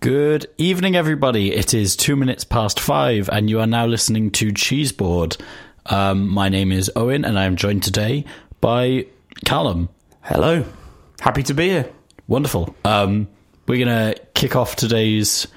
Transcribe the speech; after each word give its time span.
Good 0.00 0.46
evening, 0.58 0.94
everybody. 0.94 1.52
It 1.52 1.74
is 1.74 1.96
two 1.96 2.14
minutes 2.14 2.44
past 2.44 2.78
five, 2.78 3.28
and 3.30 3.50
you 3.50 3.58
are 3.60 3.66
now 3.66 3.84
listening 3.86 4.30
to 4.32 4.52
Cheeseboard. 4.52 5.40
Um, 5.86 6.28
my 6.28 6.48
name 6.48 6.70
is 6.70 6.90
Owen, 6.94 7.24
and 7.24 7.38
I 7.38 7.44
am 7.44 7.56
joined 7.56 7.82
today 7.82 8.24
by 8.60 9.06
Callum. 9.44 9.88
Hello. 10.22 10.64
Happy 11.20 11.42
to 11.44 11.54
be 11.54 11.68
here. 11.70 11.90
Wonderful. 12.28 12.74
Um, 12.84 13.26
we're 13.66 13.84
going 13.84 14.14
to 14.14 14.20
kick 14.34 14.54
off 14.54 14.76
today's 14.76 15.48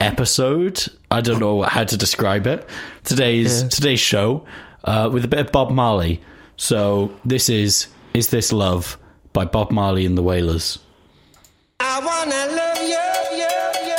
episode. 0.00 0.82
I 1.10 1.20
don't 1.20 1.38
know 1.40 1.60
how 1.62 1.84
to 1.84 1.96
describe 1.96 2.46
it. 2.46 2.66
Today's 3.04 3.62
Yeah. 3.62 3.68
today's 3.68 4.00
show 4.00 4.46
uh, 4.84 5.10
with 5.12 5.26
a 5.26 5.28
bit 5.28 5.40
of 5.40 5.52
Bob 5.52 5.70
Marley. 5.70 6.22
So 6.56 7.12
this 7.24 7.50
is 7.50 7.88
"Is 8.14 8.28
This 8.28 8.50
Love" 8.52 8.96
by 9.34 9.44
Bob 9.44 9.70
Marley 9.70 10.06
and 10.06 10.16
the 10.16 10.22
Wailers. 10.22 10.78
I 11.80 11.98
wanna 12.00 12.56
love 12.56 12.78
you, 12.82 13.38
you, 13.38 13.88
you, 13.88 13.89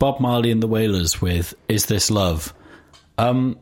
Bob 0.00 0.18
Marley 0.18 0.50
and 0.50 0.60
the 0.60 0.66
Wailers 0.66 1.22
with 1.22 1.54
"Is 1.68 1.86
This 1.86 2.10
Love." 2.10 2.52
Um, 3.18 3.58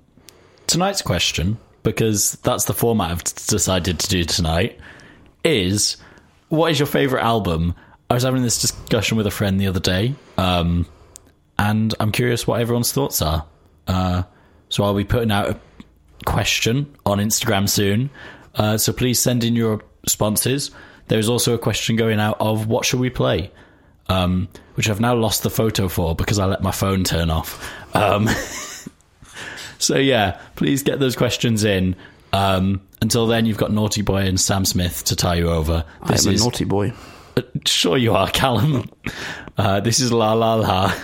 tonight's 0.66 1.02
question, 1.02 1.58
because 1.82 2.38
that's 2.44 2.64
the 2.64 2.72
format 2.72 3.10
I've 3.10 3.24
decided 3.24 3.98
to 3.98 4.08
do 4.08 4.24
tonight, 4.24 4.78
is 5.44 5.98
what 6.48 6.70
is 6.70 6.78
your 6.78 6.86
favorite 6.86 7.22
album? 7.22 7.74
I 8.08 8.14
was 8.14 8.22
having 8.22 8.42
this 8.42 8.60
discussion 8.60 9.18
with 9.18 9.26
a 9.26 9.30
friend 9.30 9.60
the 9.60 9.66
other 9.66 9.80
day, 9.80 10.14
um, 10.38 10.86
and 11.58 11.94
I'm 12.00 12.12
curious 12.12 12.46
what 12.46 12.60
everyone's 12.60 12.92
thoughts 12.92 13.20
are. 13.20 13.44
Uh, 13.88 14.22
so 14.68 14.84
I'll 14.84 14.94
be 14.94 15.04
putting 15.04 15.32
out 15.32 15.50
a 15.50 15.60
question 16.24 16.94
on 17.04 17.18
Instagram 17.18 17.68
soon. 17.68 18.10
Uh, 18.54 18.78
so 18.78 18.92
please 18.92 19.18
send 19.18 19.42
in 19.42 19.56
your 19.56 19.82
responses. 20.04 20.70
There's 21.08 21.28
also 21.28 21.54
a 21.54 21.58
question 21.58 21.96
going 21.96 22.20
out 22.20 22.36
of 22.40 22.66
what 22.68 22.84
should 22.84 23.00
we 23.00 23.10
play, 23.10 23.50
um, 24.08 24.48
which 24.74 24.88
I've 24.88 25.00
now 25.00 25.14
lost 25.14 25.42
the 25.42 25.50
photo 25.50 25.88
for 25.88 26.14
because 26.14 26.38
I 26.38 26.46
let 26.46 26.62
my 26.62 26.70
phone 26.72 27.04
turn 27.04 27.30
off. 27.30 27.72
Um, 27.94 28.28
so 29.78 29.96
yeah, 29.96 30.40
please 30.56 30.82
get 30.82 30.98
those 31.00 31.16
questions 31.16 31.64
in. 31.64 31.96
Um, 32.32 32.80
until 33.00 33.26
then, 33.26 33.46
you've 33.46 33.56
got 33.56 33.72
Naughty 33.72 34.02
Boy 34.02 34.22
and 34.26 34.40
Sam 34.40 34.64
Smith 34.64 35.04
to 35.04 35.16
tie 35.16 35.36
you 35.36 35.48
over. 35.48 35.84
This 36.08 36.26
I'm 36.26 36.32
a 36.32 36.34
is 36.34 36.44
naughty 36.44 36.64
boy. 36.64 36.92
sure 37.64 37.96
you 37.96 38.14
are, 38.14 38.28
Callum. 38.30 38.90
Uh, 39.56 39.80
this 39.80 40.00
is 40.00 40.12
la 40.12 40.32
la 40.34 40.54
la 40.54 40.94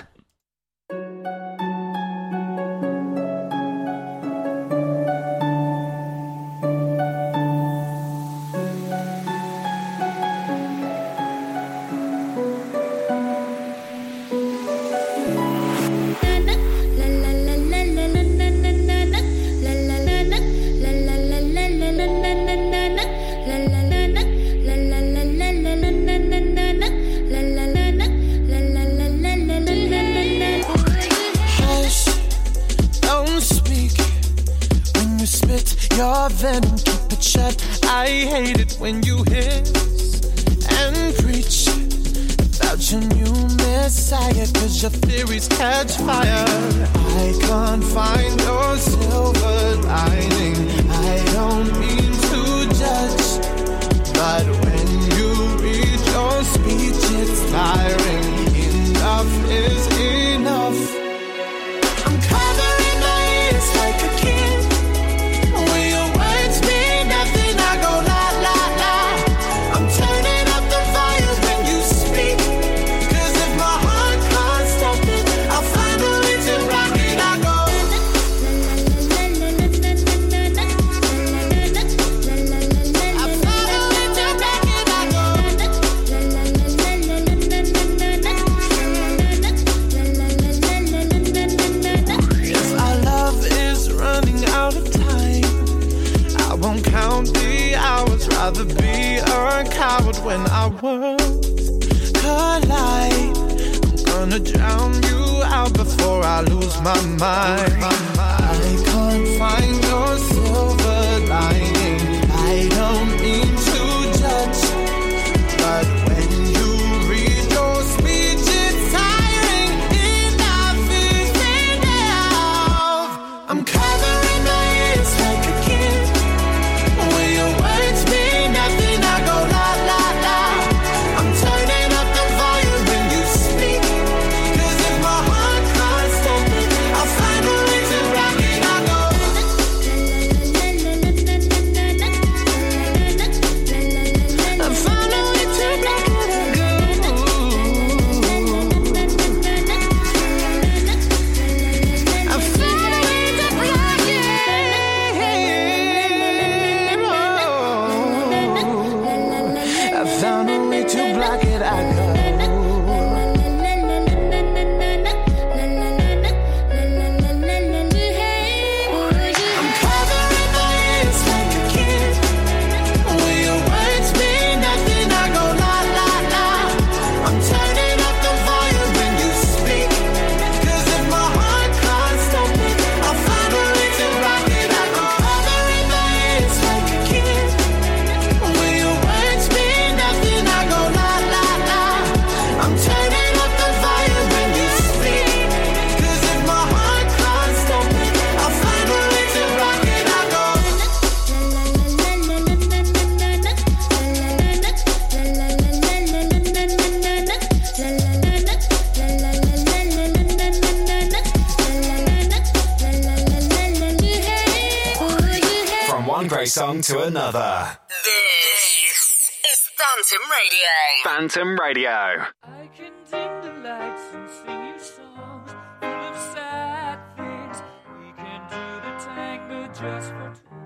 just 230.34 230.63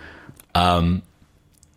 Um, 0.53 1.01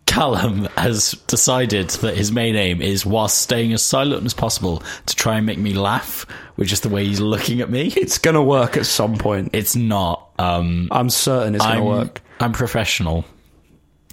Callum 0.05 0.65
has 0.77 1.11
decided 1.27 1.89
that 1.89 2.17
his 2.17 2.31
main 2.31 2.55
aim 2.55 2.81
is, 2.81 3.05
whilst 3.05 3.39
staying 3.39 3.73
as 3.73 3.83
silent 3.83 4.25
as 4.25 4.33
possible, 4.33 4.83
to 5.05 5.15
try 5.15 5.37
and 5.37 5.45
make 5.45 5.57
me 5.57 5.73
laugh 5.73 6.25
with 6.57 6.67
just 6.67 6.83
the 6.83 6.89
way 6.89 7.05
he's 7.05 7.19
looking 7.19 7.61
at 7.61 7.69
me. 7.69 7.93
It's 7.95 8.17
gonna 8.17 8.43
work 8.43 8.77
at 8.77 8.85
some 8.85 9.17
point. 9.17 9.51
It's 9.53 9.75
not. 9.75 10.29
Um, 10.39 10.87
I'm 10.91 11.09
certain 11.09 11.55
it's 11.55 11.65
gonna 11.65 11.83
work. 11.83 12.21
I'm 12.39 12.53
professional. 12.53 13.25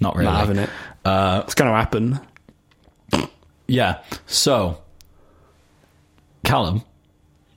Not 0.01 0.15
really. 0.15 0.25
Not 0.25 0.39
having 0.39 0.57
it. 0.57 0.69
Uh, 1.05 1.41
it's 1.45 1.55
gonna 1.55 1.71
happen. 1.71 2.19
Yeah. 3.67 4.01
So, 4.27 4.81
Callum, 6.45 6.83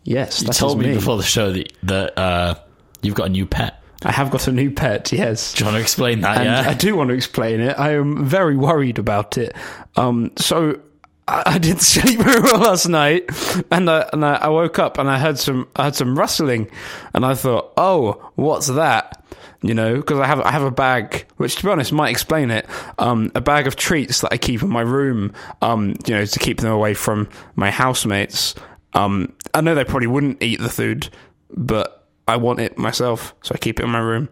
Yes, 0.04 0.42
you 0.42 0.48
told 0.48 0.80
is 0.80 0.86
me, 0.86 0.94
before 0.94 1.16
the 1.18 1.22
show 1.22 1.52
that, 1.52 1.72
that 1.82 2.18
uh, 2.18 2.54
you've 3.02 3.14
got 3.14 3.26
a 3.26 3.30
new 3.30 3.46
pet. 3.46 3.79
I 4.02 4.12
have 4.12 4.30
got 4.30 4.48
a 4.48 4.52
new 4.52 4.70
pet. 4.70 5.12
Yes. 5.12 5.52
Do 5.54 5.64
you 5.64 5.66
want 5.66 5.76
to 5.76 5.82
explain 5.82 6.20
that? 6.22 6.38
and 6.38 6.46
yeah. 6.46 6.70
I 6.70 6.74
do 6.74 6.96
want 6.96 7.08
to 7.08 7.14
explain 7.14 7.60
it. 7.60 7.78
I 7.78 7.92
am 7.92 8.24
very 8.24 8.56
worried 8.56 8.98
about 8.98 9.36
it. 9.36 9.54
Um, 9.96 10.32
so 10.36 10.80
I, 11.28 11.42
I 11.46 11.58
didn't 11.58 11.82
sleep 11.82 12.20
very 12.20 12.40
well 12.40 12.58
last 12.58 12.88
night, 12.88 13.24
and 13.70 13.90
I, 13.90 14.08
and 14.12 14.24
I, 14.24 14.34
I 14.34 14.48
woke 14.48 14.78
up 14.78 14.98
and 14.98 15.08
I 15.08 15.18
heard 15.18 15.38
some 15.38 15.68
I 15.76 15.84
heard 15.84 15.94
some 15.94 16.18
rustling, 16.18 16.70
and 17.14 17.24
I 17.24 17.34
thought, 17.34 17.72
oh, 17.76 18.30
what's 18.34 18.68
that? 18.68 19.16
You 19.62 19.74
know, 19.74 19.96
because 19.96 20.18
I 20.18 20.26
have 20.26 20.40
I 20.40 20.50
have 20.50 20.62
a 20.62 20.70
bag, 20.70 21.26
which 21.36 21.56
to 21.56 21.62
be 21.62 21.68
honest 21.68 21.92
might 21.92 22.10
explain 22.10 22.50
it. 22.50 22.66
Um, 22.98 23.30
a 23.34 23.40
bag 23.40 23.66
of 23.66 23.76
treats 23.76 24.22
that 24.22 24.32
I 24.32 24.38
keep 24.38 24.62
in 24.62 24.70
my 24.70 24.80
room. 24.80 25.32
Um, 25.60 25.96
you 26.06 26.14
know, 26.14 26.24
to 26.24 26.38
keep 26.38 26.58
them 26.58 26.72
away 26.72 26.94
from 26.94 27.28
my 27.54 27.70
housemates. 27.70 28.54
Um, 28.94 29.34
I 29.54 29.60
know 29.60 29.74
they 29.74 29.84
probably 29.84 30.08
wouldn't 30.08 30.42
eat 30.42 30.60
the 30.60 30.68
food, 30.70 31.10
but 31.50 31.99
I 32.30 32.36
want 32.36 32.60
it 32.60 32.78
myself, 32.78 33.34
so 33.42 33.54
I 33.54 33.58
keep 33.58 33.80
it 33.80 33.84
in 33.84 33.90
my 33.90 33.98
room. 33.98 34.28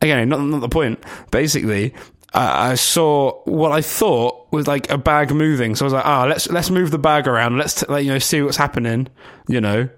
Again, 0.00 0.28
not 0.28 0.40
not 0.40 0.60
the 0.60 0.68
point. 0.68 1.02
Basically, 1.30 1.94
I, 2.32 2.74
saw 2.76 3.42
what 3.44 3.72
I 3.72 3.82
thought 3.82 4.52
was 4.52 4.66
like 4.66 4.90
a 4.90 4.98
bag 4.98 5.32
moving, 5.32 5.74
so 5.74 5.84
I 5.84 5.86
was 5.86 5.92
like, 5.92 6.06
ah, 6.06 6.26
let's 6.26 6.48
let's 6.48 6.70
move 6.70 6.90
the 6.90 6.98
bag 6.98 7.26
around. 7.26 7.58
Let's 7.58 7.80
t- 7.80 7.86
like, 7.88 8.04
you 8.04 8.12
know 8.12 8.18
see 8.18 8.42
what's 8.42 8.56
happening, 8.56 9.08
you 9.48 9.60
know. 9.60 9.88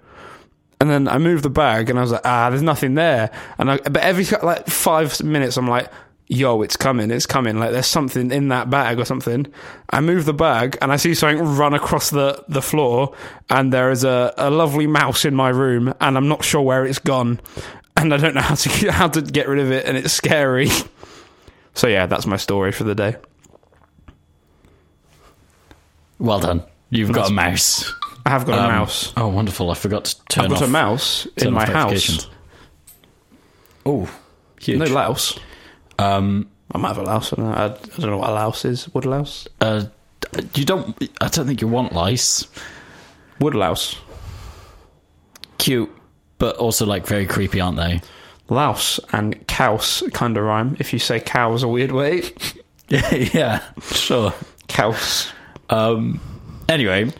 And 0.81 0.89
then 0.89 1.07
I 1.07 1.17
moved 1.17 1.43
the 1.43 1.49
bag, 1.49 1.89
and 1.89 1.97
I 1.97 2.01
was 2.01 2.11
like, 2.11 2.25
ah, 2.25 2.49
there's 2.49 2.61
nothing 2.61 2.95
there. 2.95 3.29
And 3.57 3.71
I, 3.71 3.77
but 3.77 3.97
every 3.97 4.25
like 4.41 4.67
five 4.67 5.21
minutes, 5.23 5.57
I'm 5.57 5.67
like, 5.67 5.89
yo, 6.27 6.61
it's 6.61 6.75
coming, 6.77 7.11
it's 7.11 7.25
coming. 7.25 7.59
Like 7.59 7.71
there's 7.71 7.87
something 7.87 8.31
in 8.31 8.47
that 8.49 8.69
bag 8.69 8.99
or 8.99 9.05
something. 9.05 9.47
I 9.89 9.99
move 10.01 10.25
the 10.25 10.33
bag, 10.33 10.77
and 10.81 10.91
I 10.91 10.95
see 10.97 11.13
something 11.13 11.43
run 11.57 11.73
across 11.73 12.09
the 12.09 12.43
the 12.47 12.61
floor, 12.61 13.13
and 13.49 13.71
there 13.73 13.91
is 13.91 14.03
a, 14.03 14.33
a 14.37 14.49
lovely 14.49 14.87
mouse 14.87 15.25
in 15.25 15.35
my 15.35 15.49
room, 15.49 15.93
and 16.01 16.17
I'm 16.17 16.27
not 16.27 16.43
sure 16.43 16.61
where 16.61 16.85
it's 16.85 16.99
gone, 16.99 17.39
and 17.97 18.13
I 18.13 18.17
don't 18.17 18.35
know 18.35 18.41
how 18.41 18.55
to 18.55 18.91
how 18.91 19.07
to 19.09 19.21
get 19.21 19.47
rid 19.47 19.59
of 19.59 19.71
it, 19.71 19.85
and 19.85 19.97
it's 19.97 20.13
scary. 20.13 20.69
So 21.75 21.87
yeah, 21.87 22.05
that's 22.05 22.27
my 22.27 22.37
story 22.37 22.71
for 22.71 22.83
the 22.83 22.93
day. 22.93 23.15
well 26.19 26.39
done. 26.39 26.63
You've 26.91 27.11
got 27.11 27.31
a 27.31 27.33
mouse. 27.33 27.91
I 28.25 28.29
have 28.29 28.45
got 28.45 28.59
a 28.59 28.63
Um, 28.63 28.69
mouse. 28.69 29.11
Oh, 29.17 29.27
wonderful. 29.29 29.71
I 29.71 29.73
forgot 29.73 30.05
to 30.05 30.25
turn 30.25 30.43
I've 30.45 30.49
got 30.51 30.61
off 30.61 30.67
a 30.67 30.71
mouse 30.71 31.27
in 31.37 31.51
my 31.51 31.65
house. 31.65 32.29
Oh, 33.85 34.07
huge. 34.61 34.77
No 34.79 34.85
louse. 34.85 35.39
Um, 35.99 36.49
I 36.71 36.77
might 36.77 36.89
have 36.89 36.97
a 36.97 37.03
louse. 37.03 37.33
I 37.33 37.35
don't 37.37 37.45
know, 37.45 37.53
I, 37.53 37.65
I 37.65 37.69
don't 37.99 38.09
know 38.11 38.17
what 38.17 38.29
a 38.29 38.33
louse 38.33 38.65
is. 38.65 38.93
Wood 38.93 39.05
louse. 39.05 39.47
uh, 39.61 39.85
you 40.55 40.65
don't. 40.65 40.97
I 41.21 41.27
don't 41.27 41.45
think 41.45 41.61
you 41.61 41.67
want 41.67 41.93
lice. 41.93 42.47
Wood 43.39 43.55
louse. 43.55 43.97
Cute, 45.57 45.91
but 46.39 46.57
also 46.57 46.85
like 46.85 47.05
very 47.07 47.25
creepy, 47.25 47.59
aren't 47.61 47.77
they? 47.77 48.01
Louse 48.49 48.99
and 49.11 49.47
couse 49.47 50.03
kind 50.13 50.35
of 50.37 50.43
rhyme. 50.43 50.75
If 50.79 50.91
you 50.93 50.99
say 50.99 51.19
cow 51.19 51.53
is 51.53 51.63
a 51.63 51.67
weird 51.67 51.91
way. 51.91 52.23
yeah, 52.89 53.13
Yeah. 53.33 53.63
sure. 53.81 54.33
Cows. 54.67 55.31
Um, 55.69 56.19
anyway, 56.67 57.11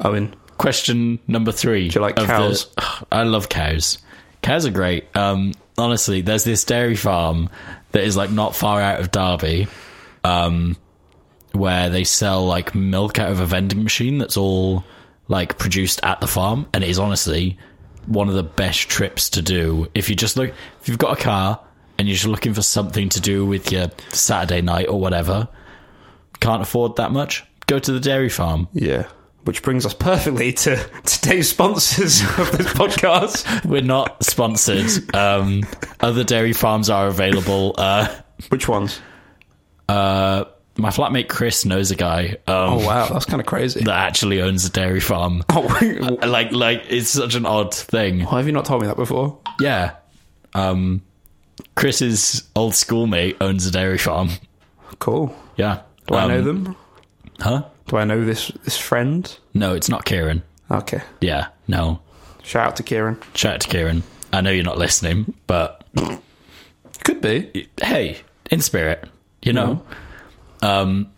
Owen. 0.00 0.34
question 0.58 1.18
number 1.28 1.52
three. 1.52 1.88
Do 1.88 1.96
you 1.96 2.00
like 2.00 2.16
of 2.18 2.26
the- 2.26 2.32
cows? 2.32 2.66
I 3.12 3.22
love 3.22 3.48
cows. 3.48 3.98
Cows 4.42 4.66
are 4.66 4.70
great. 4.70 5.04
Um, 5.16 5.52
honestly, 5.78 6.20
there's 6.22 6.44
this 6.44 6.64
dairy 6.64 6.96
farm 6.96 7.48
that 7.96 8.04
is 8.04 8.14
like 8.14 8.30
not 8.30 8.54
far 8.54 8.78
out 8.78 9.00
of 9.00 9.10
Derby, 9.10 9.66
um, 10.22 10.76
where 11.52 11.88
they 11.88 12.04
sell 12.04 12.44
like 12.44 12.74
milk 12.74 13.18
out 13.18 13.32
of 13.32 13.40
a 13.40 13.46
vending 13.46 13.82
machine 13.82 14.18
that's 14.18 14.36
all 14.36 14.84
like 15.28 15.56
produced 15.56 16.00
at 16.02 16.20
the 16.20 16.26
farm, 16.26 16.68
and 16.74 16.84
it 16.84 16.90
is 16.90 16.98
honestly 16.98 17.56
one 18.04 18.28
of 18.28 18.34
the 18.34 18.42
best 18.42 18.90
trips 18.90 19.30
to 19.30 19.40
do 19.40 19.88
if 19.94 20.10
you 20.10 20.14
just 20.14 20.36
look 20.36 20.52
if 20.80 20.88
you've 20.88 20.98
got 20.98 21.18
a 21.18 21.22
car 21.22 21.58
and 21.96 22.06
you're 22.06 22.14
just 22.14 22.26
looking 22.26 22.52
for 22.52 22.60
something 22.60 23.08
to 23.08 23.18
do 23.18 23.46
with 23.46 23.72
your 23.72 23.90
Saturday 24.10 24.60
night 24.60 24.88
or 24.90 25.00
whatever. 25.00 25.48
Can't 26.38 26.60
afford 26.60 26.96
that 26.96 27.12
much. 27.12 27.44
Go 27.66 27.78
to 27.78 27.92
the 27.92 27.98
dairy 27.98 28.28
farm. 28.28 28.68
Yeah. 28.74 29.08
Which 29.46 29.62
brings 29.62 29.86
us 29.86 29.94
perfectly 29.94 30.52
to 30.52 30.76
today's 31.04 31.48
sponsors 31.48 32.20
of 32.38 32.50
this 32.58 32.66
podcast. 32.74 33.64
We're 33.64 33.80
not 33.80 34.22
sponsored. 34.24 35.14
Um, 35.14 35.62
other 36.00 36.24
dairy 36.24 36.52
farms 36.52 36.90
are 36.90 37.06
available. 37.06 37.74
Uh, 37.78 38.08
Which 38.48 38.68
ones? 38.68 39.00
uh, 39.88 40.44
my 40.76 40.90
flatmate 40.90 41.28
Chris 41.28 41.64
knows 41.64 41.90
a 41.90 41.96
guy 41.96 42.36
um, 42.48 42.54
Oh 42.74 42.86
wow, 42.86 43.06
that's 43.08 43.24
kind 43.24 43.40
of 43.40 43.46
crazy. 43.46 43.84
that 43.84 43.94
actually 44.08 44.42
owns 44.42 44.64
a 44.66 44.70
dairy 44.70 45.00
farm. 45.00 45.42
Oh, 45.50 45.62
wh- 45.68 46.26
Like, 46.26 46.50
like 46.52 46.82
it's 46.88 47.08
such 47.08 47.34
an 47.36 47.46
odd 47.46 47.72
thing. 47.72 48.20
why 48.24 48.38
have 48.38 48.46
you 48.46 48.52
not 48.52 48.64
told 48.66 48.82
me 48.82 48.88
that 48.88 48.96
before? 48.96 49.38
Yeah. 49.60 49.92
Um, 50.54 51.02
Chris's 51.76 52.42
old 52.56 52.74
schoolmate 52.74 53.36
owns 53.40 53.64
a 53.66 53.70
dairy 53.70 53.98
farm. 53.98 54.30
Cool. 54.98 55.34
Yeah. 55.56 55.82
Do 56.08 56.14
I 56.16 56.26
know 56.26 56.38
Um, 56.40 56.44
them? 56.64 56.76
Huh? 57.40 57.62
Do 57.86 57.96
I 57.96 58.04
know 58.04 58.24
this 58.24 58.48
this 58.64 58.76
friend? 58.76 59.38
No, 59.54 59.74
it's 59.74 59.88
not 59.88 60.04
Kieran. 60.04 60.42
Okay. 60.70 61.00
Yeah. 61.20 61.48
No. 61.68 62.00
Shout 62.42 62.66
out 62.68 62.76
to 62.76 62.82
Kieran. 62.82 63.18
Shout 63.34 63.54
out 63.54 63.60
to 63.60 63.68
Kieran. 63.68 64.02
I 64.32 64.40
know 64.40 64.50
you're 64.50 64.64
not 64.64 64.78
listening, 64.78 65.34
but 65.46 65.84
Could 67.04 67.20
be. 67.20 67.68
hey, 67.80 68.18
in 68.50 68.60
spirit, 68.60 69.08
you 69.42 69.52
know. 69.52 69.82
Um, 70.62 71.10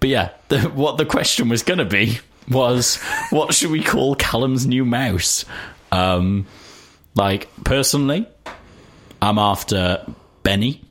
but 0.00 0.08
yeah, 0.08 0.30
the, 0.48 0.60
what 0.62 0.96
the 0.96 1.04
question 1.06 1.48
was 1.48 1.62
going 1.62 1.78
to 1.78 1.84
be 1.84 2.18
was, 2.48 2.96
what 3.30 3.54
should 3.54 3.70
we 3.70 3.82
call 3.82 4.14
Callum's 4.14 4.66
new 4.66 4.84
mouse? 4.84 5.44
Um, 5.92 6.46
like 7.14 7.48
personally, 7.64 8.26
I'm 9.22 9.38
after 9.38 10.04
Benny. 10.42 10.82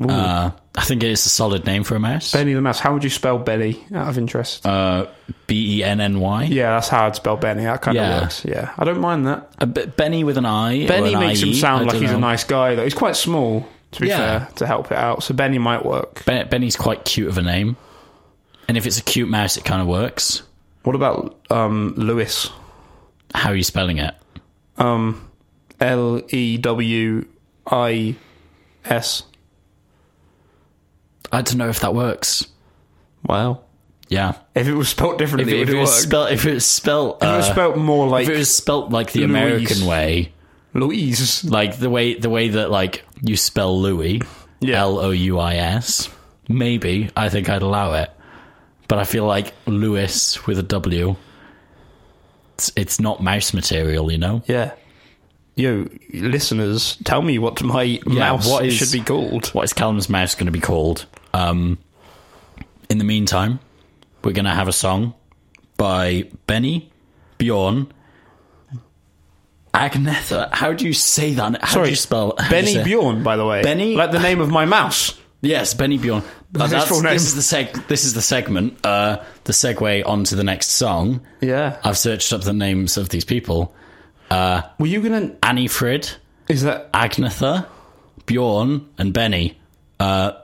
Uh, 0.00 0.50
I 0.74 0.84
think 0.84 1.04
it 1.04 1.10
is 1.10 1.24
a 1.24 1.28
solid 1.28 1.64
name 1.66 1.84
for 1.84 1.94
a 1.94 2.00
mouse. 2.00 2.32
Benny 2.32 2.52
the 2.52 2.60
Mouse. 2.60 2.80
How 2.80 2.92
would 2.92 3.04
you 3.04 3.10
spell 3.10 3.38
Benny? 3.38 3.84
Out 3.94 4.08
of 4.08 4.18
interest. 4.18 4.66
Uh, 4.66 5.06
B 5.46 5.78
E 5.78 5.84
N 5.84 6.00
N 6.00 6.18
Y. 6.18 6.44
yeah, 6.44 6.70
that's 6.70 6.88
how 6.88 7.06
I'd 7.06 7.14
spell 7.14 7.36
Benny. 7.36 7.62
That 7.64 7.80
kind 7.82 7.94
Yeah. 7.96 8.16
of 8.16 8.22
works. 8.22 8.44
Yeah, 8.44 8.72
I 8.76 8.84
don't 8.84 9.00
mind 9.00 9.26
that. 9.28 9.50
A 9.58 9.66
bit 9.66 9.96
Benny 9.96 10.24
with 10.24 10.36
an 10.36 10.46
I. 10.46 10.84
or 10.84 10.88
Benny 10.88 11.14
an 11.14 11.20
makes 11.20 11.40
him 11.42 11.50
IE, 11.50 11.54
sound 11.54 11.82
I 11.82 11.84
like 11.84 11.92
don't 11.92 12.02
he's 12.02 12.10
a 12.10 12.18
nice 12.18 12.42
guy, 12.42 12.74
though. 12.74 12.82
He's 12.82 12.92
quite 12.94 13.14
small, 13.14 13.66
to 13.92 14.00
be 14.00 14.08
Yeah. 14.08 14.16
fair, 14.40 14.48
to 14.56 14.66
help 14.66 14.90
it 14.90 14.98
out. 14.98 15.22
So 15.22 15.32
Benny 15.32 15.58
might 15.58 15.84
work. 15.86 16.24
Ben- 16.24 16.48
Benny's 16.48 16.74
quite 16.76 17.04
cute 17.04 17.28
of 17.28 17.38
a 17.38 17.42
name, 17.42 17.76
and 18.66 18.76
if 18.76 18.86
it's 18.86 18.98
a 18.98 19.02
cute 19.02 19.28
mouse, 19.28 19.56
it 19.56 19.64
kind 19.64 19.80
of 19.80 19.86
works. 19.86 20.42
What 20.82 20.96
about 20.96 21.38
um, 21.50 21.94
Lewis? 21.96 22.50
How 23.32 23.50
are 23.50 23.56
you 23.56 23.62
spelling 23.62 23.98
it? 23.98 24.14
Um, 24.76 25.30
L 25.80 26.20
E 26.30 26.56
W 26.58 27.24
I 27.70 28.16
S. 28.84 29.22
I 31.34 31.42
don't 31.42 31.56
know 31.58 31.68
if 31.68 31.80
that 31.80 31.94
works. 31.94 32.46
Wow. 33.26 33.60
Yeah. 34.08 34.34
If 34.54 34.68
it 34.68 34.74
was 34.74 34.88
spelt 34.90 35.14
If 35.14 35.18
differently, 35.18 35.52
it, 35.52 35.56
it 35.56 35.62
if 35.62 35.68
would 35.68 35.74
it 35.74 35.78
work. 35.78 35.80
was 35.86 36.02
spelt, 36.02 36.30
if 36.32 36.46
it 36.46 36.54
was 36.54 36.66
spelt, 36.66 37.22
if 37.22 37.28
it 37.28 37.36
was 37.36 37.48
uh, 37.48 37.52
spelt 37.52 37.76
more 37.76 38.06
like 38.08 38.24
if 38.28 38.34
it 38.34 38.38
was 38.38 38.54
spelt 38.54 38.90
like 38.90 39.12
the 39.12 39.20
Louise. 39.20 39.30
American 39.30 39.86
way, 39.86 40.32
Louise. 40.74 41.44
like 41.44 41.78
the 41.78 41.88
way 41.90 42.14
the 42.14 42.28
way 42.30 42.48
that 42.48 42.70
like 42.70 43.04
you 43.22 43.36
spell 43.36 43.80
Louis, 43.80 44.20
Yeah. 44.60 44.80
L 44.82 44.98
O 44.98 45.10
U 45.10 45.38
I 45.38 45.54
S, 45.56 46.08
maybe 46.48 47.10
I 47.16 47.28
think 47.30 47.48
I'd 47.48 47.62
allow 47.62 47.94
it. 47.94 48.10
But 48.88 48.98
I 48.98 49.04
feel 49.04 49.24
like 49.24 49.54
Lewis 49.66 50.46
with 50.46 50.58
a 50.58 50.62
W 50.62 51.16
it's, 52.54 52.70
it's 52.76 53.00
not 53.00 53.22
mouse 53.22 53.52
material, 53.52 54.12
you 54.12 54.18
know. 54.18 54.42
Yeah. 54.46 54.72
Yo, 55.56 55.88
listeners, 56.12 56.96
tell 57.04 57.22
me 57.22 57.38
what 57.38 57.62
my 57.62 57.98
mouse 58.06 58.48
what 58.48 58.66
is- 58.66 58.74
should 58.74 58.92
be 58.92 59.00
called. 59.00 59.46
What 59.48 59.62
is 59.64 59.72
Callum's 59.72 60.08
mouse 60.08 60.34
going 60.34 60.46
to 60.46 60.52
be 60.52 60.60
called? 60.60 61.06
Um, 61.34 61.78
in 62.88 62.98
the 62.98 63.04
meantime, 63.04 63.58
we're 64.22 64.32
going 64.32 64.44
to 64.44 64.50
have 64.52 64.68
a 64.68 64.72
song 64.72 65.14
by 65.76 66.28
Benny, 66.46 66.90
Bjorn, 67.38 67.92
Agnetha. 69.72 70.52
How 70.52 70.72
do 70.72 70.86
you 70.86 70.92
say 70.92 71.34
that? 71.34 71.62
How 71.64 71.82
do 71.82 71.90
you 71.90 71.96
spell 71.96 72.32
do 72.38 72.44
you 72.44 72.50
Benny 72.50 72.82
Bjorn, 72.84 73.22
by 73.22 73.36
the 73.36 73.44
way. 73.44 73.62
Benny- 73.62 73.96
like 73.96 74.12
the 74.12 74.20
name 74.20 74.40
of 74.40 74.48
my 74.48 74.64
mouse. 74.64 75.18
Yes, 75.40 75.74
Benny 75.74 75.98
Bjorn. 75.98 76.22
Uh, 76.54 76.68
that's- 76.68 76.88
this 77.02 77.24
is 77.24 77.34
the 77.34 77.56
seg. 77.56 77.86
This 77.88 78.04
is 78.04 78.14
the 78.14 78.22
segment. 78.22 78.78
Uh, 78.86 79.18
the 79.44 79.52
segue 79.52 80.06
onto 80.06 80.36
the 80.36 80.44
next 80.44 80.70
song. 80.70 81.20
Yeah. 81.40 81.78
I've 81.82 81.98
searched 81.98 82.32
up 82.32 82.42
the 82.42 82.52
names 82.52 82.96
of 82.96 83.08
these 83.08 83.24
people: 83.24 83.74
Were 84.30 84.62
you 84.80 85.02
gonna? 85.02 85.34
Anni-Frid, 85.42 86.14
Is 86.48 86.62
that 86.62 86.92
Agnetha, 86.92 87.66
Bjorn, 88.26 88.88
and 88.96 89.12
Benny. 89.12 89.58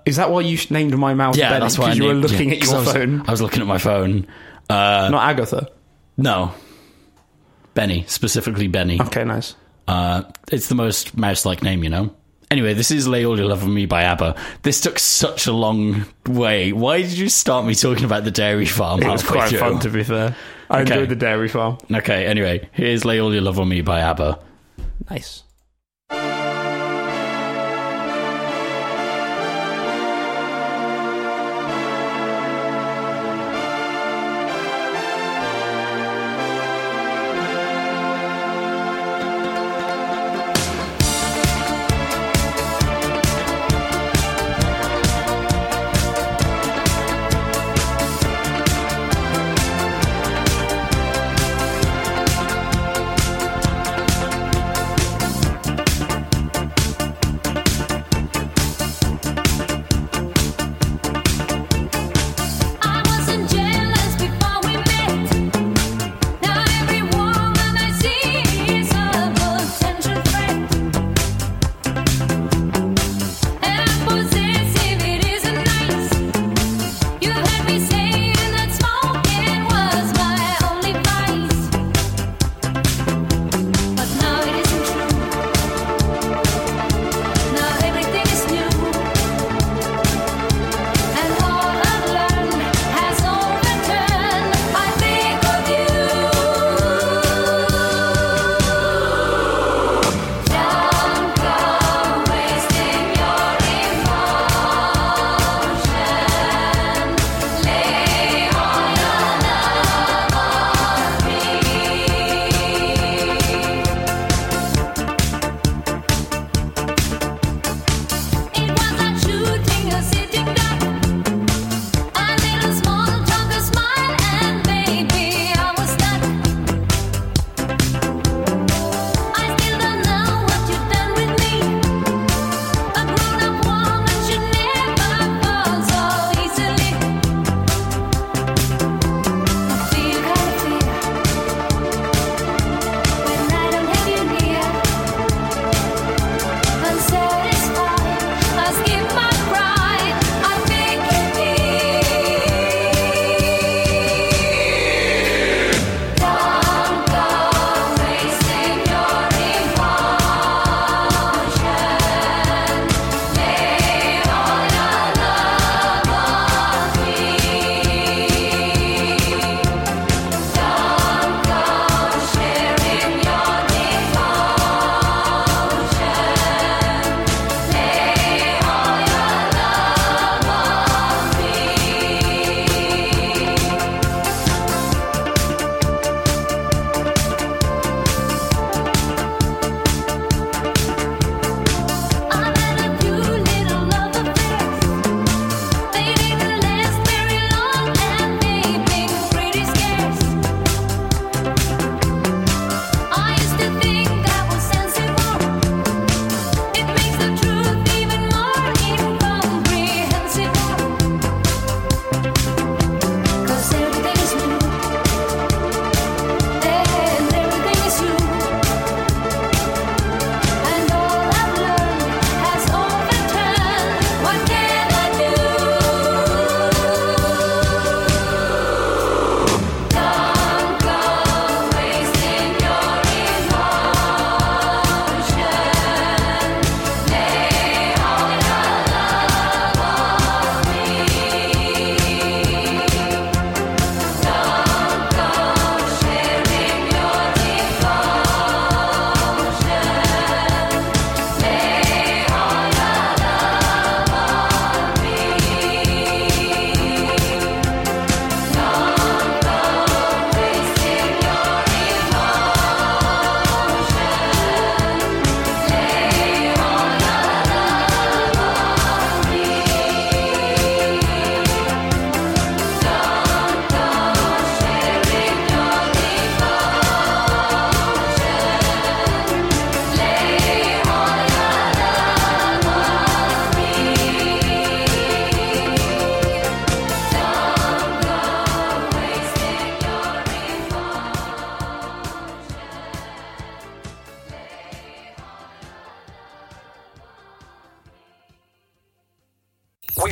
Is 0.07 0.17
that 0.17 0.31
why 0.31 0.41
you 0.43 0.59
named 0.71 0.97
my 0.97 1.15
mouse? 1.15 1.37
Yeah, 1.37 1.51
Benny? 1.51 1.61
that's 1.61 1.79
why 1.79 1.87
I 1.87 1.89
because 1.89 1.99
you 1.99 2.05
were 2.05 2.13
named- 2.15 2.23
looking 2.31 2.49
yeah, 2.51 2.55
at 2.57 2.61
'cause 2.61 2.71
your 2.71 2.79
I 2.79 2.83
was, 2.85 2.93
phone, 2.93 3.25
I 3.27 3.31
was 3.31 3.43
looking 3.43 3.61
at 3.61 3.67
my 3.67 3.79
phone. 3.79 4.27
Uh, 4.69 5.09
not 5.11 5.29
Agatha. 5.29 5.69
No, 6.17 6.53
Benny 7.75 8.05
specifically 8.09 8.69
Benny. 8.69 9.01
Okay, 9.01 9.25
nice. 9.25 9.55
Uh, 9.89 10.23
it's 10.53 10.69
the 10.69 10.75
most 10.75 11.17
mouse-like 11.17 11.63
name, 11.63 11.83
you 11.83 11.91
know. 11.91 12.15
Anyway, 12.51 12.75
this 12.75 12.91
is 12.91 13.07
"Lay 13.07 13.25
All 13.25 13.39
Your 13.39 13.49
Love 13.49 13.63
on 13.63 13.73
Me" 13.73 13.87
by 13.87 14.03
ABBA. 14.03 14.35
This 14.63 14.81
took 14.81 14.99
such 14.99 15.47
a 15.47 15.53
long 15.53 16.05
way. 16.27 16.73
Why 16.73 17.01
did 17.03 17.13
you 17.13 17.29
start 17.29 17.65
me 17.65 17.75
talking 17.77 18.05
about 18.05 18.25
the 18.25 18.31
dairy 18.33 18.67
farm? 18.67 19.03
It 19.03 19.09
was 19.09 19.23
halfway 19.23 19.37
quite 19.39 19.49
through? 19.51 19.59
fun, 19.59 19.79
to 19.81 19.89
be 19.89 20.03
fair. 20.03 20.35
I 20.69 20.83
Okay. 20.83 20.93
enjoyed 20.95 21.09
the 21.11 21.17
dairy 21.17 21.49
farm. 21.49 21.79
Okay, 21.93 22.27
anyway, 22.27 22.69
here's 22.73 23.05
"Lay 23.05 23.21
All 23.21 23.33
Your 23.33 23.43
Love 23.43 23.59
on 23.61 23.69
Me" 23.69 23.83
by 23.83 24.01
ABBA. 24.01 24.39
Nice. 25.11 25.43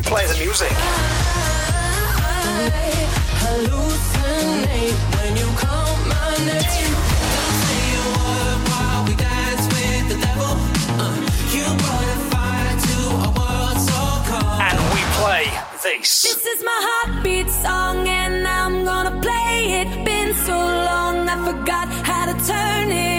play 0.09 0.27
the 0.27 0.39
music. 0.39 0.73
Uh, 14.31 14.59
and 14.61 14.79
we 14.95 15.01
play 15.21 15.47
this. 15.83 16.23
This 16.23 16.47
is 16.47 16.65
my 16.65 16.81
heartbeat 16.89 17.51
song, 17.51 18.09
and 18.09 18.49
I'm 18.49 18.85
gonna 18.85 19.21
play 19.21 19.83
it. 19.83 20.05
Been 20.07 20.35
so 20.47 20.57
long, 20.57 21.29
I 21.29 21.37
forgot 21.45 21.89
how 22.07 22.33
to 22.33 22.47
turn 22.47 22.91
it. 22.93 23.18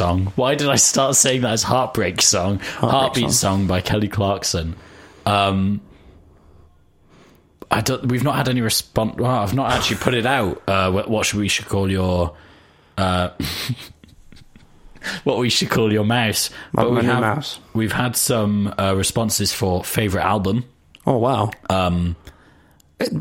Song. 0.00 0.32
Why 0.34 0.54
did 0.54 0.70
I 0.70 0.76
start 0.76 1.14
saying 1.14 1.42
that 1.42 1.52
as 1.52 1.62
heartbreak 1.62 2.22
song? 2.22 2.58
Heartbeat 2.58 3.32
song. 3.32 3.66
by 3.66 3.82
Kelly 3.82 4.08
Clarkson. 4.08 4.74
Um, 5.26 5.82
I 7.70 7.82
don't. 7.82 8.06
We've 8.06 8.24
not 8.24 8.34
had 8.34 8.48
any 8.48 8.62
response. 8.62 9.16
Well, 9.16 9.30
I've 9.30 9.54
not 9.54 9.70
actually 9.72 9.98
put 9.98 10.14
it 10.14 10.24
out. 10.24 10.62
Uh, 10.66 10.90
what, 10.90 11.10
what 11.10 11.26
should 11.26 11.38
we 11.38 11.48
should 11.48 11.66
call 11.66 11.90
your? 11.90 12.34
Uh, 12.96 13.28
what 15.24 15.36
we 15.36 15.50
should 15.50 15.68
call 15.68 15.92
your 15.92 16.04
mouse? 16.04 16.48
My- 16.72 16.84
But 16.84 16.92
we 16.92 17.04
have, 17.04 17.20
mouse. 17.20 17.60
We've 17.74 17.92
had 17.92 18.16
some 18.16 18.74
uh, 18.78 18.94
responses 18.96 19.52
for 19.52 19.84
favorite 19.84 20.24
album. 20.24 20.64
Oh 21.06 21.18
wow. 21.18 21.50
Um, 21.68 22.16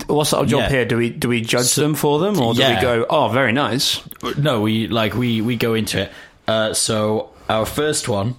what's 0.07 0.31
our 0.31 0.45
job 0.45 0.61
yeah. 0.61 0.69
here? 0.69 0.85
Do 0.85 0.95
we 0.95 1.09
do 1.09 1.27
we 1.27 1.41
judge 1.41 1.75
them 1.75 1.93
for 1.93 2.19
them, 2.19 2.39
or 2.39 2.53
do 2.53 2.61
yeah. 2.61 2.75
we 2.75 2.81
go? 2.81 3.05
Oh, 3.09 3.27
very 3.27 3.51
nice. 3.51 4.01
No, 4.37 4.61
we 4.61 4.87
like 4.87 5.13
we 5.13 5.41
we 5.41 5.57
go 5.57 5.73
into 5.73 6.03
it. 6.03 6.11
Uh, 6.49 6.73
so 6.73 7.29
our 7.47 7.63
first 7.63 8.09
one 8.09 8.35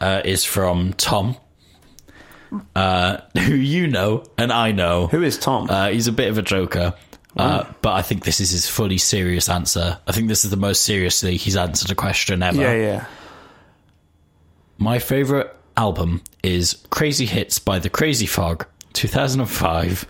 uh, 0.00 0.22
is 0.24 0.44
from 0.44 0.92
Tom, 0.94 1.36
uh, 2.74 3.18
who 3.38 3.54
you 3.54 3.86
know 3.86 4.24
and 4.36 4.52
I 4.52 4.72
know. 4.72 5.06
Who 5.06 5.22
is 5.22 5.38
Tom? 5.38 5.70
Uh, 5.70 5.90
he's 5.90 6.08
a 6.08 6.12
bit 6.12 6.30
of 6.30 6.36
a 6.36 6.42
joker, 6.42 6.94
uh, 7.36 7.64
but 7.80 7.92
I 7.92 8.02
think 8.02 8.24
this 8.24 8.40
is 8.40 8.50
his 8.50 8.68
fully 8.68 8.98
serious 8.98 9.48
answer. 9.48 10.00
I 10.08 10.10
think 10.10 10.26
this 10.26 10.44
is 10.44 10.50
the 10.50 10.56
most 10.56 10.82
seriously 10.82 11.36
he's 11.36 11.54
answered 11.54 11.92
a 11.92 11.94
question 11.94 12.42
ever. 12.42 12.60
yeah, 12.60 12.74
yeah. 12.74 13.06
My 14.76 14.98
favorite 14.98 15.54
album 15.76 16.22
is 16.42 16.84
Crazy 16.90 17.26
Hits 17.26 17.60
by 17.60 17.78
the 17.78 17.88
Crazy 17.88 18.26
Frog, 18.26 18.66
2005, 18.94 20.06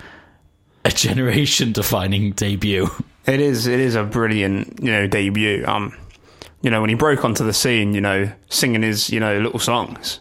a 0.87 0.91
generation-defining 0.91 2.33
debut. 2.33 2.89
It 3.27 3.41
is. 3.41 3.67
It 3.67 3.81
is 3.81 3.95
a 3.97 4.05
brilliant, 4.05 4.83
you 4.83 4.91
know, 4.91 5.07
debut. 5.07 5.63
Um, 5.67 5.95
you 6.63 6.71
know, 6.71 6.81
when 6.81 6.91
he 6.91 6.97
broke 6.97 7.25
onto 7.25 7.45
the 7.45 7.53
scene, 7.53 7.95
you 7.95 8.01
know, 8.01 8.31
singing 8.49 8.83
his, 8.83 9.11
you 9.11 9.21
know, 9.21 9.39
little 9.39 9.61
songs. 9.61 10.21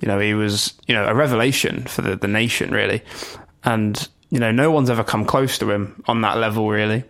You 0.00 0.08
know, 0.08 0.20
he 0.20 0.34
was, 0.34 0.74
you 0.86 0.94
know, 0.94 1.04
a 1.06 1.14
revelation 1.14 1.82
for 1.84 2.02
the, 2.02 2.16
the 2.16 2.28
nation, 2.28 2.70
really. 2.70 3.02
And 3.64 4.08
you 4.30 4.38
know, 4.38 4.50
no 4.50 4.70
one's 4.70 4.90
ever 4.90 5.04
come 5.04 5.24
close 5.24 5.58
to 5.58 5.70
him 5.70 6.02
on 6.06 6.20
that 6.20 6.38
level, 6.38 6.68
really. 6.68 7.04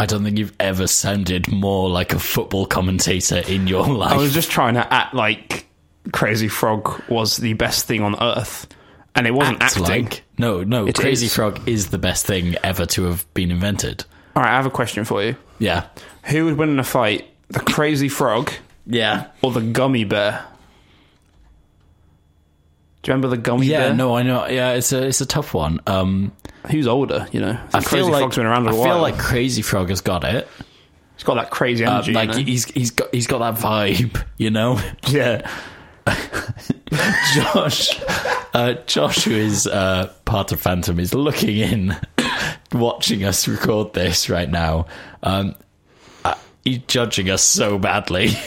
I 0.00 0.06
don't 0.06 0.22
think 0.22 0.38
you've 0.38 0.54
ever 0.60 0.86
sounded 0.86 1.50
more 1.50 1.88
like 1.88 2.12
a 2.12 2.18
football 2.18 2.66
commentator 2.66 3.38
in 3.48 3.66
your 3.66 3.86
life. 3.86 4.12
I 4.12 4.16
was 4.16 4.32
just 4.32 4.50
trying 4.50 4.74
to 4.74 4.92
act 4.92 5.14
like 5.14 5.66
Crazy 6.12 6.48
Frog 6.48 7.02
was 7.08 7.38
the 7.38 7.54
best 7.54 7.86
thing 7.86 8.02
on 8.02 8.14
earth, 8.22 8.68
and 9.14 9.26
it 9.26 9.32
wasn't 9.32 9.62
Act 9.62 9.78
acting. 9.78 10.04
like 10.04 10.22
no, 10.38 10.62
no. 10.62 10.86
It 10.86 10.94
Crazy 10.94 11.26
is. 11.26 11.34
Frog 11.34 11.66
is 11.66 11.88
the 11.88 11.98
best 11.98 12.26
thing 12.26 12.54
ever 12.62 12.86
to 12.86 13.04
have 13.04 13.32
been 13.34 13.50
invented. 13.50 14.04
All 14.38 14.44
right, 14.44 14.52
I 14.52 14.56
have 14.56 14.66
a 14.66 14.70
question 14.70 15.04
for 15.04 15.20
you. 15.20 15.34
Yeah, 15.58 15.88
Who 16.26 16.44
would 16.44 16.56
win 16.56 16.68
in 16.68 16.78
a 16.78 16.84
fight, 16.84 17.26
the 17.48 17.58
Crazy 17.58 18.08
Frog 18.08 18.52
yeah. 18.86 19.26
or 19.42 19.50
the 19.50 19.60
Gummy 19.60 20.04
Bear? 20.04 20.44
Do 23.02 23.10
you 23.10 23.14
remember 23.14 23.34
the 23.34 23.42
gummy 23.42 23.66
Yeah, 23.66 23.80
bear? 23.88 23.94
no, 23.94 24.14
I 24.16 24.22
know. 24.22 24.46
Yeah, 24.46 24.74
it's 24.74 24.92
a 24.92 25.06
it's 25.08 25.20
a 25.20 25.26
tough 25.26 25.54
one. 25.54 25.80
Um, 25.88 26.30
Who's 26.70 26.86
older? 26.86 27.26
You 27.32 27.40
know, 27.40 27.58
I 27.74 27.80
Crazy 27.80 27.96
feel 27.96 28.10
like 28.12 28.20
Frog's 28.20 28.36
been 28.36 28.46
around 28.46 28.66
a 28.68 28.70
I 28.70 28.74
while. 28.74 28.84
feel 28.84 28.98
like 29.00 29.18
Crazy 29.18 29.62
Frog 29.62 29.88
has 29.88 30.00
got 30.02 30.22
it. 30.22 30.46
he's 31.16 31.24
got 31.24 31.34
that 31.34 31.50
crazy 31.50 31.84
Uh, 31.84 31.94
energy. 31.94 32.12
like 32.12 32.28
you 32.34 32.34
know? 32.36 32.44
he's 32.44 32.64
he's 32.66 32.90
got 32.92 33.12
he's 33.12 33.26
got 33.26 33.38
that 33.38 33.54
vibe, 33.60 34.22
you 34.36 34.50
know. 34.50 34.80
yeah. 35.08 35.50
Josh, 37.34 38.00
uh, 38.54 38.74
Josh, 38.86 39.24
who 39.24 39.32
is 39.32 39.66
uh, 39.66 40.12
part 40.24 40.52
of 40.52 40.60
Phantom, 40.60 40.98
is 40.98 41.14
looking 41.14 41.58
in, 41.58 41.96
watching 42.72 43.24
us 43.24 43.46
record 43.46 43.92
this 43.92 44.30
right 44.30 44.48
now. 44.48 44.86
Um, 45.22 45.54
uh, 46.24 46.34
he's 46.64 46.78
judging 46.86 47.30
us 47.30 47.42
so 47.42 47.78
badly. 47.78 48.30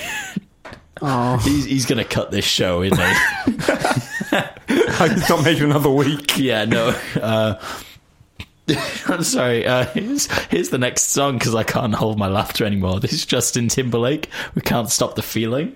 Oh, 1.04 1.38
He's, 1.38 1.66
he's 1.66 1.86
going 1.88 1.98
to 1.98 2.04
cut 2.06 2.30
this 2.30 2.46
show, 2.46 2.84
isn't 2.84 2.96
he? 2.96 3.04
I 4.30 5.10
he's 5.12 5.28
not 5.28 5.44
making 5.44 5.64
another 5.64 5.90
week. 5.90 6.38
yeah, 6.38 6.64
no. 6.66 6.96
Uh, 7.20 7.56
I'm 9.08 9.24
sorry. 9.24 9.66
Uh, 9.66 9.86
here's, 9.86 10.32
here's 10.50 10.70
the 10.70 10.78
next 10.78 11.06
song 11.06 11.40
because 11.40 11.56
I 11.56 11.64
can't 11.64 11.96
hold 11.96 12.20
my 12.20 12.28
laughter 12.28 12.66
anymore. 12.66 13.00
This 13.00 13.14
is 13.14 13.26
Justin 13.26 13.68
Timberlake. 13.68 14.30
We 14.54 14.62
can't 14.62 14.92
stop 14.92 15.16
the 15.16 15.24
feeling. 15.24 15.76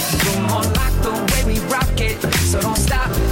You're 0.51 0.59
like 0.59 1.01
the 1.01 1.11
way 1.31 1.53
we 1.53 1.59
rock 1.71 2.01
it, 2.01 2.21
so 2.39 2.59
don't 2.59 2.75
stop. 2.75 3.30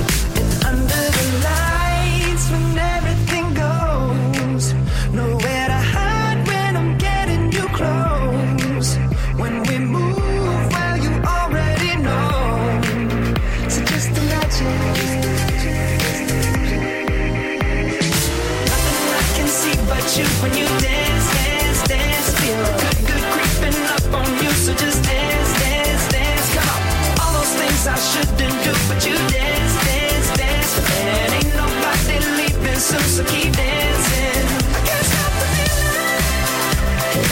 So 32.89 33.23
keep 33.25 33.54
dancing. 33.54 34.45
I 34.73 34.82
can't 34.88 35.06
stop 35.06 35.32
the 35.39 35.45
feeling. 35.54 36.25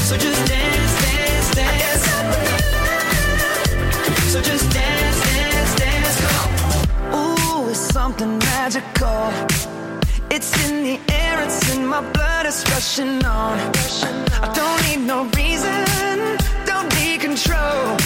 So 0.06 0.16
just 0.18 0.46
dance, 0.48 0.94
dance, 1.06 1.50
dance. 1.56 2.06
So 4.32 4.40
just 4.42 4.72
dance, 4.72 5.20
dance, 5.24 5.76
dance. 5.76 6.18
Ooh, 7.16 7.70
it's 7.70 7.80
something 7.80 8.38
magical. 8.40 9.34
It's 10.30 10.52
in 10.70 10.84
the 10.84 11.00
air, 11.12 11.42
it's 11.44 11.74
in 11.76 11.88
my 11.88 12.02
blood, 12.12 12.46
it's 12.46 12.64
rushing 12.70 13.26
on. 13.26 13.58
I 14.42 14.52
don't 14.54 14.82
need 14.88 15.08
no 15.08 15.24
reason, 15.36 15.87
control. 17.38 17.98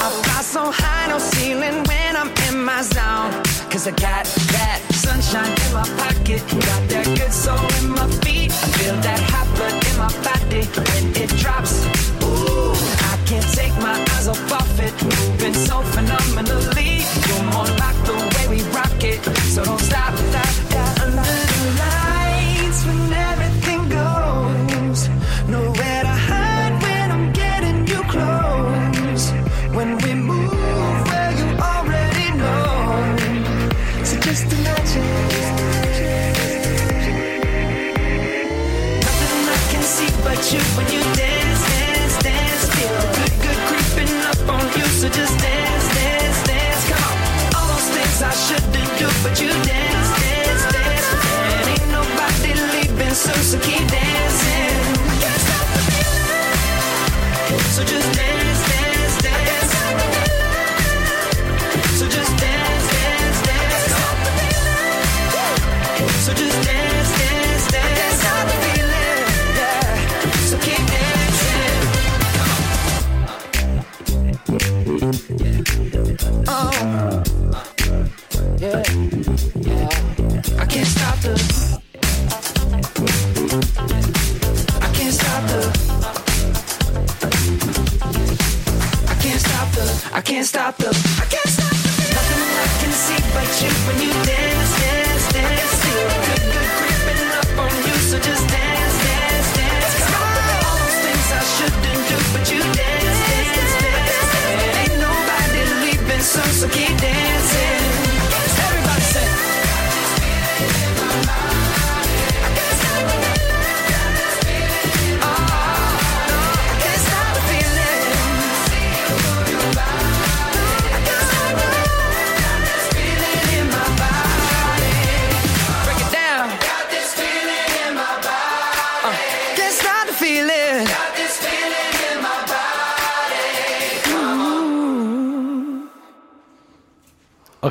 I 0.00 0.10
fly 0.22 0.42
so 0.42 0.70
high, 0.72 1.08
no 1.08 1.18
ceiling 1.18 1.84
when 1.84 2.16
I'm 2.16 2.30
in 2.48 2.64
my 2.64 2.82
zone. 2.82 3.30
Cause 3.70 3.86
I 3.86 3.92
got 3.92 4.24
that 4.54 4.80
sunshine 4.90 5.52
in 5.64 5.72
my 5.72 5.86
pocket, 6.02 6.42
got 6.66 6.82
that 6.90 7.06
good 7.18 7.32
soul 7.32 7.58
in 7.78 7.90
my 7.90 8.08
feet. 8.22 8.50
I 8.50 8.68
feel 8.78 8.96
that 9.06 9.20
hot 9.30 9.46
blood 9.54 9.76
in 9.88 9.96
my 9.98 10.10
body 10.26 10.64
when 10.86 11.04
it 11.22 11.30
drops. 11.38 11.86
Ooh, 12.24 12.74
I 13.12 13.16
can't 13.26 13.48
take 13.54 13.74
my 13.78 13.94
eyes 14.14 14.26
off 14.26 14.52
of 14.52 14.80
it, 14.80 14.94
moving 15.02 15.54
so 15.54 15.80
phenomenally. 15.94 17.04
You're 17.26 17.46
more 17.54 17.70
like 17.82 17.98
the 18.08 18.16
way 18.34 18.44
we 18.56 18.62
rock 18.74 19.02
it, 19.04 19.22
so 19.54 19.64
don't 19.64 19.80
stop, 19.80 20.14
stop, 20.16 20.46
stop. 20.46 20.97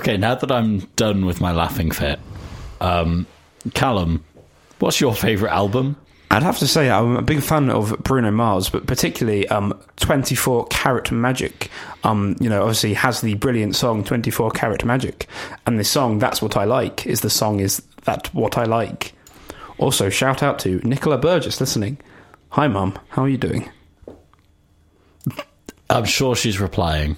Okay, 0.08 0.16
now 0.16 0.36
that 0.36 0.50
I'm 0.50 0.80
done 0.96 1.26
with 1.26 1.42
my 1.42 1.52
laughing 1.52 1.92
fit, 1.92 2.18
um, 2.80 3.28
Callum, 3.74 4.24
what's 4.80 5.02
your 5.02 5.14
favourite 5.14 5.52
album? 5.52 5.98
I'd 6.32 6.44
have 6.44 6.60
to 6.60 6.68
say 6.68 6.90
I'm 6.90 7.18
a 7.18 7.22
big 7.22 7.42
fan 7.42 7.70
of 7.70 7.94
Bruno 8.04 8.32
Mars, 8.32 8.70
but 8.70 8.88
particularly 8.88 9.50
um, 9.50 9.78
24 9.98 10.68
Karat 10.68 11.12
Magic. 11.12 11.70
Um, 12.06 12.38
you 12.40 12.48
know, 12.48 12.62
obviously 12.62 12.94
has 12.94 13.20
the 13.20 13.34
brilliant 13.34 13.76
song 13.76 14.06
24 14.06 14.52
Karat 14.52 14.86
Magic, 14.86 15.28
and 15.66 15.78
the 15.78 15.84
song 15.84 16.20
"That's 16.20 16.42
What 16.42 16.56
I 16.56 16.64
Like" 16.64 17.06
is 17.06 17.20
the 17.20 17.30
song 17.30 17.60
is 17.60 17.82
that 18.06 18.34
what 18.34 18.58
I 18.58 18.64
like. 18.64 19.12
Also, 19.78 20.10
shout 20.10 20.42
out 20.42 20.58
to 20.60 20.80
Nicola 20.86 21.18
Burgess 21.18 21.60
listening. 21.60 21.98
Hi, 22.52 22.70
mum. 22.70 22.98
How 23.10 23.24
are 23.24 23.30
you 23.30 23.38
doing? 23.38 23.70
I'm 25.90 26.06
sure 26.06 26.34
she's 26.34 26.62
replying. 26.62 27.18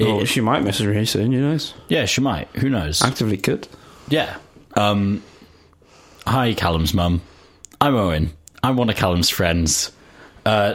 Oh, 0.00 0.20
It- 0.20 0.26
she 0.26 0.40
might 0.40 0.62
message 0.64 0.86
me 0.86 1.04
soon. 1.04 1.32
You 1.32 1.40
know, 1.40 1.58
yeah, 1.88 2.04
she 2.06 2.20
might. 2.20 2.48
Who 2.56 2.68
knows? 2.68 3.02
actively 3.02 3.36
could. 3.36 3.68
Yeah. 4.08 4.36
Um, 4.74 5.22
hi, 6.26 6.54
Callum's 6.54 6.94
mum. 6.94 7.20
I'm 7.80 7.94
Owen. 7.94 8.32
I'm 8.62 8.76
one 8.76 8.88
of 8.90 8.96
Callum's 8.96 9.30
friends. 9.30 9.92
Uh, 10.46 10.74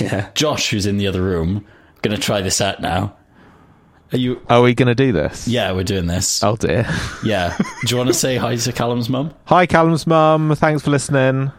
Yeah. 0.00 0.28
Josh, 0.34 0.70
who's 0.70 0.86
in 0.86 0.96
the 0.98 1.06
other 1.06 1.22
room, 1.22 1.64
gonna 2.02 2.18
try 2.18 2.40
this 2.42 2.60
out 2.60 2.80
now. 2.80 3.14
Are 4.12 4.18
you? 4.18 4.40
Are 4.50 4.60
we 4.60 4.74
going 4.74 4.88
to 4.88 4.94
do 4.94 5.10
this? 5.12 5.48
Yeah, 5.48 5.72
we're 5.72 5.84
doing 5.84 6.06
this. 6.06 6.44
Oh 6.44 6.54
dear. 6.56 6.86
Yeah. 7.24 7.56
Do 7.56 7.64
you 7.88 7.96
want 7.96 8.08
to 8.08 8.14
say 8.14 8.36
hi 8.36 8.56
to 8.56 8.72
Callum's 8.72 9.08
mum? 9.08 9.32
Hi, 9.46 9.64
Callum's 9.66 10.06
mum. 10.06 10.54
Thanks 10.54 10.82
for 10.82 10.90
listening. 10.90 11.50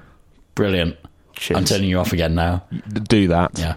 Brilliant. 0.54 0.96
Cheers. 1.36 1.58
I'm 1.58 1.66
turning 1.66 1.90
you 1.90 1.98
off 2.00 2.14
again 2.14 2.36
now. 2.36 2.64
D- 2.72 3.00
Do 3.00 3.28
that. 3.30 3.58
Yeah. 3.58 3.74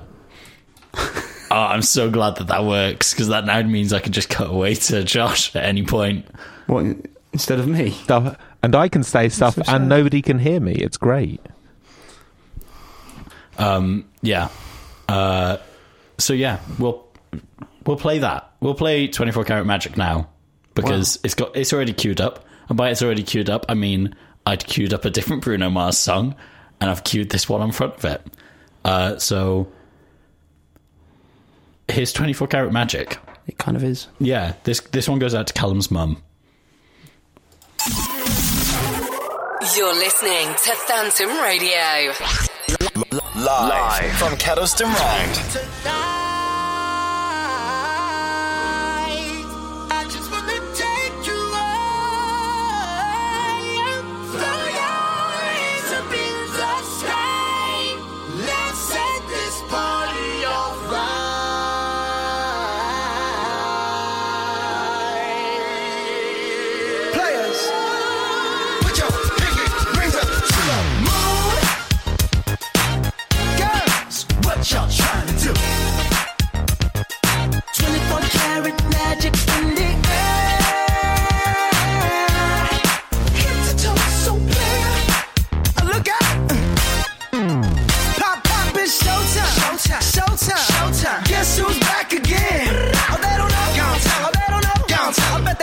oh, 1.57 1.67
I'm 1.69 1.83
so 1.83 2.11
glad 2.11 2.37
that 2.37 2.49
that 2.49 2.65
works 2.65 3.13
because 3.13 3.29
that 3.29 3.47
now 3.47 3.63
means 3.63 3.93
I 3.93 4.01
can 4.01 4.13
just 4.13 4.29
cut 4.29 4.51
away 4.51 4.75
to 4.75 5.03
Josh 5.05 5.55
at 5.57 5.65
any 5.65 5.85
point. 5.85 6.27
What 6.67 6.85
instead 7.33 7.59
of 7.59 7.67
me? 7.67 7.91
Stuff, 7.91 8.37
and 8.63 8.75
I 8.75 8.89
can 8.89 9.03
say 9.03 9.29
stuff, 9.31 9.55
so 9.55 9.63
and 9.67 9.89
nobody 9.89 10.21
can 10.21 10.39
hear 10.39 10.61
me. 10.61 10.73
It's 10.73 10.99
great. 10.99 11.41
Um, 13.59 14.05
yeah. 14.21 14.49
Uh, 15.09 15.57
so 16.19 16.35
yeah, 16.35 16.61
we'll 16.79 17.07
we'll 17.87 17.97
play 17.97 18.19
that. 18.19 18.53
We'll 18.61 18.75
play 18.75 19.09
24 19.09 19.45
karat 19.45 19.67
magic 19.67 19.97
now 19.97 20.29
because 20.75 21.19
it's 21.25 21.35
got 21.35 21.57
it's 21.57 21.73
already 21.73 21.95
queued 21.95 22.21
up. 22.21 22.45
And 22.69 22.77
by 22.77 22.91
it's 22.91 23.03
already 23.03 23.23
queued 23.23 23.49
up, 23.49 23.65
I 23.69 23.75
mean 23.75 24.15
I'd 24.45 24.67
queued 24.67 24.93
up 24.93 25.05
a 25.07 25.11
different 25.11 25.43
Bruno 25.45 25.71
Mars 25.71 25.97
song, 25.97 26.35
and 26.81 26.91
I've 26.91 27.05
queued 27.05 27.31
this 27.31 27.49
one 27.49 27.63
on 27.63 27.73
front 27.73 27.97
of 27.97 28.05
it. 28.05 28.23
Uh, 28.85 29.19
so 29.19 29.69
here's 31.89 32.13
24 32.13 32.49
karat 32.49 32.73
magic. 32.73 33.19
It 33.47 33.59
kind 33.59 33.77
of 33.77 33.85
is. 33.85 34.09
Yeah, 34.19 34.55
this 34.65 34.81
this 34.81 35.09
one 35.09 35.19
goes 35.19 35.35
out 35.35 35.47
to 35.49 35.53
Callum's 35.53 35.91
mum. 35.91 36.23
You're 39.77 39.95
listening 39.95 40.49
to 40.65 40.73
Phantom 40.87 41.31
Radio. 41.43 42.13
Live, 43.37 44.13
from 44.17 44.37
Kedleston 44.37 44.87
Road. 44.87 46.26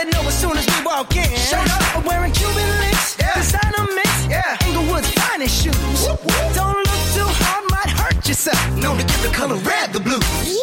They 0.04 0.10
know 0.10 0.26
as 0.26 0.38
soon 0.38 0.56
as 0.56 0.66
we 0.66 0.84
walk 0.84 1.14
in. 1.16 1.36
Showed 1.36 1.68
up. 1.68 1.96
I'm 1.96 2.04
wearing 2.04 2.32
Cuban 2.32 2.68
links. 2.80 3.16
Yeah. 3.18 3.34
Designer 3.34 3.86
mix. 3.94 4.26
Yeah. 4.28 4.56
Inglewood's 4.66 5.10
finest 5.12 5.62
shoes. 5.62 6.06
Don't 6.54 6.76
look 6.76 7.02
too 7.16 7.28
hard, 7.42 7.64
might 7.70 7.90
hurt 7.90 8.26
yourself. 8.26 8.60
Known 8.76 8.98
to 8.98 9.04
give 9.04 9.22
the 9.22 9.32
color 9.32 9.56
red 9.56 9.92
the 9.92 10.00
blues. 10.00 10.22
Woo! 10.46 10.60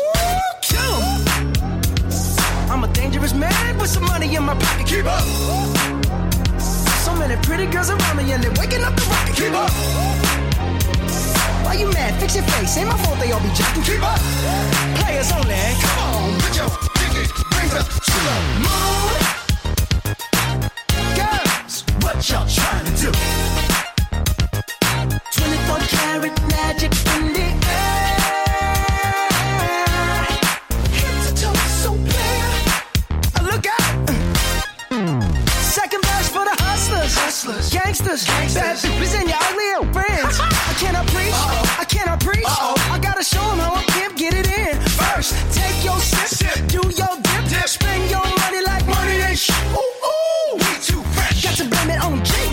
I'm 2.72 2.84
a 2.84 2.88
dangerous 2.94 3.34
man 3.34 3.78
with 3.78 3.90
some 3.90 4.06
money 4.06 4.36
in 4.36 4.44
my 4.44 4.56
pocket. 4.56 4.88
Keep 4.88 5.06
up. 5.06 5.24
So 7.06 7.14
many 7.16 7.36
pretty 7.44 7.66
girls 7.66 7.90
around 7.90 8.18
me 8.18 8.32
and 8.32 8.44
they're 8.44 8.58
waking 8.60 8.84
up 8.84 8.96
the 8.96 9.06
rocket. 9.12 9.36
Keep 9.36 9.54
up. 9.54 9.72
Why 11.66 11.74
you 11.74 11.88
mad? 11.92 12.20
Fix 12.20 12.36
your 12.36 12.46
face. 12.46 12.78
Ain't 12.78 12.88
my 12.88 12.98
fault 12.98 13.20
they 13.20 13.32
all 13.32 13.42
be 13.42 13.50
jacking. 13.50 13.84
Keep 13.84 14.04
up. 14.04 14.20
Players 15.00 15.32
only. 15.32 15.56
Come 15.84 16.00
on, 16.00 16.40
put 16.40 16.56
your 16.56 16.70
pinky 16.96 17.51
rings 17.72 17.84
up 17.84 17.88
to 18.04 18.12
the 18.12 18.36
moon. 18.60 19.20
Girls, 21.16 21.84
what 22.02 22.18
y'all 22.30 22.48
trying 22.48 22.86
to 22.86 22.92
do? 23.02 23.12
24 25.32 25.80
karat 25.88 26.42
magic 26.50 26.92
in 27.16 27.34
the 27.34 27.48
air. 27.68 28.18
Head 30.98 31.16
to 31.26 31.32
toe, 31.42 31.60
so 31.82 31.92
clear. 31.94 32.48
Look 33.44 33.66
out! 33.80 33.94
Second 35.50 36.04
verse 36.06 36.30
for 36.30 36.46
the 36.46 36.56
hustlers, 36.64 37.16
hustlers, 37.16 37.70
gangsters, 37.72 38.26
bad 38.26 38.78
bitches 38.78 39.31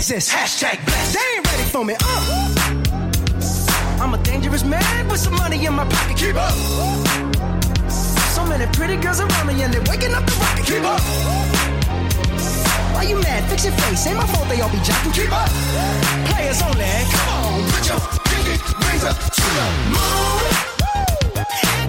Jesus. 0.08 0.32
Hashtag 0.32 0.82
blessed. 0.86 1.12
They 1.12 1.36
ain't 1.36 1.46
ready 1.52 1.64
for 1.64 1.84
me. 1.84 1.94
Uh. 2.00 2.54
I'm 4.00 4.14
a 4.14 4.18
dangerous 4.22 4.64
man 4.64 5.06
with 5.08 5.20
some 5.20 5.34
money 5.34 5.66
in 5.66 5.74
my 5.74 5.84
pocket. 5.84 6.16
Keep 6.16 6.36
up. 6.36 6.54
So 8.32 8.46
many 8.46 8.64
pretty 8.72 8.96
girls 8.96 9.20
around 9.20 9.46
me 9.46 9.62
and 9.62 9.72
they're 9.72 9.82
waking 9.82 10.14
up 10.14 10.24
the 10.24 10.32
rocket. 10.40 10.64
Keep 10.64 10.84
up. 10.84 11.00
Why 12.94 13.02
you 13.02 13.20
mad? 13.20 13.50
Fix 13.50 13.66
your 13.66 13.74
face. 13.74 14.06
Ain't 14.06 14.16
my 14.16 14.26
fault 14.26 14.48
they 14.48 14.60
all 14.62 14.70
be 14.70 14.78
jacking. 14.78 15.12
Keep 15.12 15.30
up. 15.30 15.50
Players 16.30 16.62
only. 16.62 16.88
Come 17.12 17.28
on, 17.28 17.68
put 17.68 17.84
your 17.88 18.00
pinky 18.24 18.56
rings 18.88 19.04
up 19.04 19.18
to 19.18 19.44
the 19.58 19.66
moon. 19.92 20.40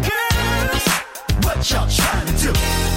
Girls, 0.03 0.85
what 1.45 1.71
y'all 1.71 1.87
trying 1.87 2.27
to 2.27 2.33
do? 2.51 2.88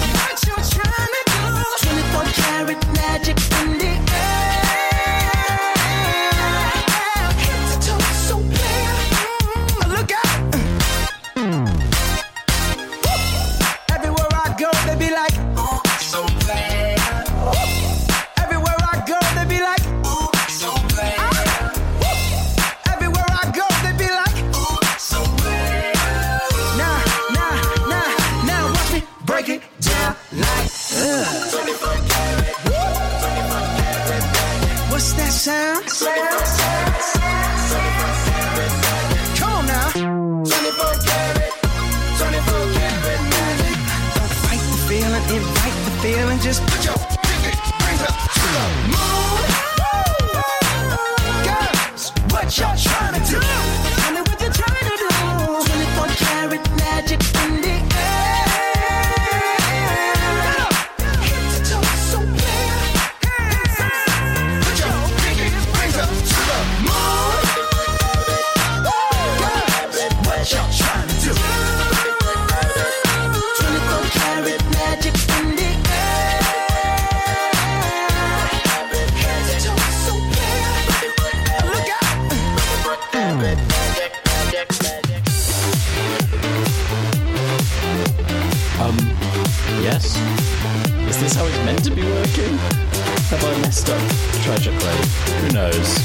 Have 93.33 93.43
I 93.45 93.61
messed 93.61 93.89
up 93.89 94.43
tragically? 94.43 95.41
Who 95.41 95.53
knows? 95.53 95.97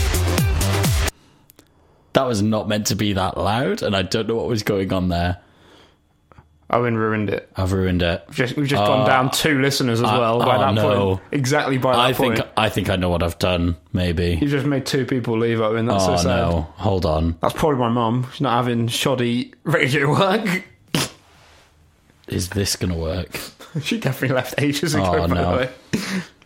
That 2.15 2.23
was 2.27 2.41
not 2.41 2.69
meant 2.69 2.87
to 2.87 2.95
be 2.97 3.13
that 3.13 3.37
loud, 3.37 3.83
and 3.83 3.95
I 3.95 4.01
don't 4.03 4.27
know 4.29 4.35
what 4.37 4.47
was 4.47 4.63
going 4.63 4.93
on 4.95 5.09
there. 5.11 5.37
Owen 6.71 6.97
ruined 6.97 7.29
it. 7.29 7.51
I've 7.55 7.73
ruined 7.73 8.01
it. 8.03 8.25
Just, 8.31 8.57
we've 8.57 8.67
just 8.67 8.83
gone 8.83 9.03
Oh. 9.03 9.07
down 9.07 9.31
two 9.31 9.61
listeners 9.61 10.01
as 10.01 10.09
I- 10.09 10.19
well 10.19 10.39
by 10.39 10.57
oh, 10.57 10.61
that 10.61 10.75
no. 10.75 11.07
point. 11.17 11.21
Exactly 11.33 11.77
by 11.77 11.93
that 11.93 11.99
I 12.01 12.13
point. 12.15 12.37
think 12.39 12.49
I 12.57 12.69
think 12.71 12.89
I 12.89 12.97
know 12.97 13.11
what 13.11 13.23
I've 13.23 13.39
done. 13.39 13.77
Maybe. 13.93 14.39
You've 14.41 14.51
just 14.51 14.67
made 14.67 14.87
two 14.87 15.05
people 15.05 15.39
leave 15.39 15.61
Owen. 15.61 15.85
That's 15.87 16.05
oh 16.05 16.17
so 16.17 16.23
sad. 16.23 16.25
no! 16.29 16.67
Hold 16.77 17.05
on. 17.07 17.37
That's 17.43 17.55
probably 17.55 17.79
my 17.79 17.89
mum. 17.91 18.27
She's 18.33 18.41
not 18.41 18.57
having 18.57 18.89
shoddy 18.89 19.53
radio 19.65 20.11
work. 20.11 20.65
Is 22.27 22.49
this 22.51 22.77
gonna 22.77 22.97
work? 22.97 23.39
she 23.83 23.99
definitely 24.01 24.35
left 24.35 24.55
ages 24.59 24.95
oh, 24.95 25.03
ago, 25.03 25.25
Oh, 25.25 25.29
by 25.29 25.35
no. 25.35 25.51
the 25.51 25.57
way. 25.59 25.71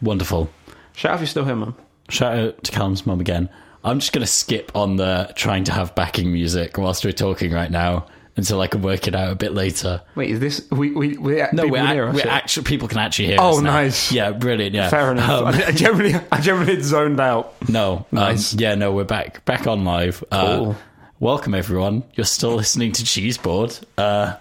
Wonderful. 0.00 0.50
Shout 0.94 1.12
out 1.12 1.14
if 1.16 1.20
you're 1.20 1.26
still 1.28 1.44
here, 1.44 1.56
mum. 1.56 1.74
Shout 2.08 2.38
out 2.38 2.64
to 2.64 2.72
Callum's 2.72 3.06
mum 3.06 3.20
again. 3.20 3.48
I'm 3.84 3.98
just 3.98 4.12
going 4.12 4.24
to 4.24 4.30
skip 4.30 4.70
on 4.76 4.96
the 4.96 5.32
trying 5.34 5.64
to 5.64 5.72
have 5.72 5.94
backing 5.94 6.32
music 6.32 6.78
whilst 6.78 7.04
we're 7.04 7.12
talking 7.12 7.52
right 7.52 7.70
now 7.70 8.06
until 8.36 8.60
I 8.60 8.66
can 8.66 8.80
work 8.80 9.08
it 9.08 9.14
out 9.14 9.30
a 9.32 9.34
bit 9.34 9.52
later. 9.54 10.00
Wait, 10.14 10.30
is 10.30 10.40
this. 10.40 10.66
We, 10.70 10.92
we, 10.92 11.16
we 11.18 11.42
no? 11.52 11.66
We're, 11.66 12.06
us 12.08 12.14
we're 12.14 12.28
actually 12.30 12.64
people 12.64 12.88
can 12.88 12.98
actually 12.98 13.26
hear 13.26 13.38
Oh, 13.40 13.60
nice. 13.60 14.12
Yeah, 14.12 14.30
brilliant. 14.30 14.74
Yeah, 14.74 14.88
Fair 14.88 15.10
enough. 15.12 15.28
Um, 15.30 15.46
I, 15.48 15.64
I 15.66 15.70
generally, 15.72 16.14
I 16.30 16.40
generally 16.40 16.80
zoned 16.80 17.20
out. 17.20 17.54
no, 17.68 18.06
Nice. 18.12 18.52
Um, 18.54 18.60
yeah, 18.60 18.74
no, 18.74 18.92
we're 18.92 19.04
back 19.04 19.44
back 19.44 19.66
on 19.66 19.84
live. 19.84 20.22
Uh, 20.30 20.58
Cool. 20.58 20.76
welcome 21.20 21.54
everyone. 21.54 22.04
You're 22.14 22.24
still 22.24 22.54
listening 22.54 22.92
to 22.92 23.02
Cheeseboard, 23.02 23.82
uh, 23.98 24.36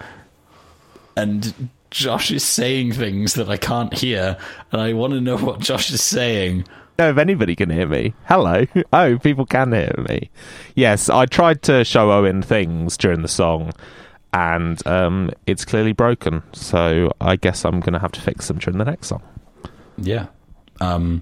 and 1.18 1.70
Josh 1.92 2.32
is 2.32 2.44
saying 2.44 2.94
things 2.94 3.34
that 3.36 3.50
I 3.50 3.58
can't 3.58 3.94
hear, 3.94 4.38
and 4.72 4.82
I 4.82 4.94
want 4.94 5.14
to 5.14 5.22
know 5.22 5.38
what 5.38 5.60
Josh 5.60 5.92
is 5.92 6.02
saying. 6.02 6.66
know 6.98 7.10
if 7.10 7.18
anybody 7.18 7.56
can 7.56 7.70
hear 7.70 7.88
me. 7.88 8.14
Hello. 8.26 8.66
Oh, 8.94 9.18
people 9.20 9.46
can 9.46 9.72
hear 9.74 9.94
me. 10.10 10.30
Yes, 10.76 11.10
I 11.10 11.26
tried 11.26 11.62
to 11.64 11.84
show 11.84 12.12
Owen 12.12 12.42
things 12.42 12.98
during 12.98 13.22
the 13.22 13.28
song, 13.28 13.74
and 14.34 14.86
um, 14.88 15.32
it's 15.46 15.66
clearly 15.66 15.92
broken. 15.92 16.42
So 16.54 17.12
I 17.20 17.36
guess 17.36 17.66
I'm 17.66 17.80
going 17.82 17.94
to 17.94 18.00
have 18.00 18.14
to 18.14 18.22
fix 18.22 18.48
them 18.48 18.58
during 18.58 18.78
the 18.78 18.86
next 18.86 19.08
song. 19.08 19.22
Yeah. 19.98 20.28
Um, 20.80 21.22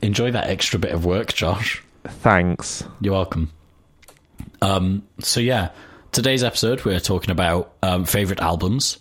enjoy 0.00 0.30
that 0.30 0.46
extra 0.46 0.78
bit 0.78 0.92
of 0.92 1.04
work, 1.04 1.34
Josh. 1.34 1.82
Thanks. 2.04 2.84
You're 3.00 3.14
welcome. 3.14 3.52
Um, 4.62 5.02
so 5.20 5.40
yeah, 5.40 5.70
today's 6.12 6.44
episode 6.44 6.84
we're 6.84 7.00
talking 7.00 7.30
about 7.30 7.72
um, 7.82 8.04
favorite 8.04 8.40
albums, 8.40 8.98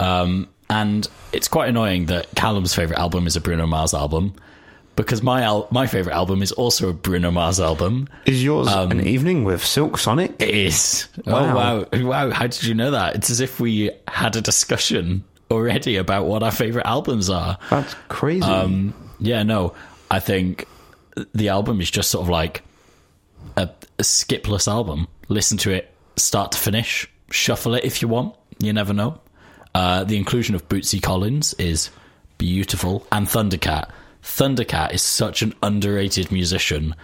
um, 0.00 0.48
and 0.70 1.06
it's 1.32 1.48
quite 1.48 1.68
annoying 1.68 2.06
that 2.06 2.26
Callum's 2.34 2.74
favorite 2.74 2.98
album 2.98 3.26
is 3.26 3.36
a 3.36 3.40
Bruno 3.40 3.66
Mars 3.66 3.94
album 3.94 4.34
because 4.96 5.22
my 5.22 5.42
al- 5.42 5.68
my 5.70 5.86
favorite 5.86 6.12
album 6.14 6.42
is 6.42 6.52
also 6.52 6.88
a 6.90 6.92
Bruno 6.92 7.30
Mars 7.30 7.60
album. 7.60 8.08
Is 8.26 8.42
yours 8.42 8.68
Um, 8.68 8.90
an 8.90 9.06
evening 9.06 9.44
with 9.44 9.64
Silk 9.64 9.96
Sonic? 9.98 10.34
It 10.40 10.50
is. 10.50 11.08
Wow. 11.26 11.34
Oh 11.34 11.54
wow, 11.54 12.08
wow! 12.08 12.30
How 12.30 12.46
did 12.48 12.62
you 12.64 12.74
know 12.74 12.90
that? 12.90 13.14
It's 13.16 13.30
as 13.30 13.40
if 13.40 13.60
we 13.60 13.90
had 14.08 14.36
a 14.36 14.40
discussion 14.40 15.24
already 15.50 15.96
about 15.96 16.26
what 16.26 16.42
our 16.42 16.50
favorite 16.52 16.84
albums 16.86 17.30
are. 17.30 17.56
That's 17.70 17.94
crazy. 18.08 18.42
Um, 18.42 18.92
yeah, 19.20 19.42
no, 19.42 19.72
I 20.10 20.20
think 20.20 20.66
the 21.34 21.48
album 21.48 21.80
is 21.80 21.90
just 21.90 22.10
sort 22.10 22.24
of 22.24 22.28
like 22.28 22.62
a, 23.56 23.62
a 23.98 24.02
skipless 24.02 24.68
album. 24.68 25.08
Listen 25.28 25.56
to 25.58 25.70
it 25.70 25.92
start 26.16 26.52
to 26.52 26.58
finish, 26.58 27.08
shuffle 27.30 27.74
it 27.74 27.84
if 27.84 28.02
you 28.02 28.08
want. 28.08 28.34
You 28.58 28.72
never 28.72 28.92
know. 28.92 29.20
Uh, 29.78 30.02
the 30.02 30.16
inclusion 30.16 30.56
of 30.56 30.68
Bootsy 30.68 31.00
Collins 31.00 31.54
is 31.54 31.90
beautiful, 32.36 33.06
and 33.12 33.28
Thundercat. 33.28 33.88
Thundercat 34.24 34.92
is 34.92 35.02
such 35.02 35.40
an 35.40 35.54
underrated 35.62 36.32
musician, 36.32 36.96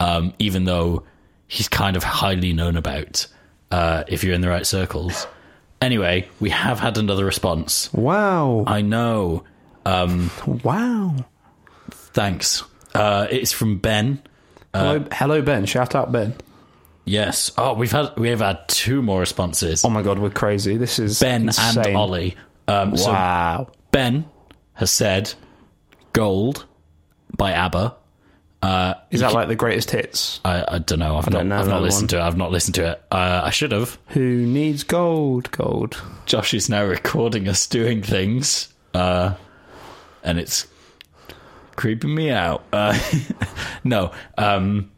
um, 0.00 0.34
even 0.38 0.64
though 0.64 1.02
he's 1.48 1.66
kind 1.66 1.96
of 1.96 2.02
highly 2.04 2.52
known 2.52 2.76
about 2.76 3.26
uh, 3.70 4.04
if 4.06 4.22
you're 4.22 4.34
in 4.34 4.42
the 4.42 4.50
right 4.50 4.66
circles. 4.66 5.26
Anyway, 5.80 6.28
we 6.40 6.50
have 6.50 6.78
had 6.78 6.98
another 6.98 7.24
response. 7.24 7.90
wow. 7.94 8.64
I 8.66 8.82
know. 8.82 9.44
wow. 9.86 11.24
Thanks. 11.90 12.62
Uh, 12.94 13.28
it's 13.30 13.52
from 13.52 13.78
Ben. 13.78 14.20
hello, 14.74 15.06
hello, 15.10 15.40
Ben. 15.40 15.64
Shout 15.64 15.94
out, 15.94 16.12
Ben. 16.12 16.34
Yes. 17.10 17.50
Oh, 17.58 17.74
we've 17.74 17.90
had 17.90 18.16
we 18.16 18.28
have 18.28 18.38
had 18.38 18.68
two 18.68 19.02
more 19.02 19.18
responses. 19.18 19.84
Oh 19.84 19.90
my 19.90 20.02
god, 20.02 20.20
we're 20.20 20.30
crazy. 20.30 20.76
This 20.76 21.00
is 21.00 21.18
ben 21.18 21.42
insane. 21.48 21.84
and 21.86 21.96
Ollie. 21.96 22.36
Um, 22.68 22.96
So 22.96 23.10
Wow. 23.10 23.68
Ben 23.90 24.26
has 24.74 24.92
said 24.92 25.34
"Gold" 26.12 26.66
by 27.36 27.52
ABBA. 27.52 27.96
Uh, 28.62 28.94
Is 29.10 29.20
that 29.22 29.32
like 29.32 29.48
the 29.48 29.56
greatest 29.56 29.90
hits? 29.90 30.38
I, 30.44 30.64
I 30.68 30.78
don't 30.78 30.98
know. 31.00 31.16
I've 31.16 31.24
don't 31.26 31.48
know 31.48 31.58
I've 31.58 31.66
not 31.66 31.82
listened 31.82 32.10
to 32.10 32.18
it. 32.18 32.22
I've 32.22 32.36
not 32.36 32.52
listened 32.52 32.74
to 32.76 32.92
it. 32.92 33.02
Uh, 33.10 33.40
I 33.44 33.50
should 33.50 33.72
have. 33.72 33.98
Who 34.08 34.46
needs 34.46 34.84
gold? 34.84 35.50
Gold. 35.50 36.00
Josh 36.26 36.54
is 36.54 36.68
now 36.68 36.84
recording 36.84 37.48
us 37.48 37.66
doing 37.66 38.02
things, 38.02 38.72
uh, 38.94 39.34
and 40.22 40.38
it's 40.38 40.68
creeping 41.74 42.14
me 42.14 42.30
out. 42.30 42.62
Uh, 42.72 42.96
no, 43.84 44.12
um, 44.38 44.92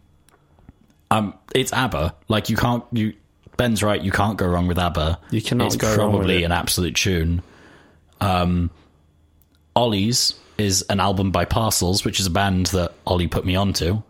um, 1.12 1.34
it's 1.54 1.72
ABBA. 1.72 2.14
Like 2.28 2.48
you 2.50 2.56
can't. 2.56 2.84
You 2.92 3.14
Ben's 3.56 3.82
right. 3.82 4.00
You 4.02 4.10
can't 4.10 4.38
go 4.38 4.46
wrong 4.46 4.66
with 4.66 4.78
ABBA. 4.78 5.18
You 5.30 5.42
cannot 5.42 5.66
It's 5.66 5.76
go 5.76 5.88
wrong 5.96 6.12
with 6.12 6.20
probably 6.20 6.42
it. 6.42 6.46
an 6.46 6.52
absolute 6.52 6.96
tune. 6.96 7.42
Um, 8.20 8.70
Ollie's 9.76 10.34
is 10.58 10.82
an 10.88 11.00
album 11.00 11.30
by 11.32 11.44
Parcels, 11.44 12.04
which 12.04 12.18
is 12.20 12.26
a 12.26 12.30
band 12.30 12.66
that 12.66 12.92
Ollie 13.06 13.28
put 13.28 13.44
me 13.44 13.56
onto. 13.56 14.02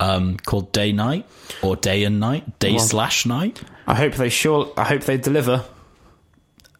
Um, 0.00 0.36
called 0.38 0.72
Day 0.72 0.92
Night 0.92 1.26
or 1.62 1.76
Day 1.76 2.04
and 2.04 2.20
Night, 2.20 2.58
Day 2.58 2.78
slash 2.78 3.26
Night. 3.26 3.60
I 3.86 3.94
hope 3.94 4.14
they 4.14 4.28
sure. 4.30 4.72
I 4.76 4.84
hope 4.84 5.02
they 5.02 5.18
deliver 5.18 5.64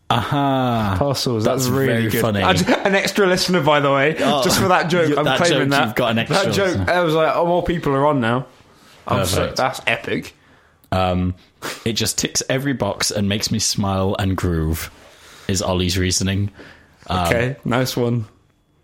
Aha! 0.08 0.96
parcels. 0.98 1.44
That's, 1.44 1.64
That's 1.66 1.70
really 1.70 1.86
very 1.92 2.08
good. 2.10 2.20
funny. 2.22 2.42
I 2.42 2.52
an 2.52 2.94
extra 2.94 3.26
listener, 3.26 3.62
by 3.62 3.80
the 3.80 3.92
way, 3.92 4.16
Oh, 4.20 4.42
just 4.42 4.58
for 4.58 4.68
that 4.68 4.88
joke. 4.90 5.16
I'm 5.16 5.24
that 5.24 5.36
claiming 5.38 5.68
joke, 5.68 5.70
that. 5.70 5.86
you've 5.86 5.94
got 5.96 6.10
an 6.12 6.18
extra 6.18 6.44
That 6.46 6.52
joke. 6.54 6.66
listener. 6.78 6.92
I 6.92 7.00
was 7.02 7.14
like, 7.14 7.32
oh, 7.36 7.46
more 7.46 7.62
people 7.62 7.92
are 7.94 8.06
on 8.06 8.20
now. 8.20 8.46
I'm 9.10 9.26
so, 9.26 9.40
Perfect. 9.40 9.56
that's 9.56 9.80
epic. 9.86 10.34
Um, 10.92 11.34
it 11.84 11.92
just 11.94 12.18
ticks 12.18 12.42
every 12.48 12.72
box 12.72 13.10
and 13.10 13.28
makes 13.28 13.50
me 13.50 13.58
smile 13.58 14.16
and 14.18 14.36
groove. 14.36 14.90
Is 15.48 15.62
Ollie's 15.62 15.98
reasoning, 15.98 16.50
Um, 17.08 17.26
Okay, 17.26 17.56
nice 17.64 17.96
one. 17.96 18.26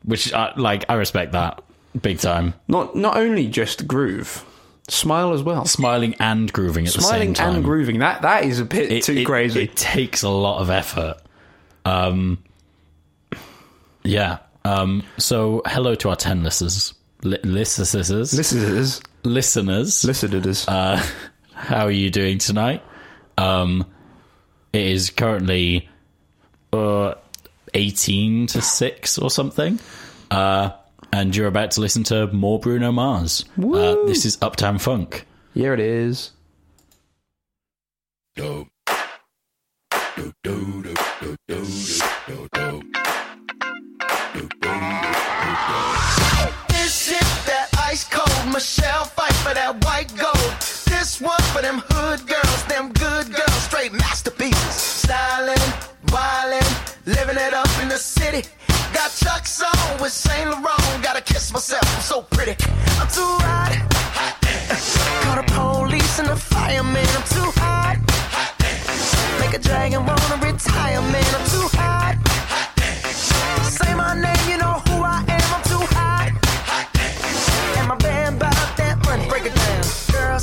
which 0.05 0.33
I, 0.33 0.53
like 0.57 0.85
I 0.89 0.95
respect 0.95 1.33
that 1.33 1.63
big 2.01 2.19
time. 2.19 2.55
Not 2.69 2.95
not 2.97 3.17
only 3.17 3.47
just 3.49 3.87
groove, 3.87 4.45
smile 4.89 5.33
as 5.33 5.43
well. 5.43 5.65
Smiling 5.65 6.15
and 6.21 6.53
grooving 6.53 6.87
at 6.87 6.95
the 6.95 7.03
same 7.03 7.35
time. 7.35 7.57
and 7.57 7.65
grooving. 7.65 7.99
That 8.01 8.23
that 8.23 8.45
is 8.45 8.59
a 8.61 8.65
bit 8.65 8.91
It- 8.91 9.03
too 9.05 9.13
it- 9.19 9.25
crazy. 9.25 9.63
It 9.65 9.77
takes 9.77 10.23
a 10.23 10.29
lot 10.29 10.61
of 10.61 10.71
effort. 10.71 11.17
Um, 11.85 12.39
yeah. 14.05 14.39
Um, 14.65 15.05
so 15.19 15.63
hello 15.67 15.95
to 15.97 16.09
our 16.11 16.17
ten 16.17 16.43
listeners. 16.43 16.95
Li- 17.23 17.39
listeners. 17.45 18.35
listeners, 18.35 19.01
listeners. 19.27 20.05
listeners. 20.05 20.67
Uh, 20.69 21.05
how 21.53 21.85
are 21.85 21.91
you 21.91 22.11
doing 22.11 22.39
tonight? 22.39 22.83
Um, 23.37 23.85
it 24.73 24.87
is 24.87 25.11
currently 25.11 25.89
uh, 26.73 27.15
18 27.75 28.47
to 28.49 28.63
6 28.63 29.19
or 29.19 29.31
something. 29.31 29.79
Uh, 30.31 30.71
and 31.13 31.35
you're 31.35 31.47
about 31.47 31.71
to 31.73 31.81
listen 31.81 32.03
to 32.05 32.27
more 32.29 32.59
Bruno 32.59 32.93
Mars. 32.93 33.45
Uh, 33.59 33.97
this 34.07 34.25
is 34.25 34.39
Uptown 34.43 34.79
Funk. 34.79 35.27
Here 35.55 35.73
it 35.73 35.81
is. 35.81 36.33
This 38.37 38.45
is 41.95 42.03
that 45.99 46.26
Michelle 48.53 49.05
fight 49.05 49.35
for 49.45 49.55
that 49.55 49.85
white 49.85 50.13
gold. 50.17 50.53
This 50.87 51.21
one 51.21 51.43
for 51.53 51.63
them 51.63 51.83
hood 51.91 52.27
girls, 52.27 52.63
them 52.65 52.93
good 52.93 53.33
girls, 53.35 53.63
straight 53.63 53.93
masterpieces. 53.93 54.75
Styling, 54.75 55.67
wildin', 56.15 56.71
living 57.07 57.37
it 57.37 57.55
up 57.55 57.69
in 57.83 57.89
the 57.89 57.99
city. 57.99 58.49
Got 58.93 59.11
Chuck's 59.13 59.63
on 59.63 60.01
with 60.01 60.13
Saint 60.13 60.49
Laurent. 60.51 61.03
Gotta 61.03 61.21
kiss 61.21 61.53
myself, 61.53 61.85
I'm 61.97 62.03
so 62.03 62.23
pretty. 62.23 62.57
I'm 63.01 63.09
too 63.09 63.35
hot. 63.45 63.73
Call 65.23 65.37
the 65.37 65.47
police 65.53 66.19
and 66.19 66.29
the 66.29 66.37
fireman. 66.37 67.07
I'm 67.19 67.27
too 67.27 67.51
hot. 67.61 67.97
Make 69.41 69.55
a 69.55 69.63
dragon 69.63 70.07
wanna 70.07 70.37
retire, 70.41 71.01
man. 71.01 71.31
I'm 71.35 71.47
too 71.51 71.69
hot. 71.77 72.15
Say 73.65 73.95
my 73.95 74.15
name, 74.15 74.51
you 74.51 74.59
know 74.59 74.86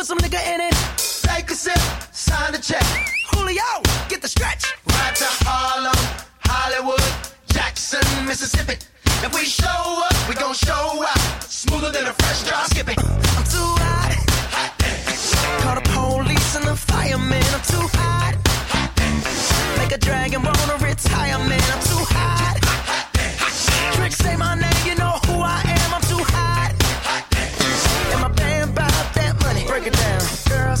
Put 0.00 0.06
some 0.06 0.18
nigga 0.18 0.40
in 0.54 0.60
it. 0.62 0.74
Take 1.28 1.50
a 1.50 1.54
sip, 1.54 1.78
sign 2.10 2.52
the 2.52 2.58
check. 2.58 2.86
Julio, 3.30 3.70
get 4.08 4.22
the 4.22 4.28
stretch. 4.28 4.64
Right 4.86 5.14
to 5.14 5.28
Harlem, 5.44 6.00
Hollywood, 6.46 7.12
Jackson, 7.52 8.00
Mississippi. 8.24 8.76
If 9.04 9.34
we 9.34 9.44
show 9.44 9.82
up, 10.08 10.16
we 10.26 10.34
gon' 10.36 10.54
show 10.54 11.04
out. 11.04 11.42
Smoother 11.42 11.90
than 11.92 12.06
a 12.06 12.14
fresh 12.14 12.48
drop 12.48 12.64
skipping. 12.72 12.96
I'm 12.98 13.44
too 13.44 13.70
hot. 13.84 14.16
hot 14.56 14.72
Call 15.62 15.74
the 15.74 15.84
police 15.92 16.56
and 16.56 16.64
the 16.64 16.76
firemen. 16.76 17.44
I'm 17.56 17.64
too 17.74 17.86
hot. 18.00 18.34
hot 18.72 18.90
Make 19.76 19.92
a 19.92 19.98
dragon 19.98 20.42
wanna 20.42 20.76
retire, 20.80 21.38
man. 21.50 21.66
I'm 21.74 21.82
too 21.92 22.04
hot. 22.16 22.56
Tricks 23.96 24.16
say 24.16 24.34
my 24.36 24.54
name, 24.54 24.69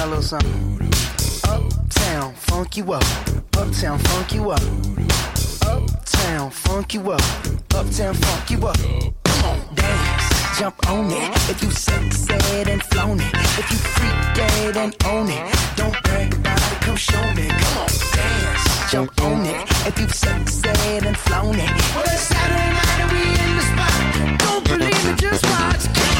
y'all 0.00 0.08
a 0.08 0.16
little 0.16 0.22
something. 0.22 0.80
Uptown, 1.48 2.34
funk 2.34 2.76
you 2.76 2.92
up. 2.92 3.04
Uptown, 3.56 3.98
funk 3.98 4.32
you 4.32 4.50
up. 4.50 4.62
Uptown, 5.66 6.50
funk 6.50 6.94
you 6.94 7.10
up. 7.10 7.20
Uptown, 7.74 8.14
funk 8.14 8.50
you 8.50 8.66
up. 8.66 8.76
Come 9.24 9.44
on, 9.44 9.74
dance, 9.74 10.58
jump 10.58 10.88
on 10.88 11.10
it. 11.10 11.50
If 11.50 11.62
you 11.62 11.70
succeed 11.70 12.68
and 12.68 12.82
flown 12.82 13.20
it. 13.20 13.34
If 13.34 13.70
you 13.70 13.76
freak 13.76 14.34
dead 14.34 14.76
and 14.76 14.96
own 15.04 15.28
it. 15.28 15.76
Don't 15.76 16.02
brag 16.04 16.34
about 16.34 16.72
it, 16.72 16.80
come 16.80 16.96
show 16.96 17.34
me. 17.34 17.48
Come 17.48 17.78
on, 17.78 17.88
dance, 18.14 18.90
jump 18.90 19.22
on 19.22 19.44
it. 19.44 19.68
If 19.86 19.98
you 19.98 20.08
succeed 20.08 21.04
and 21.04 21.16
flown 21.16 21.56
it. 21.56 21.70
Well, 21.94 22.04
it's 22.04 22.22
Saturday 22.22 22.70
night 22.78 23.00
and 23.02 23.12
we 23.12 23.22
in 23.44 23.56
the 23.56 23.64
spot. 23.70 24.38
Don't 24.38 24.64
believe 24.64 25.06
it, 25.10 25.18
just 25.18 25.44
watch. 25.44 26.19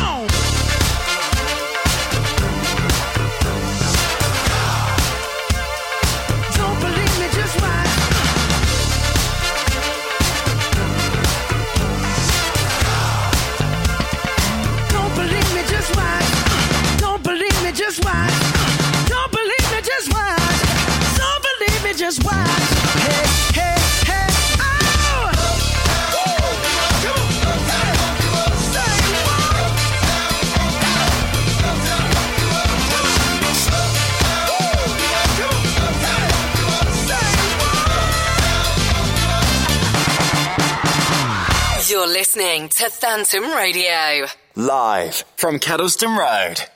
You're 41.90 42.06
listening 42.06 42.68
to 42.68 42.88
Phantom 42.88 43.42
Radio. 43.50 44.26
Live 44.54 45.24
from 45.36 45.58
Kedleston 45.58 46.16
Road. 46.16 46.68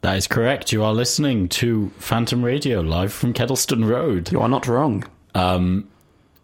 That 0.00 0.16
is 0.16 0.26
correct. 0.26 0.72
You 0.72 0.82
are 0.82 0.92
listening 0.92 1.48
to 1.50 1.92
Phantom 1.98 2.44
Radio 2.44 2.80
live 2.80 3.12
from 3.12 3.32
Kedleston 3.32 3.88
Road. 3.88 4.32
You 4.32 4.40
are 4.40 4.48
not 4.48 4.66
wrong. 4.66 5.04
Um, 5.36 5.88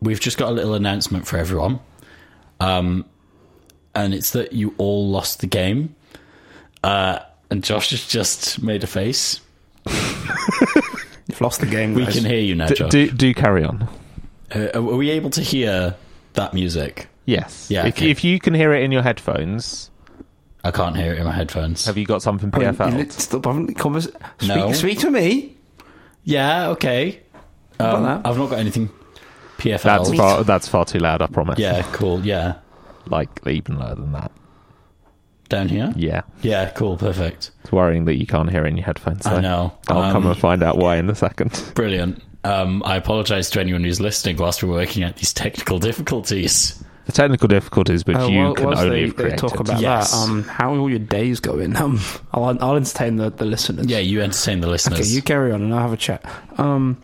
we've 0.01 0.20
just 0.20 0.38
got 0.38 0.51
a 0.51 0.53
little 0.53 0.74
announcement 0.74 1.26
for 1.26 1.38
everyone. 1.38 1.80
Um, 2.61 3.05
and 3.96 4.14
it's 4.14 4.30
that 4.30 4.53
you 4.53 4.72
all 4.78 5.09
lost 5.09 5.40
the 5.40 5.48
game. 5.48 5.96
Uh, 6.84 7.18
and 7.51 7.64
Josh 7.64 7.90
has 7.90 8.07
just 8.07 8.62
made 8.62 8.84
a 8.84 8.86
face. 8.86 9.40
You've 9.88 11.40
lost 11.40 11.61
the 11.61 11.66
game. 11.66 11.94
We 11.94 12.07
can 12.07 12.24
hear 12.24 12.38
you 12.38 12.55
now, 12.55 12.68
D- 12.68 12.74
Josh. 12.76 12.90
do, 12.92 13.11
do 13.11 13.34
carry 13.34 13.64
on. 13.64 13.88
Uh, 14.55 14.68
are 14.72 14.82
we 14.82 15.11
able 15.11 15.30
to 15.30 15.40
hear 15.40 15.96
that 16.34 16.55
music? 16.55 17.09
Yes. 17.31 17.70
Yeah, 17.70 17.87
If, 17.87 17.95
okay. 17.97 18.11
if 18.11 18.24
you 18.24 18.39
can 18.41 18.55
hear 18.55 18.72
it 18.72 18.83
in 18.83 18.91
your 18.93 19.03
headphones, 19.03 19.91
I 20.64 20.70
can't 20.70 20.97
hear 20.97 21.12
it 21.14 21.18
in 21.18 21.24
my 21.24 21.33
headphones. 21.33 21.87
have 21.87 21.97
you 21.97 22.05
got 22.07 22.22
something 22.22 22.51
I 22.53 22.59
mean, 22.59 22.74
PFL? 22.74 23.12
Stop 23.12 23.45
having 23.47 23.66
the 23.66 23.74
convers- 23.74 24.05
speak, 24.39 24.49
No. 24.49 24.72
speak 24.72 24.99
to 25.01 25.11
me. 25.11 25.57
Yeah, 26.24 26.68
okay. 26.70 27.20
Um, 27.78 27.87
about 27.87 28.22
that? 28.22 28.28
I've 28.31 28.37
not 28.37 28.51
got 28.51 28.59
anything 28.59 28.91
PFL. 29.59 29.83
that's 29.83 30.14
far. 30.14 30.45
That's 30.45 30.68
far 30.68 30.85
too 30.85 30.99
loud. 30.99 31.22
I 31.22 31.26
promise. 31.28 31.59
Yeah, 31.59 31.83
cool. 31.93 32.24
Yeah. 32.26 32.57
Like 33.07 33.28
even 33.47 33.78
lower 33.78 33.95
than 33.95 34.12
that. 34.12 34.31
Down 35.49 35.68
here? 35.68 35.93
Yeah. 35.97 36.22
Yeah, 36.43 36.70
cool. 36.70 36.97
Perfect. 36.97 37.51
It's 37.62 37.72
worrying 37.72 38.05
that 38.05 38.16
you 38.18 38.26
can't 38.26 38.51
hear 38.51 38.64
it 38.66 38.68
in 38.68 38.76
your 38.76 38.87
headphones. 38.87 39.26
I 39.26 39.31
so 39.37 39.41
know. 39.41 39.72
I'll 39.89 40.12
come 40.12 40.24
Um, 40.26 40.31
and 40.33 40.39
find 40.39 40.62
out 40.62 40.76
why 40.78 40.97
in 40.97 41.09
a 41.11 41.14
second. 41.14 41.51
Brilliant. 41.74 42.22
Um, 42.45 42.83
I 42.87 42.97
apologise 42.97 43.51
to 43.51 43.61
anyone 43.61 43.83
who's 43.85 44.01
listening 44.01 44.37
whilst 44.37 44.62
we're 44.62 44.70
working 44.70 45.03
out 45.03 45.16
these 45.16 45.33
technical 45.33 45.78
difficulties. 45.89 46.83
The 47.07 47.12
technical 47.12 47.48
difficulties, 47.48 48.05
which 48.07 48.16
Uh, 48.16 48.26
you 48.26 48.38
while- 48.38 48.55
can 48.55 48.66
only 48.66 48.90
they, 48.90 49.07
have 49.07 49.16
they 49.16 49.36
talk 49.36 49.59
about 49.59 49.80
Yes. 49.80 50.12
that. 50.12 50.16
Um, 50.18 50.44
how 50.44 50.74
are 50.74 50.78
all 50.78 50.90
your 50.90 50.98
days 51.01 51.40
going? 51.40 51.74
Um, 51.76 51.98
I'll, 52.32 52.57
I'll 52.62 52.76
entertain 52.76 53.16
the, 53.16 53.30
the 53.30 53.44
listeners. 53.46 53.86
Yeah, 53.86 53.98
you 53.98 54.20
entertain 54.20 54.61
the 54.61 54.66
Okay, 54.66 54.72
listeners. 54.72 55.14
you 55.14 55.22
carry 55.22 55.51
on 55.53 55.62
and 55.62 55.74
I'll 55.74 55.80
have 55.80 55.92
a 55.92 55.96
chat. 55.96 56.24
Um, 56.59 56.98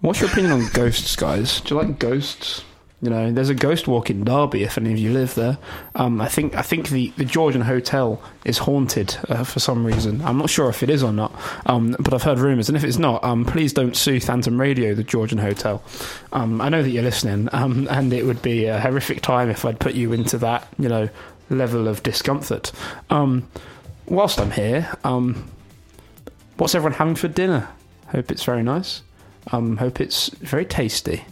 what's 0.00 0.20
your 0.20 0.30
opinion 0.30 0.52
on 0.52 0.68
ghosts, 0.72 1.14
guys? 1.14 1.60
Do 1.60 1.74
you 1.74 1.80
like 1.80 1.98
ghosts? 1.98 2.62
You 3.00 3.10
know, 3.10 3.30
there's 3.30 3.48
a 3.48 3.54
ghost 3.54 3.86
walk 3.86 4.10
in 4.10 4.24
Derby. 4.24 4.64
If 4.64 4.76
any 4.76 4.90
of 4.90 4.98
you 4.98 5.12
live 5.12 5.36
there, 5.36 5.56
um, 5.94 6.20
I 6.20 6.26
think 6.26 6.56
I 6.56 6.62
think 6.62 6.88
the, 6.88 7.10
the 7.16 7.24
Georgian 7.24 7.60
Hotel 7.60 8.20
is 8.44 8.58
haunted 8.58 9.16
uh, 9.28 9.44
for 9.44 9.60
some 9.60 9.86
reason. 9.86 10.20
I'm 10.22 10.36
not 10.38 10.50
sure 10.50 10.68
if 10.68 10.82
it 10.82 10.90
is 10.90 11.04
or 11.04 11.12
not, 11.12 11.32
um, 11.66 11.94
but 12.00 12.12
I've 12.12 12.24
heard 12.24 12.40
rumours. 12.40 12.68
And 12.68 12.76
if 12.76 12.82
it's 12.82 12.98
not, 12.98 13.22
um, 13.22 13.44
please 13.44 13.72
don't 13.72 13.96
sue 13.96 14.18
Phantom 14.18 14.60
Radio, 14.60 14.96
the 14.96 15.04
Georgian 15.04 15.38
Hotel. 15.38 15.80
Um, 16.32 16.60
I 16.60 16.70
know 16.70 16.82
that 16.82 16.90
you're 16.90 17.04
listening, 17.04 17.48
um, 17.52 17.86
and 17.88 18.12
it 18.12 18.26
would 18.26 18.42
be 18.42 18.64
a 18.64 18.80
horrific 18.80 19.22
time 19.22 19.48
if 19.48 19.64
I'd 19.64 19.78
put 19.78 19.94
you 19.94 20.12
into 20.12 20.36
that, 20.38 20.66
you 20.76 20.88
know, 20.88 21.08
level 21.50 21.86
of 21.86 22.02
discomfort. 22.02 22.72
Um, 23.10 23.48
whilst 24.06 24.40
I'm 24.40 24.50
here, 24.50 24.90
what's 26.56 26.74
everyone 26.74 26.98
having 26.98 27.14
for 27.14 27.28
dinner? 27.28 27.68
Hope 28.08 28.32
it's 28.32 28.42
very 28.42 28.64
nice. 28.64 29.02
Hope 29.52 30.00
it's 30.00 30.30
very 30.30 30.64
tasty. 30.64 31.24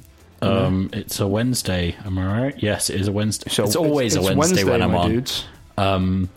Um, 0.43 0.91
it's 0.93 1.19
a 1.21 1.27
Wednesday. 1.27 1.97
Am 2.05 2.19
I 2.19 2.41
right? 2.43 2.55
Yes, 2.63 2.91
it 2.91 3.01
is 3.01 3.09
a 3.09 3.13
Wednesday. 3.13 3.47
it's 3.51 3.77
always 3.77 4.15
it's 4.17 4.27
a 4.29 4.35
Wednesday, 4.37 4.65
when 4.65 4.83
I'm 4.83 4.93
my 4.93 4.99
on. 4.99 5.11
Dudes. 5.11 5.45
Um, 5.79 6.29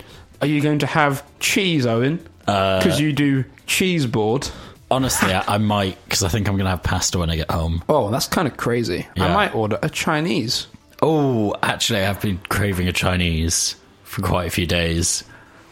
Are 0.41 0.47
you 0.47 0.61
going 0.61 0.79
to 0.79 0.85
have 0.87 1.23
cheese, 1.39 1.85
Owen? 1.85 2.19
Because 2.45 2.99
you 2.99 3.13
do 3.13 3.43
cheese 3.67 4.05
board. 4.05 4.47
Honestly, 4.91 5.31
I, 5.31 5.55
I 5.55 5.57
might 5.59 6.03
because 6.05 6.23
I 6.23 6.29
think 6.29 6.47
I'm 6.49 6.57
gonna 6.57 6.71
have 6.71 6.81
pasta 6.81 7.19
when 7.19 7.29
I 7.29 7.35
get 7.35 7.51
home. 7.51 7.83
Oh, 7.87 8.09
that's 8.09 8.25
kind 8.27 8.47
of 8.47 8.57
crazy. 8.57 9.07
I 9.17 9.27
Yeah. 9.27 9.33
might 9.35 9.53
order 9.53 9.77
a 9.83 9.89
Chinese. 9.89 10.65
Oh, 11.03 11.53
actually, 11.61 11.99
I've 12.01 12.19
been 12.21 12.39
craving 12.49 12.87
a 12.87 12.91
Chinese 12.91 13.75
for 14.03 14.23
quite 14.23 14.47
a 14.47 14.49
few 14.49 14.65
days. 14.65 15.23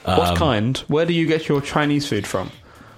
What 0.06 0.20
Um, 0.30 0.36
kind? 0.38 0.78
Where 0.88 1.06
do 1.08 1.14
you 1.14 1.26
get 1.26 1.48
your 1.50 1.62
Chinese 1.62 2.08
food 2.08 2.28
from? 2.28 2.52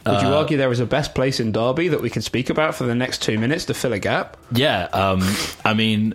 Would 0.06 0.22
you 0.22 0.28
Uh, 0.30 0.38
argue 0.38 0.58
there 0.58 0.72
is 0.72 0.80
a 0.80 0.86
best 0.86 1.14
place 1.14 1.39
in 1.39 1.52
Derby 1.52 1.89
that 1.89 2.02
we 2.02 2.10
can 2.10 2.22
speak 2.22 2.50
about 2.50 2.74
for 2.76 2.86
the 2.86 2.95
next 2.95 3.22
two 3.22 3.38
minutes 3.38 3.66
to 3.66 3.74
fill 3.74 3.93
a 3.93 4.00
gap? 4.00 4.38
Yeah, 4.52 4.84
um, 4.93 5.22
I 5.66 5.74
mean, 5.74 6.14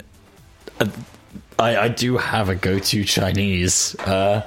uh, 0.80 0.86
I, 1.58 1.76
I 1.76 1.88
do 1.88 2.16
have 2.16 2.48
a 2.48 2.54
go-to 2.54 3.04
Chinese. 3.04 3.94
Uh, 4.00 4.42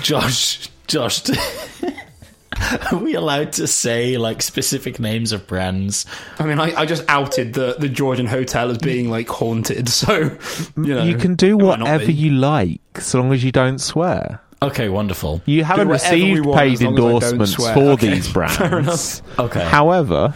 Josh, 0.00 0.68
Josh, 0.86 1.22
are 2.92 2.96
we 2.98 3.14
allowed 3.14 3.52
to 3.52 3.66
say 3.66 4.16
like 4.16 4.40
specific 4.42 4.98
names 4.98 5.32
of 5.32 5.46
brands? 5.46 6.06
I 6.38 6.44
mean, 6.46 6.58
I, 6.58 6.74
I 6.74 6.86
just 6.86 7.04
outed 7.08 7.52
the, 7.52 7.76
the 7.78 7.88
Georgian 7.88 8.26
hotel 8.26 8.70
as 8.70 8.78
being 8.78 9.10
like 9.10 9.28
haunted, 9.28 9.88
so 9.90 10.36
you 10.76 10.94
know 10.94 11.04
you 11.04 11.16
can 11.16 11.34
do 11.34 11.58
it 11.58 11.62
might 11.62 11.78
not 11.78 11.88
whatever 11.90 12.10
you 12.10 12.30
like, 12.32 12.80
so 13.00 13.20
long 13.20 13.32
as 13.32 13.44
you 13.44 13.52
don't 13.52 13.78
swear. 13.80 14.40
Okay, 14.62 14.88
wonderful. 14.88 15.42
You 15.46 15.64
haven't 15.64 15.88
received 15.88 16.46
want, 16.46 16.58
paid 16.58 16.72
as 16.74 16.82
long 16.82 16.94
as 16.94 16.98
I 16.98 17.00
don't 17.00 17.42
endorsements 17.42 17.54
for 17.54 17.78
Okay, 17.92 18.08
these 18.10 18.26
fair 18.32 18.68
brands. 18.68 19.20
enough. 19.20 19.38
Okay, 19.38 19.64
However, 19.64 20.34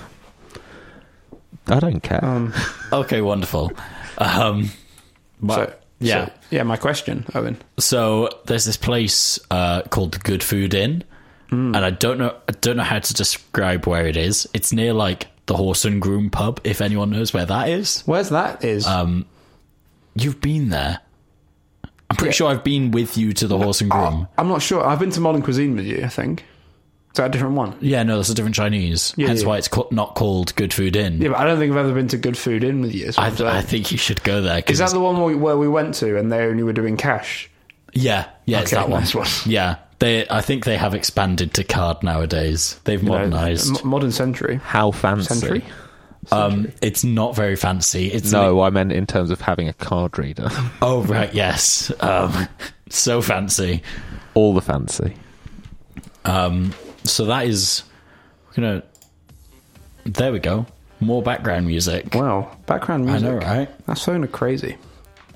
I 1.67 1.81
don't 1.81 2.01
care. 2.03 2.25
Um, 2.25 2.53
okay, 2.93 3.21
wonderful. 3.21 3.73
Um, 4.19 4.71
but- 5.41 5.69
so, 5.71 5.77
yeah. 6.07 6.27
so, 6.27 6.33
yeah. 6.51 6.63
My 6.63 6.77
question, 6.79 7.27
Owen. 7.35 7.59
So 7.79 8.31
there's 8.47 8.65
this 8.65 8.77
place 8.79 9.39
uh, 9.51 9.83
called 9.83 10.13
the 10.13 10.19
Good 10.19 10.43
Food 10.43 10.73
Inn, 10.75 11.05
Hmm. 11.51 11.75
and 11.75 11.85
I 11.85 11.91
don't 11.91 12.17
know 12.19 12.35
I 12.49 12.53
don't 12.61 12.77
know 12.79 12.83
how 12.85 13.01
to 13.01 13.13
describe 13.15 13.87
where 13.87 14.07
it 14.07 14.17
is. 14.17 14.49
It's 14.55 14.73
near 14.73 14.93
like 14.95 15.27
the 15.47 15.57
Horse 15.57 15.85
and 15.85 16.01
Groom 16.01 16.31
pub. 16.31 16.59
If 16.65 16.81
anyone 16.81 17.11
knows 17.11 17.35
where 17.35 17.45
that 17.45 17.69
is, 17.69 18.03
Where's 18.07 18.31
that? 18.31 18.65
Is 18.65 18.87
Um, 18.87 19.27
you've 20.15 20.41
been 20.41 20.69
there. 20.71 21.01
I'm 22.11 22.17
pretty 22.17 22.31
Yeah. 22.31 22.33
sure 22.33 22.51
I've 22.51 22.65
been 22.65 22.91
with 22.91 23.17
you 23.17 23.33
to 23.35 23.47
the 23.47 23.57
Horse 23.57 23.81
and 23.81 23.91
Groom. 23.91 24.27
I'm 24.37 24.49
not 24.49 24.61
sure. 24.63 24.85
I've 24.85 24.99
been 24.99 25.11
to 25.13 25.21
Modern 25.21 25.43
Cuisine 25.43 25.77
with 25.77 25.87
you. 25.87 26.03
I 26.05 26.09
think. 26.09 26.41
Is 27.13 27.17
that 27.17 27.27
a 27.27 27.29
different 27.29 27.55
one? 27.57 27.75
yeah, 27.81 28.03
no, 28.05 28.17
that's 28.19 28.29
a 28.29 28.35
different 28.35 28.55
Chinese. 28.55 29.15
Yeah, 29.17 29.27
Hence 29.29 29.43
yeah. 29.43 29.49
why 29.49 29.59
it's 29.59 29.67
ca- 29.67 29.89
not 29.91 30.15
called 30.15 30.55
Good 30.55 30.73
Food 30.73 30.95
Inn. 30.95 31.21
Yeah, 31.21 31.31
but 31.31 31.39
I 31.39 31.45
don't 31.45 31.59
think 31.59 31.73
I've 31.73 31.79
ever 31.79 31.93
been 31.93 32.07
to 32.09 32.17
Good 32.17 32.39
Food 32.39 32.63
Inn 32.63 32.83
with 32.83 32.95
you. 32.95 33.07
is 33.07 33.19
I, 33.19 33.27
I'm 33.27 33.37
saying. 33.37 33.51
I 33.51 33.63
think 33.63 33.91
you 33.91 33.99
should 33.99 34.23
go 34.23 34.41
there. 34.43 34.63
Is 34.69 34.79
that 34.79 34.91
the 34.91 35.01
one 35.01 35.17
where 35.17 35.27
we, 35.27 35.35
where 35.35 35.57
we 35.59 35.67
went 35.67 35.95
to 35.97 36.17
and 36.19 36.31
they 36.31 36.43
only 36.45 36.63
were 36.63 36.73
doing 36.73 36.97
cash? 36.97 37.51
yeah, 37.95 38.27
yeah, 38.45 38.61
it's 38.61 38.71
that 38.71 38.89
one. 38.89 39.01
nice 39.01 39.15
one. 39.15 39.27
Yeah, 39.47 39.77
they. 39.99 40.25
I 40.29 40.41
think 40.41 40.65
they 40.65 40.77
have 40.77 40.95
expanded 40.95 41.53
to 41.55 41.65
card 41.65 42.05
nowadays. 42.05 42.79
They've 42.85 43.03
You 43.03 43.09
modernized. 43.09 43.81
m- 43.83 43.89
modern 43.89 44.13
Century. 44.13 44.61
How 44.63 44.93
fancy? 44.93 45.35
Century? 45.35 45.65
Um, 46.31 46.71
it's 46.83 47.03
not 47.03 47.35
very 47.35 47.57
fancy. 47.57 48.09
It's 48.13 48.31
No, 48.31 48.61
I 48.61 48.71
meant 48.71 48.93
in 48.93 49.07
terms 49.07 49.31
of 49.31 49.41
having 49.41 49.69
a 49.69 49.73
card 49.73 50.19
reader. 50.19 50.49
Oh 50.83 51.03
right, 51.03 51.33
yes. 51.35 51.93
Um, 52.01 52.49
so 52.89 53.21
fancy. 53.23 53.83
All 54.35 54.55
the 54.55 54.61
fancy. 54.61 55.15
Um, 56.25 56.75
so 57.05 57.25
that 57.27 57.47
is 57.47 57.83
we're 58.49 58.55
gonna. 58.63 58.83
There 60.05 60.33
we 60.33 60.39
go. 60.39 60.67
More 61.01 61.23
background 61.23 61.67
music. 61.67 62.15
Wow, 62.15 62.57
background 62.67 63.07
music. 63.07 63.27
I 63.27 63.31
music. 63.31 63.47
know, 63.49 63.55
right? 63.57 63.87
That's 63.87 64.03
so 64.03 64.27
crazy. 64.27 64.77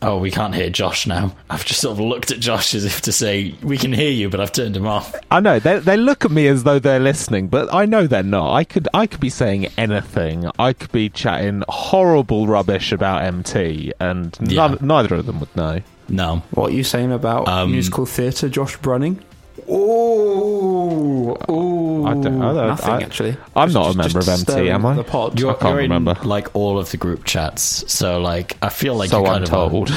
Oh, 0.07 0.18
we 0.18 0.30
can't 0.30 0.55
hear 0.55 0.68
Josh 0.70 1.07
now. 1.07 1.34
I've 1.48 1.64
just 1.64 1.80
sort 1.80 1.92
of 1.92 2.00
looked 2.00 2.30
at 2.30 2.38
Josh 2.40 2.74
as 2.74 2.84
if 2.84 3.00
to 3.02 3.12
say 3.12 3.55
we 3.62 3.78
can 3.78 3.92
hear 3.92 4.11
you, 4.11 4.28
but 4.28 4.38
I've 4.40 4.52
turned 4.52 4.76
him 4.76 4.86
off. 4.86 5.14
I 5.30 5.40
know 5.40 5.59
they 5.59 5.78
they 5.78 5.96
look 5.96 6.24
at 6.24 6.30
me 6.30 6.46
as 6.46 6.64
though 6.64 6.78
they're 6.78 7.00
listening, 7.00 7.48
but 7.48 7.72
I 7.72 7.86
know 7.86 8.07
they're 8.07 8.22
not. 8.22 8.52
I 8.55 8.64
could 8.64 8.86
I 8.92 9.07
could 9.07 9.20
be 9.20 9.30
saying 9.30 9.66
anything. 9.78 10.50
I 10.59 10.72
could 10.74 10.92
be 10.92 11.09
chatting 11.09 11.62
horrible 11.68 12.46
rubbish 12.46 12.92
about 12.92 13.22
MT, 13.24 13.92
and 13.98 14.36
Yeah. 14.42 14.68
none, 14.68 14.78
neither 14.82 15.14
of 15.16 15.26
them 15.26 15.40
would 15.40 15.55
know. 15.57 15.80
No. 16.09 16.42
What 16.50 16.70
are 16.70 16.74
you 16.74 16.84
saying 16.84 17.12
about 17.12 17.48
Um, 17.48 17.72
musical 17.72 18.05
theatre, 18.05 18.48
Josh 18.50 18.76
Brunning? 18.76 19.20
Oh, 19.68 21.36
oh, 21.48 22.06
I 22.06 22.14
don't- 22.14 22.42
I 22.42 22.52
don't- 22.52 22.66
nothing 22.68 22.90
I- 22.94 23.00
actually. 23.02 23.36
I'm 23.56 23.68
Just- 23.68 23.74
not 23.74 23.82
a 23.90 24.02
just- 24.02 24.14
member 24.14 24.18
of 24.18 24.28
MT, 24.28 24.70
am 24.70 24.86
I? 24.86 24.94
The 24.94 25.04
pod. 25.04 25.38
You're, 25.40 25.50
I 25.50 25.54
can't 25.54 25.68
you're 25.70 25.76
remember. 25.78 26.16
in 26.22 26.28
like 26.28 26.48
all 26.54 26.78
of 26.78 26.90
the 26.90 26.96
group 26.96 27.24
chats, 27.24 27.84
so 27.86 28.20
like 28.20 28.56
I 28.62 28.68
feel 28.68 28.94
like 28.94 29.10
so 29.10 29.20
you're 29.24 29.28
I'm 29.34 29.42
of 29.42 29.48
told. 29.48 29.92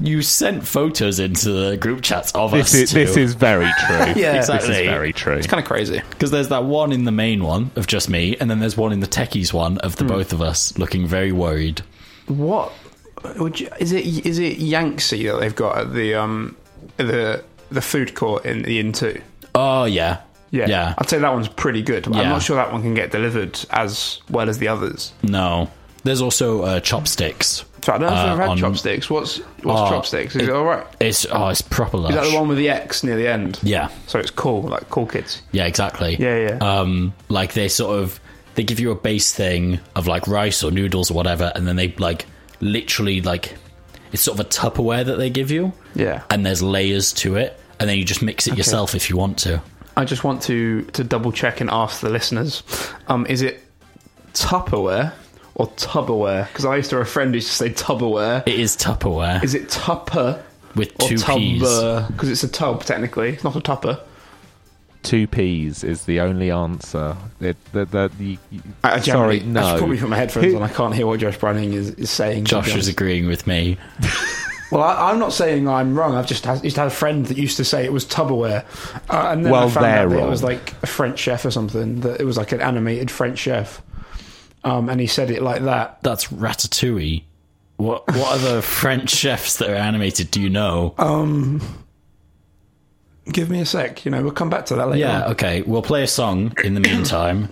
you 0.00 0.20
sent 0.22 0.66
photos 0.66 1.18
into 1.18 1.50
the 1.52 1.76
group 1.76 2.02
chats 2.02 2.30
of 2.32 2.50
This 2.52 2.68
us 2.68 2.74
is 2.74 2.92
this 2.92 3.16
is 3.16 3.34
very 3.34 3.70
true. 3.86 3.96
Yeah. 4.16 4.32
this 4.44 4.48
is 4.48 4.66
very 4.68 5.12
true. 5.12 5.34
It's 5.34 5.46
kind 5.46 5.62
of 5.62 5.66
crazy. 5.66 6.02
Because 6.10 6.30
there's 6.30 6.48
that 6.48 6.64
one 6.64 6.92
in 6.92 7.04
the 7.04 7.12
main 7.12 7.42
one 7.44 7.70
of 7.76 7.86
just 7.86 8.08
me, 8.10 8.36
and 8.40 8.50
then 8.50 8.60
there's 8.60 8.76
one 8.76 8.92
in 8.92 9.00
the 9.00 9.06
techies 9.06 9.52
one 9.52 9.78
of 9.78 9.96
the 9.96 10.04
Hmm. 10.04 10.08
both 10.10 10.32
of 10.32 10.42
us 10.42 10.76
looking 10.78 11.06
very 11.06 11.32
worried. 11.32 11.82
What 12.28 12.72
would 13.38 13.58
you, 13.60 13.68
is 13.78 13.92
it? 13.92 14.04
Is 14.26 14.38
it 14.38 14.58
Yangtze 14.58 15.26
that 15.26 15.40
they've 15.40 15.54
got 15.54 15.78
at 15.78 15.94
the 15.94 16.14
um 16.14 16.56
the 16.98 17.42
the 17.70 17.82
food 17.82 18.14
court 18.14 18.44
in 18.44 18.62
the 18.62 18.78
Intu? 18.80 19.20
Oh 19.54 19.84
yeah, 19.84 20.18
Yeah, 20.50 20.66
yeah. 20.68 20.94
I'd 20.98 21.08
say 21.08 21.18
that 21.18 21.32
one's 21.32 21.48
pretty 21.48 21.82
good. 21.82 22.06
I'm 22.06 22.12
not 22.12 22.42
sure 22.42 22.56
that 22.56 22.72
one 22.72 22.82
can 22.82 22.94
get 22.94 23.10
delivered 23.10 23.58
as 23.70 24.20
well 24.30 24.48
as 24.48 24.58
the 24.58 24.68
others. 24.68 25.12
No, 25.22 25.70
there's 26.04 26.20
also 26.22 26.62
uh, 26.62 26.80
Chopstix. 26.80 27.64
So 27.82 27.92
I 27.92 27.98
don't 27.98 28.08
know 28.08 28.14
if 28.14 28.18
Uh, 28.18 28.32
I've 28.32 28.38
had 28.38 28.48
on- 28.50 28.58
Chopstix. 28.58 29.08
What's 29.10 29.38
what's 29.62 29.80
Oh, 29.80 29.94
Chopstix? 29.94 30.26
Is 30.30 30.36
it, 30.36 30.42
it- 30.44 30.50
all 30.50 30.64
right? 30.64 30.84
It's 31.00 31.24
oh, 31.30 31.48
it's 31.48 31.62
proper 31.62 31.96
lush. 31.98 32.10
Is 32.14 32.16
that 32.20 32.30
the 32.30 32.36
one 32.36 32.48
with 32.48 32.58
the 32.58 32.68
X 32.68 33.02
near 33.04 33.16
the 33.16 33.28
end? 33.28 33.58
Yeah, 33.62 33.88
So 34.08 34.18
it's 34.18 34.30
cool, 34.30 34.62
like 34.62 34.88
cool 34.90 35.06
kids. 35.06 35.40
yeah, 35.52 35.66
exactly. 35.66 36.16
Yeah, 36.18 36.48
yeah. 36.58 36.58
Um, 36.80 37.14
like 37.28 37.52
they 37.54 37.68
sort 37.68 37.98
of 37.98 38.18
they 38.56 38.64
give 38.64 38.80
you 38.80 38.90
a 38.90 38.94
base 38.96 39.32
thing 39.32 39.78
of 39.94 40.06
like 40.06 40.26
rice 40.26 40.62
or 40.64 40.70
noodles 40.70 41.10
or 41.10 41.14
whatever, 41.14 41.52
and 41.54 41.66
then 41.66 41.76
they 41.76 41.92
like 41.98 42.26
literally 42.60 43.20
like 43.20 43.54
it's 44.16 44.24
sort 44.24 44.40
of 44.40 44.46
a 44.46 44.48
Tupperware 44.48 45.04
that 45.04 45.18
they 45.18 45.28
give 45.28 45.50
you, 45.50 45.72
Yeah. 45.94 46.22
and 46.30 46.44
there's 46.46 46.62
layers 46.62 47.12
to 47.14 47.36
it, 47.36 47.60
and 47.78 47.86
then 47.88 47.98
you 47.98 48.04
just 48.04 48.22
mix 48.22 48.46
it 48.46 48.56
yourself 48.56 48.94
if 48.94 49.10
you 49.10 49.16
want 49.18 49.36
to. 49.40 49.60
I 49.94 50.04
just 50.06 50.24
want 50.24 50.40
to 50.44 50.82
to 50.94 51.04
double 51.04 51.32
check 51.32 51.60
and 51.60 51.68
ask 51.70 52.00
the 52.00 52.08
listeners: 52.08 52.62
um, 53.08 53.26
Is 53.26 53.42
it 53.42 53.62
Tupperware 54.32 55.12
or 55.54 55.68
Tupperware? 55.68 56.46
Because 56.48 56.64
I 56.64 56.76
used 56.76 56.90
to 56.90 56.96
have 56.96 57.06
a 57.06 57.10
friend 57.10 57.30
who 57.30 57.36
used 57.36 57.48
to 57.48 57.54
say 57.54 57.70
Tupperware. 57.70 58.42
It 58.46 58.58
is 58.58 58.76
Tupperware 58.76 59.42
Is 59.44 59.54
it 59.54 59.68
Tupper 59.68 60.42
with 60.74 60.92
or 61.02 61.08
two 61.08 61.18
peas. 61.18 61.60
Because 62.08 62.28
it's 62.30 62.42
a 62.44 62.48
tub 62.48 62.84
technically. 62.84 63.30
It's 63.30 63.44
not 63.44 63.56
a 63.56 63.60
tupper. 63.60 64.00
Two 65.06 65.26
P's 65.26 65.84
is 65.84 66.04
the 66.04 66.20
only 66.20 66.50
answer. 66.50 67.16
The, 67.38 67.56
the, 67.72 67.84
the, 67.84 68.10
the, 68.18 68.38
I, 68.84 68.94
I 68.94 69.00
sorry, 69.00 69.38
generally- 69.38 69.40
I 69.40 69.44
no. 69.44 69.68
should 69.70 69.78
probably 69.78 69.98
put 69.98 70.08
my 70.08 70.16
headphones 70.16 70.46
Who- 70.46 70.56
on. 70.56 70.62
I 70.62 70.68
can't 70.68 70.94
hear 70.94 71.06
what 71.06 71.20
Josh 71.20 71.38
Browning 71.38 71.72
is, 71.72 71.90
is 71.90 72.10
saying. 72.10 72.44
to 72.44 72.50
Josh 72.50 72.64
be 72.66 72.70
is 72.70 72.74
honest. 72.74 72.88
agreeing 72.90 73.26
with 73.26 73.46
me. 73.46 73.78
Well, 74.72 74.82
I, 74.82 75.12
I'm 75.12 75.20
not 75.20 75.32
saying 75.32 75.68
I'm 75.68 75.96
wrong. 75.96 76.16
I've 76.16 76.26
just 76.26 76.44
had, 76.44 76.64
used 76.64 76.74
to 76.74 76.82
have 76.82 76.90
a 76.90 76.94
friend 76.94 77.24
that 77.26 77.36
used 77.38 77.56
to 77.58 77.64
say 77.64 77.84
it 77.84 77.92
was 77.92 78.04
Tupperware, 78.04 78.64
uh, 79.08 79.28
and 79.30 79.44
then 79.44 79.52
Well, 79.52 79.68
I 79.68 79.70
found 79.70 79.84
they're 79.86 79.98
out 80.00 80.10
that 80.10 80.26
it 80.26 80.28
was 80.28 80.42
like 80.42 80.72
a 80.82 80.88
French 80.88 81.20
chef 81.20 81.44
or 81.44 81.52
something. 81.52 82.00
That 82.00 82.20
it 82.20 82.24
was 82.24 82.36
like 82.36 82.50
an 82.50 82.60
animated 82.60 83.08
French 83.08 83.38
chef, 83.38 83.80
um, 84.64 84.88
and 84.88 85.00
he 85.00 85.06
said 85.06 85.30
it 85.30 85.40
like 85.40 85.62
that. 85.62 86.02
That's 86.02 86.26
Ratatouille. 86.32 87.22
What 87.76 88.08
what 88.08 88.32
other 88.32 88.60
French 88.60 89.10
chefs 89.10 89.58
that 89.58 89.70
are 89.70 89.74
animated 89.76 90.32
do 90.32 90.40
you 90.40 90.50
know? 90.50 90.96
Um, 90.98 91.60
give 93.32 93.50
me 93.50 93.60
a 93.60 93.66
sec. 93.66 94.04
You 94.04 94.10
know, 94.10 94.22
we'll 94.22 94.32
come 94.32 94.50
back 94.50 94.66
to 94.66 94.76
that 94.76 94.86
later. 94.88 94.98
yeah, 95.00 95.24
on. 95.24 95.30
okay. 95.32 95.62
We'll 95.62 95.82
play 95.82 96.02
a 96.02 96.06
song 96.08 96.52
in 96.64 96.74
the 96.74 96.80
meantime. 96.80 97.48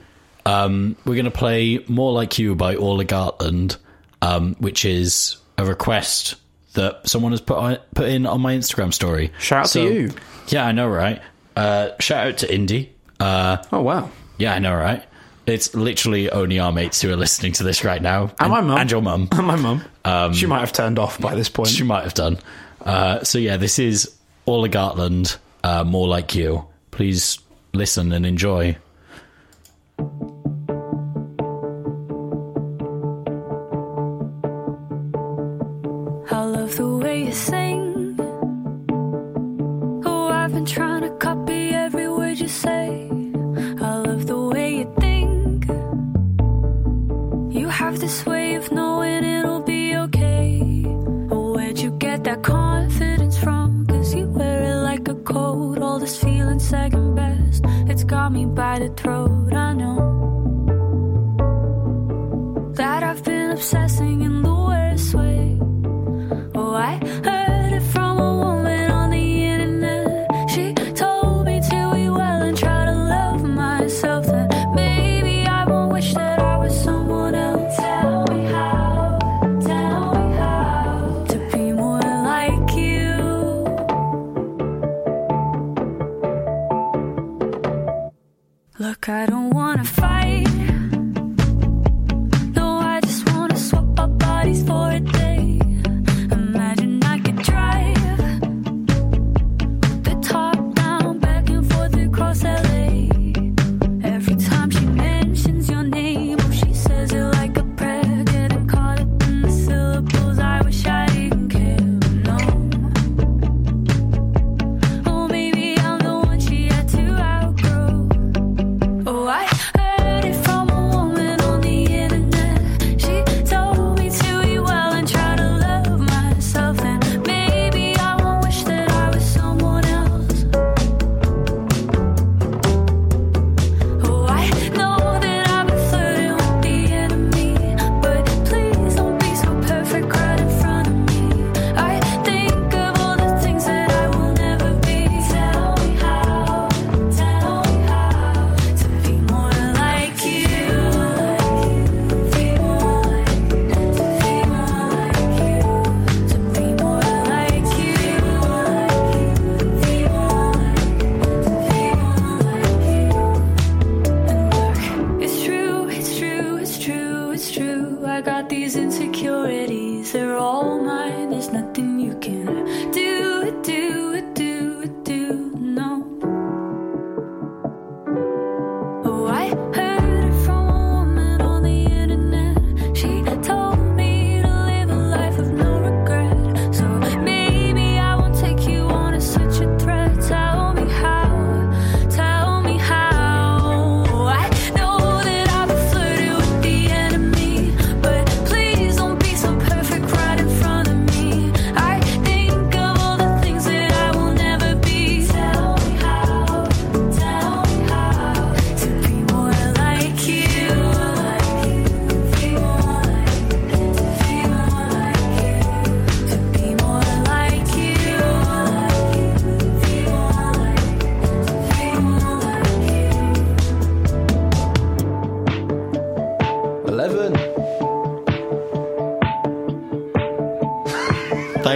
Um, 0.46 0.96
we're 1.04 1.14
going 1.14 1.24
to 1.24 1.30
play 1.30 1.84
More 1.88 2.12
Like 2.12 2.38
You 2.38 2.54
by 2.54 2.76
Orla 2.76 3.04
Gartland, 3.04 3.76
um, 4.22 4.54
which 4.58 4.84
is 4.84 5.36
a 5.58 5.64
request 5.64 6.34
that 6.74 7.08
someone 7.08 7.32
has 7.32 7.40
put 7.40 7.56
on, 7.56 7.78
put 7.94 8.08
in 8.08 8.26
on 8.26 8.40
my 8.40 8.54
Instagram 8.54 8.92
story. 8.92 9.32
Shout 9.38 9.66
out 9.66 9.70
to 9.70 9.82
you. 9.82 10.10
Yeah, 10.48 10.66
I 10.66 10.72
know, 10.72 10.88
right? 10.88 11.22
Uh, 11.56 11.90
shout 12.00 12.26
out 12.26 12.38
to 12.38 12.52
Indy. 12.54 12.92
Uh, 13.20 13.58
Oh 13.72 13.80
wow. 13.80 14.10
yeah, 14.38 14.54
I 14.54 14.58
know, 14.58 14.74
right? 14.74 15.02
It's 15.46 15.74
literally 15.74 16.30
only 16.30 16.58
our 16.58 16.72
mates 16.72 17.00
who 17.00 17.10
are 17.10 17.16
listening 17.16 17.52
to 17.52 17.64
this 17.64 17.84
right 17.84 18.02
now. 18.02 18.32
And 18.40 18.50
my 18.50 18.60
mum. 18.60 18.78
And 18.78 18.90
your 18.90 19.02
mum. 19.02 19.28
And 19.32 19.46
my 19.46 19.56
mum. 19.56 20.32
she 20.34 20.46
might 20.46 20.60
have 20.60 20.72
turned 20.72 20.98
off 20.98 21.20
by 21.20 21.34
this 21.34 21.48
point. 21.48 21.68
She 21.68 21.84
might 21.84 22.02
have 22.04 22.14
done. 22.14 22.38
Uh, 22.80 23.22
so 23.24 23.38
yeah, 23.38 23.56
this 23.56 23.78
is 23.78 24.14
Orla 24.46 24.68
Gartland, 24.68 25.36
uh, 25.64 25.82
more 25.82 26.06
like 26.06 26.34
you. 26.34 26.66
Please 26.90 27.38
listen 27.72 28.12
and 28.12 28.24
enjoy. 28.24 28.76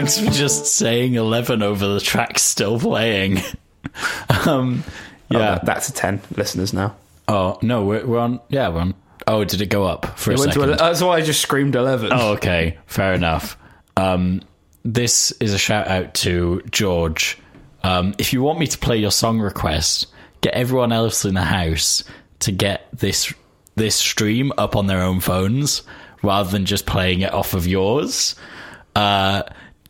Thanks 0.09 0.31
for 0.31 0.35
just 0.39 0.67
saying 0.67 1.15
11 1.15 1.63
over 1.63 1.87
the 1.87 2.01
track 2.01 2.39
still 2.39 2.79
playing. 2.81 3.39
um, 4.47 4.85
Oh, 5.31 5.39
yeah. 5.39 5.39
that- 5.57 5.67
that's 5.67 5.89
a 5.91 5.93
10 5.93 6.23
listeners 6.37 6.73
now. 6.73 6.97
Oh, 7.29 7.59
no, 7.61 7.85
we're, 7.85 8.07
we're 8.07 8.19
on. 8.19 8.41
Yeah, 8.49 8.71
we're 8.71 8.81
on. 8.81 8.95
Oh, 9.27 9.45
did 9.45 9.61
it 9.61 9.67
go 9.67 9.85
up 9.85 10.19
for 10.19 10.31
a 10.31 10.35
It 10.35 10.37
to 10.39 10.43
second? 10.53 10.79
that's 10.79 11.03
why 11.03 11.17
I 11.17 11.21
just 11.21 11.43
screamed 11.43 11.75
11. 11.77 12.09
Oh, 12.15 12.33
okay. 12.33 12.79
Fair 12.87 13.13
enough. 13.13 13.59
Um, 13.99 14.41
this 14.83 15.33
is 15.33 15.53
a 15.53 15.59
shout 15.59 15.87
out 15.89 16.15
to 16.15 16.63
George. 16.71 17.37
Um, 17.83 18.15
if 18.17 18.33
you 18.33 18.41
want 18.41 18.59
me 18.59 18.67
to 18.67 18.79
play 18.79 18.97
your 18.97 19.11
song 19.11 19.39
request, 19.41 20.07
get 20.41 20.55
everyone 20.55 20.93
else 20.93 21.27
in 21.27 21.35
the 21.35 21.43
house 21.45 22.03
to 22.41 22.51
get 22.53 22.87
this 22.95 23.35
this 23.77 23.95
stream 23.97 24.51
up 24.57 24.75
on 24.75 24.87
their 24.87 25.03
own 25.03 25.21
phones 25.21 25.83
rather 26.23 26.51
than 26.51 26.65
just 26.65 26.87
playing 26.87 27.21
it 27.21 27.33
off 27.35 27.53
of 27.53 27.67
yours. 27.67 28.35
Uh, 28.97 29.43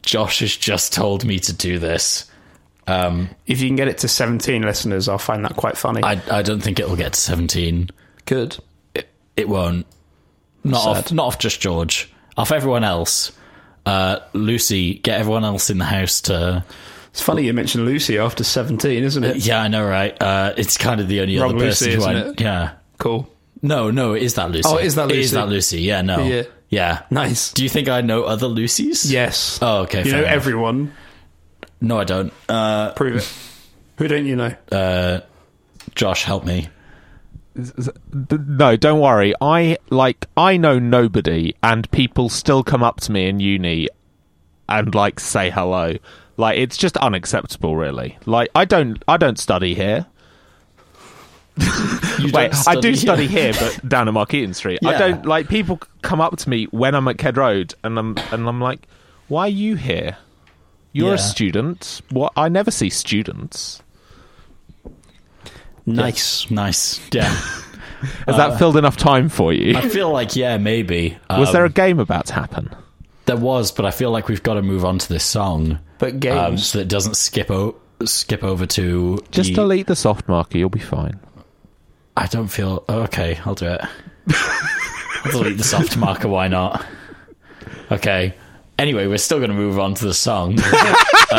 Josh 0.09 0.39
has 0.41 0.57
just 0.57 0.95
told 0.95 1.27
me 1.27 1.39
to 1.41 1.53
do 1.53 1.79
this. 1.79 2.25
Um, 2.87 3.29
If 3.47 3.61
you 3.61 3.69
can 3.69 3.77
get 3.77 3.89
it 3.89 3.99
to 3.99 4.09
17 4.09 4.63
listeners, 4.63 5.07
I'll 5.07 5.19
find 5.19 5.45
that 5.45 5.55
quite 5.57 5.77
funny. 5.77 6.03
I 6.03 6.19
I 6.31 6.41
don't 6.41 6.61
think 6.63 6.81
it'll 6.81 6.97
get 6.97 7.13
to 7.13 7.21
seventeen. 7.21 7.91
Good. 8.25 8.57
It, 8.95 9.07
it 9.37 9.51
won't. 9.51 9.85
Not 10.65 10.87
off, 10.87 11.13
not 11.13 11.27
off 11.27 11.39
just 11.39 11.61
George. 11.61 12.11
Off 12.39 12.53
everyone 12.53 12.85
else. 12.85 13.33
Uh, 13.85 14.21
Lucy, 14.33 14.95
get 14.95 15.21
everyone 15.21 15.45
else 15.45 15.69
in 15.69 15.77
the 15.77 15.85
house 15.85 16.23
to. 16.23 16.65
It's 17.11 17.21
funny 17.21 17.45
you 17.45 17.53
mentioned 17.53 17.85
Lucy 17.85 18.17
after 18.19 18.45
17, 18.45 19.05
isn't 19.05 19.25
it? 19.25 19.37
Yeah, 19.37 19.61
I 19.63 19.69
know, 19.69 19.87
right? 19.87 20.17
Uh, 20.23 20.55
it's 20.57 20.79
kind 20.79 21.01
of 21.03 21.09
the 21.09 21.21
only 21.21 21.39
Wrong 21.39 21.51
other 21.57 21.67
person 21.67 21.89
Lucy, 21.89 22.01
who 22.01 22.09
I. 22.09 22.15
isn't 22.15 22.31
it? 22.33 22.41
Yeah. 22.41 22.71
Cool. 22.99 23.29
No, 23.61 23.91
no, 23.91 24.15
it 24.15 24.23
is 24.23 24.35
that 24.35 24.51
Lucy. 24.51 24.63
Oh, 24.67 24.79
it 24.79 24.87
is 24.87 24.95
that 24.95 25.11
It 25.11 25.19
is 25.19 25.33
Lucy. 25.33 25.37
that 25.37 25.49
Lucy. 25.49 25.81
Yeah, 25.83 26.01
no. 26.03 26.25
Yeah. 26.27 26.43
Yeah. 26.69 27.03
Nice. 27.11 27.53
Do 27.53 27.63
you 27.63 27.69
think 27.69 27.89
I 27.89 28.01
know 28.03 28.25
other 28.25 28.47
Lucys? 28.47 29.11
Yes. 29.11 29.59
Oh, 29.63 29.83
okay. 29.83 30.05
you 30.05 30.13
know 30.13 30.19
enough. 30.19 30.31
everyone. 30.31 30.93
No, 31.81 31.99
I 31.99 32.05
don't. 32.05 32.33
Uh, 32.49 32.93
Prove 32.93 33.17
it. 33.17 33.33
Who 33.97 34.09
don't 34.09 34.27
you 34.27 34.37
know? 34.37 34.55
uh, 34.73 35.21
Josh, 35.95 36.25
help 36.25 36.45
me. 36.45 36.69
No, 38.31 38.77
don't 38.77 39.01
worry. 39.01 39.35
I 39.41 39.79
like 39.91 40.27
I 40.37 40.57
know 40.57 40.79
nobody, 40.79 41.55
and 41.63 41.91
people 41.91 42.29
still 42.29 42.63
come 42.63 42.85
up 42.85 43.01
to 43.01 43.13
me 43.13 43.29
in 43.29 43.41
uni 43.41 43.89
and 44.69 44.95
like 44.95 45.19
say 45.19 45.51
hello. 45.51 45.95
Like 46.37 46.59
it's 46.59 46.77
just 46.77 46.97
unacceptable, 46.99 47.75
really. 47.77 48.17
Like 48.27 48.51
I 48.55 48.65
don't 48.65 49.03
I 49.09 49.17
don't 49.17 49.39
study 49.39 49.75
here. 49.75 50.07
You 52.19 52.33
Wait, 52.33 52.51
don't 52.53 52.69
I 52.69 52.75
do 52.81 52.95
study 52.97 52.97
study 52.97 53.27
here, 53.29 53.53
but 53.53 53.89
down 53.89 54.09
at 54.09 54.15
Markeaton 54.15 54.53
Street. 54.55 54.81
I 54.85 54.99
don't 54.99 55.25
like 55.25 55.49
people 55.49 55.79
come 56.03 56.21
up 56.21 56.37
to 56.39 56.51
me 56.51 56.65
when 56.73 56.97
I'm 56.97 57.07
at 57.07 57.17
Ked 57.19 57.37
Road, 57.37 57.75
and 57.85 57.97
I'm 57.97 58.17
and 58.33 58.49
I'm 58.49 58.61
like, 58.61 58.89
"Why 59.29 59.43
are 59.43 59.49
you 59.49 59.77
here? 59.77 60.17
You're 60.93 61.11
Yeah. 61.11 61.15
a 61.15 61.19
student. 61.19 62.01
What? 62.11 62.33
I 62.37 62.49
never 62.49 62.73
see 62.73 62.91
students." 62.91 63.83
Nice. 65.87 66.51
Nice. 66.51 67.01
Yeah. 67.13 67.23
Has 68.27 68.37
that 68.37 68.59
filled 68.59 68.77
enough 68.77 68.97
time 68.97 69.29
for 69.29 69.53
you? 69.53 69.77
I 69.77 69.89
feel 69.89 70.11
like, 70.11 70.37
yeah, 70.37 70.57
maybe. 70.59 71.17
Was 71.31 71.49
Um, 71.49 71.53
there 71.55 71.65
a 71.65 71.71
game 71.71 71.99
about 71.99 72.27
to 72.27 72.35
happen? 72.35 72.71
There 73.27 73.37
was, 73.37 73.73
but 73.73 73.85
I 73.85 73.91
feel 73.91 74.11
like 74.11 74.29
we've 74.29 74.43
got 74.43 74.55
to 74.55 74.63
move 74.63 74.85
on 74.85 74.99
to 74.99 75.09
this 75.09 75.25
song. 75.25 75.79
But 75.99 76.13
um, 76.15 76.19
games. 76.21 76.67
so 76.67 76.79
that 76.79 76.89
doesn't 76.89 77.17
skip 77.17 77.51
o- 77.51 77.75
skip 78.05 78.45
over 78.45 78.67
to 78.67 79.19
Just 79.33 79.51
the, 79.51 79.55
delete 79.57 79.87
the 79.87 79.97
soft 79.97 80.29
marker. 80.29 80.59
You'll 80.59 80.69
be 80.69 80.79
fine. 80.79 81.19
I 82.19 82.27
don't 82.27 82.49
feel 82.49 82.85
oh, 82.89 83.03
okay. 83.03 83.39
I'll 83.45 83.55
do 83.55 83.67
it. 83.67 83.81
I'll 85.25 85.31
delete 85.33 85.59
the 85.59 85.65
soft 85.65 85.97
marker. 85.97 86.29
Why 86.29 86.49
not? 86.49 86.85
Okay. 87.91 88.35
Anyway, 88.79 89.07
we're 89.09 89.19
still 89.19 89.39
going 89.39 89.51
to 89.51 89.57
move 89.57 89.79
on 89.79 89.95
to 89.95 90.05
the 90.05 90.15
song 90.15 90.55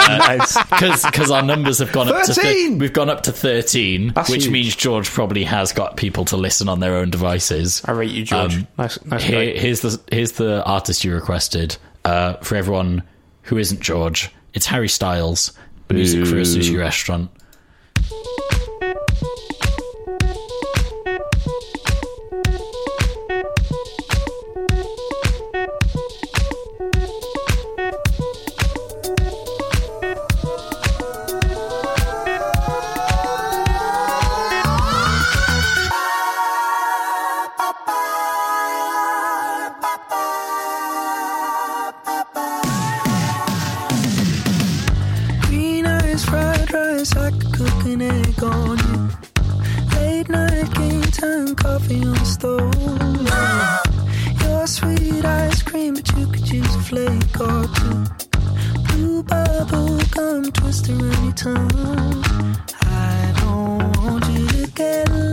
because 1.05 1.31
our 1.31 1.41
numbers 1.41 1.79
have 1.79 1.91
gone 1.93 2.09
up 2.09 2.23
to 2.25 2.33
thir- 2.33 2.41
13! 2.41 2.79
we've 2.79 2.91
gone 2.91 3.09
up 3.09 3.23
to 3.23 3.31
thirteen, 3.31 4.11
That's 4.13 4.29
which 4.29 4.43
huge. 4.43 4.51
means 4.51 4.75
George 4.75 5.09
probably 5.09 5.45
has 5.45 5.71
got 5.71 5.95
people 5.95 6.25
to 6.25 6.37
listen 6.37 6.67
on 6.67 6.81
their 6.81 6.95
own 6.97 7.09
devices. 7.09 7.81
I 7.85 7.91
rate 7.91 8.11
you, 8.11 8.25
George. 8.25 8.55
Um, 8.57 8.67
nice, 8.77 9.05
nice. 9.05 9.23
Here, 9.23 9.53
here's 9.57 9.79
the 9.79 10.01
here's 10.11 10.33
the 10.33 10.63
artist 10.65 11.05
you 11.05 11.13
requested. 11.13 11.77
Uh, 12.03 12.33
for 12.37 12.55
everyone 12.55 13.03
who 13.43 13.57
isn't 13.57 13.79
George, 13.81 14.29
it's 14.53 14.65
Harry 14.65 14.89
Styles. 14.89 15.53
Music 15.89 16.25
for 16.27 16.37
a 16.37 16.41
sushi 16.41 16.77
restaurant. 16.77 17.31
Flake 56.89 57.39
or 57.39 57.67
two. 57.75 58.03
Blue 58.87 59.21
bubble 59.21 59.99
gum 60.09 60.51
twist 60.51 60.89
around 60.89 61.23
your 61.23 61.33
tongue. 61.33 62.55
I 62.81 63.33
don't 63.41 63.97
want 63.97 64.25
you 64.33 64.47
to 64.47 64.71
get 64.71 65.07
lost. 65.09 65.28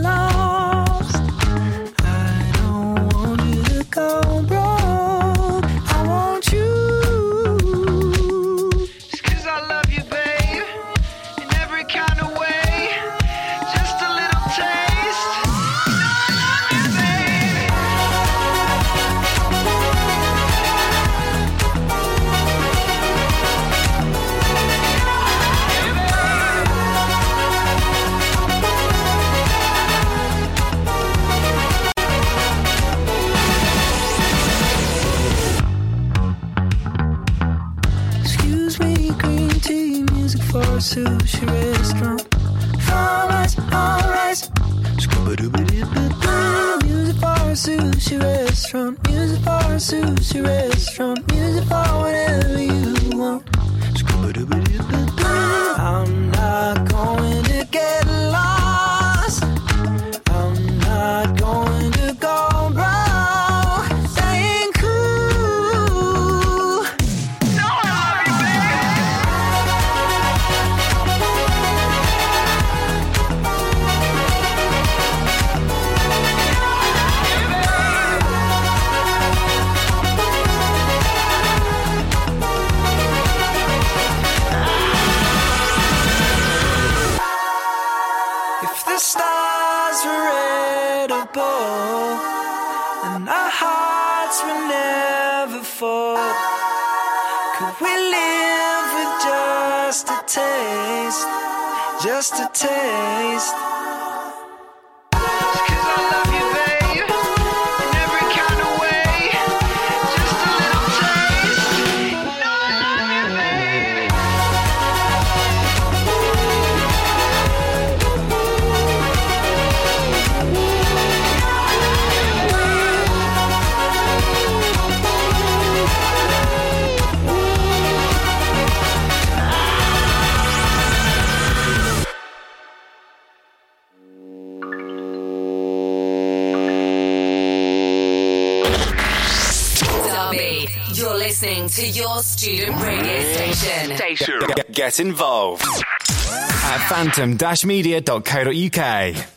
get 144.77 144.99
involved 144.99 145.63
at 145.63 146.87
phantom-media.co.uk. 146.87 149.36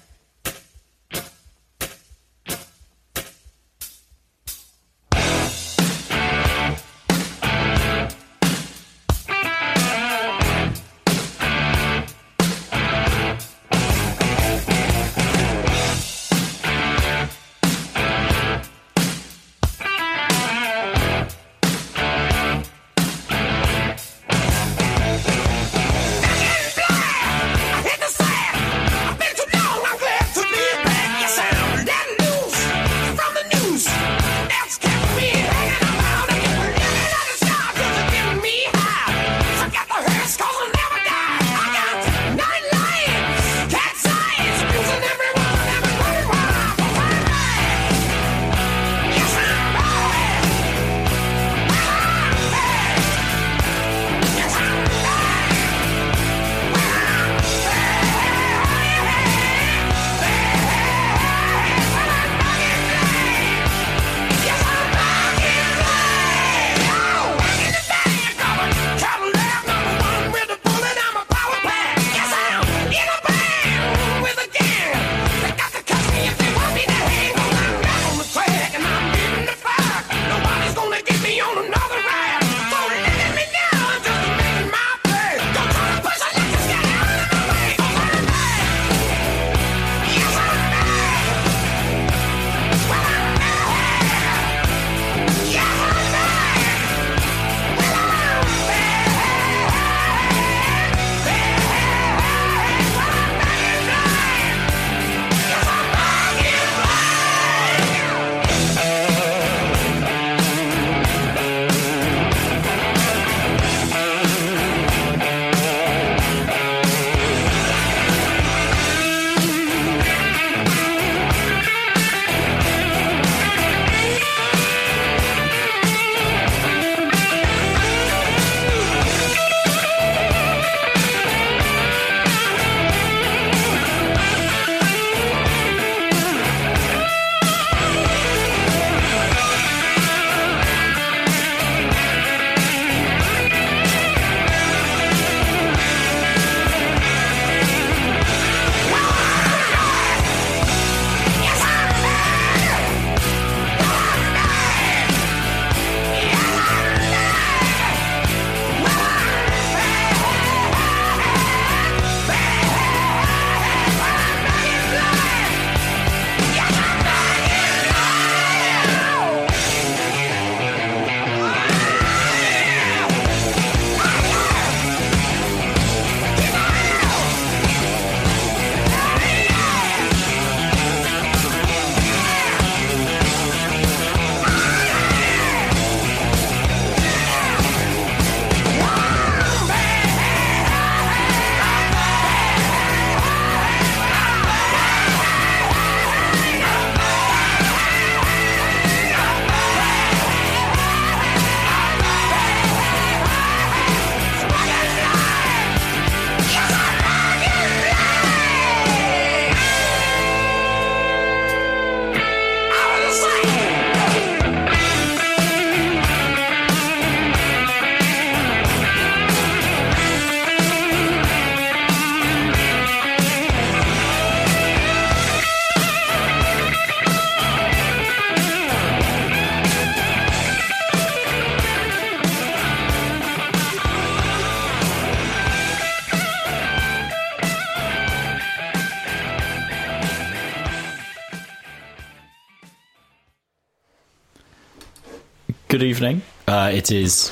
evening. 246.01 246.23
Uh, 246.49 246.71
it 246.73 246.91
is 246.91 247.31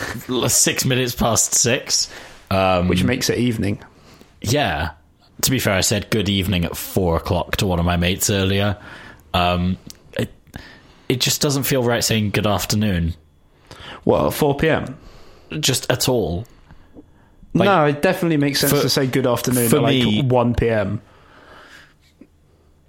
six 0.49 0.85
minutes 0.85 1.15
past 1.15 1.55
six, 1.55 2.13
um, 2.51 2.89
which 2.89 3.03
makes 3.03 3.31
it 3.31 3.39
evening. 3.39 3.83
Yeah. 4.43 4.91
To 5.43 5.51
be 5.51 5.59
fair, 5.59 5.75
I 5.75 5.81
said 5.81 6.11
good 6.11 6.29
evening 6.29 6.65
at 6.65 6.77
four 6.77 7.17
o'clock 7.17 7.57
to 7.59 7.67
one 7.67 7.79
of 7.79 7.85
my 7.85 7.97
mates 7.97 8.29
earlier. 8.29 8.77
Um, 9.33 9.79
it, 10.15 10.33
it 11.09 11.21
just 11.21 11.41
doesn't 11.41 11.63
feel 11.63 11.83
right 11.83 12.03
saying 12.03 12.31
good 12.31 12.47
afternoon. 12.47 13.15
What, 14.05 14.33
4 14.33 14.57
p.m.? 14.57 14.99
Just 15.61 15.91
at 15.91 16.09
all. 16.09 16.47
Like, 17.55 17.67
no, 17.67 17.85
it 17.87 18.03
definitely 18.03 18.37
makes 18.37 18.61
sense 18.61 18.73
for, 18.73 18.83
to 18.83 18.89
say 18.89 19.07
good 19.07 19.27
afternoon 19.27 19.69
for 19.69 19.77
at 19.77 19.83
like 19.83 19.95
me, 19.95 20.23
1 20.23 20.55
p.m. 20.55 21.01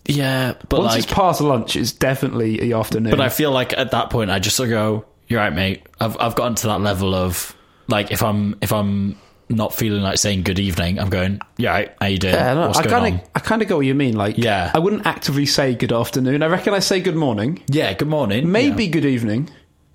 Yeah, 0.06 0.54
but 0.70 0.80
once 0.80 0.94
like, 0.94 1.04
it's 1.04 1.14
past 1.14 1.40
lunch, 1.40 1.76
it's 1.76 1.92
definitely 1.92 2.58
the 2.58 2.74
afternoon. 2.74 3.12
But 3.12 3.22
I 3.22 3.30
feel 3.30 3.52
like 3.52 3.78
at 3.78 3.92
that 3.92 4.10
point, 4.10 4.32
I 4.32 4.40
just 4.40 4.56
sort 4.56 4.70
of 4.70 4.72
go, 4.72 5.06
you're 5.30 5.40
right, 5.40 5.54
mate. 5.54 5.86
I've 6.00 6.18
I've 6.20 6.36
gotten 6.36 6.56
to 6.56 6.68
that 6.68 6.82
level 6.82 7.16
of 7.16 7.56
like 7.88 8.12
if 8.12 8.22
I'm 8.22 8.58
if 8.62 8.74
I'm 8.74 9.16
not 9.50 9.74
feeling 9.74 10.02
like 10.02 10.18
saying 10.18 10.44
good 10.44 10.60
evening, 10.60 11.00
I'm 11.00 11.10
going, 11.10 11.40
yeah, 11.58 11.72
right, 11.72 11.96
how 12.00 12.08
you 12.08 12.18
doing? 12.18 12.36
Yeah, 12.36 12.54
no, 12.54 12.68
What's 12.68 12.80
I 12.80 12.84
going 12.84 13.04
kinda, 13.04 13.24
on? 13.24 13.30
I 13.36 13.40
kind 13.40 13.62
of 13.62 13.68
get 13.68 13.78
what 13.78 13.86
you 13.86 13.96
mean. 13.96 14.16
Like, 14.16 14.38
yeah, 14.38 14.72
I 14.74 14.80
wouldn't 14.80 15.06
actively 15.06 15.46
say 15.46 15.74
good 15.76 15.94
afternoon. 15.94 16.44
I 16.44 16.48
reckon 16.48 16.74
I 16.74 16.80
say 16.80 17.00
good 17.00 17.16
morning. 17.16 17.64
Yeah, 17.68 17.94
good 17.94 18.08
morning. 18.08 18.52
Maybe 18.52 18.86
yeah. 18.86 18.92
good 18.92 19.06
evening. 19.06 19.50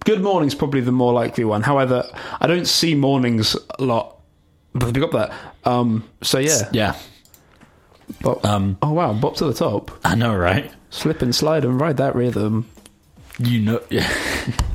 Good 0.04 0.22
morning's 0.22 0.54
probably 0.54 0.80
the 0.82 0.92
more 0.92 1.12
likely 1.12 1.44
one. 1.44 1.62
However, 1.62 2.04
I 2.40 2.46
don't 2.46 2.66
see 2.66 2.94
mornings 2.94 3.56
a 3.78 3.84
lot. 3.84 4.20
But 4.74 4.92
pick 4.92 5.02
up 5.02 5.12
that. 5.12 5.32
Um, 5.64 6.08
so 6.22 6.38
yeah, 6.38 6.68
yeah. 6.72 6.96
Um, 8.42 8.76
oh 8.82 8.92
wow, 8.92 9.12
bop 9.12 9.36
to 9.36 9.46
the 9.46 9.54
top. 9.54 9.90
I 10.04 10.14
know, 10.14 10.34
right? 10.34 10.70
Slip 10.90 11.22
and 11.22 11.34
slide 11.34 11.64
and 11.64 11.80
ride 11.80 11.96
that 11.98 12.14
rhythm. 12.14 12.68
You 13.38 13.60
know, 13.60 13.82
yeah. 13.88 14.12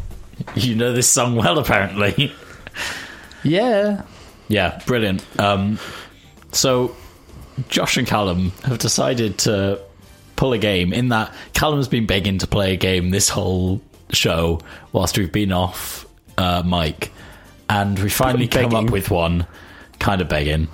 you 0.55 0.75
know 0.75 0.93
this 0.93 1.07
song 1.09 1.35
well, 1.35 1.59
apparently. 1.59 2.33
Yeah. 3.43 4.03
Yeah, 4.49 4.81
brilliant. 4.85 5.23
Um, 5.39 5.79
so, 6.51 6.93
Josh 7.69 7.95
and 7.95 8.05
Callum 8.05 8.51
have 8.65 8.79
decided 8.79 9.37
to 9.39 9.79
pull 10.35 10.51
a 10.53 10.57
game 10.57 10.91
in 10.91 11.09
that 11.09 11.33
Callum's 11.53 11.87
been 11.87 12.05
begging 12.05 12.37
to 12.39 12.47
play 12.47 12.73
a 12.73 12.75
game 12.77 13.11
this 13.11 13.29
whole 13.29 13.81
show 14.11 14.59
whilst 14.91 15.17
we've 15.17 15.31
been 15.31 15.51
off 15.51 16.05
uh, 16.37 16.63
mic, 16.65 17.11
and 17.69 17.99
we 17.99 18.09
finally 18.09 18.47
come 18.47 18.73
up 18.73 18.89
with 18.89 19.11
one, 19.11 19.45
kind 19.99 20.21
of 20.21 20.27
begging. 20.27 20.67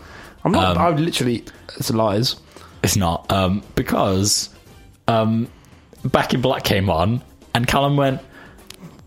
I'm 0.44 0.52
not. 0.52 0.78
Um, 0.78 0.82
I 0.82 0.90
would 0.90 1.00
literally. 1.00 1.44
It's 1.78 1.92
lies. 1.92 2.36
It's 2.84 2.96
not 2.96 3.32
um, 3.32 3.64
because 3.76 4.50
um, 5.08 5.50
Back 6.04 6.34
in 6.34 6.42
Black 6.42 6.64
came 6.64 6.90
on, 6.90 7.22
and 7.54 7.68
Callum 7.68 7.98
went, 7.98 8.22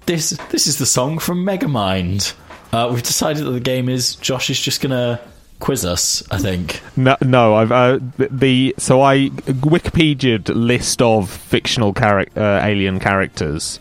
"This 0.09 0.31
this 0.51 0.67
is 0.67 0.79
the 0.79 0.87
song 0.87 1.19
from 1.19 1.45
Megamind." 1.45 2.33
Uh, 2.73 2.89
we've 2.93 3.03
decided 3.03 3.45
that 3.45 3.51
the 3.53 3.61
game 3.61 3.89
is 3.89 4.17
Josh 4.17 4.51
is 4.51 4.59
just 4.59 4.81
gonna 4.81 5.21
quiz 5.61 5.85
us. 5.85 6.23
I 6.31 6.39
think. 6.39 6.81
No, 6.97 7.17
no. 7.21 7.55
I've 7.55 7.71
uh, 7.73 7.99
the, 8.17 8.75
so 8.79 9.03
I 9.03 9.29
Wikipedia'd 9.29 10.49
list 10.49 11.03
of 11.03 11.31
fictional 11.31 11.93
charac- 11.95 12.37
uh, 12.37 12.65
alien 12.65 12.99
characters. 13.01 13.79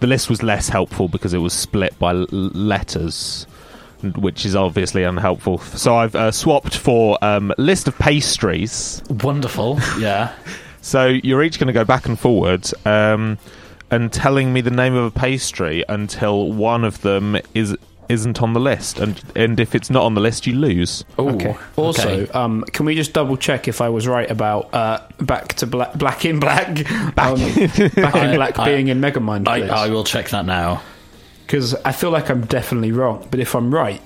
The 0.00 0.06
list 0.06 0.28
was 0.28 0.42
less 0.42 0.68
helpful 0.68 1.08
because 1.08 1.32
it 1.34 1.38
was 1.38 1.52
split 1.52 1.98
by 1.98 2.10
l- 2.12 2.26
letters, 2.30 3.46
which 4.16 4.44
is 4.46 4.54
obviously 4.56 5.02
unhelpful. 5.04 5.58
So 5.58 5.96
I've 5.96 6.14
uh, 6.14 6.30
swapped 6.30 6.76
for 6.76 7.18
um, 7.22 7.52
list 7.58 7.88
of 7.88 7.96
pastries. 7.98 9.02
Wonderful. 9.08 9.78
Yeah. 9.98 10.34
So 10.80 11.06
you're 11.06 11.42
each 11.42 11.58
going 11.58 11.66
to 11.66 11.72
go 11.74 11.84
back 11.84 12.06
and 12.06 12.18
forward 12.18 12.66
um, 12.86 13.36
and 13.90 14.12
telling 14.12 14.52
me 14.52 14.60
the 14.60 14.70
name 14.70 14.94
of 14.94 15.04
a 15.04 15.18
pastry 15.18 15.84
until 15.88 16.52
one 16.52 16.84
of 16.84 17.00
them 17.02 17.36
is 17.54 17.76
isn't 18.08 18.40
on 18.42 18.54
the 18.54 18.60
list, 18.60 18.98
and 18.98 19.22
and 19.36 19.60
if 19.60 19.74
it's 19.74 19.90
not 19.90 20.02
on 20.04 20.14
the 20.14 20.20
list, 20.20 20.46
you 20.46 20.54
lose. 20.54 21.04
Okay. 21.18 21.54
Also, 21.76 22.08
okay. 22.22 22.32
um, 22.32 22.64
can 22.72 22.86
we 22.86 22.94
just 22.94 23.12
double 23.12 23.36
check 23.36 23.68
if 23.68 23.80
I 23.82 23.90
was 23.90 24.06
right 24.08 24.30
about 24.30 24.72
uh, 24.74 25.00
back 25.20 25.54
to 25.56 25.66
black, 25.66 25.92
black 25.94 26.24
in 26.24 26.40
black, 26.40 26.74
back, 27.14 27.18
um, 27.18 27.38
back 27.38 27.78
in 27.78 27.98
I- 28.04 28.36
black 28.36 28.58
I- 28.58 28.64
being 28.64 28.88
in 28.88 29.00
Megamind? 29.00 29.46
I, 29.46 29.60
please? 29.60 29.70
I 29.70 29.88
will 29.90 30.04
check 30.04 30.30
that 30.30 30.46
now. 30.46 30.80
because 31.46 31.74
I 31.84 31.92
feel 31.92 32.10
like 32.10 32.30
I'm 32.30 32.46
definitely 32.46 32.92
wrong. 32.92 33.26
But 33.30 33.40
if 33.40 33.54
I'm 33.54 33.74
right, 33.74 34.00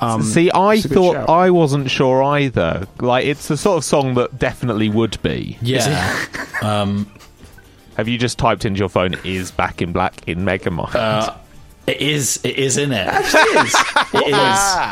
um, 0.00 0.22
See, 0.22 0.50
I 0.50 0.74
it's 0.76 0.86
a 0.86 0.88
good 0.88 0.94
thought 0.94 1.12
shout. 1.14 1.28
I 1.28 1.50
wasn't 1.50 1.90
sure 1.90 2.22
either. 2.22 2.86
Like, 3.00 3.26
it's 3.26 3.48
the 3.48 3.56
sort 3.58 3.76
of 3.76 3.84
song 3.84 4.14
that 4.14 4.38
definitely 4.38 4.88
would 4.88 5.20
be. 5.22 5.58
Yeah. 5.60 6.24
um, 6.62 7.12
Have 7.96 8.08
you 8.08 8.18
just 8.18 8.38
typed 8.38 8.64
into 8.64 8.78
your 8.78 8.88
phone 8.88 9.14
"is 9.24 9.50
back 9.50 9.82
in 9.82 9.92
black" 9.92 10.26
in 10.28 10.40
Megamind? 10.40 10.94
uh, 10.94 11.34
it 11.86 12.00
is. 12.00 12.40
It 12.44 12.56
is 12.56 12.76
in 12.78 12.92
it. 12.92 13.08
It 13.08 13.66
is. 13.66 13.74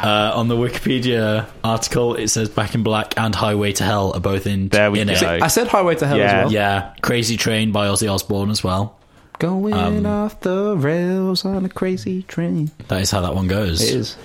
Uh, 0.00 0.32
on 0.34 0.48
the 0.48 0.56
Wikipedia 0.56 1.46
article, 1.62 2.14
it 2.14 2.28
says 2.28 2.48
"Back 2.48 2.74
in 2.74 2.82
Black" 2.82 3.14
and 3.18 3.34
"Highway 3.34 3.72
to 3.72 3.84
Hell" 3.84 4.12
are 4.14 4.20
both 4.20 4.46
in. 4.46 4.68
There 4.68 4.90
we 4.90 5.00
in 5.00 5.08
go. 5.08 5.12
It. 5.14 5.42
I 5.42 5.48
said 5.48 5.68
Highway 5.68 5.94
to 5.96 6.06
Hell 6.06 6.18
Yeah. 6.18 6.24
as 6.24 6.44
well. 6.44 6.52
Yeah, 6.52 6.94
"Crazy 7.02 7.36
Train" 7.36 7.70
by 7.72 7.86
Ozzy 7.86 8.12
Osbourne 8.12 8.50
as 8.50 8.64
well. 8.64 8.96
Going 9.38 9.72
Um, 9.74 10.04
off 10.06 10.40
the 10.40 10.76
rails 10.76 11.44
on 11.44 11.64
a 11.64 11.68
crazy 11.68 12.22
train. 12.24 12.70
That 12.88 13.00
is 13.02 13.10
how 13.10 13.20
that 13.22 13.34
one 13.34 13.46
goes. 13.48 13.80
It 13.82 13.94
is. 13.94 14.16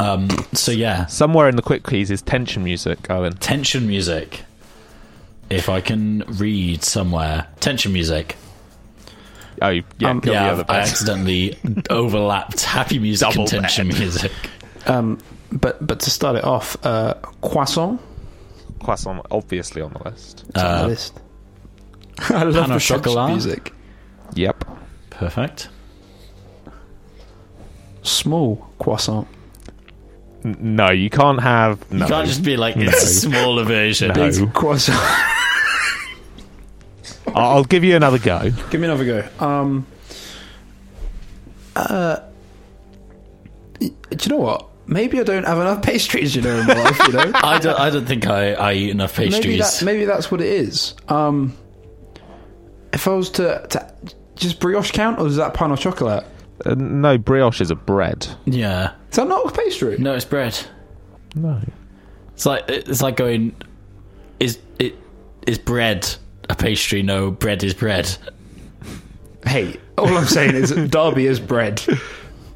Um, 0.00 0.28
so 0.52 0.70
yeah, 0.72 1.06
Somewhere 1.06 1.48
in 1.48 1.56
the 1.56 1.62
quick 1.62 1.84
keys 1.86 2.10
is 2.10 2.22
tension 2.22 2.62
music, 2.64 3.10
Owen. 3.10 3.34
tension 3.34 3.86
music. 3.86 4.42
If 5.50 5.68
I 5.68 5.80
can 5.80 6.24
read 6.28 6.82
somewhere, 6.84 7.46
tension 7.60 7.92
music. 7.92 8.36
Oh, 9.62 9.68
yeah, 9.70 9.82
Um, 10.04 10.20
go 10.20 10.26
the 10.30 10.32
yeah, 10.34 10.52
other 10.52 10.64
I 10.68 10.78
accidentally 10.80 11.58
overlapped 11.90 12.62
happy 12.62 12.98
music 12.98 13.28
Double 13.28 13.40
and 13.42 13.48
tension 13.50 13.88
bad. 13.88 13.98
music. 13.98 14.32
Um, 14.86 15.18
but 15.50 15.84
but 15.84 16.00
to 16.00 16.10
start 16.10 16.36
it 16.36 16.44
off, 16.44 16.76
uh, 16.86 17.14
croissant 17.42 18.00
Croissant, 18.82 19.20
obviously 19.30 19.82
on 19.82 19.92
the 19.94 20.08
list. 20.08 20.44
It's 20.50 20.58
on 20.62 20.64
Uh, 20.66 20.82
the 20.82 20.88
list. 20.88 21.20
I 22.30 22.42
love 22.44 22.54
Pan 22.54 22.62
the 22.62 22.66
French 22.66 22.86
chocolat? 22.86 23.30
music. 23.30 23.72
Yep. 24.34 24.64
Perfect. 25.10 25.68
Small 28.02 28.68
croissant. 28.78 29.26
N- 30.44 30.56
no, 30.60 30.90
you 30.90 31.10
can't 31.10 31.40
have. 31.42 31.90
No. 31.90 32.04
You 32.04 32.08
can't 32.12 32.26
just 32.28 32.44
be 32.44 32.56
like 32.56 32.76
it's 32.78 33.02
a 33.02 33.06
smaller 33.06 33.64
version. 33.64 34.08
No. 34.12 34.30
Big 34.30 34.54
croissant. 34.54 34.98
I'll 37.34 37.56
I'll 37.58 37.64
give 37.64 37.84
you 37.84 37.96
another 37.96 38.18
go. 38.18 38.50
Give 38.70 38.80
me 38.80 38.86
another 38.86 39.04
go. 39.04 39.44
Um, 39.44 39.86
uh, 41.76 42.20
do 43.78 43.86
you 44.20 44.28
know 44.30 44.38
what? 44.38 44.68
Maybe 44.86 45.20
I 45.20 45.22
don't 45.22 45.44
have 45.46 45.58
enough 45.58 45.82
pastries, 45.90 46.34
you 46.34 46.42
know, 46.42 46.58
in 46.60 46.66
my 46.66 46.74
life. 46.74 46.98
You 47.06 47.12
know, 47.12 47.30
I 47.34 47.58
don't. 47.58 47.78
I 47.78 47.90
don't 47.90 48.06
think 48.06 48.26
I, 48.26 48.54
I 48.54 48.72
eat 48.72 48.90
enough 48.90 49.14
pastries. 49.14 49.44
maybe 49.44 49.58
that 49.58 49.82
maybe 49.84 50.04
that's 50.04 50.30
what 50.30 50.40
it 50.40 50.48
is. 50.48 50.94
Um, 51.08 51.54
if 52.92 53.06
I 53.06 53.12
was 53.12 53.30
to, 53.32 53.66
to 53.68 53.94
just 54.34 54.60
brioche 54.60 54.90
count, 54.92 55.18
or 55.20 55.26
is 55.26 55.36
that 55.36 55.54
pan 55.54 55.70
au 55.72 55.76
chocolate? 55.76 56.24
Uh, 56.64 56.74
no, 56.74 57.18
brioche 57.18 57.60
is 57.60 57.70
a 57.70 57.76
bread. 57.76 58.26
yeah. 58.46 58.94
Is 59.10 59.16
that 59.16 59.28
not 59.28 59.46
a 59.46 59.52
pastry? 59.52 59.96
No, 59.98 60.14
it's 60.14 60.24
bread. 60.24 60.58
No. 61.34 61.60
It's 62.34 62.44
like 62.46 62.64
it's 62.68 63.02
like 63.02 63.16
going. 63.16 63.54
Is 64.40 64.58
it 64.78 64.96
is 65.46 65.58
bread 65.58 66.08
a 66.48 66.54
pastry? 66.54 67.02
No, 67.02 67.30
bread 67.30 67.62
is 67.64 67.74
bread. 67.74 68.14
Hey, 69.46 69.76
all 69.96 70.08
I'm 70.08 70.26
saying 70.26 70.54
is 70.54 70.70
Derby 70.90 71.26
is 71.26 71.40
bread. 71.40 71.82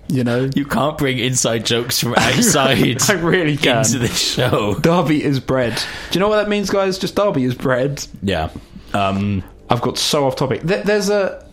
You 0.08 0.24
know, 0.24 0.50
You 0.54 0.66
can't 0.66 0.98
bring 0.98 1.18
inside 1.18 1.64
jokes 1.64 1.98
from 1.98 2.14
outside 2.16 3.00
I 3.10 3.12
really 3.14 3.56
can. 3.56 3.78
into 3.78 3.98
this 3.98 4.18
show. 4.34 4.74
Derby 4.74 5.22
is 5.24 5.40
bread. 5.40 5.74
Do 6.10 6.18
you 6.18 6.20
know 6.20 6.28
what 6.28 6.36
that 6.36 6.48
means, 6.48 6.68
guys? 6.70 6.98
Just 6.98 7.14
Derby 7.14 7.44
is 7.44 7.54
bread. 7.54 8.04
Yeah. 8.22 8.50
Um. 8.92 9.42
I've 9.70 9.80
got 9.80 9.96
so 9.96 10.26
off 10.26 10.36
topic. 10.36 10.60
There, 10.62 10.82
there's 10.82 11.08
a 11.08 11.46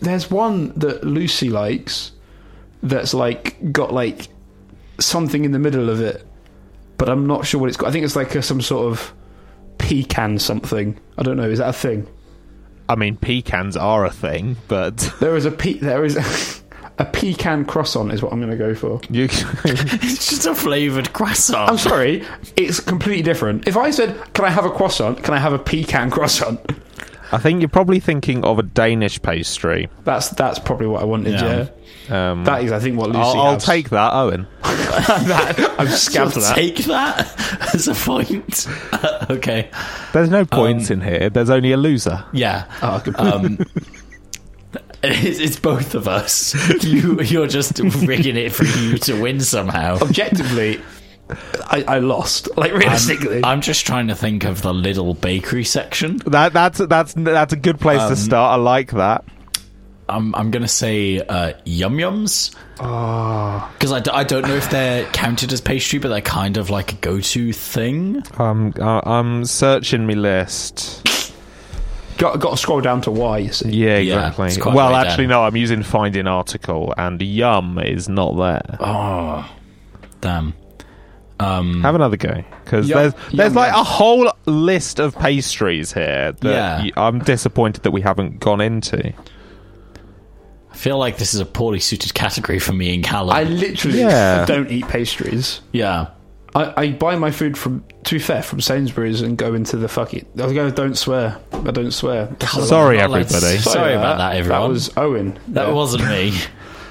there's 0.00 0.28
one 0.30 0.72
that 0.80 1.04
Lucy 1.04 1.48
likes 1.48 2.10
that's 2.82 3.14
like 3.14 3.72
got 3.72 3.92
like 3.92 4.26
something 4.98 5.44
in 5.44 5.52
the 5.52 5.60
middle 5.60 5.88
of 5.88 6.00
it, 6.00 6.26
but 6.98 7.08
I'm 7.08 7.28
not 7.28 7.46
sure 7.46 7.60
what 7.60 7.68
it's 7.68 7.76
got. 7.76 7.88
I 7.88 7.92
think 7.92 8.04
it's 8.04 8.16
like 8.16 8.34
a, 8.34 8.42
some 8.42 8.60
sort 8.60 8.90
of 8.90 9.12
pecan 9.82 10.38
something. 10.38 10.98
I 11.18 11.22
don't 11.22 11.36
know. 11.36 11.50
Is 11.50 11.58
that 11.58 11.68
a 11.68 11.72
thing? 11.74 12.06
I 12.88 12.94
mean, 12.94 13.16
pecans 13.16 13.76
are 13.76 14.04
a 14.04 14.10
thing, 14.10 14.56
but 14.68 14.96
There 15.20 15.36
is 15.36 15.44
a 15.44 15.50
pe- 15.50 15.78
there 15.78 16.04
is 16.04 16.62
a 16.98 17.04
pecan 17.04 17.64
croissant 17.64 18.12
is 18.12 18.22
what 18.22 18.32
I'm 18.32 18.38
going 18.40 18.50
to 18.50 18.56
go 18.56 18.74
for. 18.74 19.00
you. 19.10 19.24
It's 19.24 20.30
just 20.30 20.46
a 20.46 20.54
flavored 20.54 21.12
croissant. 21.12 21.70
I'm 21.70 21.78
sorry, 21.78 22.24
it's 22.56 22.80
completely 22.80 23.22
different. 23.22 23.66
If 23.66 23.76
I 23.76 23.90
said, 23.90 24.16
"Can 24.34 24.44
I 24.44 24.50
have 24.50 24.64
a 24.64 24.70
croissant? 24.70 25.22
Can 25.22 25.34
I 25.34 25.38
have 25.38 25.52
a 25.52 25.58
pecan 25.58 26.10
croissant?" 26.10 26.60
I 27.32 27.38
think 27.38 27.60
you're 27.60 27.68
probably 27.68 27.98
thinking 28.00 28.44
of 28.44 28.58
a 28.58 28.62
Danish 28.62 29.20
pastry. 29.22 29.88
That's 30.04 30.28
that's 30.30 30.58
probably 30.58 30.86
what 30.86 31.02
I 31.02 31.04
wanted. 31.06 31.32
Yeah. 31.32 31.68
Yeah, 32.08 32.30
Um, 32.32 32.44
that 32.44 32.62
is, 32.64 32.72
I 32.72 32.78
think, 32.78 32.98
what 32.98 33.08
Lucy. 33.08 33.20
I'll, 33.20 33.40
I'll 33.40 33.52
has. 33.54 33.64
take 33.64 33.90
that, 33.90 34.12
Owen. 34.12 34.46
that. 34.62 35.74
I'm 35.78 35.86
scabbed 35.88 36.34
You'll 36.36 36.44
that. 36.44 36.54
Take 36.54 36.76
that 36.84 37.74
as 37.74 37.88
a 37.88 37.94
point. 37.94 38.66
okay. 39.30 39.70
There's 40.12 40.28
no 40.30 40.44
points 40.44 40.90
in 40.90 41.00
here. 41.00 41.30
There's 41.30 41.50
only 41.50 41.72
a 41.72 41.76
loser. 41.76 42.24
Yeah. 42.32 42.66
Oh. 42.82 43.02
Um, 43.16 43.58
it's, 45.02 45.38
it's 45.38 45.58
both 45.58 45.94
of 45.94 46.08
us. 46.08 46.54
You, 46.84 47.20
you're 47.22 47.46
just 47.46 47.78
rigging 47.78 48.36
it 48.36 48.52
for 48.52 48.64
you 48.64 48.98
to 48.98 49.20
win 49.20 49.40
somehow. 49.40 49.96
objectively, 50.00 50.80
I, 51.70 51.84
I 51.88 51.98
lost. 51.98 52.48
Like 52.56 52.72
realistically, 52.72 53.42
I'm 53.44 53.60
just 53.60 53.86
trying 53.86 54.08
to 54.08 54.14
think 54.14 54.44
of 54.44 54.62
the 54.62 54.72
little 54.74 55.14
bakery 55.14 55.64
section. 55.64 56.18
That 56.26 56.52
that's 56.52 56.78
that's 56.78 57.14
that's 57.16 57.52
a 57.52 57.56
good 57.56 57.80
place 57.80 58.00
Um, 58.00 58.10
to 58.10 58.16
start. 58.16 58.52
I 58.58 58.62
like 58.62 58.90
that. 58.92 59.24
I'm 60.08 60.34
I'm 60.34 60.50
gonna 60.50 60.68
say 60.68 61.20
uh, 61.20 61.52
yum 61.64 61.96
yums 61.96 62.50
because 62.76 63.92
I, 63.92 64.00
d- 64.00 64.10
I 64.12 64.24
don't 64.24 64.42
know 64.46 64.56
if 64.56 64.68
they're 64.68 65.04
counted 65.12 65.52
as 65.52 65.60
pastry, 65.60 65.98
but 66.00 66.08
they're 66.08 66.20
kind 66.20 66.56
of 66.56 66.68
like 66.70 66.92
a 66.92 66.96
go-to 66.96 67.52
thing. 67.52 68.22
Um, 68.38 68.74
I, 68.80 69.00
I'm 69.06 69.44
searching 69.44 70.06
my 70.06 70.14
list. 70.14 71.06
got 72.18 72.40
got 72.40 72.50
to 72.50 72.56
scroll 72.56 72.80
down 72.80 73.00
to 73.02 73.10
Y. 73.12 73.38
You 73.38 73.52
see, 73.52 73.70
Yeah, 73.70 73.98
Yeah, 73.98 74.16
exactly. 74.26 74.46
it's 74.48 74.56
quite 74.58 74.74
well, 74.74 74.92
way 74.92 74.98
actually, 74.98 75.24
down. 75.28 75.30
no. 75.40 75.44
I'm 75.44 75.56
using 75.56 75.82
finding 75.84 76.26
article, 76.26 76.92
and 76.98 77.22
yum 77.22 77.78
is 77.78 78.08
not 78.08 78.36
there. 78.36 78.76
Oh, 78.80 79.48
damn. 80.20 80.52
Um, 81.40 81.82
Have 81.82 81.94
another 81.96 82.16
go 82.16 82.44
because 82.64 82.88
Yum- 82.88 82.98
there's 83.00 83.12
there's 83.32 83.50
yum, 83.52 83.54
like 83.54 83.72
yum. 83.72 83.80
a 83.80 83.84
whole 83.84 84.32
list 84.46 85.00
of 85.00 85.16
pastries 85.16 85.92
here 85.92 86.32
that 86.32 86.44
Yeah. 86.44 86.82
y- 86.82 86.90
I'm 86.96 87.18
disappointed 87.18 87.82
that 87.82 87.90
we 87.90 88.00
haven't 88.00 88.38
gone 88.38 88.60
into. 88.60 89.12
I 90.70 90.74
feel 90.76 90.98
like 90.98 91.18
this 91.18 91.34
is 91.34 91.40
a 91.40 91.44
poorly 91.46 91.80
suited 91.80 92.14
category 92.14 92.58
for 92.58 92.72
me 92.72 92.94
and 92.94 93.04
Callum. 93.04 93.34
I 93.36 93.42
literally 93.44 94.00
Yeah. 94.00 94.44
don't 94.48 94.70
eat 94.70 94.86
pastries. 94.88 95.60
yeah. 95.72 96.08
I, 96.54 96.82
I 96.82 96.90
buy 96.92 97.16
my 97.16 97.30
food 97.30 97.56
from, 97.56 97.82
to 98.04 98.14
be 98.16 98.18
fair, 98.18 98.42
from 98.42 98.60
Sainsbury's 98.60 99.22
and 99.22 99.38
go 99.38 99.54
into 99.54 99.78
the 99.78 99.88
fuck 99.88 100.12
it. 100.12 100.26
I 100.38 100.52
go, 100.52 100.70
don't 100.70 100.98
swear. 100.98 101.38
I 101.50 101.70
don't 101.70 101.92
swear. 101.92 102.28
Sorry, 102.46 102.98
Not 102.98 103.10
like- 103.10 103.24
everybody. 103.24 103.56
Sorry 103.56 103.94
about 103.94 104.18
that, 104.18 104.36
everyone. 104.36 104.60
That 104.60 104.68
was 104.68 104.90
Owen. 104.98 105.38
That 105.48 105.68
Yeah. 105.68 105.72
wasn't 105.72 106.06
me. 106.08 106.34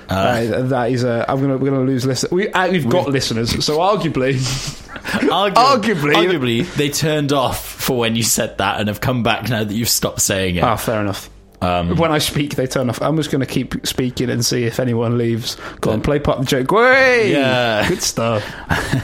Uh, 0.09 0.61
that 0.63 0.91
is 0.91 1.03
a. 1.03 1.25
I'm 1.29 1.39
gonna. 1.41 1.57
We're 1.57 1.69
gonna 1.71 1.83
lose 1.85 2.05
listeners. 2.05 2.31
We 2.31 2.49
uh, 2.49 2.69
we've 2.69 2.89
got 2.89 3.07
listeners, 3.09 3.63
so 3.63 3.77
arguably, 3.79 4.33
Argu- 5.29 5.53
Arguably- 5.53 6.13
arguably, 6.15 6.73
they 6.75 6.89
turned 6.89 7.31
off 7.31 7.65
for 7.65 7.97
when 7.99 8.15
you 8.15 8.23
said 8.23 8.57
that 8.57 8.79
and 8.79 8.87
have 8.89 8.99
come 9.01 9.23
back 9.23 9.49
now 9.49 9.63
that 9.63 9.73
you've 9.73 9.87
stopped 9.89 10.21
saying 10.21 10.57
it. 10.57 10.63
ah, 10.63 10.75
fair 10.75 11.01
enough. 11.01 11.29
Um, 11.63 11.95
When 11.95 12.11
I 12.11 12.17
speak, 12.17 12.55
they 12.55 12.65
turn 12.65 12.89
off. 12.89 13.01
I'm 13.01 13.15
just 13.17 13.29
gonna 13.31 13.45
keep 13.45 13.85
speaking 13.85 14.29
and 14.31 14.43
see 14.43 14.63
if 14.65 14.79
anyone 14.79 15.17
leaves. 15.19 15.57
Go 15.79 15.91
on, 15.91 16.01
play 16.01 16.17
part 16.19 16.39
of 16.39 16.45
the 16.45 16.49
joke. 16.49 16.71
Way, 16.71 17.31
Yeah. 17.31 17.87
good 17.87 18.01
stuff. 18.01 18.43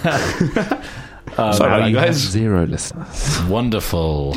Um, 1.38 1.54
Sorry 1.54 1.70
Now 1.70 1.78
about 1.78 1.90
you 1.92 1.98
have 1.98 2.06
guys. 2.08 2.16
zero 2.16 2.66
listeners. 2.66 3.40
wonderful. 3.48 4.36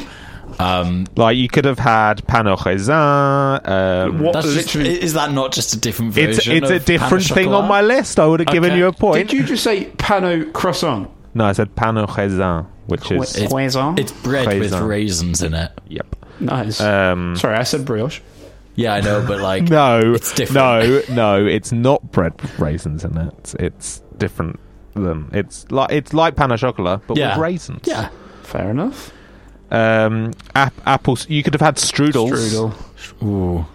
Um, 0.61 1.07
Like 1.17 1.37
you 1.37 1.49
could 1.49 1.65
have 1.65 1.79
had 1.79 2.27
Pain 2.27 2.47
au 2.47 2.57
raisin. 2.57 2.93
Um, 2.95 4.21
What 4.21 4.33
that's 4.35 4.53
just- 4.55 4.77
is 4.77 5.15
that 5.15 5.33
not 5.33 5.53
just 5.53 5.73
a 5.75 5.79
different 5.79 6.13
version? 6.15 6.57
it's 6.57 6.71
it's 6.71 6.71
a 6.71 6.79
different 6.85 7.25
thing 7.25 7.53
on 7.53 7.67
my 7.69 7.81
list. 7.83 8.19
I 8.19 8.27
would 8.27 8.41
have 8.41 8.49
given 8.49 8.71
Okay. 8.73 8.79
you 8.79 8.87
a 8.87 8.93
point. 8.93 9.29
did 9.29 9.33
you 9.37 9.45
just 9.45 9.63
say 9.65 9.87
pano 9.97 10.53
croissant? 10.53 11.09
No, 11.35 11.45
I 11.45 11.53
said 11.53 11.75
pain 11.77 11.97
au 11.97 12.07
raisin, 12.07 12.67
which 12.87 13.11
is 13.13 13.37
It's- 13.37 13.53
Croissant. 13.53 13.99
It's 13.99 14.13
bread 14.13 14.59
with 14.59 14.73
raisins 14.81 15.43
in 15.43 15.55
it. 15.55 15.71
yep. 15.89 16.17
nice. 16.41 16.81
Um, 16.81 17.37
Sorry, 17.37 17.57
I 17.57 17.63
said 17.65 17.85
brioche. 17.85 18.21
Yeah, 18.77 18.95
I 18.95 19.01
know, 19.01 19.23
but 19.27 19.41
like, 19.51 19.65
no, 19.65 20.01
It's 20.15 20.33
different. 20.35 21.09
no, 21.09 21.15
no. 21.15 21.47
It's 21.47 21.71
not 21.73 22.13
bread 22.13 22.33
with 22.41 22.59
raisins 22.59 23.05
in 23.05 23.17
it. 23.17 23.33
It's, 23.39 23.55
it's 23.55 24.03
different 24.19 24.59
than 24.95 25.29
it's 25.33 25.67
like 25.71 25.93
it's 25.93 26.13
like 26.15 26.35
pan 26.37 26.51
au 26.53 26.57
chocolat, 26.57 27.01
but 27.07 27.17
Yeah. 27.17 27.31
with 27.37 27.43
raisins. 27.43 27.83
yeah, 27.85 28.09
Fair 28.43 28.71
enough. 28.71 29.13
Um, 29.71 30.33
ap- 30.55 30.75
apples. 30.87 31.29
You 31.29 31.43
could 31.43 31.55
have 31.55 31.61
had 31.61 31.77
strudels. 31.77 32.33
Strudel. 32.33 33.23
Ooh. 33.23 33.67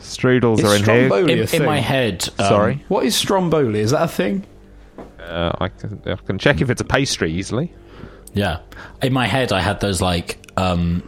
Strudels 0.00 0.58
Is 0.58 0.64
are 0.64 0.76
in 0.76 0.84
here. 0.84 1.06
Stromboli 1.08 1.32
In, 1.40 1.48
in 1.54 1.64
my 1.64 1.80
head, 1.80 2.28
um, 2.38 2.46
Sorry, 2.46 2.84
What 2.88 3.04
is 3.04 3.16
stromboli? 3.16 3.80
Is 3.80 3.90
that 3.90 4.02
a 4.02 4.08
thing? 4.08 4.44
uh, 5.20 5.52
I, 5.58 5.68
can, 5.68 6.00
I 6.06 6.14
can 6.14 6.38
check 6.38 6.60
if 6.60 6.70
it's 6.70 6.80
a 6.80 6.84
pastry 6.84 7.32
easily. 7.32 7.72
Yeah, 8.32 8.58
in 9.02 9.12
my 9.12 9.26
head, 9.26 9.52
I 9.52 9.60
had 9.60 9.80
those 9.80 10.00
like, 10.00 10.38
um, 10.56 11.02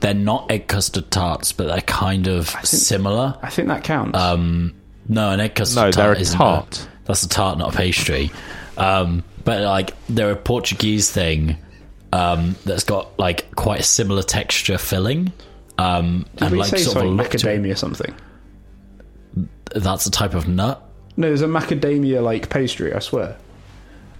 they're 0.00 0.14
not 0.14 0.50
egg 0.50 0.68
custard 0.68 1.10
tarts, 1.10 1.52
but 1.52 1.66
they're 1.66 1.80
kind 1.80 2.28
of 2.28 2.48
similar. 2.64 3.36
I 3.42 3.50
think 3.50 3.68
that 3.68 3.82
counts. 3.82 4.16
Um, 4.18 4.74
no, 5.08 5.30
an 5.30 5.40
egg 5.40 5.54
custard 5.56 5.76
No, 5.76 5.82
tart 5.90 5.94
they're 5.94 6.12
a 6.12 6.18
isn't 6.20 6.38
tart. 6.38 6.88
that's 7.06 7.22
a 7.24 7.28
tart, 7.28 7.58
not 7.58 7.74
a 7.74 7.76
pastry. 7.76 8.30
Um, 8.76 9.24
but 9.44 9.62
like 9.62 9.90
they're 10.08 10.30
a 10.32 10.36
Portuguese 10.36 11.10
thing 11.10 11.56
um, 12.14 12.54
that's 12.64 12.84
got 12.84 13.18
like 13.18 13.54
quite 13.56 13.80
a 13.80 13.84
similar 13.84 14.22
texture 14.22 14.78
filling. 14.78 15.32
Um, 15.78 16.26
Did 16.36 16.42
and 16.44 16.52
we 16.52 16.58
like 16.58 16.70
say 16.70 16.78
sort 16.78 17.04
of 17.06 17.18
a 17.18 17.24
to 17.28 17.36
macadamia 17.38 17.72
or 17.72 17.76
something? 17.76 18.14
That's 19.74 20.06
a 20.06 20.10
type 20.10 20.34
of 20.34 20.46
nut. 20.48 20.80
No, 21.16 21.26
there's 21.28 21.42
a 21.42 21.46
macadamia 21.46 22.22
like 22.22 22.48
pastry. 22.50 22.92
I 22.92 23.00
swear. 23.00 23.36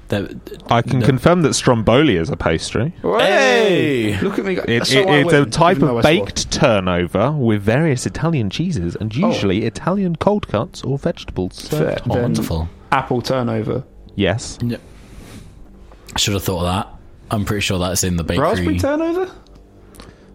They're- 0.09 0.29
I 0.69 0.83
can 0.83 0.99
No. 1.01 1.07
confirm 1.07 1.43
that 1.43 1.55
stromboli 1.55 2.17
is 2.17 2.29
a 2.29 2.37
pastry. 2.37 2.93
Hey! 3.03 4.19
Look 4.21 4.39
at 4.39 4.45
me! 4.45 4.59
It, 4.59 4.69
it- 4.69 5.07
I 5.09 5.19
it's 5.21 5.33
a 5.33 5.47
type 5.47 5.79
of 5.79 5.85
I 5.85 5.89
swore. 5.89 6.03
baked 6.03 6.51
turnover 6.53 7.33
with 7.33 7.63
various 7.63 8.05
Italian 8.05 8.51
cheeses 8.51 8.97
and 8.97 9.15
usually 9.15 9.65
Italian 9.65 10.17
cold 10.17 10.47
cuts 10.49 10.83
or 10.83 10.99
vegetables. 10.99 11.69
Oh. 11.73 11.79
Fair. 11.79 11.99
Oh, 12.11 12.21
wonderful. 12.21 12.69
apple 12.93 13.23
turnover. 13.23 13.85
Yes. 14.15 14.59
I 14.63 16.19
should 16.19 16.35
have 16.35 16.45
thought 16.45 16.67
of 16.67 16.67
that. 16.67 16.94
I'm 17.35 17.45
pretty 17.45 17.61
sure 17.63 17.79
that's 17.79 18.05
in 18.05 18.17
the 18.17 18.25
bakery. 18.25 18.43
Raspberry 18.45 18.79
turnover? 18.79 19.31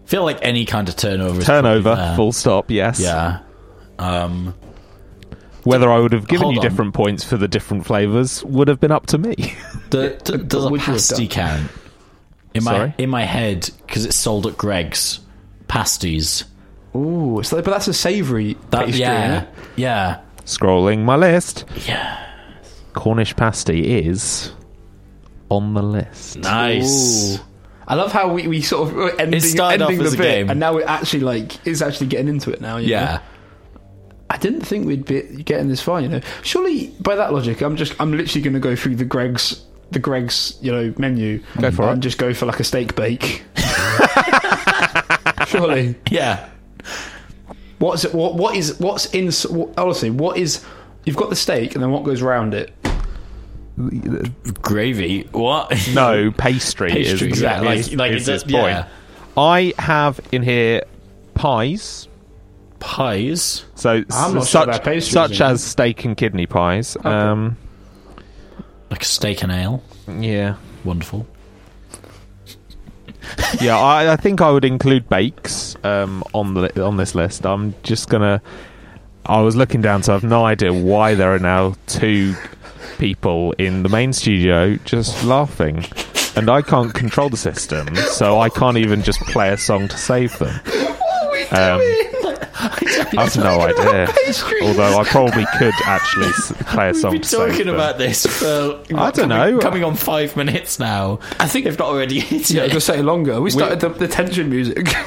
feel 0.04 0.24
like 0.24 0.38
any 0.42 0.64
kind 0.64 0.88
of 0.88 0.96
turnover. 0.96 1.40
Turnover, 1.42 2.12
full 2.16 2.32
stop, 2.32 2.70
yes. 2.70 2.98
Yeah. 3.00 3.40
Um, 3.98 4.54
Whether 5.62 5.88
I 5.90 5.98
would 6.00 6.12
have 6.12 6.26
given 6.26 6.42
Hold 6.44 6.54
you 6.56 6.60
on. 6.60 6.66
different 6.66 6.94
points 6.94 7.22
for 7.22 7.36
the 7.36 7.46
different 7.46 7.86
flavours 7.86 8.42
would 8.44 8.66
have 8.68 8.80
been 8.80 8.90
up 8.90 9.06
to 9.06 9.18
me. 9.18 9.34
the, 9.90 10.20
the, 10.24 10.38
does 10.46 10.64
a 10.64 10.68
would 10.68 10.80
you 10.80 10.86
have 10.86 10.94
pasty 10.96 11.28
count? 11.28 11.70
In 12.54 12.64
my 12.64 12.72
Sorry? 12.72 12.94
in 12.98 13.08
my 13.10 13.22
head, 13.22 13.70
because 13.86 14.04
it's 14.04 14.16
sold 14.16 14.46
at 14.48 14.56
Greggs, 14.58 15.20
pasties. 15.68 16.44
Ooh, 16.96 17.40
so, 17.44 17.62
but 17.62 17.70
that's 17.70 17.86
a 17.86 17.94
savoury 17.94 18.56
That, 18.70 18.86
pastry. 18.86 19.00
yeah, 19.02 19.46
yeah, 19.76 20.20
Scrolling 20.44 21.04
my 21.04 21.14
list. 21.14 21.64
yeah. 21.86 22.26
Cornish 22.94 23.36
pasty 23.36 23.98
is 23.98 24.50
on 25.50 25.74
the 25.74 25.82
list. 25.82 26.38
Nice. 26.38 27.38
Ooh. 27.38 27.42
I 27.86 27.94
love 27.96 28.12
how 28.12 28.32
we, 28.32 28.46
we 28.46 28.60
sort 28.62 28.88
of 28.88 28.94
were 28.94 29.20
ending, 29.20 29.40
started 29.40 29.82
ending 29.82 30.00
off 30.00 30.06
as 30.06 30.12
the 30.12 30.18
a 30.18 30.22
bit, 30.22 30.34
game. 30.36 30.50
and 30.50 30.60
now 30.60 30.72
we're 30.74 30.86
actually 30.86 31.20
like 31.20 31.66
is 31.66 31.82
actually 31.82 32.06
getting 32.06 32.28
into 32.28 32.50
it 32.52 32.60
now. 32.60 32.76
you 32.76 32.86
know? 32.86 32.92
Yeah. 32.92 33.20
I 34.30 34.36
didn't 34.36 34.60
think 34.60 34.86
we'd 34.86 35.04
be 35.04 35.22
getting 35.42 35.66
this 35.68 35.82
far. 35.82 36.00
You 36.00 36.06
know, 36.08 36.20
surely 36.42 36.88
by 37.00 37.16
that 37.16 37.32
logic, 37.32 37.60
I'm 37.62 37.74
just 37.76 38.00
I'm 38.00 38.12
literally 38.12 38.42
going 38.42 38.54
to 38.54 38.60
go 38.60 38.76
through 38.76 38.94
the 38.96 39.04
Greggs 39.04 39.64
the 39.90 39.98
Greggs 39.98 40.56
you 40.62 40.70
know 40.70 40.94
menu. 40.98 41.42
Go 41.60 41.72
for 41.72 41.88
and 41.88 41.98
it. 41.98 42.02
just 42.06 42.16
go 42.16 42.32
for 42.32 42.46
like 42.46 42.60
a 42.60 42.64
steak 42.64 42.94
bake. 42.94 43.42
surely, 45.48 45.96
Yeah. 46.10 46.48
what's 47.80 48.04
it? 48.04 48.14
What 48.14 48.34
what 48.34 48.54
is 48.54 48.78
what's 48.78 49.06
in? 49.06 49.32
What, 49.52 49.76
honestly, 49.78 50.10
what 50.10 50.36
is? 50.36 50.64
You've 51.04 51.16
got 51.16 51.30
the 51.30 51.36
steak, 51.36 51.74
and 51.74 51.82
then 51.82 51.90
what 51.90 52.04
goes 52.04 52.22
around 52.22 52.54
it? 52.54 52.72
Gravy. 54.62 55.22
What? 55.32 55.72
No, 55.94 56.30
pastry, 56.32 56.90
Pastry, 56.92 57.30
is, 57.30 57.40
yeah, 57.40 57.60
like- 57.60 57.78
is, 57.78 57.94
like 57.94 58.12
is 58.12 58.28
it's 58.28 58.44
his 58.44 58.52
a- 58.52 58.56
point. 58.56 58.66
yeah. 58.72 58.88
I 59.36 59.72
have 59.78 60.20
in 60.32 60.42
here 60.42 60.82
pies. 61.34 62.08
Pies. 62.80 63.64
So 63.74 64.02
I'm 64.10 64.34
not 64.34 64.36
sure 64.40 64.42
such, 64.44 64.80
about 64.80 65.02
such 65.02 65.40
as 65.40 65.62
steak 65.62 66.04
and 66.04 66.16
kidney 66.16 66.46
pies. 66.46 66.96
Um, 67.04 67.56
Like 68.90 69.04
steak 69.04 69.42
and 69.42 69.52
ale. 69.52 69.82
yeah, 70.08 70.56
Wonderful. 70.84 71.26
yeah. 73.60 73.78
I, 73.78 74.12
I 74.12 74.16
think 74.16 74.40
I 74.40 74.50
would 74.50 74.64
include 74.64 75.08
bakes 75.08 75.76
um, 75.84 76.24
on 76.34 76.54
the 76.54 76.84
on 76.84 76.96
this 76.96 77.14
list. 77.14 77.46
I'm 77.46 77.74
just 77.82 78.08
gonna. 78.08 78.42
I 79.26 79.40
was 79.42 79.54
looking 79.56 79.82
down, 79.82 80.02
so 80.02 80.14
I've 80.14 80.24
no 80.24 80.44
idea 80.46 80.72
why 80.72 81.14
there 81.14 81.34
are 81.34 81.38
now 81.38 81.74
two 81.86 82.34
people 83.00 83.52
in 83.58 83.82
the 83.82 83.88
main 83.88 84.12
studio 84.12 84.76
just 84.84 85.24
laughing, 85.24 85.84
and 86.36 86.48
I 86.50 86.62
can't 86.62 86.92
control 86.94 87.28
the 87.30 87.36
system, 87.36 87.96
so 87.96 88.38
I 88.38 88.48
can't 88.50 88.76
even 88.76 89.02
just 89.02 89.18
play 89.22 89.48
a 89.52 89.56
song 89.56 89.88
to 89.88 89.96
save 89.96 90.38
them. 90.38 90.54
What 90.64 91.32
we 91.32 91.42
Um, 91.46 91.80
I've 93.18 93.36
no 93.36 93.60
idea. 93.62 94.06
Although 94.62 94.98
I 94.98 95.04
probably 95.04 95.46
could 95.58 95.72
actually 95.86 96.26
s- 96.26 96.52
play 96.66 96.90
a 96.90 96.94
song 96.94 97.12
We've 97.12 97.20
been 97.20 97.22
to 97.22 97.28
save 97.28 97.48
talking 97.52 97.68
about 97.70 97.96
this 97.98 98.26
for 98.26 98.44
I 98.94 99.10
don't 99.10 99.14
coming, 99.14 99.28
know. 99.30 99.58
Coming 99.58 99.82
on 99.84 99.96
five 99.96 100.36
minutes 100.36 100.78
now. 100.78 101.18
I 101.40 101.48
think 101.48 101.64
if 101.66 101.78
not 101.78 101.88
already 101.88 102.20
hit 102.20 102.50
Yeah, 102.52 102.64
it. 102.64 102.72
just 102.72 102.86
say 102.86 103.00
longer. 103.02 103.40
We 103.40 103.50
started 103.50 103.80
the, 103.80 103.88
the 103.88 104.08
tension 104.08 104.50
music. 104.50 104.88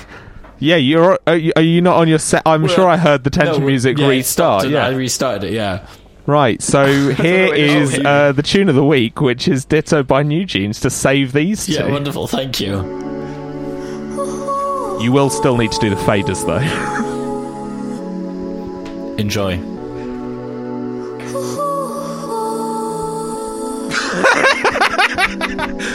Yeah, 0.59 0.77
you're. 0.77 1.19
Are 1.27 1.35
you, 1.35 1.51
are 1.57 1.61
you 1.61 1.81
not 1.81 1.97
on 1.97 2.07
your 2.07 2.19
set? 2.19 2.43
I'm 2.45 2.61
Well, 2.61 2.73
sure 2.73 2.87
I 2.87 2.95
heard 2.95 3.25
the 3.25 3.29
tension 3.29 3.59
No, 3.61 3.67
music 3.67 3.97
yeah, 3.97 4.07
restart. 4.07 4.69
Yeah, 4.69 4.85
I 4.85 4.91
restarted 4.91 5.43
it. 5.49 5.53
Yeah. 5.53 5.85
Right. 6.25 6.61
So 6.61 6.85
here 7.13 7.47
what 7.47 7.57
it 7.57 7.63
is. 7.69 7.93
is 7.97 8.05
uh, 8.05 8.31
the 8.31 8.43
tune 8.43 8.69
of 8.69 8.75
the 8.75 8.83
week, 8.85 9.19
which 9.21 9.47
is 9.47 9.65
"Ditto" 9.65 10.03
by 10.03 10.23
NewJeans. 10.23 10.81
To 10.81 10.89
save 10.89 11.33
these 11.33 11.65
two, 11.65 11.73
Yeah. 11.73 11.87
Wonderful. 11.87 12.27
Thank 12.27 12.59
you. 12.59 12.81
you 15.01 15.11
will 15.11 15.29
still 15.29 15.57
need 15.57 15.71
to 15.73 15.79
do 15.79 15.89
the 15.89 15.95
faders 15.97 16.45
though. 16.45 16.63
Enjoy. 19.17 19.59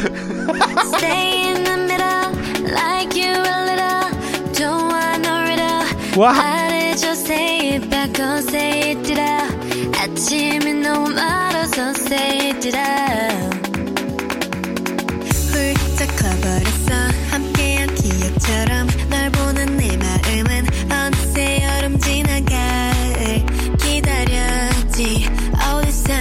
Stay 0.08 1.50
in 1.50 1.64
the 1.64 1.76
middle, 1.88 2.72
like 2.72 3.14
you 3.14 3.32
a 3.32 3.58
little. 3.68 4.52
Don't 4.52 4.88
want 4.88 5.22
no 5.22 5.42
riddle. 5.44 5.84
What? 6.18 6.34
아침이 10.12 10.72
너무 10.74 11.10
멀어서 11.10 11.90
say 11.90 12.50
I? 12.74 13.50
훌쩍 15.52 16.08
커버렸어. 16.16 16.90
함께한 17.30 17.94
기억처럼 17.94 18.88
널 19.10 19.30
보는 19.30 19.76
내 19.76 19.96
마음은 19.96 20.66
어느새 20.90 21.62
여름 21.62 21.98
지나가 21.98 22.92
기다렸지. 23.78 25.28
어디서 25.52 26.12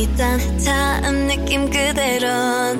있던 0.00 0.58
처음 0.58 1.26
느낌 1.26 1.70
그대로 1.70 2.26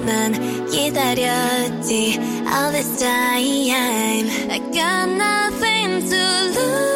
난 0.04 0.66
기다렸지 0.70 2.18
All 2.46 2.72
this 2.72 2.98
time 2.98 4.28
I 4.50 4.58
got 4.72 5.08
nothing 5.10 6.08
to 6.08 6.16
lose 6.54 6.89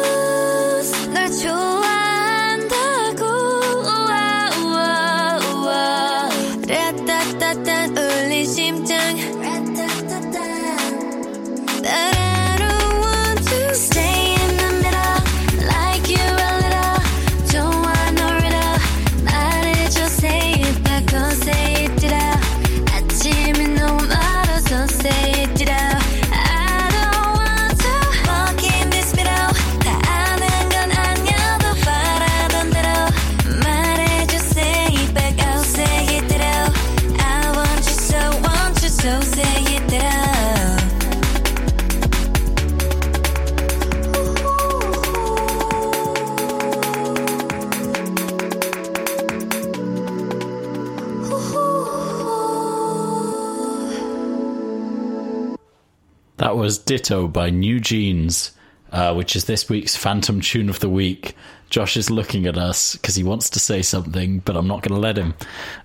Ditto 56.86 57.28
by 57.28 57.50
NewJeans, 57.50 58.52
uh, 58.92 59.12
which 59.14 59.36
is 59.36 59.44
this 59.44 59.68
week's 59.68 59.94
Phantom 59.96 60.40
Tune 60.40 60.68
of 60.70 60.80
the 60.80 60.88
Week. 60.88 61.36
Josh 61.68 61.96
is 61.96 62.10
looking 62.10 62.46
at 62.46 62.56
us 62.56 62.94
because 62.96 63.14
he 63.16 63.24
wants 63.24 63.50
to 63.50 63.60
say 63.60 63.82
something, 63.82 64.38
but 64.38 64.56
I'm 64.56 64.68
not 64.68 64.82
going 64.82 64.94
to 64.94 65.00
let 65.00 65.18
him. 65.18 65.34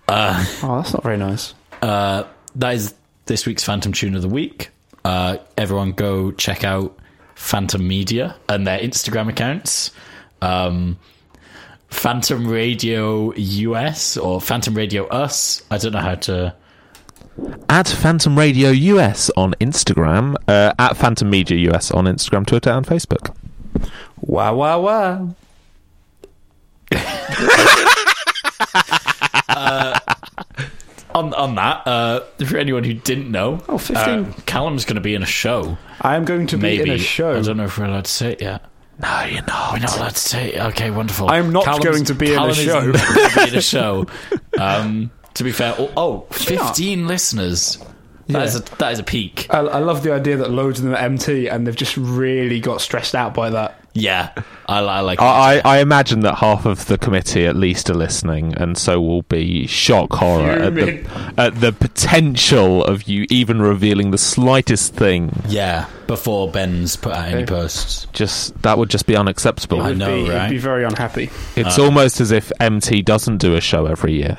Uh, 0.08 0.46
Oh, 0.64 0.78
that's 0.78 0.94
not 0.94 1.04
very 1.04 1.18
nice. 1.18 1.54
uh, 1.82 2.24
that 2.56 2.76
is 2.76 2.94
this 3.26 3.46
week's 3.46 3.64
Phantom 3.64 3.92
Tune 3.92 4.16
of 4.16 4.22
the 4.22 4.30
Week. 4.30 4.70
Uh, 5.04 5.38
everyone 5.58 5.92
go 5.94 6.32
check 6.32 6.64
out 6.64 6.98
Phantom 7.36 7.86
Media 7.86 8.36
and 8.48 8.68
their 8.68 8.78
Instagram 8.80 9.28
accounts. 9.30 9.90
Um, 10.44 11.00
Phantom 11.90 12.48
Radio 12.48 13.34
US 13.36 14.18
or 14.18 14.40
Phantom 14.40 14.76
Radio 14.76 15.08
Us. 15.08 15.64
I 15.72 15.78
don't 15.78 15.94
know 15.94 16.00
how 16.00 16.16
to. 16.16 16.56
At 17.70 17.88
Phantom 17.88 18.38
Radio 18.38 18.70
US 18.72 19.30
on 19.38 19.54
Instagram, 19.62 20.36
uh, 20.48 20.74
at 20.78 20.98
Phantom 20.98 21.30
Media 21.30 21.72
US 21.72 21.90
on 21.92 22.06
Instagram, 22.06 22.46
Twitter, 22.46 22.70
and 22.72 22.86
Facebook. 22.86 23.34
Wow, 24.22 24.56
wow, 24.56 24.80
wow. 24.82 25.36
On, 31.14 31.34
on 31.34 31.56
that, 31.56 31.86
uh, 31.86 32.22
for 32.46 32.56
anyone 32.58 32.86
who 32.86 32.94
didn't 32.94 33.30
know, 33.30 33.62
Oh, 33.68 33.78
15. 33.78 33.98
uh, 33.98 34.34
Callum's 34.46 34.86
going 34.86 34.96
to 34.96 35.02
be 35.02 35.14
in 35.14 35.22
a 35.22 35.26
show. 35.26 35.78
I 36.00 36.16
am 36.16 36.24
going 36.24 36.48
to 36.48 36.56
be 36.58 36.62
Maybe 36.78 36.90
in 36.90 36.96
a 36.96 36.98
show. 37.00 37.38
I 37.38 37.42
don't 37.42 37.58
know 37.58 37.66
if 37.66 37.78
we're 37.78 37.84
allowed 37.86 38.06
to 38.06 38.12
say 38.12 38.32
it 38.32 38.42
yet. 38.42 38.64
No, 39.02 39.24
you're 39.26 39.44
not. 39.44 39.74
We're 39.74 39.80
not 39.80 39.98
allowed 39.98 40.10
to 40.14 40.20
say 40.20 40.54
it. 40.54 40.62
Okay, 40.68 40.90
wonderful. 40.90 41.30
I 41.30 41.38
am 41.38 41.52
not 41.52 41.66
Callum's- 41.66 41.84
going 41.86 42.06
to 42.06 42.16
be 42.16 42.28
in 42.28 42.34
a 42.34 42.36
Callum 42.38 42.50
is 42.52 42.58
show. 42.60 42.74
not 42.74 42.82
going 42.82 42.94
to 43.30 43.36
be 43.36 43.50
in 43.52 43.56
a 43.58 43.62
show. 43.62 44.06
Um, 44.60 45.10
to 45.36 45.44
be 45.44 45.52
fair, 45.52 45.76
oh, 45.78 45.92
oh 45.98 46.20
15 46.32 47.08
listeners. 47.08 47.78
That 48.28 48.44
is 48.48 48.56
a 48.56 48.62
that 48.78 48.94
is 48.94 49.00
a 49.00 49.04
peak. 49.04 49.48
I, 49.50 49.58
I 49.60 49.80
love 49.80 50.04
the 50.04 50.14
idea 50.14 50.38
that 50.38 50.50
loads 50.52 50.80
of 50.80 50.86
them 50.86 50.94
are 50.94 50.98
MT 50.98 51.48
and 51.50 51.68
they've 51.68 51.76
just 51.76 51.98
really 51.98 52.62
got 52.62 52.80
stressed 52.80 53.14
out 53.14 53.34
by 53.34 53.50
that. 53.50 53.78
Yeah, 53.94 54.32
I, 54.70 54.80
I 54.80 55.00
like. 55.02 55.20
I, 55.20 55.58
I 55.58 55.62
I 55.66 55.80
imagine 55.80 56.22
that 56.22 56.36
half 56.36 56.66
of 56.66 56.86
the 56.86 56.98
committee 56.98 57.46
at 57.46 57.58
least 57.58 57.90
are 57.90 57.94
listening, 57.94 58.56
and 58.56 58.78
so 58.78 59.02
will 59.02 59.24
be 59.24 59.68
shock 59.68 60.14
horror 60.14 60.50
at 60.50 60.74
Fuming. 60.74 61.04
the, 61.04 61.34
at 61.38 61.60
the 61.60 61.74
potential 61.74 62.86
of 62.86 63.04
you 63.04 63.26
even 63.30 63.62
revealing 63.62 64.12
the 64.12 64.18
slightest 64.18 64.94
thing. 64.96 65.42
yeah, 65.50 65.88
before 66.08 66.50
Ben's 66.50 66.96
put 66.96 67.12
out 67.12 67.26
any 67.26 67.44
Okay. 67.44 67.48
posts. 67.54 68.08
Just 68.14 68.62
that 68.62 68.78
would 68.78 68.90
just 68.90 69.08
be 69.08 69.18
unacceptable. 69.18 69.82
I 69.82 69.90
Would 69.90 69.98
know, 69.98 70.24
be, 70.24 70.30
right? 70.30 70.44
He'd 70.48 70.56
be 70.56 70.58
very 70.60 70.86
unhappy. 70.86 71.30
It's 71.58 71.78
uh. 71.78 71.84
almost 71.84 72.22
as 72.22 72.32
if 72.32 72.50
MT 72.62 73.02
doesn't 73.02 73.40
do 73.40 73.56
a 73.58 73.62
show 73.62 73.88
every 73.88 74.14
year. 74.14 74.38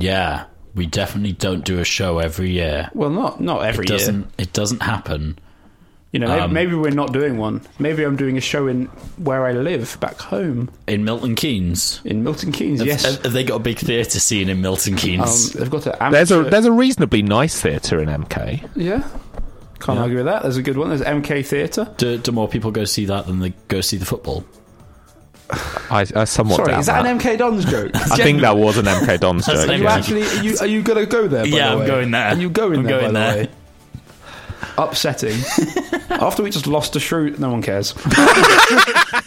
Yeah, 0.00 0.44
we 0.74 0.86
definitely 0.86 1.32
don't 1.32 1.64
do 1.64 1.78
a 1.78 1.84
show 1.84 2.18
every 2.18 2.50
year. 2.50 2.90
Well, 2.94 3.10
not 3.10 3.40
not 3.40 3.64
every 3.64 3.84
It 3.84 3.90
year. 3.90 3.98
doesn't. 3.98 4.26
It 4.38 4.52
doesn't 4.52 4.82
happen. 4.82 5.38
You 6.12 6.18
know, 6.18 6.26
maybe, 6.26 6.40
um, 6.40 6.52
maybe 6.52 6.74
we're 6.74 6.90
not 6.90 7.12
doing 7.12 7.38
one. 7.38 7.60
Maybe 7.78 8.02
I'm 8.02 8.16
doing 8.16 8.36
a 8.36 8.40
show 8.40 8.66
in 8.66 8.86
where 9.16 9.46
I 9.46 9.52
live, 9.52 9.96
back 10.00 10.18
home 10.18 10.68
In 10.88 11.04
Milton 11.04 11.36
Keynes. 11.36 12.00
in 12.04 12.24
Milton 12.24 12.50
Keynes. 12.50 12.80
Have- 12.80 12.88
yes, 12.88 13.04
have, 13.04 13.22
have 13.22 13.32
they 13.32 13.44
got 13.44 13.54
a 13.56 13.60
big 13.60 13.78
theatre 13.78 14.18
scene 14.18 14.48
in 14.48 14.60
Milton 14.60 14.94
um, 14.94 14.98
Keynes? 14.98 15.52
they've 15.52 15.70
got 15.70 15.86
a 15.86 15.96
There's 16.10 16.32
a 16.32 16.42
there's 16.42 16.64
a 16.64 16.72
reasonably 16.72 17.22
nice 17.22 17.60
theatre 17.60 18.00
in 18.02 18.08
MK. 18.08 18.68
yeah. 18.74 19.08
Can't 19.78 19.98
argue 20.00 20.16
with 20.16 20.26
that. 20.26 20.42
There's 20.42 20.56
a 20.58 20.62
good 20.62 20.76
one. 20.76 20.88
There's 20.90 21.00
MK 21.00 21.46
Theatre. 21.46 21.88
do, 21.96 22.18
do 22.18 22.32
more 22.32 22.48
people 22.48 22.70
go 22.70 22.84
see 22.84 23.06
that 23.06 23.26
than 23.26 23.38
they 23.38 23.54
go 23.68 23.80
see 23.80 23.96
the 23.96 24.04
football? 24.04 24.44
I, 25.90 26.06
I 26.14 26.24
somewhat 26.24 26.56
Sorry, 26.56 26.70
doubt 26.72 26.80
is 26.80 26.86
that, 26.86 27.02
that. 27.02 27.10
an 27.10 27.18
MK 27.18 27.38
Dons 27.38 27.64
joke? 27.64 27.90
I 27.94 28.16
think 28.16 28.40
that 28.42 28.56
was 28.56 28.76
an 28.78 28.86
MK 28.86 29.20
Dons 29.20 29.46
joke. 29.46 29.56
an 29.64 29.70
Are 29.70 29.74
you 29.74 29.86
actually? 29.86 30.22
Are 30.22 30.42
you, 30.42 30.56
are 30.60 30.66
you 30.66 30.82
gonna 30.82 31.06
go 31.06 31.26
there? 31.28 31.42
By 31.44 31.48
Yeah, 31.48 31.74
the 31.74 31.80
I'm 31.80 31.86
going 31.86 32.10
there. 32.10 32.26
Are 32.28 32.36
you 32.36 32.50
going 32.50 32.78
I'm 32.80 32.84
there? 32.84 33.00
going 33.00 33.12
by 33.14 33.20
there. 33.20 33.32
the 33.44 33.48
way? 33.48 33.54
Upsetting. 34.78 35.38
After 36.10 36.42
we 36.42 36.50
just 36.50 36.66
lost 36.66 36.92
to 36.94 37.00
Shrew, 37.00 37.30
no 37.38 37.50
one 37.50 37.62
cares. 37.62 37.94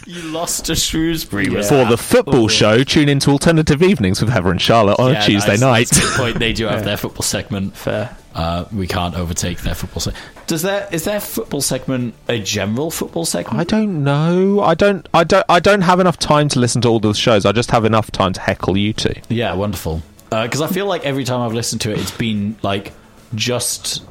You 0.06 0.20
lost 0.32 0.66
to 0.66 0.74
Shrewsbury. 0.74 1.48
was 1.48 1.68
For 1.70 1.84
the 1.86 1.96
football 1.96 2.46
show, 2.48 2.84
tune 2.84 3.08
into 3.08 3.30
Alternative 3.30 3.82
Evenings 3.82 4.20
with 4.20 4.30
Heather 4.30 4.50
and 4.50 4.60
Charlotte 4.60 4.98
on 5.00 5.12
Yeah, 5.12 5.22
a 5.22 5.26
Tuesday 5.26 5.56
that's- 5.56 5.60
night. 5.60 5.88
That's 5.88 5.98
a 5.98 6.00
good 6.08 6.16
point. 6.16 6.38
They 6.38 6.52
do 6.52 6.66
have 6.66 6.84
their 6.84 6.98
football 6.98 7.22
segment. 7.22 7.74
Fair. 7.74 8.14
Uh, 8.34 8.64
we 8.72 8.86
can't 8.86 9.14
overtake 9.16 9.62
their 9.62 9.74
football 9.74 10.00
segment. 10.00 10.22
Does 10.46 10.60
their 10.62 10.88
is 10.92 11.04
their 11.04 11.20
football 11.20 11.62
segment 11.62 12.14
a 12.28 12.38
general 12.38 12.90
football 12.90 13.24
segment? 13.24 13.60
I 13.60 13.64
don't 13.64 14.04
know. 14.04 14.60
I 14.60 14.74
don't. 14.74 15.08
I 15.14 15.24
don't. 15.24 15.46
I 15.48 15.58
don't 15.60 15.82
have 15.82 16.00
enough 16.00 16.18
time 16.18 16.48
to 16.50 16.58
listen 16.60 16.82
to 16.82 16.88
all 16.88 17.00
the 17.00 17.14
shows. 17.14 17.46
I 17.46 17.52
just 17.52 17.70
have 17.70 17.84
enough 17.86 18.10
time 18.10 18.32
to 18.34 18.40
heckle 18.40 18.76
you 18.76 18.92
two. 18.92 19.14
Yeah, 19.30 19.54
wonderful. 19.54 20.02
Because 20.30 20.60
I 20.60 20.66
feel 20.66 20.86
like 20.86 21.04
every 21.06 21.24
time 21.24 21.40
I've 21.40 21.54
listened 21.54 21.80
to 21.82 21.92
it, 21.92 21.98
it's 21.98 22.10
been 22.10 22.56
like 22.62 22.92
just 23.34 24.02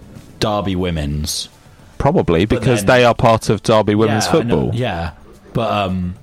Derby 0.44 0.76
women's 0.76 1.50
Probably 1.98 2.46
because 2.46 2.82
then- 2.84 2.88
they 3.00 3.06
are 3.06 3.16
part 3.16 3.50
of 3.50 3.64
Derby 3.64 3.96
women's 3.96 4.26
yeah, 4.26 4.32
I 4.32 4.44
know- 4.44 4.56
football. 4.62 4.76
Yeah, 4.76 5.12
but 5.54 5.72
um, 5.72 6.16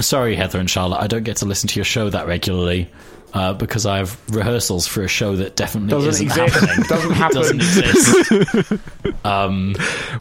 sorry, 0.00 0.34
Heather 0.34 0.58
and 0.58 0.68
Charlotte, 0.70 1.00
I 1.02 1.06
don't 1.06 1.24
get 1.24 1.36
to 1.38 1.44
listen 1.44 1.68
to 1.68 1.76
your 1.76 1.84
show 1.84 2.08
that 2.10 2.26
regularly. 2.26 2.90
Uh, 3.34 3.52
because 3.52 3.84
I 3.84 3.96
have 3.98 4.16
rehearsals 4.32 4.86
for 4.86 5.02
a 5.02 5.08
show 5.08 5.34
that 5.34 5.56
definitely 5.56 5.90
Doesn't 5.90 6.26
isn't 6.28 6.40
exist. 6.44 6.54
happening. 6.54 6.86
Doesn't 6.88 7.10
happen. 7.10 7.36
doesn't 7.36 7.56
exist. 7.60 8.72
um, 9.24 9.74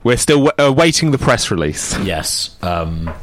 We're 0.04 0.18
still 0.18 0.46
w- 0.46 0.52
awaiting 0.72 1.12
the 1.12 1.20
press 1.20 1.52
release. 1.52 1.96
Yes. 2.00 2.56
Um, 2.64 3.14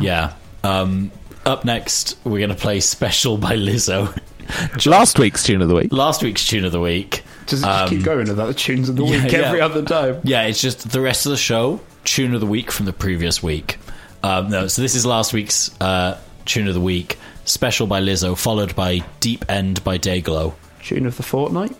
yeah. 0.00 0.34
Um, 0.64 1.12
up 1.44 1.64
next, 1.64 2.18
we're 2.24 2.38
going 2.44 2.48
to 2.50 2.56
play 2.56 2.80
Special 2.80 3.38
by 3.38 3.54
Lizzo. 3.54 4.12
Last 4.86 5.20
week's 5.20 5.44
tune 5.44 5.62
of 5.62 5.68
the 5.68 5.76
week. 5.76 5.92
Last 5.92 6.24
week's 6.24 6.44
tune 6.44 6.64
of 6.64 6.72
the 6.72 6.80
week. 6.80 7.22
Just, 7.46 7.62
just 7.62 7.64
Um, 7.64 7.88
keep 7.88 8.02
going 8.02 8.26
with 8.26 8.36
that. 8.36 8.46
The 8.46 8.54
tunes 8.54 8.88
of 8.88 8.96
the 8.96 9.04
yeah, 9.06 9.22
week 9.24 9.32
yeah. 9.32 9.38
every 9.40 9.60
other 9.60 9.82
time. 9.82 10.20
Yeah, 10.24 10.42
it's 10.42 10.60
just 10.60 10.90
the 10.90 11.00
rest 11.00 11.26
of 11.26 11.30
the 11.30 11.36
show, 11.38 11.80
tune 12.04 12.34
of 12.34 12.40
the 12.40 12.46
week 12.46 12.70
from 12.70 12.86
the 12.86 12.92
previous 12.92 13.42
week. 13.42 13.78
Um, 14.22 14.48
no, 14.50 14.66
so 14.66 14.82
this 14.82 14.94
is 14.94 15.06
last 15.06 15.32
week's 15.32 15.70
uh, 15.80 16.18
tune 16.44 16.66
of 16.68 16.74
the 16.74 16.80
week. 16.80 17.18
Special 17.44 17.86
by 17.86 18.00
Lizzo, 18.00 18.36
followed 18.36 18.74
by 18.74 19.04
Deep 19.20 19.44
End 19.48 19.82
by 19.84 19.98
Dayglow. 19.98 20.54
Tune 20.82 21.06
of 21.06 21.16
the 21.16 21.22
fortnight. 21.22 21.74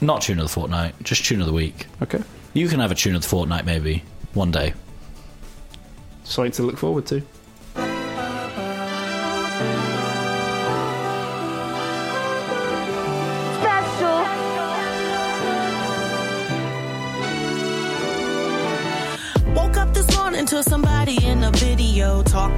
Not 0.00 0.22
tune 0.22 0.38
of 0.40 0.44
the 0.46 0.52
fortnight, 0.52 0.94
just 1.04 1.24
tune 1.24 1.40
of 1.40 1.46
the 1.46 1.52
week. 1.52 1.86
Okay. 2.02 2.22
You 2.54 2.66
can 2.68 2.80
have 2.80 2.90
a 2.90 2.94
tune 2.96 3.14
of 3.14 3.22
the 3.22 3.28
fortnight 3.28 3.64
maybe 3.66 4.02
one 4.34 4.50
day. 4.50 4.72
Something 6.24 6.52
to 6.52 6.62
look 6.62 6.78
forward 6.78 7.06
to. 7.06 7.22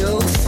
you. 0.00 0.39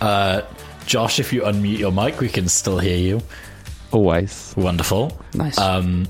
Uh, 0.00 0.42
Josh, 0.84 1.20
if 1.20 1.32
you 1.32 1.42
unmute 1.42 1.78
your 1.78 1.92
mic, 1.92 2.18
we 2.18 2.28
can 2.28 2.48
still 2.48 2.80
hear 2.80 2.98
you. 2.98 3.22
Always. 3.92 4.52
Wonderful. 4.56 5.16
Nice. 5.34 5.58
Um, 5.58 6.08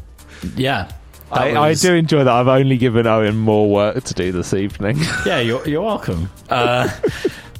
yeah. 0.56 0.90
that 1.34 1.54
I, 1.54 1.68
I 1.68 1.74
do 1.74 1.92
enjoy 1.92 2.24
that. 2.24 2.32
I've 2.32 2.48
only 2.48 2.78
given 2.78 3.06
Owen 3.06 3.36
more 3.36 3.70
work 3.70 4.02
to 4.04 4.14
do 4.14 4.32
this 4.32 4.54
evening. 4.54 4.98
Yeah, 5.26 5.40
you're, 5.40 5.68
you're 5.68 5.82
welcome. 5.82 6.30
Uh, 6.48 6.88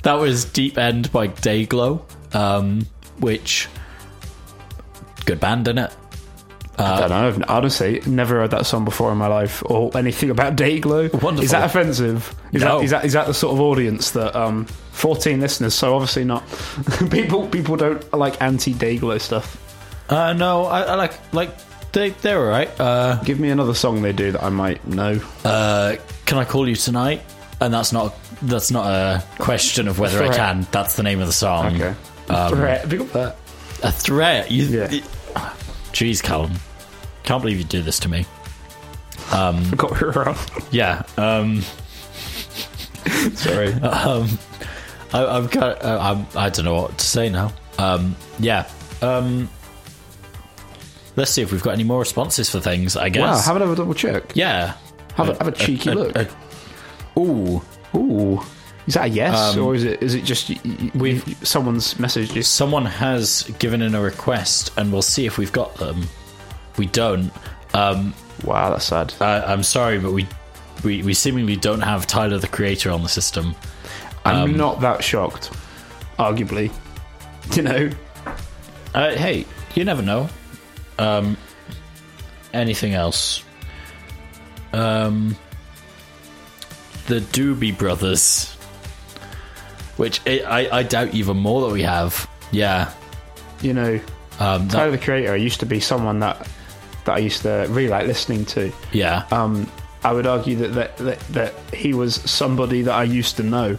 that 0.03 0.15
was 0.15 0.47
Deep 0.47 0.79
End 0.79 1.13
by 1.13 1.29
Dayglow, 1.29 2.01
um, 2.35 2.87
which. 3.23 3.69
Good 5.25 5.41
band, 5.41 5.67
innit? 5.67 5.93
I 6.79 7.01
don't 7.01 7.11
know. 7.11 7.29
I've 7.29 7.43
honestly 7.49 8.01
never 8.07 8.37
heard 8.41 8.51
that 8.53 8.67
song 8.67 8.85
before 8.85 9.13
in 9.13 9.19
my 9.19 9.29
life, 9.29 9.63
or 9.67 9.97
anything 9.97 10.31
about 10.31 10.57
Dayglow. 10.57 11.13
Wonderful. 11.13 11.45
Is 11.45 11.51
that 11.53 11.65
offensive? 11.65 12.35
Is, 12.53 12.63
No. 12.63 12.79
that, 12.79 12.85
is 12.85 12.91
that 12.91 13.05
is 13.05 13.13
that 13.13 13.27
the 13.29 13.35
sort 13.35 13.55
of 13.55 13.61
audience 13.61 14.11
that 14.13 14.35
um, 14.35 14.65
fourteen 14.91 15.41
listeners? 15.41 15.75
So 15.75 15.95
obviously 15.95 16.25
not. 16.25 16.43
people 17.11 17.47
people 17.49 17.77
don't 17.77 18.13
like 18.13 18.41
anti 18.43 18.75
Dayglow 18.75 19.21
stuff. 19.21 19.59
Uh, 20.09 20.33
no, 20.33 20.65
I, 20.65 20.83
I 20.83 20.95
like. 20.97 21.13
like 21.35 21.51
they, 21.93 22.09
they're 22.11 22.41
alright. 22.41 22.71
Uh, 22.81 23.23
Give 23.23 23.39
me 23.39 23.51
another 23.51 23.75
song 23.75 24.01
they 24.01 24.15
do 24.15 24.33
that 24.33 24.43
I 24.43 24.49
might 24.49 24.85
know. 24.87 25.21
uh, 25.45 25.97
can 26.25 26.39
I 26.39 26.45
call 26.47 26.67
you 26.67 26.75
tonight? 26.75 27.23
And 27.61 27.73
that's 27.73 27.93
not 27.93 28.15
that's 28.41 28.71
not 28.71 28.87
a 28.87 29.23
question 29.39 29.87
of 29.89 29.99
whether 29.99 30.23
I 30.23 30.35
can. 30.35 30.67
That's 30.73 30.97
the 30.97 31.03
name 31.03 31.21
of 31.21 31.27
the 31.27 31.33
song. 31.35 31.77
Okay. 31.77 31.95
Um, 32.35 32.53
Threat. 32.55 32.93
Up 33.01 33.13
that. 33.13 33.37
A 33.83 33.91
threat. 33.93 34.51
You, 34.51 34.65
Yeah. 34.67 34.89
y- 34.91 35.03
Jeez, 35.93 36.23
Callum. 36.23 36.53
Can't 37.25 37.43
believe 37.43 37.59
you 37.59 37.65
do 37.65 37.83
this 37.83 37.99
to 38.01 38.09
me. 38.09 38.27
Um, 39.33 39.71
we 39.71 40.07
were 40.07 40.29
on. 40.29 40.37
yeah. 40.71 41.03
Um, 41.17 41.63
Sorry. 43.35 43.73
um, 43.83 44.29
I, 45.13 45.25
I've 45.27 45.51
got. 45.51 45.85
Uh, 45.85 45.99
I'm, 46.01 46.27
I 46.37 46.49
don't 46.49 46.65
know 46.65 46.75
what 46.83 46.99
to 46.99 47.05
say 47.07 47.29
now. 47.29 47.53
Um, 47.79 48.17
yeah. 48.39 48.69
Um, 49.03 49.49
let's 51.17 51.31
see 51.31 51.43
if 51.43 51.51
we've 51.53 51.63
got 51.63 51.73
any 51.75 51.85
more 51.85 52.01
responses 52.01 52.49
for 52.51 52.61
things. 52.61 52.97
I 52.97 53.09
guess. 53.09 53.23
Wow. 53.23 53.39
Have 53.41 53.57
another 53.57 53.75
double 53.77 53.95
check. 53.95 54.33
yeah. 54.35 54.75
Have 55.17 55.29
a, 55.29 55.35
have 55.35 55.49
a 55.49 55.53
cheeky 55.53 55.91
look. 55.91 56.17
ooh. 57.19 57.63
Ooh. 57.95 58.41
Is 58.87 58.95
that 58.95 59.05
a 59.05 59.09
yes, 59.09 59.55
Um, 59.57 59.65
or 59.65 59.75
is 59.75 59.85
it 59.85 60.03
is 60.03 60.15
it 60.15 60.25
just 60.25 60.51
we've- 60.95 61.37
someone's 61.45 61.95
messaged 61.95 62.35
you? 62.35 62.43
Someone 62.43 62.85
has 62.85 63.45
given 63.59 63.81
in 63.83 63.95
a 63.95 64.01
request, 64.01 64.73
and 64.77 64.93
we'll 64.93 65.03
see 65.03 65.25
if 65.27 65.39
we've 65.39 65.53
got 65.53 65.75
them. 65.77 66.09
We 66.79 66.87
don't. 66.87 67.31
Um, 67.75 68.15
Wow, 68.45 68.71
that's 68.71 68.87
sad. 68.87 69.15
I, 69.21 69.41
I'm 69.53 69.63
sorry, 69.63 69.99
but 70.01 70.11
we, 70.13 70.27
we 70.83 71.03
we 71.03 71.15
seemingly 71.15 71.55
don't 71.55 71.83
have 71.83 72.09
Tyler 72.09 72.39
the 72.39 72.49
Creator 72.49 72.91
on 72.91 73.03
the 73.05 73.09
system. 73.09 73.55
I'm 74.25 74.37
Um, 74.37 74.57
not 74.57 74.81
that 74.81 75.05
shocked. 75.05 75.51
Arguably, 76.19 76.73
you 77.55 77.63
know. 77.63 77.91
Uh, 78.95 79.11
hey, 79.11 79.45
you 79.77 79.85
never 79.85 80.03
know. 80.03 80.29
Um, 80.99 81.37
anything 82.53 82.95
else? 82.95 83.45
Um, 84.73 85.37
the 87.07 87.21
Doobie 87.21 87.77
Brothers, 87.77 88.52
which 89.97 90.21
I, 90.27 90.41
I, 90.71 90.79
I 90.79 90.83
doubt 90.83 91.15
even 91.15 91.37
more 91.37 91.67
that 91.67 91.73
we 91.73 91.83
have. 91.83 92.29
Yeah. 92.51 92.93
you 93.61 93.73
know, 93.73 94.01
Um, 94.41 94.69
that- 94.69 94.77
Tyler 94.77 94.91
the 94.93 94.99
Creator 94.99 95.37
used 95.37 95.61
to 95.61 95.67
be 95.67 95.81
someone 95.81 96.21
that 96.21 96.47
that 97.05 97.17
I 97.17 97.19
used 97.19 97.43
to 97.43 97.67
really 97.71 97.89
like 97.89 98.07
listening 98.07 98.45
to. 98.47 98.73
yeah. 98.93 99.25
Um, 99.33 99.69
I 100.05 100.13
would 100.13 100.27
argue 100.27 100.57
that 100.57 100.69
that, 100.75 100.97
that 100.99 101.19
that 101.31 101.55
he 101.75 101.95
was 101.95 102.17
somebody 102.31 102.83
that 102.83 102.95
I 102.95 103.05
used 103.05 103.37
to 103.39 103.43
know. 103.43 103.77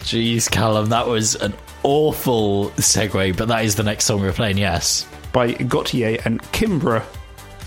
Jeez, 0.00 0.50
Callum, 0.50 0.88
that 0.90 1.06
was 1.06 1.36
an 1.36 1.54
awful 1.84 2.70
segue, 2.70 3.36
but 3.36 3.48
that 3.48 3.64
is 3.64 3.76
the 3.76 3.82
next 3.84 4.04
song 4.06 4.20
we're 4.20 4.32
playing. 4.32 4.58
Yes. 4.58 5.06
by 5.32 5.52
Gotye 5.54 6.24
and 6.26 6.42
Kimbra. 6.52 7.04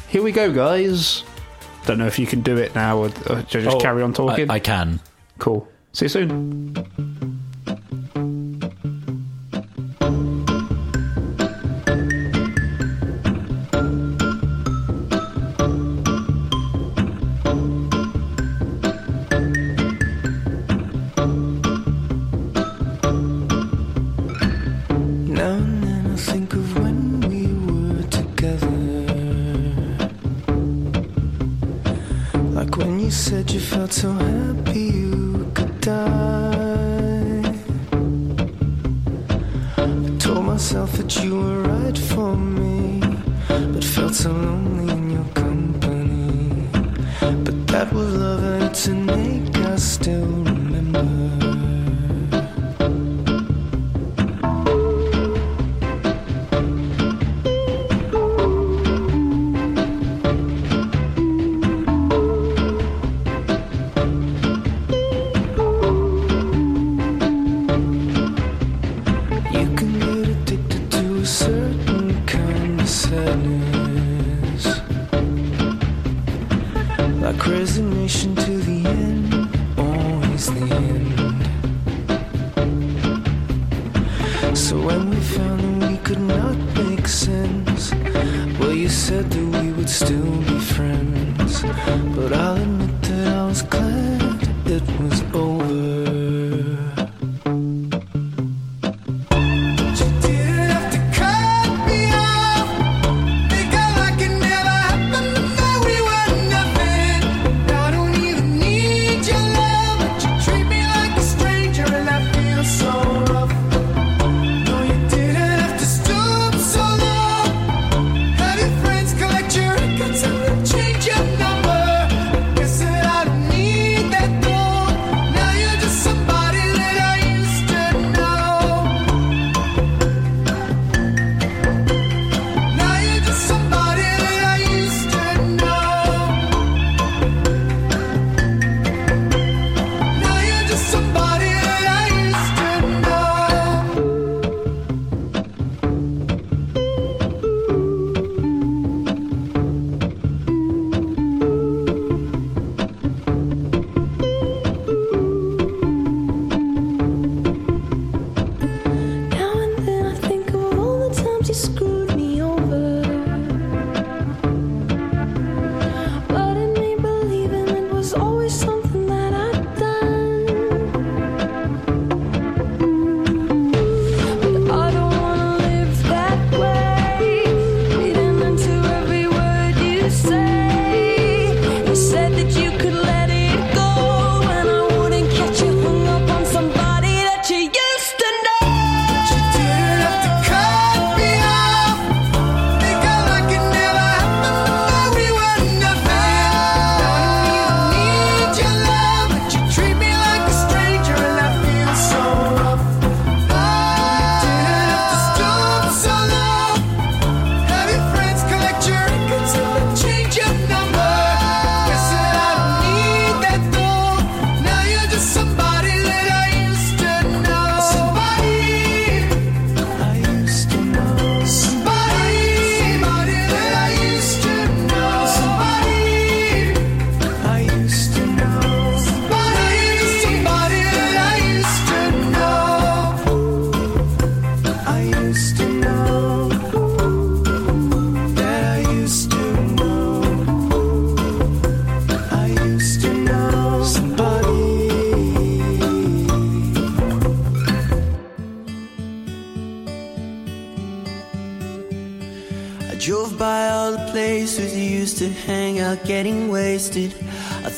Here 0.09 0.21
we 0.21 0.31
go, 0.31 0.51
guys. 0.53 1.23
Don't 1.85 1.97
know 1.97 2.07
if 2.07 2.19
you 2.19 2.25
can 2.27 2.41
do 2.41 2.57
it 2.57 2.73
now 2.75 2.97
or, 2.97 3.05
or 3.29 3.41
just 3.43 3.67
Oh, 3.67 3.79
carry 3.79 4.01
on 4.03 4.13
talking. 4.13 4.49
I, 4.49 4.55
I 4.55 4.59
can. 4.59 4.99
cool. 5.39 5.67
See 5.95 6.05
you 6.05 6.09
soon. 6.09 7.34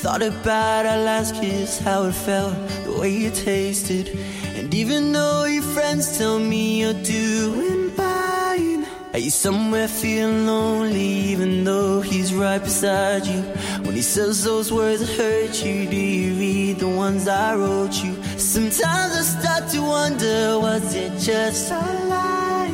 Thought 0.08 0.22
about 0.22 0.86
our 0.86 1.04
last 1.04 1.36
kiss, 1.36 1.80
how 1.80 2.06
it 2.06 2.14
felt, 2.14 2.56
the 2.86 2.98
way 2.98 3.10
you 3.10 3.30
tasted. 3.30 4.08
And 4.56 4.74
even 4.74 5.12
though 5.12 5.44
your 5.44 5.62
friends 5.76 6.18
tell 6.18 6.40
me 6.40 6.80
you're 6.80 7.04
doing 7.04 7.90
fine, 7.92 8.88
are 9.12 9.20
you 9.20 9.30
somewhere 9.30 9.90
feeling 9.90 10.48
lonely 10.48 11.10
even 11.34 11.66
though 11.66 12.00
he's 12.00 12.34
right 12.34 12.64
beside 12.64 13.26
you? 13.26 13.42
When 13.84 13.96
he 13.96 14.02
says 14.02 14.46
those 14.46 14.72
words 14.72 15.02
that 15.02 15.14
hurt 15.22 15.62
you, 15.66 15.90
do 15.90 15.98
you 15.98 16.36
read 16.40 16.80
the 16.80 16.88
ones 16.88 17.28
I 17.28 17.56
wrote 17.56 18.02
you? 18.02 18.16
Sometimes 18.38 19.12
I 19.22 19.24
start 19.24 19.70
to 19.72 19.82
wonder, 19.82 20.58
was 20.58 20.96
it 20.96 21.20
just 21.20 21.70
a 21.70 21.82
lie? 22.08 22.74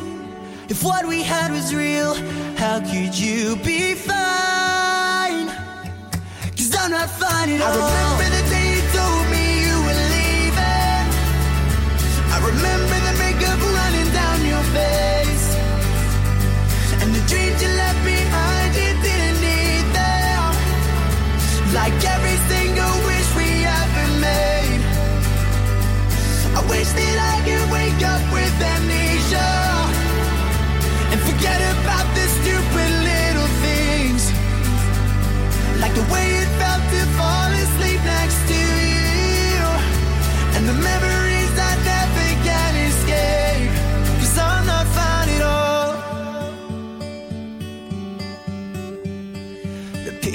If 0.68 0.84
what 0.84 1.04
we 1.04 1.24
had 1.24 1.50
was 1.50 1.74
real, 1.74 2.14
how 2.54 2.78
could 2.78 3.18
you 3.18 3.56
be 3.56 3.94
fine? 3.94 4.23
I'm 7.04 7.10
not 7.10 7.20
fine 7.20 7.50
all. 7.60 8.43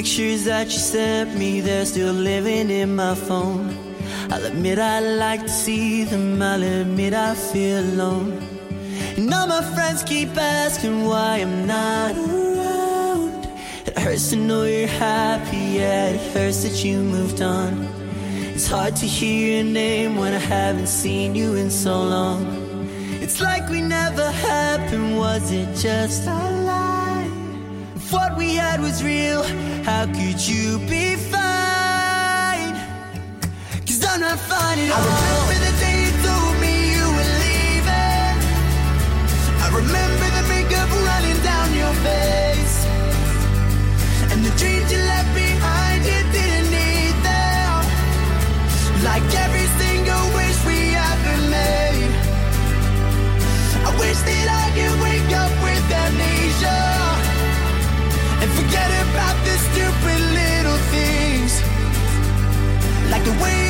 Pictures 0.10 0.46
that 0.46 0.66
you 0.66 0.80
sent 0.80 1.38
me, 1.38 1.62
they're 1.62 1.86
still 1.86 2.14
living 2.14 2.72
in 2.72 2.96
my 2.96 3.14
phone. 3.14 3.70
I'll 4.32 4.44
admit 4.44 4.80
I 4.80 5.00
like 5.02 5.44
to 5.44 5.50
see 5.50 6.04
them, 6.04 6.42
I'll 6.42 6.64
admit 6.64 7.14
I 7.14 7.36
feel 7.36 7.80
alone. 7.80 8.32
And 9.18 9.32
all 9.32 9.46
my 9.46 9.62
friends 9.76 10.02
keep 10.02 10.36
asking 10.36 11.06
why 11.06 11.42
I'm 11.46 11.68
not 11.68 12.16
around. 12.18 13.46
It 13.86 14.00
hurts 14.00 14.32
to 14.32 14.36
know 14.36 14.64
you're 14.64 14.88
happy, 14.88 15.78
yet 15.78 16.16
it 16.16 16.34
hurts 16.34 16.64
that 16.64 16.84
you 16.84 17.04
moved 17.04 17.44
on. 17.44 17.74
It's 18.56 18.68
hard 18.68 18.96
to 18.96 19.06
hear 19.06 19.58
your 19.58 19.72
name 19.72 20.18
when 20.18 20.34
I 20.34 20.40
haven't 20.40 20.88
seen 20.88 21.36
you 21.36 21.54
in 21.54 21.70
so 21.70 22.02
long. 22.02 22.42
It's 23.22 23.40
like 23.42 23.70
we 23.70 23.82
never 23.82 24.32
happened, 24.32 25.20
was 25.20 25.52
it 25.52 25.70
just 25.76 26.26
a 26.26 26.64
lie? 26.66 27.30
What 28.10 28.36
we 28.38 28.56
had 28.56 28.82
was 28.82 29.04
real, 29.04 29.44
how 29.84 30.06
could 30.06 30.40
you 30.48 30.80
be 30.90 31.16
fine? 31.16 32.74
Cause 33.86 34.04
I'm 34.06 34.22
not 34.22 34.40
fine 34.40 34.80
at 34.80 34.92
all. 34.92 34.98
I 34.98 35.08
remember 35.08 35.58
the 35.66 35.74
day 35.84 35.98
you 36.06 36.12
told 36.26 36.56
me 36.64 36.74
you 36.96 37.06
were 37.18 37.32
leaving. 37.46 38.36
I 39.64 39.68
remember 39.82 40.28
the 40.38 40.44
makeup 40.54 40.90
running 41.08 41.40
down 41.44 41.68
your 41.76 41.94
face. 42.04 42.49
The 63.26 63.36
way 63.44 63.70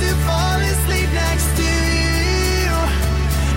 to 0.00 0.10
fall 0.26 0.60
asleep 0.72 1.08
next 1.12 1.48
to 1.56 1.62
you, 1.62 2.70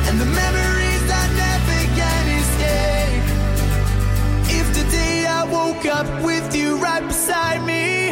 and 0.08 0.16
the 0.20 0.26
memories 0.26 1.04
never 1.44 1.80
escape. 2.42 3.26
If 4.60 4.66
today 4.74 5.26
I 5.26 5.44
woke 5.44 5.86
up 5.86 6.08
with 6.24 6.56
you 6.56 6.78
right 6.78 7.06
beside 7.06 7.64
me, 7.66 8.12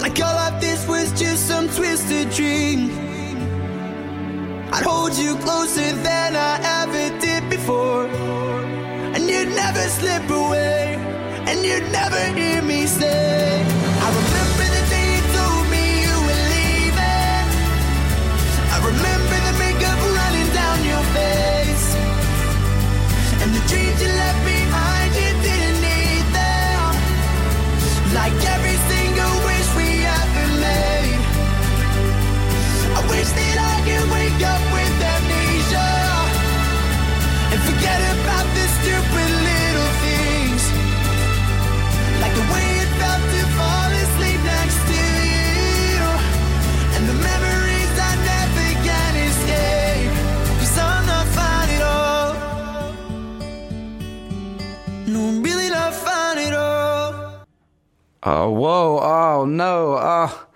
like 0.00 0.20
all 0.20 0.38
of 0.48 0.60
this 0.60 0.86
was 0.88 1.12
just 1.18 1.46
some 1.46 1.68
twisted 1.68 2.30
dream. 2.30 2.90
I'd 4.72 4.84
hold 4.84 5.14
you 5.14 5.36
closer 5.36 5.92
than 6.08 6.36
I 6.36 6.54
ever 6.82 7.20
did 7.20 7.50
before. 7.50 8.06
And 9.14 9.28
you'd 9.28 9.54
never 9.54 9.84
slip 9.98 10.30
away. 10.30 10.96
And 11.48 11.62
you'd 11.64 11.90
never 11.92 12.22
hear 12.38 12.62
me 12.62 12.86
say, 12.86 13.64
Oh, 58.24 58.50
whoa. 58.50 59.00
Oh, 59.02 59.44
no. 59.46 59.94
Uh, 59.94 60.28
oh, 60.30 60.46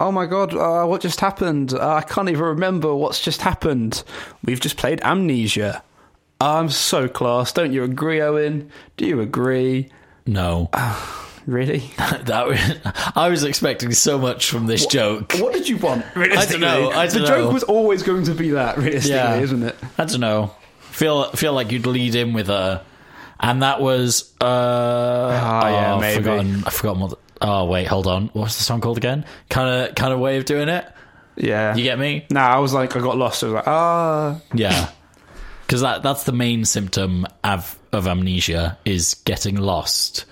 my 0.00 0.26
God. 0.26 0.54
Uh, 0.54 0.86
what 0.86 1.00
just 1.00 1.20
happened? 1.20 1.72
Uh, 1.74 1.94
I 1.94 2.02
can't 2.02 2.28
even 2.28 2.42
remember 2.44 2.94
what's 2.94 3.20
just 3.20 3.42
happened. 3.42 4.02
We've 4.44 4.60
just 4.60 4.76
played 4.76 5.00
Amnesia. 5.02 5.82
I'm 6.40 6.68
so 6.68 7.08
class. 7.08 7.52
Don't 7.52 7.72
you 7.72 7.82
agree, 7.82 8.20
Owen? 8.20 8.70
Do 8.98 9.06
you 9.06 9.20
agree? 9.22 9.88
No. 10.26 10.68
really? 11.46 11.78
that 11.98 12.46
was, 12.46 12.60
I 13.16 13.28
was 13.30 13.42
expecting 13.44 13.92
so 13.92 14.18
much 14.18 14.50
from 14.50 14.66
this 14.66 14.84
joke. 14.86 15.32
What 15.38 15.54
did 15.54 15.66
you 15.68 15.78
want? 15.78 16.04
I 16.14 16.44
don't 16.44 16.60
know. 16.60 16.90
I 16.90 17.06
don't 17.06 17.14
the 17.14 17.20
know. 17.20 17.26
joke 17.26 17.52
was 17.54 17.62
always 17.62 18.02
going 18.02 18.24
to 18.24 18.34
be 18.34 18.50
that, 18.50 18.76
realistically, 18.76 19.16
Yeah. 19.16 19.36
isn't 19.38 19.62
it? 19.62 19.76
I 19.96 20.04
don't 20.04 20.20
know. 20.20 20.54
Feel 20.90 21.30
feel 21.32 21.52
like 21.52 21.72
you'd 21.72 21.86
lead 21.86 22.14
in 22.14 22.32
with 22.32 22.48
a, 22.48 22.82
and 23.38 23.62
that 23.62 23.80
was 23.82 24.32
uh, 24.40 24.44
oh 24.46 25.68
yeah, 25.68 25.94
I've 25.94 26.00
maybe. 26.00 26.22
forgotten. 26.22 26.64
I've 26.64 26.72
forgotten 26.72 27.00
what. 27.02 27.10
The, 27.10 27.16
oh 27.40 27.64
wait, 27.66 27.86
hold 27.86 28.06
on. 28.06 28.28
What's 28.32 28.56
the 28.58 28.64
song 28.64 28.80
called 28.80 28.96
again? 28.98 29.24
Kind 29.50 29.68
of 29.88 29.94
kind 29.94 30.12
of 30.12 30.18
way 30.20 30.36
of 30.38 30.44
doing 30.44 30.68
it. 30.68 30.84
Yeah. 31.36 31.74
You 31.76 31.82
get 31.84 31.98
me? 31.98 32.26
Nah, 32.30 32.46
I 32.48 32.58
was 32.60 32.72
like, 32.72 32.96
I 32.96 33.00
got 33.00 33.16
lost. 33.18 33.42
I 33.42 33.46
was 33.46 33.54
like, 33.54 33.66
ah. 33.68 34.40
Yeah, 34.54 34.88
because 35.66 35.80
that 35.82 36.02
that's 36.02 36.24
the 36.24 36.32
main 36.32 36.64
symptom 36.64 37.26
of 37.44 37.78
of 37.92 38.06
amnesia 38.06 38.78
is 38.84 39.14
getting 39.24 39.56
lost. 39.56 40.24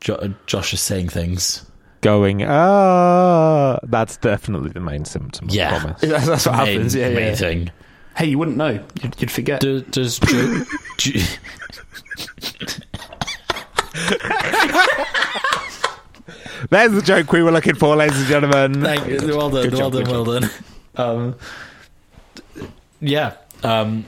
Jo- 0.00 0.34
Josh 0.46 0.72
is 0.72 0.80
saying 0.80 1.08
things. 1.08 1.64
Going, 2.02 2.42
ah, 2.44 3.78
that's 3.82 4.16
definitely 4.18 4.70
the 4.70 4.80
main 4.80 5.04
symptom. 5.04 5.48
I 5.50 5.54
Yeah. 5.54 5.78
promise. 5.80 6.00
That's 6.26 6.46
what 6.46 6.56
Main- 6.58 6.66
happens. 6.76 6.94
Yeah, 6.94 7.08
main 7.08 7.18
yeah. 7.28 7.34
thing. 7.34 7.70
Hey, 8.16 8.26
you 8.26 8.38
wouldn't 8.38 8.56
know. 8.58 8.78
You'd, 9.02 9.20
you'd 9.20 9.30
forget. 9.30 9.60
Do, 9.60 9.80
does 9.80 10.18
Jo- 10.20 10.64
Jo- 10.98 11.20
There's 16.70 16.92
the 16.92 17.02
joke 17.02 17.32
we 17.32 17.42
were 17.42 17.52
looking 17.52 17.74
for, 17.74 17.96
ladies 17.96 18.18
and 18.18 18.26
gentlemen. 18.26 18.82
Thank 18.82 19.06
you. 19.06 19.36
Well 19.36 19.50
done. 19.50 19.62
Good 19.64 19.74
well 19.74 19.90
job, 19.90 20.04
done. 20.04 20.10
Well 20.12 20.24
done. 20.24 20.50
Um, 20.96 21.34
yeah. 23.00 23.34
Um, 23.62 24.06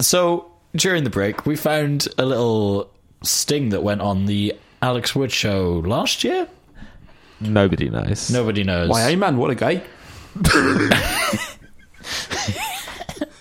so 0.00 0.50
during 0.74 1.04
the 1.04 1.10
break, 1.10 1.46
we 1.46 1.56
found 1.56 2.08
a 2.18 2.24
little 2.24 2.90
sting 3.22 3.70
that 3.70 3.82
went 3.82 4.00
on 4.00 4.26
the 4.26 4.54
Alex 4.82 5.14
Wood 5.14 5.32
show 5.32 5.82
last 5.84 6.24
year. 6.24 6.48
Nobody 7.40 7.88
knows. 7.88 8.30
Nobody 8.30 8.64
knows. 8.64 8.90
Why, 8.90 9.02
hey 9.02 9.16
man, 9.16 9.36
what 9.36 9.50
a 9.50 9.54
guy. 9.54 9.82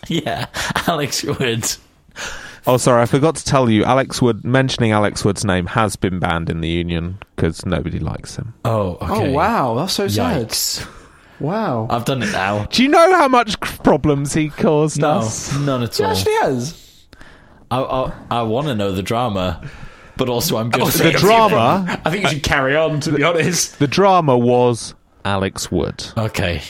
Yeah, 0.09 0.47
Alex 0.87 1.23
Wood. 1.23 1.71
Oh, 2.69 2.77
sorry, 2.77 3.01
I 3.01 3.05
forgot 3.07 3.35
to 3.35 3.43
tell 3.43 3.69
you. 3.69 3.83
Alex 3.83 4.21
Wood 4.21 4.43
mentioning 4.45 4.91
Alex 4.91 5.25
Wood's 5.25 5.43
name 5.43 5.65
has 5.67 5.95
been 5.95 6.19
banned 6.19 6.49
in 6.49 6.61
the 6.61 6.67
union 6.69 7.17
because 7.35 7.65
nobody 7.65 7.97
likes 7.99 8.35
him. 8.35 8.53
Oh, 8.63 8.91
okay. 9.01 9.29
Oh 9.29 9.31
wow, 9.31 9.73
that's 9.75 9.93
so 9.93 10.07
sad. 10.07 10.47
Yikes. 10.49 10.87
Wow. 11.39 11.87
I've 11.89 12.05
done 12.05 12.21
it 12.21 12.31
now. 12.31 12.65
Do 12.65 12.83
you 12.83 12.89
know 12.89 13.13
how 13.15 13.27
much 13.27 13.59
problems 13.59 14.33
he 14.33 14.49
caused 14.49 14.99
No, 14.99 15.19
us? 15.19 15.57
none 15.57 15.81
at 15.83 15.95
He 15.95 16.03
all. 16.03 16.11
actually 16.11 16.33
has. 16.33 17.05
I, 17.71 17.81
I, 17.81 18.13
I 18.29 18.41
want 18.43 18.67
to 18.67 18.75
know 18.75 18.91
the 18.91 19.01
drama, 19.03 19.67
but 20.17 20.27
also 20.29 20.57
I'm 20.57 20.71
just 20.71 20.99
oh, 21.01 21.03
The 21.03 21.17
drama, 21.17 22.01
I 22.05 22.09
think 22.11 22.23
you 22.23 22.29
should 22.29 22.43
carry 22.43 22.75
on. 22.75 22.99
To 23.01 23.11
be 23.13 23.23
honest. 23.23 23.79
the 23.79 23.87
drama 23.87 24.37
was 24.37 24.93
Alex 25.25 25.71
Wood. 25.71 26.03
Okay. 26.17 26.61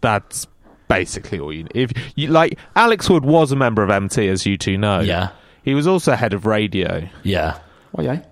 That's 0.00 0.46
basically 0.88 1.38
all 1.40 1.52
you 1.52 1.64
need. 1.64 1.72
If 1.74 1.92
you 2.16 2.28
like, 2.28 2.58
Alex 2.74 3.08
Wood 3.10 3.24
was 3.24 3.52
a 3.52 3.56
member 3.56 3.82
of 3.82 3.90
MT, 3.90 4.28
as 4.28 4.46
you 4.46 4.56
two 4.56 4.76
know. 4.78 5.00
Yeah. 5.00 5.30
he 5.62 5.74
was 5.74 5.86
also 5.86 6.12
head 6.14 6.32
of 6.32 6.46
radio. 6.46 7.08
Yeah. 7.22 7.58
Oh 7.98 8.02
yeah. 8.02 8.22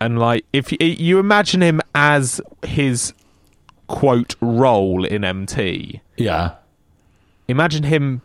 and 0.00 0.18
like 0.18 0.44
if 0.52 0.72
you, 0.72 0.78
you 0.80 1.18
imagine 1.18 1.60
him 1.62 1.80
as 1.94 2.40
his 2.64 3.12
quote 3.88 4.34
role 4.40 5.04
in 5.04 5.22
MT, 5.24 6.00
Yeah. 6.16 6.54
imagine 7.48 7.82
him 7.84 8.22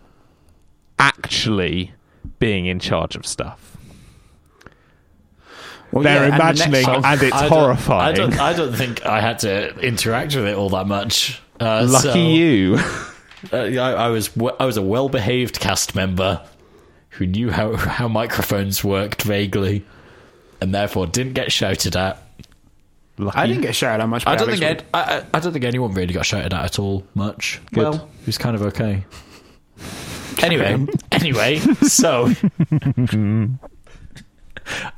actually 0.97 1.93
being 2.39 2.65
in 2.65 2.79
charge 2.79 3.15
of 3.15 3.25
stuff. 3.27 3.77
Well, 5.91 6.03
They're 6.03 6.15
yeah, 6.15 6.23
and 6.25 6.33
the 6.33 6.35
imagining, 6.35 6.85
and 7.05 7.21
it's 7.23 7.35
I 7.35 7.41
don't- 7.41 7.49
horrifying. 7.49 8.13
I 8.13 8.17
don't, 8.17 8.39
I 8.39 8.53
don't 8.53 8.73
think 8.75 9.05
I 9.05 9.21
had 9.21 9.39
to 9.39 9.77
interact 9.79 10.35
with 10.35 10.45
it 10.45 10.55
all 10.55 10.69
that 10.69 10.85
much. 10.87 11.41
Uh, 11.59 11.85
Lucky 11.89 12.07
so, 12.09 12.15
you. 12.17 12.79
Uh, 13.53 13.57
I, 13.57 13.91
I 13.93 14.07
was 14.09 14.29
w- 14.29 14.55
I 14.59 14.65
was 14.65 14.77
a 14.77 14.81
well 14.81 15.09
behaved 15.09 15.59
cast 15.59 15.95
member 15.95 16.45
who 17.09 17.25
knew 17.25 17.51
how 17.51 17.75
how 17.75 18.07
microphones 18.07 18.83
worked 18.83 19.23
vaguely, 19.23 19.85
and 20.61 20.73
therefore 20.73 21.07
didn't 21.07 21.33
get 21.33 21.51
shouted 21.51 21.95
at. 21.95 22.21
Lucky. 23.19 23.37
I 23.37 23.47
didn't 23.47 23.63
get 23.63 23.75
shouted 23.75 24.03
at 24.03 24.09
much. 24.09 24.27
I 24.27 24.35
don't 24.35 24.49
Alex 24.49 24.59
think 24.59 24.71
Ed, 24.79 24.85
I, 24.93 25.17
I 25.17 25.23
I 25.33 25.39
don't 25.39 25.53
think 25.53 25.65
anyone 25.65 25.93
really 25.93 26.13
got 26.13 26.25
shouted 26.25 26.53
at 26.53 26.65
at 26.65 26.79
all 26.79 27.03
much. 27.15 27.59
Good. 27.73 27.83
Well, 27.83 28.09
it 28.21 28.25
was 28.27 28.37
kind 28.37 28.55
of 28.55 28.61
okay. 28.63 29.03
Anyway, 30.43 30.85
anyway, 31.11 31.57
so 31.57 32.31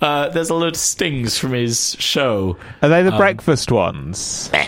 uh, 0.02 0.30
there's 0.30 0.50
a 0.50 0.54
lot 0.54 0.68
of 0.68 0.76
stings 0.76 1.38
from 1.38 1.54
his 1.54 1.96
show. 2.00 2.58
Are 2.82 2.90
they 2.90 3.04
the 3.04 3.12
Um, 3.12 3.18
breakfast 3.18 3.72
ones? 3.72 4.50
Sorry. 4.52 4.68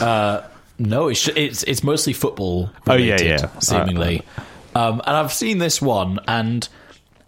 Uh, 0.00 0.42
no, 0.82 1.08
it's 1.08 1.28
it's 1.28 1.62
it's 1.62 1.82
mostly 1.82 2.12
football. 2.12 2.70
Oh, 2.86 2.94
yeah, 2.94 3.20
yeah. 3.20 3.58
seemingly. 3.58 4.22
Um, 4.74 5.02
and 5.06 5.16
I've 5.16 5.32
seen 5.32 5.58
this 5.58 5.82
one, 5.82 6.18
and 6.26 6.66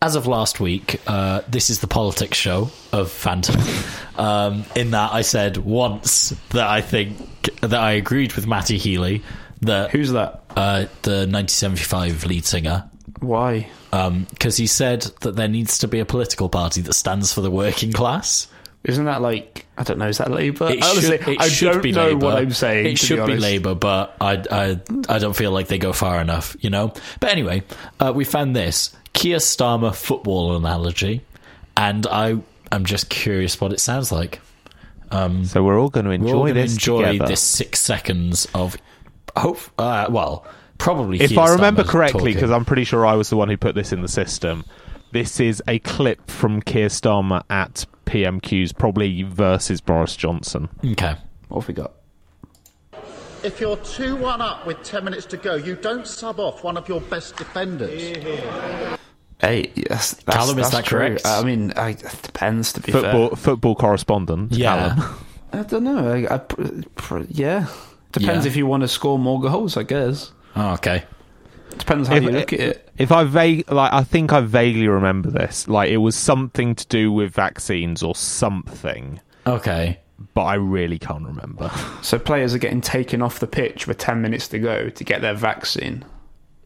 as 0.00 0.16
of 0.16 0.26
last 0.26 0.60
week, 0.60 1.00
uh, 1.06 1.42
this 1.48 1.70
is 1.70 1.80
the 1.80 1.86
politics 1.86 2.36
show 2.36 2.70
of 2.92 3.10
Phantom. 3.10 3.60
Um, 4.16 4.64
in 4.76 4.92
that, 4.92 5.12
I 5.12 5.22
said 5.22 5.56
once 5.56 6.32
that 6.50 6.68
I 6.68 6.82
think 6.82 7.18
that 7.62 7.74
I 7.74 7.90
agreed 7.94 8.34
with 8.34 8.46
Matty 8.46 8.78
Healy 8.78 9.24
that 9.62 9.90
Who's 9.90 10.12
that? 10.12 10.44
uh, 10.50 10.86
the 11.02 11.26
1975 11.26 12.24
lead 12.24 12.44
singer. 12.44 12.88
Why? 13.18 13.68
Because 13.90 14.56
he 14.56 14.68
said 14.68 15.02
that 15.22 15.34
there 15.34 15.48
needs 15.48 15.78
to 15.78 15.88
be 15.88 15.98
a 15.98 16.04
political 16.04 16.48
party 16.48 16.80
that 16.82 16.92
stands 16.92 17.32
for 17.34 17.40
the 17.40 17.50
working 17.50 17.92
class. 17.92 18.46
Isn't 18.84 19.06
that 19.06 19.22
like 19.22 19.66
I 19.78 19.82
don't 19.82 19.98
know? 19.98 20.08
Is 20.08 20.18
that 20.18 20.30
Labour? 20.30 20.70
It 20.70 20.82
Honestly, 20.82 21.18
should, 21.18 21.28
it 21.28 21.40
I 21.40 21.48
should 21.48 21.72
don't 21.72 21.82
be 21.82 21.92
know 21.92 22.08
Labour. 22.08 22.26
what 22.26 22.36
I'm 22.38 22.50
saying. 22.52 22.86
It 22.86 22.98
should 22.98 23.16
be, 23.16 23.22
honest. 23.22 23.42
Labour, 23.42 23.74
but 23.74 24.16
I, 24.20 24.44
I, 24.50 24.80
I 25.08 25.18
don't 25.18 25.34
feel 25.34 25.50
like 25.52 25.68
they 25.68 25.78
go 25.78 25.92
far 25.92 26.20
enough, 26.20 26.54
you 26.60 26.70
know? 26.70 26.92
But 27.18 27.30
anyway, 27.30 27.62
uh, 27.98 28.12
we 28.14 28.24
found 28.24 28.54
this 28.54 28.94
Keir 29.14 29.38
Starmer 29.38 29.94
football 29.94 30.54
analogy, 30.54 31.22
and 31.76 32.06
I, 32.06 32.36
I'm 32.70 32.84
just 32.84 33.08
curious 33.08 33.60
what 33.60 33.72
it 33.72 33.80
sounds 33.80 34.12
like. 34.12 34.40
So 35.44 35.62
we're 35.62 35.78
all 35.80 35.90
going 35.90 36.06
to 36.06 36.10
We're 36.10 36.34
all 36.34 36.46
enjoy 36.46 36.52
going 36.52 36.54
to 36.54 36.60
this 36.62 36.72
enjoy 36.72 37.04
together. 37.12 37.28
this 37.30 37.40
six 37.40 37.80
seconds 37.80 38.48
of 38.52 38.76
hope. 39.36 39.58
Uh, 39.78 40.06
well, 40.10 40.44
probably. 40.78 41.20
if 41.20 41.30
Keir 41.30 41.38
I 41.40 41.52
remember 41.52 41.84
Starmer 41.84 41.88
correctly, 41.88 42.34
because 42.34 42.50
I'm 42.50 42.64
pretty 42.64 42.82
sure 42.84 43.06
I 43.06 43.14
was 43.14 43.30
the 43.30 43.36
one 43.36 43.48
who 43.48 43.56
put 43.56 43.74
this 43.76 43.92
in 43.92 44.02
the 44.02 44.08
system. 44.08 44.64
This 45.14 45.38
is 45.38 45.62
a 45.68 45.78
clip 45.78 46.28
from 46.28 46.60
Keir 46.60 46.88
Starmer 46.88 47.44
at 47.48 47.86
PMQ's, 48.04 48.72
probably 48.72 49.22
versus 49.22 49.80
Boris 49.80 50.16
Johnson. 50.16 50.68
okay. 50.84 51.14
What 51.46 51.60
have 51.60 51.68
we 51.68 51.74
got? 51.74 51.92
If 53.44 53.60
you're 53.60 53.76
2 53.76 54.16
1 54.16 54.40
up 54.40 54.66
with 54.66 54.82
10 54.82 55.04
minutes 55.04 55.24
to 55.26 55.36
go, 55.36 55.54
you 55.54 55.76
don't 55.76 56.04
sub 56.04 56.40
off 56.40 56.64
one 56.64 56.76
of 56.76 56.88
your 56.88 57.00
best 57.00 57.36
defenders. 57.36 58.16
Hey, 59.40 59.70
yes, 59.76 60.14
that's, 60.14 60.36
Callum, 60.36 60.58
is 60.58 60.70
that 60.72 60.84
true. 60.84 60.98
correct? 60.98 61.22
I 61.24 61.44
mean, 61.44 61.72
I, 61.76 61.90
it 61.90 62.18
depends. 62.22 62.72
To 62.72 62.80
be 62.80 62.90
Football 62.90 63.36
football 63.36 63.76
correspondent. 63.76 64.50
Yeah. 64.50 64.74
Alan. 64.74 64.96
fair, 65.52 65.60
I 65.60 65.62
don't 65.62 65.84
know. 65.84 66.12
I, 66.12 66.34
I, 66.34 66.38
pr- 66.38 66.62
pr- 66.96 67.22
yeah, 67.28 67.68
depends 68.10 68.46
Yeah. 68.46 68.50
if 68.50 68.56
you 68.56 68.66
want 68.66 68.80
to 68.80 68.88
score 68.88 69.16
more 69.20 69.40
goals. 69.40 69.76
I 69.76 69.84
guess 69.84 70.32
Oh, 70.56 70.72
okay. 70.74 71.04
Depends 71.78 72.08
how 72.08 72.16
If- 72.16 72.22
you 72.24 72.30
look 72.30 72.52
at 72.52 72.60
it. 72.60 72.90
If 72.96 73.10
I 73.12 73.24
vague, 73.24 73.70
like, 73.70 73.92
I 73.92 74.04
think 74.04 74.32
I 74.32 74.40
vaguely 74.40 74.86
remember 74.88 75.30
this. 75.30 75.66
Like, 75.68 75.90
it 75.90 75.96
was 75.96 76.14
something 76.16 76.74
to 76.76 76.86
do 76.86 77.10
with 77.12 77.32
vaccines 77.32 78.02
or 78.02 78.14
something, 78.14 79.20
Okay. 79.46 79.98
but 80.34 80.42
I 80.42 80.54
really 80.54 80.98
can't 80.98 81.24
remember. 81.26 81.70
So 82.02 82.18
players 82.18 82.54
are 82.54 82.58
getting 82.58 82.80
taken 82.82 83.20
off 83.22 83.40
the 83.40 83.46
pitch 83.46 83.86
with 83.86 83.98
ten 83.98 84.20
minutes 84.22 84.46
to 84.48 84.58
go 84.58 84.88
to 84.90 85.04
get 85.04 85.22
their 85.22 85.34
vaccine. 85.34 86.04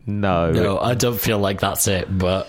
No, 0.06 0.50
No, 0.52 0.78
I 0.80 0.94
don't 0.94 1.20
feel 1.20 1.38
like 1.38 1.60
that's 1.60 1.86
it, 1.88 2.06
but 2.18 2.48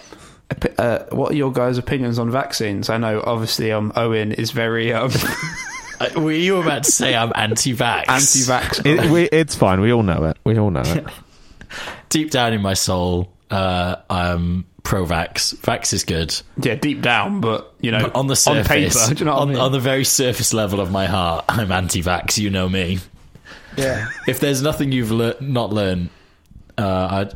Uh, 0.80 0.99
what 1.11 1.31
are 1.31 1.36
your 1.36 1.52
guys' 1.52 1.77
opinions 1.77 2.18
on 2.18 2.31
vaccines? 2.31 2.90
I 2.90 2.98
know, 2.98 3.22
obviously, 3.26 3.72
um, 3.72 3.94
Owen 3.95 4.31
is 4.31 4.49
very 4.52 4.91
um, 4.91 5.11
Uh, 6.02 6.10
were 6.22 6.31
you 6.31 6.56
about 6.57 6.84
to 6.86 6.91
say 6.91 7.14
I'm 7.14 7.31
anti-vax? 7.36 8.06
anti-vax. 8.07 8.86
It, 8.86 9.11
we, 9.11 9.23
it's 9.23 9.53
fine. 9.53 9.81
We 9.81 9.91
all 9.91 10.02
know 10.03 10.23
it. 10.23 10.38
We 10.45 10.57
all 10.57 10.72
know 10.72 10.81
it. 10.81 11.06
Deep 12.10 12.31
down 12.31 12.53
in 12.53 12.61
my 12.61 12.73
soul, 12.73 13.31
uh, 13.52 13.98
I'm 14.10 14.65
pro-vax. 14.84 15.56
Vax 15.57 15.94
is 15.94 16.03
good. 16.03 16.36
yeah, 16.57 16.76
deep 16.76 17.02
down, 17.02 17.41
but 17.41 17.73
you 17.81 17.91
know, 17.91 18.02
But 18.03 18.15
on 18.15 18.27
the 18.27 18.36
surface, 18.36 18.95
on 18.95 19.10
paper, 19.10 19.19
you 19.19 19.26
know 19.26 19.34
on, 19.36 19.49
I 19.49 19.52
mean? 19.53 19.61
on 19.61 19.72
the 19.72 19.80
very 19.80 20.03
surface 20.03 20.53
level 20.53 20.80
of 20.80 20.91
my 20.91 21.06
heart, 21.06 21.45
I'm 21.49 21.72
anti-vax. 21.72 22.38
You 22.40 22.49
know 22.49 22.68
me. 22.68 22.99
yeah, 23.77 24.10
If 24.27 24.40
there's 24.40 24.61
nothing 24.61 24.91
you've 24.91 25.11
lear- 25.11 25.36
not 25.40 25.72
learned, 25.72 26.10
uh, 26.77 27.27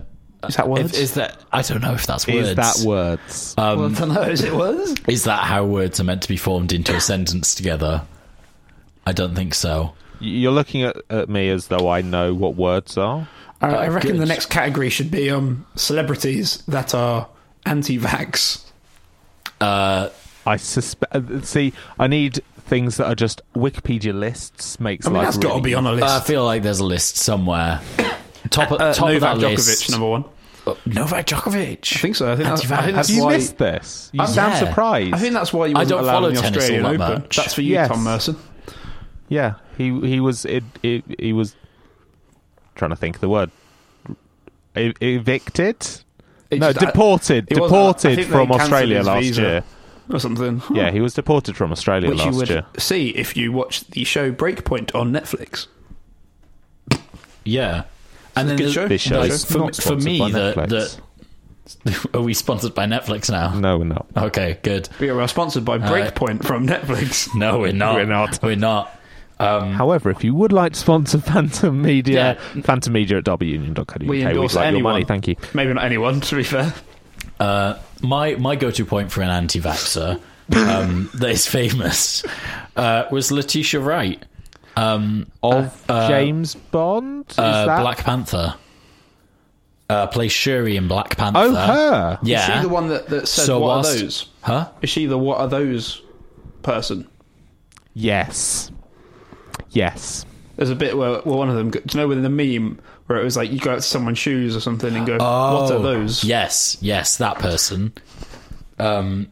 I, 0.44 0.48
is 0.48 0.56
that 0.56 0.68
words? 0.68 0.94
if, 0.94 1.00
is 1.00 1.14
that 1.14 1.38
I 1.52 1.62
don't 1.62 1.82
know 1.82 1.94
if 1.94 2.06
that's 2.08 2.28
words. 2.28 2.50
Is 2.50 2.56
that 2.56 2.88
words? 2.88 3.54
well, 3.58 3.86
I 3.86 3.90
don't 3.94 4.14
know. 4.14 4.22
Is 4.24 4.42
it 4.44 4.54
words? 4.54 4.96
Is 5.08 5.24
that 5.26 5.44
how 5.44 5.64
words 5.66 6.00
are 6.00 6.04
meant 6.04 6.22
to 6.24 6.28
be 6.28 6.38
formed 6.38 6.74
into 6.74 6.96
a 6.96 7.00
sentence 7.00 7.54
together? 7.56 8.02
I 9.06 9.12
don't 9.12 9.36
think 9.36 9.54
so. 9.54 9.94
You're 10.20 10.52
looking 10.54 10.84
at, 10.84 10.96
at 11.10 11.30
me 11.30 11.50
as 11.50 11.68
though 11.68 11.90
I 11.90 12.02
know 12.02 12.34
what 12.34 12.56
words 12.56 12.98
are. 12.98 13.28
I, 13.64 13.86
I 13.86 13.88
reckon 13.88 14.12
good. 14.14 14.22
the 14.22 14.26
next 14.26 14.48
category 14.48 14.90
should 14.90 15.10
be 15.12 15.30
um 15.32 15.66
celebrities 15.76 16.58
that 16.68 16.94
are 16.94 17.28
anti-vax. 17.66 18.64
Uh, 19.62 20.10
I 20.46 20.58
suspect. 20.58 21.46
See, 21.46 21.74
I 21.98 22.08
need 22.08 22.42
things 22.66 22.98
that 22.98 23.08
are 23.08 23.16
just 23.16 23.42
Wikipedia 23.56 24.14
lists. 24.14 24.80
Makes 24.80 25.06
I 25.06 25.10
mean, 25.10 25.18
life 25.18 25.26
that's 25.28 25.38
got 25.38 25.56
to 25.56 25.62
be 25.62 25.74
on 25.74 25.86
a 25.88 25.92
list. 25.94 26.04
I 26.06 26.20
feel 26.22 26.44
like 26.46 26.64
there's 26.64 26.80
a 26.80 26.86
list 26.86 27.18
somewhere. 27.18 27.80
Top, 28.50 28.72
of 28.72 28.82
Uh, 28.82 28.94
top 28.94 29.08
of 29.08 29.14
Novak 29.14 29.38
that 29.40 29.46
Djokovic, 29.52 29.56
list. 29.56 29.90
number 29.92 30.08
one. 30.08 30.26
Novak 30.86 31.26
Djokovic. 31.28 31.96
I 31.96 32.00
think 32.00 32.16
so. 32.18 32.32
I 32.32 32.36
think 32.36 32.48
that's, 32.50 32.70
I 32.70 32.76
Anti-vax. 32.76 32.84
think 32.86 32.96
that's 32.96 33.08
Have 33.08 33.18
you 33.18 33.24
why. 33.24 33.34
missed 33.38 33.58
this? 33.58 34.10
You 34.14 34.20
I'm- 34.22 34.30
sound 34.34 34.54
Yeah. 34.54 34.60
surprised. 34.68 35.14
I 35.14 35.18
think 35.18 35.34
that's 35.34 35.54
why 35.54 35.68
you 35.68 35.76
I 35.76 35.80
wasn't 35.80 35.90
don't 36.02 36.06
follow 36.10 36.32
the 36.32 36.40
Australian 36.44 36.84
that 36.84 36.90
Open. 36.90 37.22
much. 37.24 37.36
That's 37.38 37.54
for 37.54 37.62
you, 37.62 37.72
Yes. 37.74 37.88
Tom 37.88 38.04
Merson. 38.04 38.36
yeah, 39.30 39.54
he 39.78 39.98
he 40.02 40.20
was 40.20 40.44
it, 40.46 40.64
it, 40.84 41.04
he 41.20 41.32
was 41.34 41.56
trying 42.76 42.92
to 42.92 42.96
think 42.98 43.16
of 43.16 43.22
the 43.22 43.30
word 43.30 43.52
E- 44.78 44.94
evicted. 45.02 45.76
It 46.50 46.60
no, 46.60 46.72
just- 46.74 46.86
deported. 46.86 47.48
I 47.52 47.56
deported 47.56 48.02
think 48.16 48.28
they 48.28 48.32
from 48.32 48.52
Australia 48.52 49.02
last 49.04 49.22
visa. 49.24 49.42
year. 49.42 49.64
or 50.12 50.20
something. 50.20 50.62
Yeah, 50.74 50.92
he 50.92 51.00
was 51.02 51.14
deported 51.14 51.56
from 51.56 51.72
Australia 51.72 52.10
Which 52.10 52.20
you 52.20 52.26
last 52.26 52.36
would 52.36 52.50
year. 52.50 52.66
see 52.78 53.10
if 53.10 53.38
you 53.38 53.52
watch 53.52 53.86
the 53.88 54.04
show 54.04 54.32
Breakpoint 54.32 54.94
on 54.94 55.12
Netflix. 55.12 55.68
Yeah. 57.46 57.84
And 58.36 58.50
then 58.50 58.58
good 58.58 58.64
there's- 58.66 58.74
show. 58.74 58.88
This 58.88 59.02
show 59.02 59.20
like, 59.20 59.32
is 59.32 59.46
for, 59.46 59.60
not 59.60 59.76
for 59.76 59.82
sponsored 59.82 60.04
me, 60.06 60.20
by 60.20 60.32
the, 60.32 60.54
Netflix. 60.56 60.98
the, 61.84 62.10
are 62.18 62.22
we 62.22 62.34
sponsored 62.34 62.74
by 62.74 62.86
Netflix 62.86 63.30
now? 63.30 63.54
No, 63.58 63.78
we're 63.78 63.86
not. 63.86 64.06
Okay, 64.18 64.60
good. 64.64 64.90
We 65.00 65.10
are 65.10 65.28
sponsored 65.28 65.64
by 65.66 65.76
uh, 65.78 65.90
Breakpoint 65.90 66.44
from 66.46 66.68
Netflix. 66.68 67.30
No, 67.36 67.60
we're 67.60 67.72
not. 67.74 67.96
We're 67.96 68.06
not. 68.06 68.42
We're 68.42 68.56
not. 68.56 69.00
Um, 69.44 69.74
However, 69.74 70.10
if 70.10 70.24
you 70.24 70.34
would 70.36 70.52
like 70.54 70.74
to 70.74 70.80
sponsor 70.80 71.18
Phantom 71.32 71.82
Media, 71.82 72.38
Yeah. 72.56 72.62
Phantom 72.62 72.94
Media 72.94 73.18
at 73.18 73.26
wunion.co.uk, 73.26 74.00
We 74.02 74.08
we'd 74.08 74.24
endorse 74.28 74.56
like 74.56 74.64
your 74.64 74.68
anyone. 74.68 74.94
money. 74.94 75.06
Thank 75.06 75.28
you. 75.28 75.36
Maybe 75.54 75.74
not 75.74 75.84
anyone, 75.84 76.22
to 76.22 76.36
be 76.36 76.44
fair. 76.44 76.74
uh, 77.40 77.76
my 78.02 78.36
my 78.36 78.56
go 78.56 78.70
to 78.72 78.86
point 78.86 79.12
for 79.12 79.22
an 79.22 79.30
anti 79.30 79.60
vaxxer 79.60 80.20
um, 80.56 81.10
that 81.16 81.30
is 81.30 81.48
famous 81.48 82.24
uh, 82.76 83.06
was 83.12 83.32
Letitia 83.32 83.80
Wright, 83.80 84.22
um, 84.76 85.28
Of 85.42 85.84
uh, 85.90 86.08
James 86.10 86.56
Bond, 86.56 87.26
is 87.30 87.38
uh, 87.40 87.66
that 87.66 87.82
Black 87.82 88.00
Panther. 88.00 88.56
uh, 89.90 90.08
plays 90.08 90.32
Shuri 90.32 90.76
in 90.78 90.88
Black 90.88 91.16
Panther. 91.18 91.40
Oh, 91.40 91.56
her. 91.56 92.20
Yeah. 92.24 92.40
Is 92.40 92.56
she 92.56 92.62
the 92.62 92.70
one 92.74 92.90
that, 92.90 93.08
that 93.08 93.28
said, 93.28 93.46
So 93.46 93.60
What 93.60 93.68
whilst- 93.68 93.96
are 93.96 94.00
those? 94.02 94.30
Huh? 94.42 94.70
Is 94.82 94.90
she 94.90 95.06
the 95.06 95.18
What 95.18 95.40
are 95.40 95.48
those 95.48 96.02
person? 96.62 97.08
Yes. 97.94 98.72
Yes. 99.72 100.26
There's 100.56 100.70
a 100.70 100.76
bit 100.76 100.98
where, 100.98 101.20
where 101.22 101.36
one 101.38 101.50
of 101.50 101.56
them, 101.56 101.72
do 101.72 101.80
you 101.92 102.00
know, 102.00 102.08
within 102.08 102.24
the 102.24 102.30
meme 102.30 102.80
where 103.08 103.20
it 103.20 103.24
was 103.24 103.36
like 103.36 103.52
you 103.52 103.60
go 103.60 103.72
out 103.72 103.76
to 103.78 103.82
someone's 103.82 104.20
shoes 104.20 104.56
or 104.56 104.60
something 104.60 104.96
and 104.96 105.06
go, 105.06 105.14
What 105.14 105.22
are 105.72 105.74
Oh, 105.74 105.82
those? 105.82 106.24
Yes, 106.24 106.78
yes, 106.82 107.18
that 107.18 107.40
person. 107.40 107.92
Um, 108.80 109.28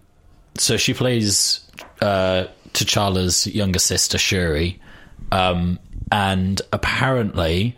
so 0.58 0.78
she 0.78 0.94
plays 0.94 1.60
uh, 2.02 2.46
T'Challa's 2.74 3.48
younger 3.48 3.80
sister 3.80 4.18
Shuri, 4.18 4.80
um, 5.32 5.80
and 6.12 6.62
apparently 6.74 7.78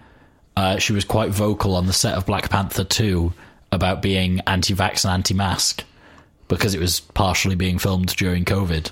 uh, 0.55 0.77
she 0.77 0.93
was 0.93 1.03
quite 1.05 1.31
vocal 1.31 1.75
on 1.75 1.85
the 1.85 1.93
set 1.93 2.15
of 2.15 2.25
Black 2.25 2.49
Panther 2.49 2.83
two 2.83 3.33
about 3.71 4.01
being 4.01 4.39
anti-vax 4.47 5.03
and 5.03 5.13
anti-mask 5.13 5.83
because 6.47 6.73
it 6.75 6.79
was 6.79 6.99
partially 6.99 7.55
being 7.55 7.77
filmed 7.77 8.15
during 8.15 8.45
COVID. 8.45 8.89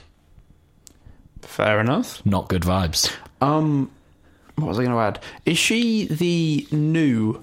Fair 1.41 1.80
enough. 1.80 2.23
Not 2.26 2.49
good 2.49 2.64
vibes. 2.64 3.14
Um, 3.41 3.91
what 4.55 4.68
was 4.68 4.80
I 4.80 4.84
going 4.84 4.95
to 4.95 4.99
add? 5.01 5.19
Is 5.45 5.57
she 5.57 6.05
the 6.07 6.68
new 6.72 7.39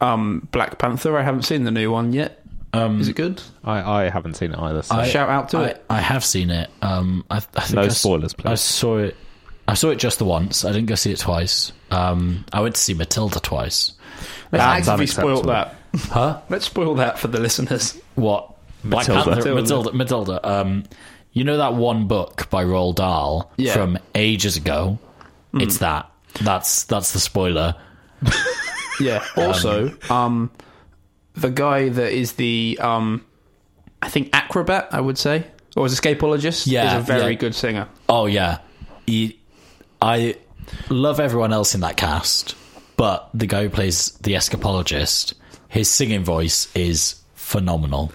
um 0.00 0.48
Black 0.52 0.78
Panther? 0.78 1.16
I 1.18 1.22
haven't 1.22 1.42
seen 1.42 1.64
the 1.64 1.70
new 1.70 1.90
one 1.90 2.12
yet. 2.12 2.42
Um, 2.72 3.00
Is 3.00 3.08
it 3.08 3.16
good? 3.16 3.40
I, 3.64 4.02
I 4.04 4.08
haven't 4.10 4.34
seen 4.34 4.52
it 4.52 4.58
either. 4.58 4.82
So. 4.82 4.96
I- 4.96 5.06
Shout 5.08 5.30
out 5.30 5.48
to 5.50 5.58
I, 5.58 5.64
it. 5.68 5.84
I 5.88 6.00
have 6.00 6.22
seen 6.24 6.50
it. 6.50 6.68
Um, 6.82 7.24
I, 7.30 7.36
I 7.36 7.40
think 7.40 7.74
No 7.76 7.82
I 7.82 7.86
s- 7.86 7.98
spoilers, 8.00 8.34
please. 8.34 8.50
I 8.50 8.54
saw 8.56 8.98
it. 8.98 9.16
I 9.66 9.74
saw 9.74 9.90
it 9.90 9.96
just 9.96 10.18
the 10.18 10.26
once. 10.26 10.64
I 10.64 10.72
didn't 10.72 10.86
go 10.86 10.94
see 10.94 11.10
it 11.10 11.18
twice. 11.18 11.72
Um, 11.90 12.44
I 12.52 12.60
went 12.60 12.74
to 12.74 12.80
see 12.80 12.92
Matilda 12.94 13.40
twice. 13.40 13.94
Let's 14.52 14.62
That's 14.64 14.88
actively 14.88 15.06
spoil 15.06 15.38
unacceptable. 15.42 15.52
that. 15.52 15.76
Huh? 16.12 16.40
Let's 16.50 16.66
spoil 16.66 16.94
that 16.96 17.18
for 17.18 17.28
the 17.28 17.40
listeners. 17.40 17.98
What? 18.14 18.52
Black 18.84 19.08
Matilda. 19.08 19.30
Panther. 19.32 19.54
Matilda. 19.54 19.92
Matilda. 19.92 19.92
Matilda. 19.96 20.48
Um, 20.48 20.84
you 21.32 21.44
know 21.44 21.56
that 21.56 21.74
one 21.74 22.06
book 22.06 22.48
by 22.50 22.62
Roald 22.64 22.96
Dahl 22.96 23.50
Yeah. 23.56 23.72
from 23.72 23.98
ages 24.14 24.56
ago? 24.58 24.98
It's 25.60 25.78
that. 25.78 26.10
That's 26.42 26.84
that's 26.84 27.12
the 27.12 27.20
spoiler. 27.20 27.74
Yeah. 28.98 29.22
Also, 29.36 29.94
um, 30.08 30.50
the 31.34 31.50
guy 31.50 31.90
that 31.90 32.12
is 32.12 32.32
the 32.32 32.78
um, 32.80 33.26
I 34.00 34.08
think 34.08 34.30
acrobat, 34.32 34.88
I 34.90 35.02
would 35.02 35.18
say, 35.18 35.46
or 35.76 35.84
is 35.84 36.00
escapologist, 36.00 36.66
Yeah, 36.66 36.96
is 36.96 37.02
a 37.02 37.06
very 37.06 37.32
yeah. 37.32 37.38
good 37.38 37.54
singer. 37.54 37.88
Oh 38.08 38.24
yeah, 38.24 38.60
he, 39.06 39.38
I 40.00 40.36
love 40.88 41.20
everyone 41.20 41.52
else 41.52 41.74
in 41.74 41.82
that 41.82 41.98
cast, 41.98 42.54
but 42.96 43.28
the 43.34 43.46
guy 43.46 43.64
who 43.64 43.68
plays 43.68 44.12
the 44.22 44.32
escapologist, 44.32 45.34
his 45.68 45.90
singing 45.90 46.24
voice 46.24 46.74
is 46.74 47.20
phenomenal. 47.34 48.12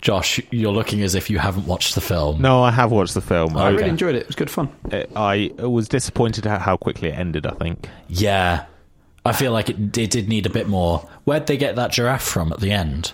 Josh, 0.00 0.40
you're 0.50 0.72
looking 0.72 1.02
as 1.02 1.14
if 1.14 1.28
you 1.28 1.38
haven't 1.38 1.66
watched 1.66 1.94
the 1.94 2.00
film. 2.00 2.40
No, 2.40 2.62
I 2.62 2.70
have 2.70 2.92
watched 2.92 3.14
the 3.14 3.20
film. 3.20 3.56
I 3.56 3.66
I, 3.66 3.70
really 3.70 3.88
enjoyed 3.88 4.14
it. 4.14 4.22
It 4.22 4.26
was 4.28 4.36
good 4.36 4.50
fun. 4.50 4.68
I 5.16 5.50
was 5.58 5.88
disappointed 5.88 6.46
at 6.46 6.60
how 6.60 6.76
quickly 6.76 7.08
it 7.08 7.18
ended. 7.18 7.46
I 7.46 7.50
think. 7.52 7.88
Yeah, 8.08 8.66
I 9.24 9.32
feel 9.32 9.52
like 9.52 9.68
it, 9.70 9.96
it 9.98 10.10
did 10.10 10.28
need 10.28 10.46
a 10.46 10.50
bit 10.50 10.68
more. 10.68 11.08
Where'd 11.24 11.46
they 11.46 11.56
get 11.56 11.76
that 11.76 11.90
giraffe 11.92 12.22
from 12.22 12.52
at 12.52 12.60
the 12.60 12.70
end? 12.70 13.12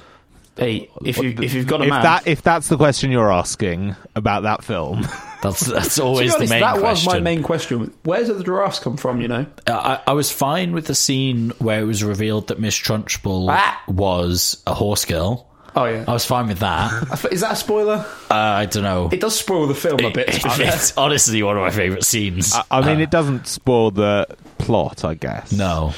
Hey, 0.56 0.88
if 1.04 1.18
you 1.18 1.34
if 1.40 1.52
you've 1.54 1.66
got 1.66 1.80
a 1.80 1.84
If 1.84 1.90
man, 1.90 2.02
that 2.02 2.26
if 2.28 2.42
that's 2.42 2.68
the 2.68 2.76
question 2.76 3.10
you're 3.10 3.32
asking 3.32 3.96
about 4.14 4.44
that 4.44 4.62
film, 4.62 5.02
That's 5.42 5.60
that's 5.66 5.98
always 5.98 6.32
honest, 6.34 6.48
the 6.48 6.54
main 6.54 6.60
that 6.62 6.78
question. 6.78 7.06
was 7.06 7.14
my 7.14 7.20
main 7.20 7.42
question. 7.42 7.92
Where 8.04 8.24
did 8.24 8.38
the 8.38 8.44
giraffes 8.44 8.78
come 8.78 8.96
from? 8.96 9.20
You 9.20 9.28
know, 9.28 9.46
I, 9.66 10.00
I 10.06 10.12
was 10.12 10.30
fine 10.30 10.72
with 10.72 10.86
the 10.86 10.94
scene 10.94 11.50
where 11.58 11.80
it 11.80 11.84
was 11.84 12.04
revealed 12.04 12.48
that 12.48 12.60
Miss 12.60 12.78
Trunchbull 12.78 13.48
Ah. 13.50 13.82
was 13.88 14.62
a 14.66 14.72
horse 14.74 15.04
girl. 15.04 15.50
Oh 15.76 15.84
yeah, 15.84 16.04
I 16.06 16.12
was 16.12 16.24
fine 16.24 16.48
with 16.48 16.58
that. 16.60 16.92
I 17.12 17.16
th- 17.16 17.32
is 17.34 17.40
that 17.42 17.52
a 17.52 17.56
spoiler? 17.56 18.04
Uh, 18.30 18.34
I 18.34 18.66
don't 18.66 18.82
know. 18.82 19.08
It 19.12 19.20
does 19.20 19.38
spoil 19.38 19.66
the 19.66 19.74
film 19.74 20.00
a 20.04 20.10
bit. 20.10 20.28
To 20.28 20.42
be 20.42 20.48
fair. 20.50 20.74
it's 20.74 20.96
honestly 20.96 21.42
one 21.42 21.56
of 21.56 21.62
my 21.62 21.70
favourite 21.70 22.04
scenes. 22.04 22.54
I, 22.54 22.64
I 22.70 22.80
mean, 22.86 23.00
it 23.00 23.10
doesn't 23.10 23.46
spoil 23.46 23.90
the 23.90 24.26
plot, 24.58 25.04
I 25.04 25.14
guess. 25.14 25.52
no, 25.52 25.92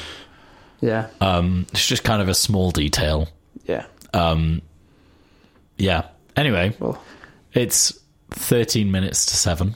Yeah, 0.81 1.07
um, 1.21 1.65
it's 1.71 1.87
just 1.87 2.03
kind 2.03 2.21
of 2.21 2.29
a 2.29 2.33
small 2.33 2.71
detail. 2.71 3.27
yeah. 3.65 3.85
Um, 4.13 4.61
yeah. 5.77 6.07
Anyway, 6.35 6.75
Well, 6.79 7.01
it's 7.53 7.97
13 8.31 8.91
minutes 8.91 9.25
to 9.27 9.35
7, 9.35 9.75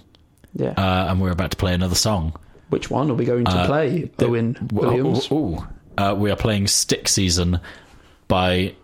yeah. 0.55 0.69
uh, 0.77 1.07
and 1.11 1.21
we're 1.21 1.31
about 1.31 1.51
to 1.51 1.57
play 1.57 1.73
another 1.73 1.95
song. 1.95 2.35
Which 2.69 2.89
one 2.89 3.11
are 3.11 3.13
we 3.15 3.25
going 3.25 3.45
to 3.45 3.51
uh, 3.51 3.65
play? 3.67 4.09
Owen 4.19 4.69
Williams. 4.71 5.31
Ooh, 5.31 5.35
ooh, 5.35 5.55
ooh. 5.57 5.67
Uh, 5.97 6.15
we 6.17 6.31
are 6.31 6.35
playing 6.35 6.67
Stick 6.67 7.07
Season 7.07 7.59
by 8.27 8.53
N- 8.59 8.75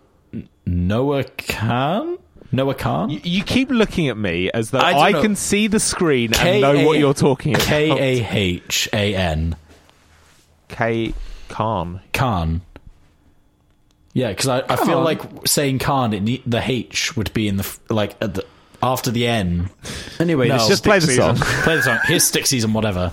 Noah 0.68 1.24
Khan? 1.24 2.18
Noah 2.52 2.74
Khan? 2.74 3.10
You, 3.10 3.20
you 3.22 3.44
keep 3.44 3.70
looking 3.70 4.08
at 4.08 4.16
me 4.16 4.50
as 4.52 4.70
though 4.70 4.78
I 4.78 5.08
I, 5.08 5.12
can 5.12 5.34
see 5.36 5.66
the 5.66 5.80
screen 5.80 6.34
and 6.34 6.60
know 6.60 6.86
what 6.86 6.98
you're 6.98 7.14
talking 7.14 7.54
about. 7.54 7.66
K 7.66 7.90
A 7.90 8.26
H 8.30 8.88
A 8.92 9.14
N. 9.14 9.56
K. 10.68 11.14
Khan. 11.48 12.00
Khan. 12.12 12.60
Yeah, 14.12 14.28
because 14.30 14.48
I, 14.48 14.62
I 14.68 14.76
feel 14.76 15.00
like 15.00 15.22
saying 15.46 15.78
Khan, 15.78 16.12
it 16.12 16.22
ne- 16.22 16.42
the 16.46 16.62
H 16.62 17.16
would 17.16 17.32
be 17.32 17.48
in 17.48 17.56
the 17.56 17.62
f- 17.62 17.80
like 17.88 18.16
at 18.20 18.34
the, 18.34 18.44
after 18.82 19.10
the 19.10 19.26
N. 19.26 19.70
Anyway, 20.18 20.48
No, 20.48 20.58
Just 20.58 20.84
play 20.84 20.98
the 20.98 21.06
Stick 21.06 21.16
song. 21.16 21.36
Play 21.36 21.76
the 21.76 21.82
song. 21.82 21.98
Here's 22.04 22.24
Stick 22.24 22.46
Season, 22.46 22.72
whatever. 22.72 23.12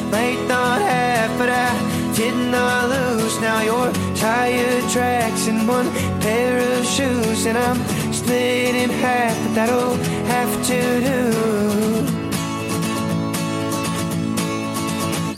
might 0.11 0.45
not 0.47 0.81
have, 0.81 1.31
but 1.39 1.49
I 1.49 1.71
did 2.13 2.35
not 2.51 2.89
lose. 2.89 3.39
Now 3.39 3.61
your 3.61 3.91
tire 4.15 4.81
tracks 4.89 5.47
in 5.47 5.65
one 5.65 5.89
pair 6.19 6.59
of 6.77 6.85
shoes, 6.85 7.45
and 7.45 7.57
I'm 7.57 7.79
split 8.13 8.75
in 8.75 8.89
half, 8.89 9.35
but 9.43 9.55
that'll 9.55 9.95
have 10.35 10.53
to 10.67 10.81
do. 11.09 11.21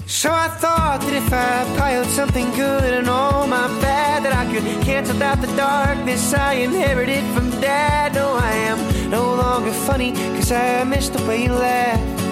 So 0.08 0.32
I 0.32 0.48
thought 0.48 1.02
that 1.02 1.14
if 1.14 1.34
I 1.34 1.78
piled 1.78 2.08
something 2.08 2.50
good 2.52 2.94
and 2.94 3.10
all 3.10 3.46
my 3.46 3.68
bad, 3.82 4.24
that 4.24 4.34
I 4.34 4.46
could 4.52 4.64
cancel 4.86 5.22
out 5.22 5.42
the 5.42 5.54
darkness 5.56 6.34
I 6.34 6.54
inherited 6.54 7.24
from 7.36 7.50
dad. 7.60 8.16
No, 8.16 8.34
I 8.34 8.54
am 8.72 9.10
no 9.10 9.36
longer 9.36 9.72
funny, 9.72 10.14
cause 10.36 10.52
I 10.52 10.84
miss 10.86 11.10
the 11.10 11.22
way 11.28 11.44
you 11.44 11.52
laugh. 11.52 12.23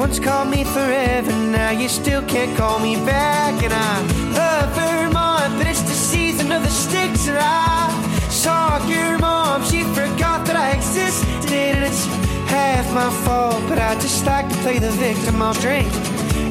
Once 0.00 0.18
called 0.18 0.48
me 0.48 0.64
forever, 0.64 1.30
now 1.30 1.68
you 1.68 1.86
still 1.86 2.22
can't 2.22 2.56
call 2.56 2.78
me 2.78 2.96
back. 3.04 3.52
And 3.62 3.70
I 3.70 4.00
love 4.32 4.74
Vermont, 4.74 5.58
but 5.58 5.66
it's 5.66 5.82
the 5.82 5.92
season 5.92 6.50
of 6.52 6.62
the 6.62 6.70
sticks. 6.70 7.28
And 7.28 7.36
I 7.38 7.92
saw 8.30 8.82
your 8.86 9.18
mom, 9.18 9.62
she 9.62 9.82
forgot 9.82 10.46
that 10.46 10.56
I 10.56 10.70
existed. 10.70 11.52
And 11.52 11.84
it's 11.84 12.06
half 12.48 12.90
my 12.94 13.10
fault, 13.24 13.62
but 13.68 13.78
I 13.78 13.92
just 13.96 14.24
like 14.24 14.48
to 14.48 14.56
play 14.64 14.78
the 14.78 14.90
victim. 14.92 15.42
I'll 15.42 15.52
drink 15.52 15.92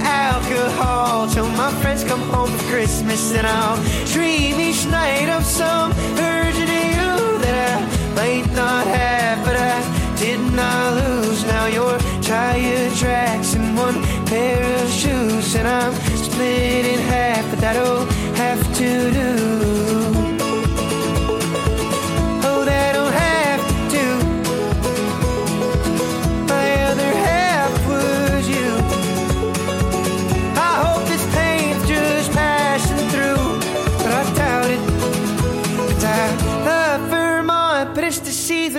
alcohol 0.02 1.28
till 1.28 1.50
my 1.50 1.72
friends 1.82 2.04
come 2.04 2.22
home 2.30 2.52
for 2.52 2.64
Christmas. 2.66 3.34
And 3.34 3.48
I'll 3.48 3.82
dream 4.14 4.60
each 4.60 4.86
night 4.86 5.28
of 5.28 5.44
some 5.44 5.90
of 5.90 6.56
you 6.56 7.10
that 7.42 7.58
I 7.74 8.14
might 8.14 8.48
not 8.54 8.86
have, 8.86 9.44
but 9.44 9.56
I 9.56 10.16
did 10.20 10.40
not 10.54 10.94
lose. 11.02 11.44
Now 11.46 11.66
your 11.66 11.98
tire 12.30 12.92
tracks 12.92 13.56
and 13.56 13.76
one 13.76 14.04
pair 14.28 14.62
of 14.84 14.88
shoes, 14.92 15.56
and 15.56 15.68
I'm 15.68 15.92
split 16.16 16.86
in 16.86 17.00
half, 17.00 17.50
but 17.50 17.60
that'll 17.60 18.06
have 18.36 18.62
to 18.78 19.12
do. 19.12 20.19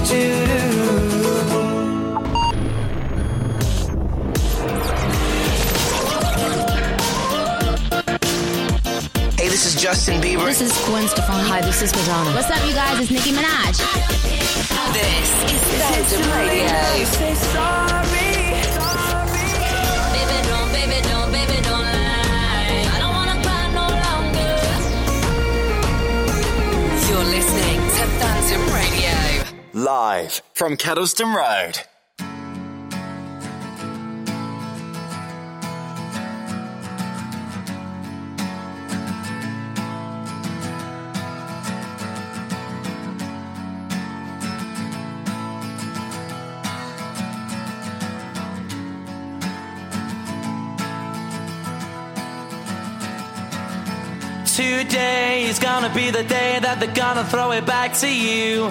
Hey, 0.00 0.16
this 9.48 9.66
is 9.66 9.74
Justin 9.80 10.20
Bieber. 10.22 10.46
This 10.46 10.62
is 10.62 10.72
Gwen 10.86 11.06
Stefani. 11.06 11.48
Hi, 11.48 11.60
this 11.60 11.82
is 11.82 11.92
Madonna. 11.92 12.30
What's 12.34 12.50
up, 12.50 12.66
you 12.66 12.72
guys? 12.72 12.98
It's 13.00 13.10
Nicki 13.10 13.32
Minaj. 13.32 13.76
This 14.94 15.30
is 15.52 15.60
Phantom 15.82 16.30
Radio. 16.32 17.04
Say 17.04 17.34
sorry. 17.34 18.29
Live 29.80 30.42
from 30.52 30.76
Kedleston 30.76 31.34
Road. 31.34 31.80
Today 54.44 55.44
is 55.44 55.58
gonna 55.58 55.88
be 55.94 56.10
the 56.10 56.22
day 56.24 56.58
that 56.60 56.80
they're 56.80 56.94
gonna 56.94 57.24
throw 57.24 57.52
it 57.52 57.64
back 57.64 57.94
to 57.94 58.14
you. 58.14 58.70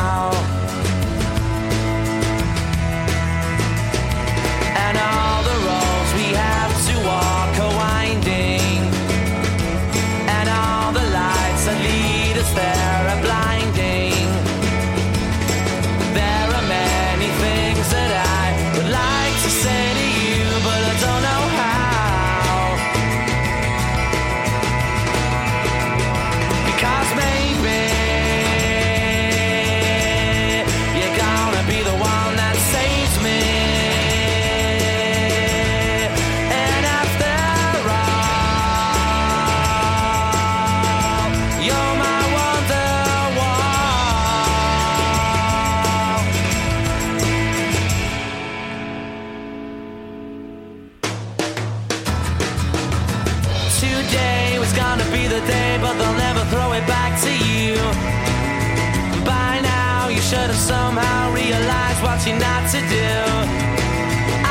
Somehow 60.71 61.33
realized 61.33 62.01
what 62.01 62.19
you're 62.25 62.39
not 62.39 62.63
to 62.73 62.79
do. 62.97 63.11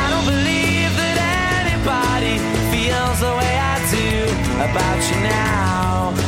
I 0.00 0.04
don't 0.12 0.26
believe 0.34 0.92
that 1.00 1.16
anybody 1.64 2.34
feels 2.72 3.18
the 3.24 3.32
way 3.40 3.54
I 3.72 3.76
do 3.96 4.10
about 4.68 5.00
you 5.08 5.18
now. 5.24 6.19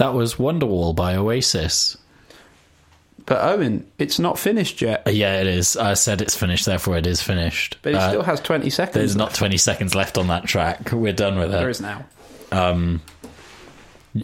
That 0.00 0.14
was 0.14 0.36
Wonderwall 0.36 0.96
by 0.96 1.14
Oasis. 1.14 1.94
But 3.26 3.44
Owen, 3.44 3.86
it's 3.98 4.18
not 4.18 4.38
finished 4.38 4.80
yet. 4.80 5.06
Uh, 5.06 5.10
Yeah, 5.10 5.42
it 5.42 5.46
is. 5.46 5.76
I 5.76 5.92
said 5.92 6.22
it's 6.22 6.34
finished, 6.34 6.64
therefore 6.64 6.96
it 6.96 7.06
is 7.06 7.20
finished. 7.20 7.76
But 7.82 7.92
it 7.92 7.96
Uh, 7.96 8.08
still 8.08 8.22
has 8.22 8.40
20 8.40 8.70
seconds. 8.70 8.94
There's 8.94 9.14
not 9.14 9.34
20 9.34 9.58
seconds 9.58 9.94
left 9.94 10.16
on 10.16 10.28
that 10.28 10.46
track. 10.46 10.90
We're 10.90 11.12
done 11.12 11.36
with 11.38 11.48
it. 11.50 11.58
There 11.58 11.68
is 11.68 11.82
now. 11.82 12.06
Um, 12.50 13.02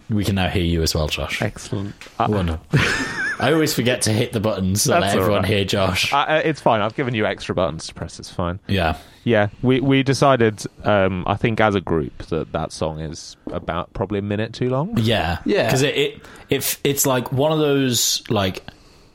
We 0.09 0.25
can 0.25 0.35
now 0.37 0.49
hear 0.49 0.65
you 0.65 0.81
as 0.83 0.95
well, 0.95 1.09
Josh. 1.09 1.43
Excellent. 1.43 1.95
Wonderful. 2.19 2.59
I 3.39 3.53
always 3.53 3.75
forget 3.75 4.03
to 4.03 4.13
hit 4.13 4.33
the 4.33 4.41
buttons 4.41 4.85
to 4.85 4.91
let 4.93 5.01
That's 5.01 5.15
all 5.15 5.21
everyone 5.21 5.43
right. 5.43 5.51
hear 5.53 5.65
Josh. 5.65 6.13
Uh, 6.13 6.17
uh, 6.17 6.43
it's 6.45 6.61
fine. 6.61 6.81
I've 6.81 6.95
given 6.95 7.15
you 7.15 7.27
extra 7.27 7.55
buttons 7.55 7.87
to 7.89 7.95
press. 7.95 8.19
It's 8.19 8.31
fine. 8.31 8.59
Yeah. 8.67 8.97
Yeah, 9.25 9.49
we 9.63 9.81
we 9.81 10.03
decided. 10.05 10.63
Um, 10.85 11.25
I 11.27 11.35
think 11.35 11.61
as 11.61 11.75
a 11.75 11.81
group 11.81 12.19
that 12.29 12.53
that 12.53 12.71
song 12.73 13.01
is 13.01 13.37
about 13.51 13.93
probably 13.93 14.21
a 14.21 14.23
minute 14.23 14.53
too 14.53 14.71
long. 14.71 14.97
Yeah, 14.99 15.39
Yeah. 15.45 15.65
Because 15.67 15.83
it, 15.83 15.97
it 15.97 16.23
it 16.49 16.79
it's 16.85 17.07
like 17.07 17.33
one 17.33 17.51
of 17.51 17.59
those 17.59 18.23
like 18.31 18.63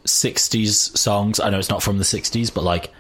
'60s 0.06 0.98
songs. 0.98 1.40
I 1.40 1.50
know 1.50 1.60
it's 1.60 1.70
not 1.70 1.82
from 1.82 1.98
the 1.98 2.04
'60s, 2.04 2.54
but 2.54 2.64
like 2.64 2.92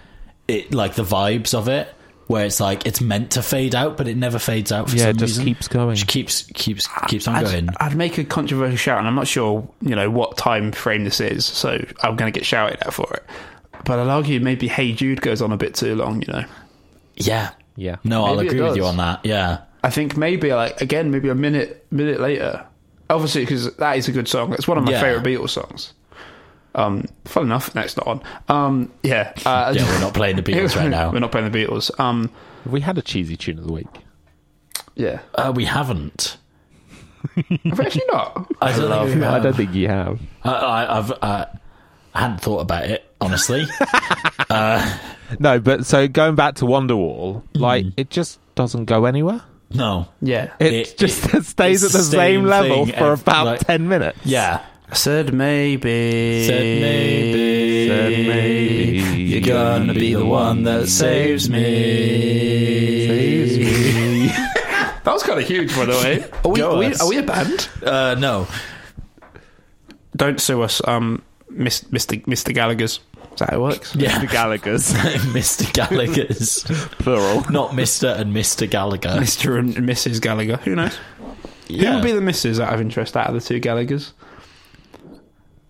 it 0.47 0.73
like 0.73 0.95
the 0.95 1.03
vibes 1.03 1.53
of 1.53 1.67
it, 1.67 1.93
where 2.27 2.45
it's 2.45 2.59
like 2.59 2.85
it's 2.85 3.01
meant 3.01 3.31
to 3.31 3.41
fade 3.41 3.75
out, 3.75 3.97
but 3.97 4.07
it 4.07 4.15
never 4.17 4.39
fades 4.39 4.71
out. 4.71 4.89
For 4.89 4.95
Yeah, 4.95 5.03
some 5.03 5.09
it 5.11 5.17
just 5.17 5.31
reason. 5.37 5.45
keeps 5.45 5.67
going. 5.67 5.95
Just 5.95 6.07
keeps 6.07 6.43
keeps 6.53 6.87
keeps 7.07 7.27
on 7.27 7.35
I'd, 7.35 7.45
going. 7.45 7.69
I'd 7.79 7.95
make 7.95 8.17
a 8.17 8.23
controversial 8.23 8.77
shout, 8.77 8.99
and 8.99 9.07
I'm 9.07 9.15
not 9.15 9.27
sure, 9.27 9.67
you 9.81 9.95
know, 9.95 10.09
what 10.09 10.37
time 10.37 10.71
frame 10.71 11.03
this 11.03 11.19
is, 11.19 11.45
so 11.45 11.83
I'm 12.01 12.15
going 12.15 12.31
to 12.31 12.37
get 12.39 12.45
shouted 12.45 12.79
at 12.85 12.93
for 12.93 13.11
it. 13.13 13.23
But 13.85 13.99
I'd 13.99 14.07
argue 14.07 14.39
maybe 14.39 14.67
"Hey 14.67 14.93
Jude" 14.93 15.21
goes 15.21 15.41
on 15.41 15.51
a 15.51 15.57
bit 15.57 15.75
too 15.75 15.95
long. 15.95 16.21
You 16.21 16.31
know, 16.33 16.45
Yeah, 17.15 17.49
Yeah. 17.75 17.97
no, 18.03 18.23
I'll 18.25 18.39
agree 18.39 18.61
with 18.61 18.77
you 18.77 18.85
on 18.85 18.97
that. 18.97 19.25
Yeah, 19.25 19.59
I 19.83 19.89
think 19.89 20.15
maybe 20.15 20.53
like 20.53 20.81
again, 20.81 21.11
maybe 21.11 21.29
a 21.29 21.35
minute 21.35 21.85
minute 21.91 22.19
later. 22.19 22.65
Obviously, 23.09 23.41
because 23.41 23.75
that 23.75 23.97
is 23.97 24.07
a 24.07 24.11
good 24.13 24.27
song. 24.29 24.53
It's 24.53 24.67
one 24.69 24.77
of 24.77 24.85
my 24.85 24.91
Yeah. 24.91 25.01
favorite 25.01 25.23
Beatles 25.25 25.49
songs. 25.49 25.91
Um, 26.73 27.05
fun 27.25 27.43
enough, 27.43 27.75
no, 27.75 27.81
it's 27.81 27.97
not 27.97 28.07
on. 28.07 28.21
Um, 28.47 28.91
yeah, 29.03 29.33
uh, 29.45 29.73
yeah, 29.75 29.83
we're 29.85 29.99
not 30.01 30.13
playing 30.19 30.37
the 30.37 30.43
Beatles 30.43 30.75
right 30.75 30.89
now. 30.89 31.11
we're 31.13 31.19
not 31.19 31.31
playing 31.31 31.51
the 31.51 31.57
Beatles. 31.65 31.97
Um, 31.99 32.29
We 32.65 32.81
had 32.81 32.97
a 32.97 33.01
cheesy 33.01 33.35
tune 33.35 33.57
of 33.59 33.65
the 33.67 33.73
week. 33.73 33.87
yeah, 34.95 35.19
Uh, 35.35 35.51
we 35.55 35.65
haven't. 35.65 36.37
I've 37.65 37.79
actually 37.79 38.05
not. 38.11 38.47
I 38.61 38.71
don't 38.75 38.89
love 38.89 39.09
think 39.09 39.23
I 39.23 39.39
don't 39.39 39.55
think 39.55 39.73
you 39.75 39.87
have. 39.89 40.19
I, 40.43 40.49
I, 40.51 40.97
I've 40.97 41.11
uh, 41.11 41.45
I 42.15 42.19
hadn't 42.19 42.41
thought 42.41 42.59
about 42.61 42.85
it 42.85 43.05
honestly. 43.21 43.65
No, 45.39 45.59
but 45.59 45.85
so 45.85 46.07
going 46.07 46.35
back 46.35 46.55
to 46.55 46.65
Wonderwall, 46.65 47.43
like 47.53 47.85
it 47.95 48.09
just 48.09 48.39
doesn't 48.55 48.85
go 48.85 49.05
anywhere. 49.05 49.41
no. 49.69 50.07
Yeah, 50.21 50.51
It, 50.59 50.73
It- 50.73 50.97
just 50.97 51.33
it- 51.33 51.45
stays 51.45 51.83
at 51.83 51.91
the 51.91 51.99
the 51.99 52.03
same 52.03 52.41
same 52.41 52.43
level 52.45 52.85
for 52.87 53.11
ev- 53.13 53.21
about 53.21 53.45
like- 53.45 53.59
ten 53.61 53.87
minutes. 53.87 54.19
Yeah. 54.25 54.65
I 54.91 54.95
said 54.95 55.33
maybe. 55.33 56.45
Said 56.45 56.81
maybe, 56.81 57.87
Said 57.87 58.27
maybe 58.27 59.23
you're 59.23 59.41
gonna 59.41 59.93
be 59.93 60.13
the 60.13 60.25
one 60.25 60.63
that 60.63 60.87
saves 60.89 61.49
me. 61.49 63.07
Saves 63.07 63.57
me. 63.57 64.31
That 65.03 65.13
was 65.13 65.23
kind 65.23 65.39
of 65.39 65.47
huge, 65.47 65.75
by 65.75 65.85
the 65.85 65.93
way. 65.93 66.23
Are 66.45 66.51
we, 66.51 66.59
Go 66.59 66.75
are 66.75 66.77
we, 66.77 66.85
us. 66.85 67.01
are 67.01 67.09
we 67.09 67.17
a 67.17 67.23
band? 67.23 67.69
Uh, 67.83 68.15
no, 68.19 68.47
Don't 70.15 70.39
sue 70.39 70.61
us, 70.61 70.79
um, 70.87 71.23
Mis- 71.49 71.85
Mr. 71.85 72.23
Mr. 72.25 72.53
Gallagher's. 72.53 72.99
Is 73.33 73.39
that 73.39 73.49
how 73.49 73.55
it 73.55 73.61
works? 73.61 73.95
yeah, 73.95 74.19
the 74.19 74.27
Gallagher's 74.27 74.93
Mr. 75.33 75.71
Gallagher's, 75.73 76.63
plural. 76.99 77.41
not 77.49 77.71
Mr. 77.71 78.15
and 78.19 78.35
Mr. 78.35 78.69
Gallagher. 78.69 79.09
Mr. 79.09 79.57
and 79.57 79.73
Mrs. 79.75 80.21
Gallagher. 80.21 80.57
Who 80.57 80.75
knows? 80.75 80.95
Who 81.67 81.73
Yeah. 81.75 81.95
would 81.95 82.03
be 82.03 82.11
the 82.11 82.19
Mrs. 82.19 82.59
out 82.59 82.73
of 82.73 82.79
interest 82.81 83.17
out 83.17 83.27
of 83.27 83.33
the 83.33 83.41
two 83.41 83.59
Gallaghers? 83.59 84.11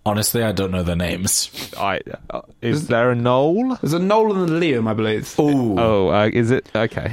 Honestly, 0.04 0.42
I 0.42 0.50
don't 0.52 0.72
know 0.72 0.82
their 0.82 0.96
names. 0.96 1.50
I, 1.78 2.00
uh, 2.30 2.42
is 2.60 2.88
there 2.88 3.12
a 3.12 3.14
Noel? 3.14 3.76
There's 3.80 3.92
a 3.92 4.00
Nolan 4.00 4.42
and 4.42 4.50
a 4.50 4.60
Liam, 4.60 4.88
I 4.88 4.94
believe. 4.94 5.38
Ooh, 5.38 5.78
Oh, 5.78 6.08
uh, 6.08 6.28
is 6.32 6.50
it 6.50 6.66
okay? 6.74 7.12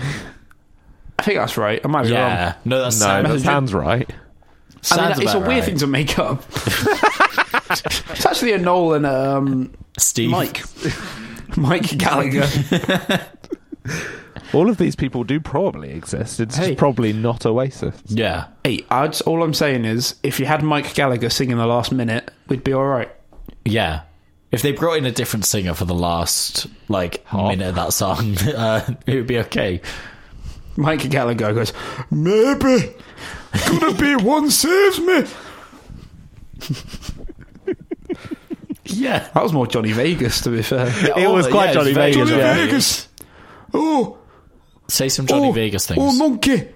I 1.20 1.22
think 1.22 1.38
that's 1.38 1.56
right. 1.58 1.80
I 1.84 1.88
might 1.88 2.04
be 2.04 2.10
yeah, 2.10 2.46
wrong. 2.46 2.56
no, 2.66 2.82
that's 2.82 3.00
No, 3.00 3.06
sounds, 3.06 3.28
that 3.30 3.40
sounds 3.42 3.74
right. 3.74 4.10
I 4.92 5.10
mean, 5.18 5.22
it's 5.22 5.34
a 5.34 5.40
weird 5.40 5.50
right. 5.50 5.64
thing 5.64 5.78
to 5.80 5.88
make 5.88 6.18
up. 6.18 6.42
it's 7.70 8.26
actually 8.26 8.54
a 8.54 8.58
Nolan 8.58 9.06
and 9.06 9.16
um, 9.16 9.74
Steve. 9.98 10.30
Mike. 10.32 10.64
Mike 11.58 11.98
Gallagher. 11.98 12.48
All 14.54 14.70
of 14.70 14.78
these 14.78 14.96
people 14.96 15.24
do 15.24 15.40
probably 15.40 15.92
exist. 15.92 16.40
It's 16.40 16.56
Hey. 16.58 16.68
just 16.68 16.78
probably 16.80 17.14
not 17.14 17.46
Oasis. 17.46 17.96
Yeah, 18.08 18.46
hey, 18.64 18.86
I'd, 18.90 19.20
all 19.22 19.44
I'm 19.44 19.54
saying 19.54 19.86
is, 19.86 20.16
if 20.24 20.40
you 20.40 20.46
had 20.46 20.64
Mike 20.64 20.94
Gallagher 20.94 21.30
singing 21.30 21.58
the 21.58 21.66
last 21.68 21.92
minute, 21.92 22.32
we'd 22.48 22.64
be 22.64 22.74
all 22.74 22.86
right. 22.88 23.12
yeah. 23.66 24.02
If 24.52 24.64
they 24.64 24.72
brought 24.72 24.98
in 24.98 25.06
a 25.06 25.12
different 25.12 25.46
singer 25.46 25.76
for 25.76 25.86
the 25.86 25.94
last 25.94 26.66
like 26.88 27.24
minute 27.32 27.70
of 27.70 27.76
that 27.76 27.94
song, 27.94 28.36
uh, 28.56 28.96
it 29.06 29.14
would 29.16 29.28
be 29.28 29.38
okay. 29.38 29.80
Mike 30.76 31.08
Gallagher 31.10 31.54
goes, 31.54 31.72
maybe 32.10 32.96
gonna 33.68 33.94
be 33.94 34.16
one 34.24 34.50
saves 34.50 35.00
me. 35.00 35.26
Yeah, 38.86 39.28
That 39.34 39.44
was 39.44 39.54
more 39.54 39.68
Johnny 39.68 39.92
Vegas, 39.92 40.42
to 40.42 40.50
be 40.50 40.64
fair. 40.64 40.88
It 41.18 41.30
was 41.30 41.48
quite 41.48 41.68
yeah, 41.68 41.74
Johnny 41.74 41.94
Vegas. 41.94 42.16
Johnny 42.30 42.42
yeah. 42.42 42.54
Vegas. 42.56 43.08
Oh, 43.74 44.18
Say 44.90 45.10
some 45.10 45.28
Johnny 45.28 45.50
oh, 45.50 45.52
Vegas 45.52 45.86
things. 45.88 46.00
Oh, 46.02 46.12
monkey, 46.18 46.68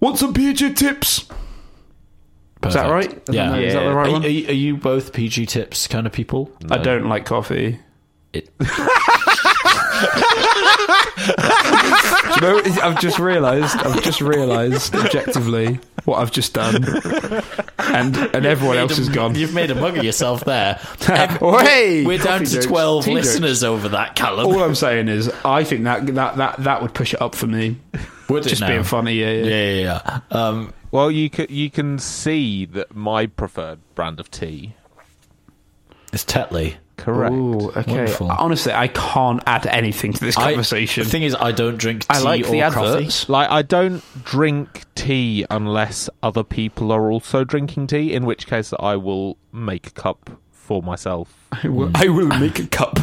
want 0.00 0.18
some 0.18 0.34
PG 0.34 0.74
tips? 0.74 1.28
Is 2.66 2.74
that 2.74 2.90
right? 2.90 3.10
I 3.10 3.14
don't 3.14 3.34
Yeah. 3.34 3.56
Is 3.56 3.74
that 3.74 3.84
the 3.84 3.94
right 3.94 4.08
are, 4.08 4.12
one? 4.12 4.24
Are, 4.24 4.28
you, 4.28 4.48
are 4.48 4.52
you 4.52 4.76
both 4.76 5.12
PG 5.12 5.46
tips 5.46 5.86
kind 5.86 6.06
of 6.06 6.12
people? 6.12 6.50
I 6.70 6.78
don't 6.78 7.08
like 7.08 7.24
coffee. 7.24 7.78
It, 8.32 8.50
Do 8.58 8.64
you 10.78 12.40
know, 12.40 12.60
I've 12.82 13.00
just 13.00 13.18
realised. 13.18 13.76
I've 13.76 14.02
just 14.02 14.20
realised 14.20 14.94
objectively 14.94 15.78
what 16.04 16.18
I've 16.20 16.30
just 16.32 16.54
done, 16.54 16.76
and 17.78 18.16
and 18.16 18.46
everyone 18.46 18.76
else 18.78 18.92
a- 18.92 18.96
has 18.96 19.08
gone. 19.08 19.34
You've 19.34 19.54
made 19.54 19.70
a 19.70 19.74
mug 19.74 19.96
of 19.98 20.04
yourself 20.04 20.44
there. 20.44 20.80
Oh, 21.40 21.58
hey, 21.58 22.04
We're 22.04 22.18
down 22.18 22.40
to 22.44 22.46
jokes, 22.52 22.66
twelve 22.66 23.04
tea 23.04 23.14
jokes. 23.14 23.26
listeners 23.26 23.64
over 23.64 23.88
that, 23.90 24.14
Callum. 24.16 24.46
All 24.46 24.62
I'm 24.62 24.74
saying 24.74 25.08
is, 25.08 25.28
I 25.44 25.64
think 25.64 25.84
that 25.84 26.06
that 26.14 26.36
that 26.36 26.56
that 26.64 26.82
would 26.82 26.94
push 26.94 27.14
it 27.14 27.20
up 27.22 27.34
for 27.34 27.46
me. 27.46 27.76
Would 28.28 28.44
it 28.46 28.50
Just 28.50 28.60
now? 28.60 28.68
being 28.68 28.84
funny, 28.84 29.14
yeah, 29.14 29.30
yeah. 29.30 29.44
Yeah, 29.44 29.70
yeah, 29.72 30.00
yeah. 30.06 30.20
Um, 30.30 30.74
Well, 30.90 31.10
you 31.10 31.30
can 31.30 31.46
you 31.48 31.70
can 31.70 31.98
see 31.98 32.66
that 32.66 32.94
my 32.94 33.26
preferred 33.26 33.80
brand 33.94 34.20
of 34.20 34.30
tea. 34.30 34.74
is 36.12 36.24
Tetley. 36.24 36.76
Correct. 36.98 37.32
Ooh, 37.32 37.70
okay. 37.70 37.92
Wonderful. 37.92 38.30
Honestly, 38.30 38.72
I 38.72 38.88
can't 38.88 39.42
add 39.46 39.66
anything 39.66 40.12
to 40.12 40.20
this 40.20 40.36
I- 40.36 40.50
conversation. 40.50 41.04
the 41.04 41.10
thing 41.10 41.22
is, 41.22 41.34
I 41.34 41.52
don't 41.52 41.78
drink 41.78 42.02
tea 42.02 42.06
I 42.10 42.18
like 42.18 42.44
or 42.46 42.50
the 42.50 42.70
coffee. 42.70 43.32
Like 43.32 43.50
I 43.50 43.62
don't 43.62 44.02
drink 44.24 44.84
tea 44.94 45.46
unless 45.48 46.10
other 46.22 46.44
people 46.44 46.92
are 46.92 47.10
also 47.10 47.44
drinking 47.44 47.86
tea. 47.86 48.12
In 48.12 48.26
which 48.26 48.46
case, 48.46 48.74
I 48.78 48.96
will 48.96 49.38
make 49.52 49.86
a 49.86 49.92
cup 49.92 50.30
for 50.50 50.82
myself. 50.82 51.32
I 51.52 51.68
will, 51.68 51.90
I 51.94 52.08
will 52.08 52.28
make 52.28 52.58
a 52.58 52.66
cup. 52.66 52.98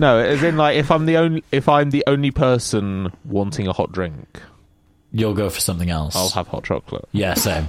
No, 0.00 0.18
as 0.18 0.42
in 0.42 0.56
like 0.56 0.76
if 0.78 0.90
I'm 0.90 1.06
the 1.06 1.16
only 1.18 1.44
if 1.52 1.68
I'm 1.68 1.90
the 1.90 2.02
only 2.08 2.32
person 2.32 3.12
wanting 3.24 3.68
a 3.68 3.72
hot 3.72 3.92
drink, 3.92 4.42
You'll 5.12 5.34
go 5.34 5.50
for 5.50 5.60
something 5.60 5.90
else. 5.90 6.16
I'll 6.16 6.30
have 6.30 6.48
hot 6.48 6.64
chocolate. 6.64 7.06
Yeah, 7.12 7.34
same. 7.34 7.68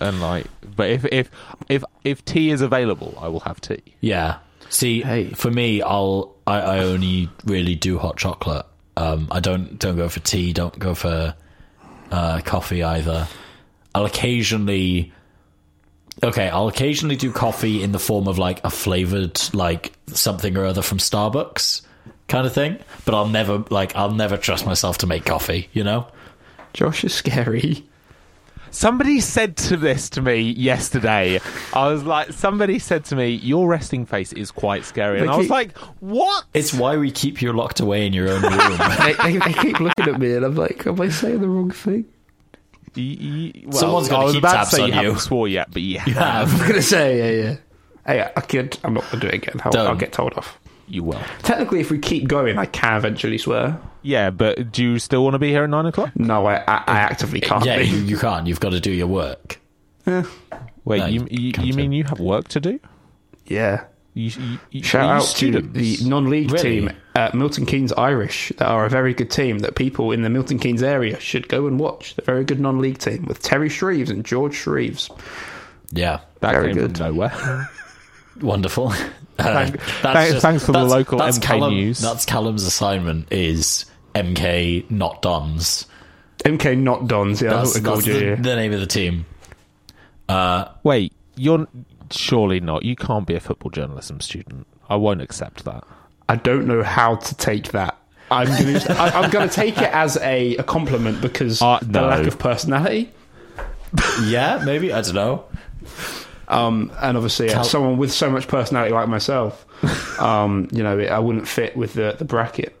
And 0.00 0.20
like, 0.20 0.46
but 0.76 0.90
if 0.90 1.04
if 1.12 1.30
if 1.68 1.84
if 2.04 2.24
tea 2.24 2.50
is 2.50 2.60
available, 2.60 3.16
I 3.20 3.28
will 3.28 3.40
have 3.40 3.60
tea. 3.60 3.82
Yeah. 4.00 4.38
See, 4.68 5.02
Hey. 5.02 5.30
for 5.30 5.50
me, 5.50 5.82
I'll 5.82 6.34
I, 6.46 6.60
I 6.60 6.78
only 6.80 7.28
really 7.44 7.74
do 7.74 7.98
hot 7.98 8.16
chocolate. 8.16 8.64
Um, 8.96 9.28
I 9.30 9.40
don't 9.40 9.78
don't 9.78 9.96
go 9.96 10.08
for 10.08 10.20
tea. 10.20 10.52
Don't 10.52 10.78
go 10.78 10.94
for 10.94 11.34
uh, 12.10 12.40
coffee 12.44 12.82
either. 12.82 13.28
I'll 13.94 14.06
occasionally. 14.06 15.12
Okay, 16.22 16.48
I'll 16.48 16.68
occasionally 16.68 17.16
do 17.16 17.32
coffee 17.32 17.82
in 17.82 17.92
the 17.92 17.98
form 17.98 18.28
of 18.28 18.38
like 18.38 18.62
a 18.64 18.70
flavored 18.70 19.40
like 19.54 19.92
something 20.08 20.56
or 20.56 20.64
other 20.66 20.82
from 20.82 20.98
Starbucks 20.98 21.82
kind 22.28 22.46
of 22.46 22.52
thing, 22.52 22.78
but 23.04 23.14
I'll 23.14 23.28
never 23.28 23.64
like 23.70 23.96
I'll 23.96 24.10
never 24.12 24.36
trust 24.36 24.64
myself 24.66 24.98
to 24.98 25.06
make 25.06 25.24
coffee, 25.24 25.68
you 25.72 25.84
know? 25.84 26.06
Josh 26.74 27.04
is 27.04 27.12
scary. 27.14 27.84
Somebody 28.72 29.20
said 29.20 29.56
to 29.58 29.76
this 29.76 30.08
to 30.10 30.22
me 30.22 30.40
yesterday. 30.40 31.38
I 31.74 31.88
was 31.88 32.02
like, 32.04 32.32
somebody 32.32 32.78
said 32.78 33.04
to 33.06 33.16
me, 33.16 33.28
"Your 33.30 33.68
resting 33.68 34.06
face 34.06 34.32
is 34.32 34.50
quite 34.50 34.84
scary," 34.84 35.20
and 35.20 35.28
They 35.28 35.32
I 35.32 35.36
was 35.36 35.50
like, 35.50 35.76
"What?" 36.00 36.44
It's 36.54 36.72
why 36.72 36.96
we 36.96 37.10
keep 37.10 37.42
you 37.42 37.52
locked 37.52 37.80
away 37.80 38.06
in 38.06 38.12
your 38.14 38.30
own 38.30 38.40
room. 38.42 38.50
they, 38.98 39.12
they, 39.22 39.36
they 39.38 39.52
keep 39.52 39.78
looking 39.78 40.08
at 40.08 40.18
me, 40.18 40.34
and 40.34 40.44
I'm 40.44 40.54
like, 40.54 40.86
am 40.86 41.00
I 41.00 41.10
saying 41.10 41.40
the 41.42 41.48
wrong 41.48 41.70
thing? 41.70 42.06
Y- 42.96 43.16
y- 43.20 43.62
well, 43.66 43.72
Someone's 43.72 44.08
gotta 44.08 44.22
I 44.22 44.24
was 44.24 44.32
keep 44.34 44.42
about 44.42 44.54
tabs 44.54 44.70
to 44.70 44.76
say 44.76 44.82
on 44.82 44.88
you 44.88 44.94
you. 44.94 45.00
haven't 45.02 45.20
swore 45.20 45.48
yet, 45.48 45.68
but 45.70 45.82
yeah, 45.82 46.04
You 46.06 46.14
have. 46.14 46.52
I'm 46.62 46.68
gonna 46.68 46.82
say, 46.82 47.18
yeah, 47.38 47.48
yeah. 47.50 47.56
Hey, 48.06 48.32
I 48.36 48.40
could. 48.40 48.78
I'm 48.84 48.94
not 48.94 49.04
gonna 49.10 49.20
do 49.20 49.26
it 49.28 49.34
again. 49.34 49.60
I'll, 49.64 49.78
I'll 49.88 49.94
get 49.96 50.12
told 50.12 50.34
off. 50.34 50.58
You 50.88 51.02
will. 51.04 51.20
Technically, 51.42 51.80
if 51.80 51.90
we 51.90 51.98
keep 51.98 52.28
going, 52.28 52.58
I 52.58 52.66
can 52.66 52.96
eventually 52.96 53.38
swear. 53.38 53.78
Yeah, 54.02 54.30
but 54.30 54.72
do 54.72 54.82
you 54.82 54.98
still 54.98 55.22
want 55.24 55.34
to 55.34 55.38
be 55.38 55.50
here 55.50 55.64
at 55.64 55.70
nine 55.70 55.86
o'clock? 55.86 56.10
No, 56.16 56.46
I, 56.46 56.56
I, 56.56 56.84
I 56.86 56.98
actively 56.98 57.40
can't. 57.40 57.64
yeah, 57.64 57.78
be. 57.78 57.84
you, 57.84 57.98
you 57.98 58.18
can't. 58.18 58.46
You've 58.46 58.60
got 58.60 58.70
to 58.70 58.80
do 58.80 58.90
your 58.90 59.06
work. 59.06 59.58
Wait, 60.04 60.98
No, 60.98 61.06
you 61.06 61.20
you 61.30 61.40
you, 61.48 61.52
can't 61.52 61.66
you 61.66 61.72
do 61.72 61.76
mean 61.78 61.92
you 61.92 62.04
have 62.04 62.18
work 62.20 62.48
to 62.48 62.60
do? 62.60 62.80
yeah. 63.46 63.84
You, 64.14 64.24
you, 64.38 64.58
you, 64.70 64.82
Shout 64.82 65.04
are 65.04 65.16
you 65.16 65.22
out 65.22 65.26
to 65.36 65.62
the 65.62 65.96
non-league 66.04 66.50
Really? 66.52 66.62
team 66.80 66.90
at 67.14 67.34
Milton 67.34 67.64
Keynes 67.64 67.94
Irish 67.94 68.52
that 68.58 68.66
are 68.68 68.84
a 68.84 68.90
very 68.90 69.14
good 69.14 69.30
team 69.30 69.60
that 69.60 69.74
people 69.74 70.12
in 70.12 70.20
the 70.20 70.28
Milton 70.28 70.58
Keynes 70.58 70.82
area 70.82 71.18
should 71.18 71.48
go 71.48 71.66
and 71.66 71.80
watch. 71.80 72.14
They're 72.16 72.24
a 72.24 72.26
very 72.26 72.44
good 72.44 72.60
non-league 72.60 72.98
team 72.98 73.24
with 73.24 73.40
Terry 73.40 73.70
Shreves 73.70 74.10
and 74.10 74.22
George 74.22 74.52
Shreves. 74.54 75.08
Yeah, 75.92 76.20
that 76.40 76.52
very 76.52 76.74
came 76.74 76.74
good. 76.88 76.98
from 76.98 77.06
nowhere. 77.14 77.70
wonderful. 78.40 78.92
Uh, 79.38 79.44
Thank- 79.44 79.72
that's 80.02 80.02
thank- 80.30 80.42
thanks 80.42 80.66
for 80.66 80.72
the 80.72 80.84
local 80.84 81.16
that's 81.18 81.38
MK 81.38 81.42
Callum- 81.42 81.74
news. 81.74 81.98
That's 82.00 82.26
Callum's 82.26 82.64
assignment 82.64 83.32
is 83.32 83.86
MK 84.14 84.88
not 84.90 85.22
Dons. 85.22 85.86
MK 86.44 86.76
not 86.78 87.08
Dons. 87.08 87.40
Yeah, 87.40 87.48
That's, 87.50 87.72
that's 87.72 87.82
that's 87.84 88.04
they 88.04 88.12
called 88.12 88.22
you. 88.22 88.36
the, 88.36 88.42
the 88.42 88.56
name 88.56 88.74
of 88.74 88.80
the 88.80 88.86
team. 88.86 89.24
Uh, 90.28 90.66
Wait, 90.82 91.14
you're 91.34 91.66
surely 92.10 92.60
not. 92.60 92.84
You 92.84 92.94
can't 92.94 93.26
be 93.26 93.34
a 93.34 93.40
football 93.40 93.70
journalism 93.70 94.20
student. 94.20 94.66
I 94.90 94.96
won't 94.96 95.22
accept 95.22 95.64
that. 95.64 95.82
I 96.28 96.36
don't 96.36 96.66
know 96.66 96.82
how 96.82 97.16
to 97.16 97.34
take 97.34 97.72
that. 97.72 97.96
I'm 98.30 98.46
going 98.48 98.80
to 98.80 98.92
I, 98.92 99.08
I'm 99.22 99.30
going 99.30 99.48
to 99.48 99.54
take 99.54 99.78
it 99.78 99.90
as 99.94 100.18
a, 100.18 100.56
a 100.56 100.62
compliment 100.62 101.22
because 101.22 101.60
the 101.60 101.64
Uh, 101.66 101.80
no. 101.88 102.06
lack 102.06 102.26
of 102.26 102.38
personality. 102.38 103.10
yeah, 104.24 104.62
maybe 104.64 104.92
I 104.92 105.00
don't 105.00 105.14
know. 105.14 105.44
Um, 106.52 106.92
and 107.00 107.16
obviously, 107.16 107.48
Cal- 107.48 107.60
as 107.62 107.70
someone 107.70 107.96
with 107.96 108.12
so 108.12 108.30
much 108.30 108.46
personality 108.48 108.92
like 108.94 109.08
myself, 109.08 109.66
um, 110.20 110.68
you 110.72 110.82
know, 110.82 110.98
I 111.00 111.18
wouldn't 111.18 111.48
fit 111.48 111.76
with 111.76 111.94
the, 111.94 112.14
the 112.18 112.24
bracket. 112.24 112.78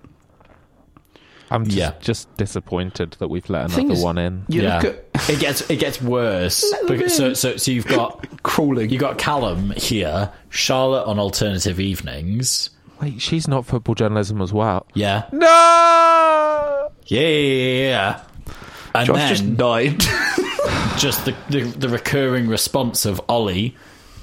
I'm 1.50 1.64
just, 1.66 1.76
Yeah. 1.76 1.92
just 2.00 2.34
disappointed 2.36 3.12
that 3.18 3.28
we've 3.28 3.48
let 3.50 3.66
another 3.76 3.92
is, 3.92 4.02
one 4.02 4.16
in. 4.16 4.44
You 4.48 4.62
yeah, 4.62 4.78
at 4.78 5.28
it 5.28 5.38
gets 5.38 5.68
it 5.70 5.78
gets 5.78 6.00
worse. 6.00 6.64
Because, 6.88 7.14
so 7.14 7.34
so 7.34 7.56
so 7.58 7.70
you've 7.70 7.86
got 7.86 8.26
crawling. 8.42 8.88
you 8.88 8.98
got 8.98 9.18
Callum 9.18 9.70
here, 9.72 10.32
Charlotte 10.48 11.04
on 11.04 11.18
alternative 11.18 11.78
evenings. 11.78 12.70
Wait, 13.02 13.20
she's 13.20 13.46
not 13.48 13.66
football 13.66 13.94
journalism 13.94 14.40
as 14.40 14.52
well. 14.52 14.86
Yeah, 14.94 15.24
No. 15.32 16.90
yeah, 17.06 17.20
yeah, 17.20 17.26
yeah. 17.28 17.88
yeah. 17.88 18.20
And 18.94 19.06
Josh 19.06 19.16
then 19.16 19.28
just 19.28 19.56
died. 19.56 20.02
Just 20.98 21.24
the, 21.24 21.34
the 21.50 21.62
the 21.62 21.88
recurring 21.88 22.48
response 22.48 23.04
of 23.04 23.20
Ollie 23.28 23.76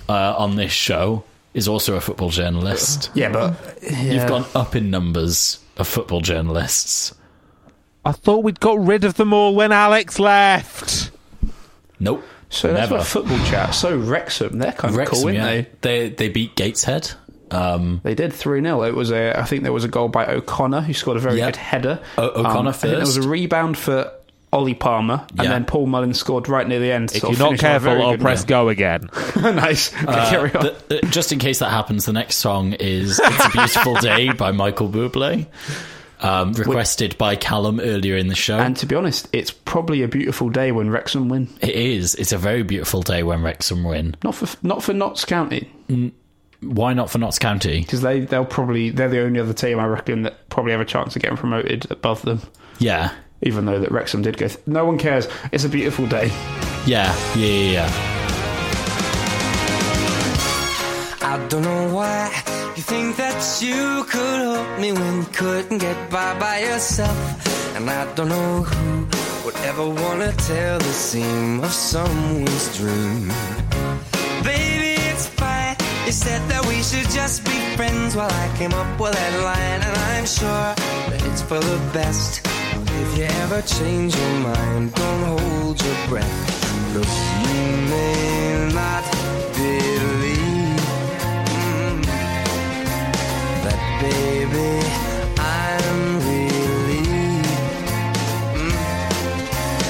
uh, 0.07 0.35
on 0.37 0.55
this 0.55 0.71
show 0.71 1.23
is 1.53 1.67
also 1.67 1.95
a 1.95 2.01
football 2.01 2.29
journalist. 2.29 3.09
yeah, 3.13 3.29
but 3.31 3.55
You've 3.83 4.27
gone 4.27 4.45
up 4.55 4.75
in 4.75 4.89
numbers 4.91 5.59
of 5.77 5.87
football 5.87 6.21
journalists. 6.21 7.13
I 8.05 8.11
thought 8.11 8.43
we'd 8.43 8.59
got 8.59 8.79
rid 8.79 9.03
of 9.03 9.15
them 9.15 9.33
all 9.33 9.55
when 9.55 9.71
Alex 9.71 10.19
left. 10.19 11.11
Nope. 11.99 12.23
So 12.49 12.69
that's 12.73 12.89
never. 12.89 12.99
what 12.99 13.07
football 13.07 13.37
chat. 13.45 13.75
So 13.75 13.97
Wrexham, 13.97 14.57
they're 14.57 14.71
kind 14.71 14.91
of 14.93 14.97
Wrexham, 14.97 15.19
cool, 15.21 15.31
yeah. 15.33 15.45
aren't 15.47 15.81
they? 15.81 16.09
They 16.09 16.15
they 16.15 16.29
beat 16.29 16.55
Gateshead. 16.55 17.11
Um, 17.51 17.99
They 18.03 18.13
did 18.13 18.31
3 18.31 18.61
0. 18.61 18.83
It 18.83 18.93
was 18.95 19.11
a, 19.11 19.37
I 19.37 19.43
think 19.43 19.63
there 19.63 19.73
was 19.73 19.83
a 19.83 19.87
goal 19.87 20.07
by 20.07 20.27
O'Connor, 20.27 20.81
who 20.81 20.93
scored 20.93 21.17
a 21.17 21.19
very 21.19 21.39
Yeah. 21.39 21.47
good 21.47 21.55
header. 21.55 21.99
O- 22.17 22.29
O'Connor 22.29 22.69
I 22.69 22.73
think 22.73 22.91
there 22.91 22.99
was 22.99 23.17
a 23.17 23.27
rebound 23.27 23.75
for 23.77 24.11
Ollie 24.51 24.73
Palmer, 24.73 25.25
and 25.37 25.43
Yeah. 25.43 25.49
then 25.51 25.65
Paul 25.65 25.85
Mullin 25.85 26.13
scored 26.13 26.49
right 26.49 26.67
near 26.67 26.79
the 26.79 26.91
end. 26.91 27.11
If 27.13 27.21
you're 27.21 27.31
not 27.33 27.37
finished 27.37 27.49
on 27.49 27.53
a 27.53 27.57
careful, 27.57 27.89
very 27.91 28.01
I'll 28.03 28.11
good 28.11 28.21
press 28.21 28.41
note. 28.41 28.47
go 28.47 28.69
again. 28.69 29.09
nice. 29.35 29.93
Okay, 29.93 30.05
uh, 30.07 30.29
carry 30.29 30.53
on. 30.55 30.63
the- 30.87 30.99
uh, 31.03 31.07
just 31.09 31.31
in 31.31 31.39
case 31.39 31.59
that 31.59 31.69
happens, 31.69 32.05
the 32.05 32.13
next 32.13 32.37
song 32.37 32.73
is 32.73 33.19
"It's 33.23 33.45
a 33.45 33.49
Beautiful 33.49 33.95
Day" 33.95 34.31
by 34.33 34.51
Michael 34.51 34.89
Bublé, 34.89 35.45
um, 36.21 36.53
requested 36.53 37.17
by 37.17 37.35
Callum 37.35 37.79
earlier 37.79 38.17
in 38.17 38.27
the 38.27 38.35
show. 38.35 38.57
and 38.57 38.75
to 38.77 38.85
be 38.85 38.95
honest, 38.95 39.27
it's 39.33 39.51
probably 39.51 40.01
a 40.03 40.07
beautiful 40.07 40.49
day 40.49 40.71
when 40.71 40.89
Wrexham 40.89 41.29
win. 41.29 41.47
it 41.61 41.69
is. 41.75 42.15
It's 42.15 42.31
a 42.31 42.37
very 42.37 42.63
beautiful 42.63 43.01
day 43.01 43.23
when 43.23 43.41
Wrexham 43.43 43.83
win. 43.83 44.15
Not 44.23 44.35
for 44.35 44.47
not 44.65 44.83
for 44.83 44.93
Notts 44.93 45.25
County 45.25 45.69
Why 46.61 46.93
not 46.93 47.09
for 47.09 47.19
Notts 47.19 47.39
County? 47.39 47.81
because 47.81 48.01
they 48.01 48.21
they'll 48.21 48.45
probably 48.45 48.89
they're 48.89 49.07
the 49.09 49.21
only 49.21 49.39
other 49.39 49.53
team 49.53 49.79
I 49.79 49.85
reckon 49.85 50.23
that 50.23 50.49
probably 50.49 50.71
have 50.73 50.81
a 50.81 50.85
chance 50.85 51.15
of 51.15 51.21
getting 51.21 51.37
promoted 51.37 51.89
above 51.91 52.21
them. 52.23 52.41
Yeah, 52.79 53.11
Even 53.41 53.65
though 53.65 53.79
that 53.79 53.91
Wrexham 53.91 54.21
did 54.21 54.37
go, 54.37 54.47
th- 54.47 54.59
no 54.67 54.85
one 54.85 54.97
cares. 54.97 55.27
It's 55.51 55.63
a 55.63 55.69
beautiful 55.69 56.07
day. 56.07 56.27
yeah, 56.85 57.13
yeah, 57.35 57.47
yeah. 57.47 57.71
yeah. 57.71 57.89
I 61.21 61.47
don't 61.47 61.61
know 61.63 61.93
why 61.93 62.25
you 62.75 62.81
think 62.83 63.15
that 63.17 63.39
you 63.61 64.03
could 64.05 64.39
help 64.41 64.79
me 64.79 64.91
when 64.91 65.17
you 65.17 65.25
couldn't 65.31 65.77
get 65.77 66.09
by 66.09 66.37
by 66.39 66.59
yourself. 66.59 67.17
And 67.75 67.89
I 67.89 68.11
don't 68.15 68.29
know 68.29 68.63
who 68.63 69.07
would 69.45 69.55
ever 69.57 69.87
wanna 69.87 70.31
tell 70.33 70.79
the 70.79 70.93
seam 71.07 71.59
of 71.63 71.71
someone's 71.71 72.77
dream. 72.77 73.27
Baby, 74.43 74.99
it's 75.11 75.27
fine. 75.27 75.75
You 76.05 76.11
said 76.11 76.41
that 76.49 76.65
we 76.67 76.81
should 76.81 77.09
just 77.11 77.45
be 77.45 77.57
friends 77.77 78.15
while 78.15 78.31
I 78.31 78.47
came 78.57 78.73
up 78.73 78.99
with 78.99 79.13
that 79.13 79.33
line, 79.43 79.81
and 79.87 79.97
I'm 80.11 80.25
sure 80.25 80.73
that 81.09 81.21
it's 81.27 81.41
for 81.41 81.59
the 81.59 81.79
best. 81.93 82.41
If 83.01 83.17
you 83.17 83.23
ever 83.23 83.61
change 83.61 84.15
your 84.15 84.35
mind, 84.39 84.93
don't 84.93 85.23
hold 85.39 85.81
your 85.81 86.07
breath. 86.07 86.93
Look, 86.93 87.07
you 87.45 87.61
may 87.89 88.71
not 88.73 89.03
believe 89.53 90.81
mm, 91.55 92.05
that, 93.63 93.81
baby, 94.01 94.71
I'm 95.37 96.01
relieved 96.27 97.47
mm, 98.55 98.73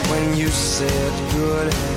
when 0.09 0.37
you 0.37 0.47
said 0.47 1.13
goodbye. 1.33 1.88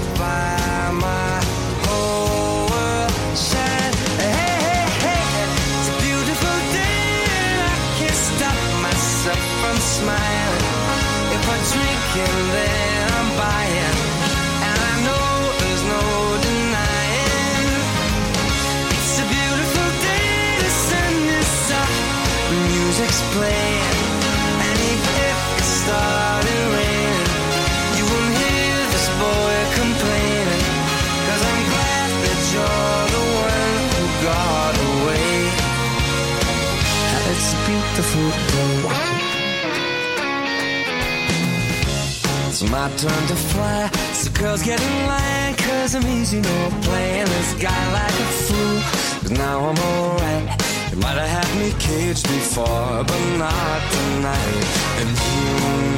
It's 42.52 42.70
my 42.70 42.88
turn 42.96 43.26
to 43.28 43.34
fly. 43.34 43.90
So 44.12 44.30
girls 44.32 44.62
get 44.62 44.80
in 44.80 45.06
line, 45.06 45.54
cause 45.56 45.94
I'm 45.94 46.06
easy, 46.06 46.40
no 46.40 46.68
playing 46.82 47.26
this 47.26 47.54
guy 47.54 47.92
like 47.92 48.12
a 48.12 48.28
fool. 48.44 48.80
But 49.22 49.32
now 49.32 49.68
I'm 49.68 49.78
alright. 49.78 50.71
You 50.92 50.98
might 50.98 51.16
have 51.16 51.26
had 51.26 51.58
me 51.58 51.72
caged 51.78 52.28
before, 52.28 53.02
but 53.02 53.38
not 53.38 53.80
tonight. 53.92 54.64
And 55.00 55.08
you 55.08 55.46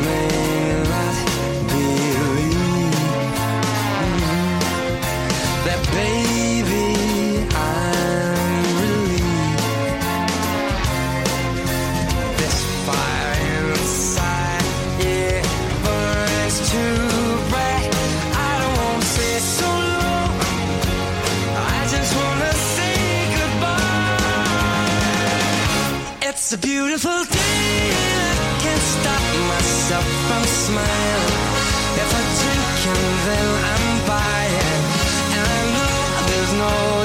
may 0.06 0.82
not 0.88 1.16
believe 1.66 2.94
that, 5.64 5.80
baby, 5.92 6.43
It's 26.44 26.52
a 26.52 26.58
beautiful 26.58 27.24
day, 27.24 27.88
and 28.20 28.38
I 28.38 28.52
can't 28.60 28.86
stop 28.96 29.24
myself 29.48 30.04
from 30.28 30.44
smiling. 30.44 31.40
If 31.96 32.10
I 32.12 32.22
drink 32.36 32.84
and 32.92 33.16
then 33.24 33.48
I'm 33.72 33.88
buying, 34.04 34.82
and 35.40 35.46
I 35.56 35.62
know 35.72 35.96
there's 36.28 36.52
no 36.52 37.03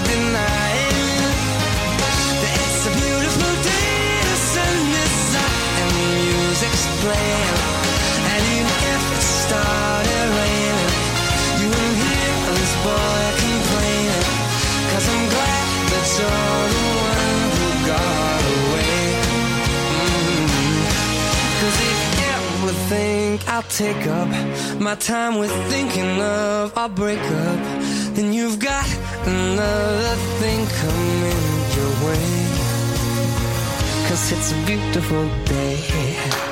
I'll 23.59 23.65
take 23.67 24.07
up 24.07 24.29
my 24.79 24.95
time 24.95 25.37
with 25.37 25.51
thinking 25.69 26.21
of 26.21 26.77
our 26.77 26.87
breakup, 26.87 27.59
And 28.17 28.33
you've 28.33 28.57
got 28.57 28.87
another 29.25 30.15
thing 30.39 30.65
coming 30.81 31.43
your 31.75 31.93
way. 32.07 32.27
Cause 34.07 34.31
it's 34.31 34.53
a 34.53 34.59
beautiful 34.65 35.25
day. 35.43 35.75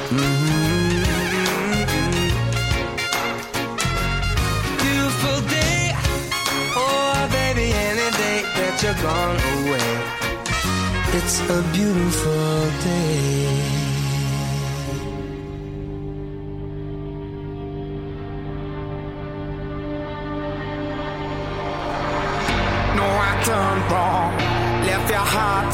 Mhm. 0.09 1.05
Beautiful 4.83 5.37
day. 5.57 5.95
Oh, 6.75 7.27
baby, 7.39 7.67
any 7.89 8.09
day 8.21 8.39
that 8.57 8.75
you're 8.83 8.99
gone 9.07 9.39
away. 9.55 9.91
It's 11.17 11.37
a 11.57 11.59
beautiful 11.71 12.69
day. 12.83 13.76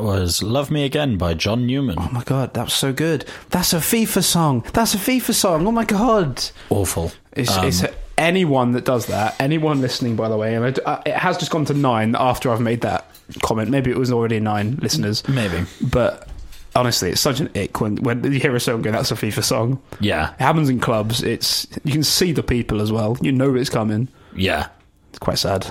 That 0.00 0.06
was 0.06 0.42
Love 0.42 0.70
Me 0.70 0.86
Again 0.86 1.18
by 1.18 1.34
John 1.34 1.66
Newman. 1.66 1.96
Oh 1.98 2.08
my 2.10 2.24
god, 2.24 2.54
that 2.54 2.64
was 2.64 2.72
so 2.72 2.90
good. 2.90 3.26
That's 3.50 3.74
a 3.74 3.78
FIFA 3.80 4.24
song. 4.24 4.64
That's 4.72 4.94
a 4.94 4.96
FIFA 4.96 5.34
song. 5.34 5.66
Oh 5.66 5.72
my 5.72 5.84
god. 5.84 6.42
Awful. 6.70 7.12
It's, 7.32 7.54
Um, 7.54 7.66
it's 7.66 7.84
anyone 8.16 8.72
that 8.72 8.86
does 8.86 9.06
that. 9.06 9.36
Anyone 9.38 9.82
listening, 9.82 10.16
by 10.16 10.30
the 10.30 10.38
way, 10.38 10.54
and 10.54 10.64
I 10.64 10.70
d- 10.70 10.80
uh, 10.86 11.02
it 11.04 11.12
has 11.14 11.36
just 11.36 11.50
gone 11.50 11.66
to 11.66 11.74
nine 11.74 12.16
after 12.18 12.50
I've 12.50 12.62
made 12.62 12.80
that 12.80 13.10
comment. 13.42 13.68
Maybe 13.68 13.90
it 13.90 13.98
was 13.98 14.10
already 14.10 14.40
nine 14.40 14.78
listeners. 14.80 15.22
Maybe. 15.28 15.66
But 15.82 16.26
honestly, 16.74 17.10
it's 17.10 17.20
such 17.20 17.40
an 17.40 17.50
ick 17.54 17.82
when 17.82 17.96
when 17.96 18.24
you 18.24 18.40
hear 18.40 18.56
a 18.56 18.60
song 18.60 18.80
go, 18.80 18.92
"That's 18.92 19.10
a 19.12 19.16
FIFA 19.16 19.44
song." 19.44 19.82
Yeah. 20.00 20.32
It 20.32 20.40
happens 20.40 20.70
in 20.70 20.80
clubs. 20.80 21.22
It's 21.22 21.66
you 21.84 21.92
can 21.92 22.04
see 22.04 22.32
the 22.32 22.42
people 22.42 22.80
as 22.80 22.90
well. 22.90 23.18
You 23.20 23.32
know 23.32 23.54
it's 23.54 23.68
coming. 23.68 24.08
Yeah. 24.34 24.68
It's 25.10 25.18
quite 25.18 25.38
sad. 25.38 25.66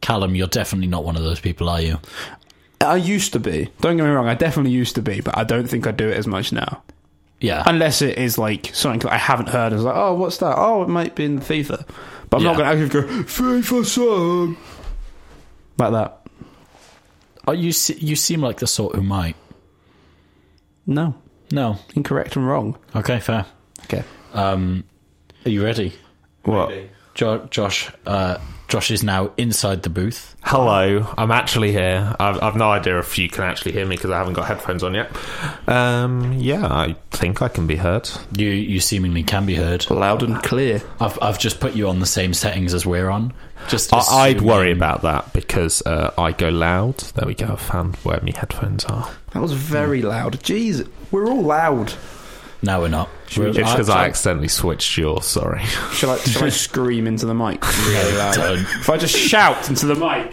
Callum, 0.00 0.34
you're 0.34 0.48
definitely 0.48 0.88
not 0.88 1.04
one 1.04 1.16
of 1.16 1.22
those 1.22 1.38
people, 1.40 1.68
are 1.70 1.80
you? 1.80 1.98
I 2.84 2.96
used 2.96 3.32
to 3.32 3.40
be. 3.40 3.70
Don't 3.80 3.96
get 3.96 4.04
me 4.04 4.10
wrong. 4.10 4.28
I 4.28 4.34
definitely 4.34 4.72
used 4.72 4.94
to 4.96 5.02
be, 5.02 5.20
but 5.20 5.36
I 5.36 5.44
don't 5.44 5.68
think 5.68 5.86
I 5.86 5.90
do 5.90 6.08
it 6.08 6.16
as 6.16 6.26
much 6.26 6.52
now. 6.52 6.82
Yeah. 7.40 7.62
Unless 7.66 8.00
it 8.02 8.16
is 8.18 8.38
like 8.38 8.70
something 8.74 9.08
I 9.10 9.18
haven't 9.18 9.48
heard. 9.50 9.72
It's 9.72 9.82
like, 9.82 9.96
oh, 9.96 10.14
what's 10.14 10.38
that? 10.38 10.54
Oh, 10.56 10.82
it 10.82 10.88
might 10.88 11.14
be 11.14 11.24
in 11.24 11.40
FIFA. 11.40 11.86
But 12.30 12.38
I'm 12.38 12.42
not 12.44 12.56
going 12.56 12.78
to 12.78 12.84
actually 12.84 13.02
go 13.02 13.22
FIFA 13.24 13.84
song 13.84 14.56
like 15.78 15.92
that. 15.92 16.20
Oh, 17.46 17.52
you 17.52 17.72
se- 17.72 17.98
you 17.98 18.16
seem 18.16 18.40
like 18.40 18.58
the 18.58 18.66
sort 18.66 18.94
who 18.96 19.02
might. 19.02 19.36
No, 20.86 21.14
No. 21.50 21.78
incorrect 21.94 22.36
and 22.36 22.46
wrong. 22.46 22.76
Okay, 22.96 23.20
fair. 23.20 23.46
Okay. 23.84 24.02
Um, 24.32 24.84
are 25.44 25.50
you 25.50 25.62
ready? 25.62 25.94
What? 26.44 26.72
Jo- 27.14 27.46
Josh. 27.50 27.90
Uh, 28.06 28.38
Josh 28.68 28.90
is 28.90 29.02
now 29.02 29.30
inside 29.36 29.82
the 29.82 29.90
booth. 29.90 30.34
Hello, 30.42 31.06
I'm 31.18 31.30
actually 31.30 31.70
here. 31.70 32.14
I've, 32.18 32.42
I've 32.42 32.56
no 32.56 32.70
idea 32.70 32.98
if 32.98 33.18
you 33.18 33.28
can 33.28 33.44
actually 33.44 33.72
hear 33.72 33.86
me 33.86 33.96
because 33.96 34.10
I 34.10 34.18
haven't 34.18 34.34
got 34.34 34.46
headphones 34.46 34.82
on 34.82 34.94
yet. 34.94 35.14
Um, 35.68 36.32
yeah, 36.34 36.66
I 36.66 36.96
think 37.10 37.42
I 37.42 37.48
can 37.48 37.66
be 37.66 37.76
heard. 37.76 38.08
You 38.36 38.48
you 38.48 38.80
seemingly 38.80 39.22
can 39.22 39.46
be 39.46 39.54
heard 39.54 39.88
loud 39.90 40.22
and 40.22 40.42
clear. 40.42 40.82
I've 41.00 41.18
I've 41.22 41.38
just 41.38 41.60
put 41.60 41.74
you 41.74 41.88
on 41.88 42.00
the 42.00 42.06
same 42.06 42.34
settings 42.34 42.74
as 42.74 42.86
we're 42.86 43.10
on. 43.10 43.32
Just 43.68 43.92
I, 43.92 43.98
I'd 43.98 44.42
worry 44.42 44.72
about 44.72 45.02
that 45.02 45.32
because 45.32 45.82
uh, 45.86 46.12
I 46.18 46.32
go 46.32 46.48
loud. 46.48 46.98
There 46.98 47.26
we 47.26 47.34
go. 47.34 47.52
I 47.52 47.56
found 47.56 47.96
where 47.96 48.20
my 48.22 48.32
headphones 48.36 48.84
are. 48.86 49.10
That 49.32 49.40
was 49.40 49.52
very 49.52 50.02
loud. 50.02 50.40
Jeez, 50.40 50.88
we're 51.10 51.26
all 51.26 51.42
loud. 51.42 51.94
No, 52.64 52.80
we're 52.80 52.88
not. 52.88 53.10
It's 53.26 53.36
We're- 53.36 53.52
because 53.52 53.90
I 53.90 54.04
I- 54.04 54.06
accidentally 54.06 54.48
switched 54.48 54.96
yours. 54.96 55.26
Sorry. 55.26 55.62
Shall 55.92 56.10
I, 56.12 56.16
shall 56.18 56.44
I 56.44 56.48
scream 56.48 57.06
into 57.06 57.26
the 57.26 57.34
mic 57.34 57.62
really 57.86 58.16
loud? 58.16 58.34
Don't. 58.34 58.60
If 58.60 58.88
I 58.88 58.96
just 58.96 59.14
shout 59.16 59.68
into 59.68 59.86
the 59.86 59.94
mic. 59.94 60.32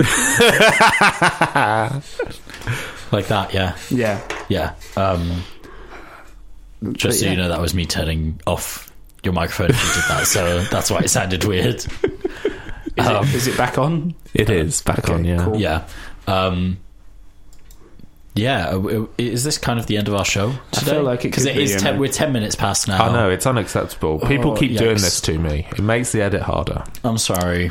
like 3.12 3.26
that, 3.28 3.50
yeah, 3.52 3.76
Yeah. 3.90 4.20
yeah. 4.48 4.74
Um, 4.96 5.42
just 6.92 7.20
so 7.20 7.26
yeah. 7.26 7.32
you 7.32 7.36
know, 7.38 7.48
that 7.48 7.60
was 7.60 7.74
me 7.74 7.86
turning 7.86 8.40
off 8.46 8.90
your 9.22 9.34
microphone 9.34 9.70
if 9.70 9.80
you 9.86 10.00
did 10.02 10.08
that. 10.08 10.26
So 10.26 10.62
that's 10.64 10.90
why 10.90 11.00
it 11.00 11.08
sounded 11.08 11.44
weird. 11.44 11.76
Is, 11.76 11.88
Um, 12.98 13.24
it, 13.24 13.34
is 13.34 13.46
it 13.46 13.56
back 13.56 13.78
on? 13.78 14.14
It 14.34 14.50
is 14.50 14.82
back 14.82 14.98
Okay, 15.00 15.14
on. 15.14 15.24
Yeah. 15.24 15.44
cool. 15.44 15.56
Yeah. 15.56 15.86
Um, 16.26 16.78
yeah. 18.34 18.68
uh, 18.70 18.78
uh, 19.02 19.06
Is 19.18 19.44
this 19.44 19.58
kind 19.58 19.78
of 19.78 19.86
the 19.86 19.96
end 19.96 20.08
of 20.08 20.14
our 20.14 20.24
show 20.24 20.52
today? 20.72 20.92
feel 20.92 21.02
like 21.02 21.20
it 21.20 21.28
because 21.28 21.44
could 21.44 21.56
it 21.56 21.62
is. 21.62 21.74
be, 21.74 21.80
Ten, 21.80 21.98
we're 21.98 22.10
ten 22.10 22.32
minutes 22.32 22.54
past 22.54 22.88
now. 22.88 23.02
I 23.04 23.12
know 23.12 23.30
it's 23.30 23.46
unacceptable. 23.46 24.18
People 24.20 24.52
Oh, 24.52 24.56
keep 24.56 24.76
doing 24.78 24.94
this 24.96 25.20
to 25.22 25.38
me. 25.38 25.66
It 25.70 25.80
makes 25.82 26.12
the 26.12 26.22
edit 26.22 26.42
harder. 26.42 26.84
I'm 27.04 27.18
sorry, 27.18 27.70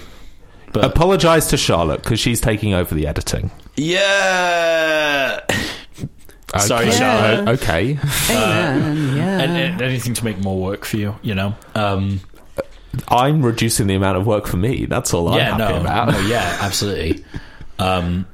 but 0.74 0.84
Apologise 0.86 1.48
to 1.50 1.58
Charlotte 1.58 2.04
because 2.04 2.20
she's 2.20 2.40
taking 2.42 2.74
over 2.74 2.94
the 2.96 3.08
editing. 3.08 3.52
yeah. 3.76 5.40
Sorry, 6.58 6.88
Okay. 6.88 6.98
Charlotte. 6.98 7.48
Okay. 7.62 7.98
Amen, 8.30 9.16
yeah. 9.16 9.40
And, 9.40 9.52
and 9.54 9.82
anything 9.82 10.14
to 10.16 10.26
make 10.26 10.38
more 10.40 10.60
work 10.62 10.84
for 10.84 10.98
you, 10.98 11.16
you 11.22 11.34
know. 11.34 11.56
Um, 11.76 12.20
I'm 13.08 13.42
reducing 13.42 13.88
the 13.88 13.96
amount 13.96 14.18
of 14.18 14.28
work 14.28 14.48
for 14.48 14.58
me. 14.58 14.86
That's 14.86 15.14
all 15.14 15.30
I'm 15.30 15.38
yeah, 15.38 15.58
happy 15.58 15.74
no, 15.76 15.80
about. 15.80 16.10
no, 16.12 16.20
yeah, 16.22 16.58
absolutely. 16.62 17.24
Um, 17.80 18.28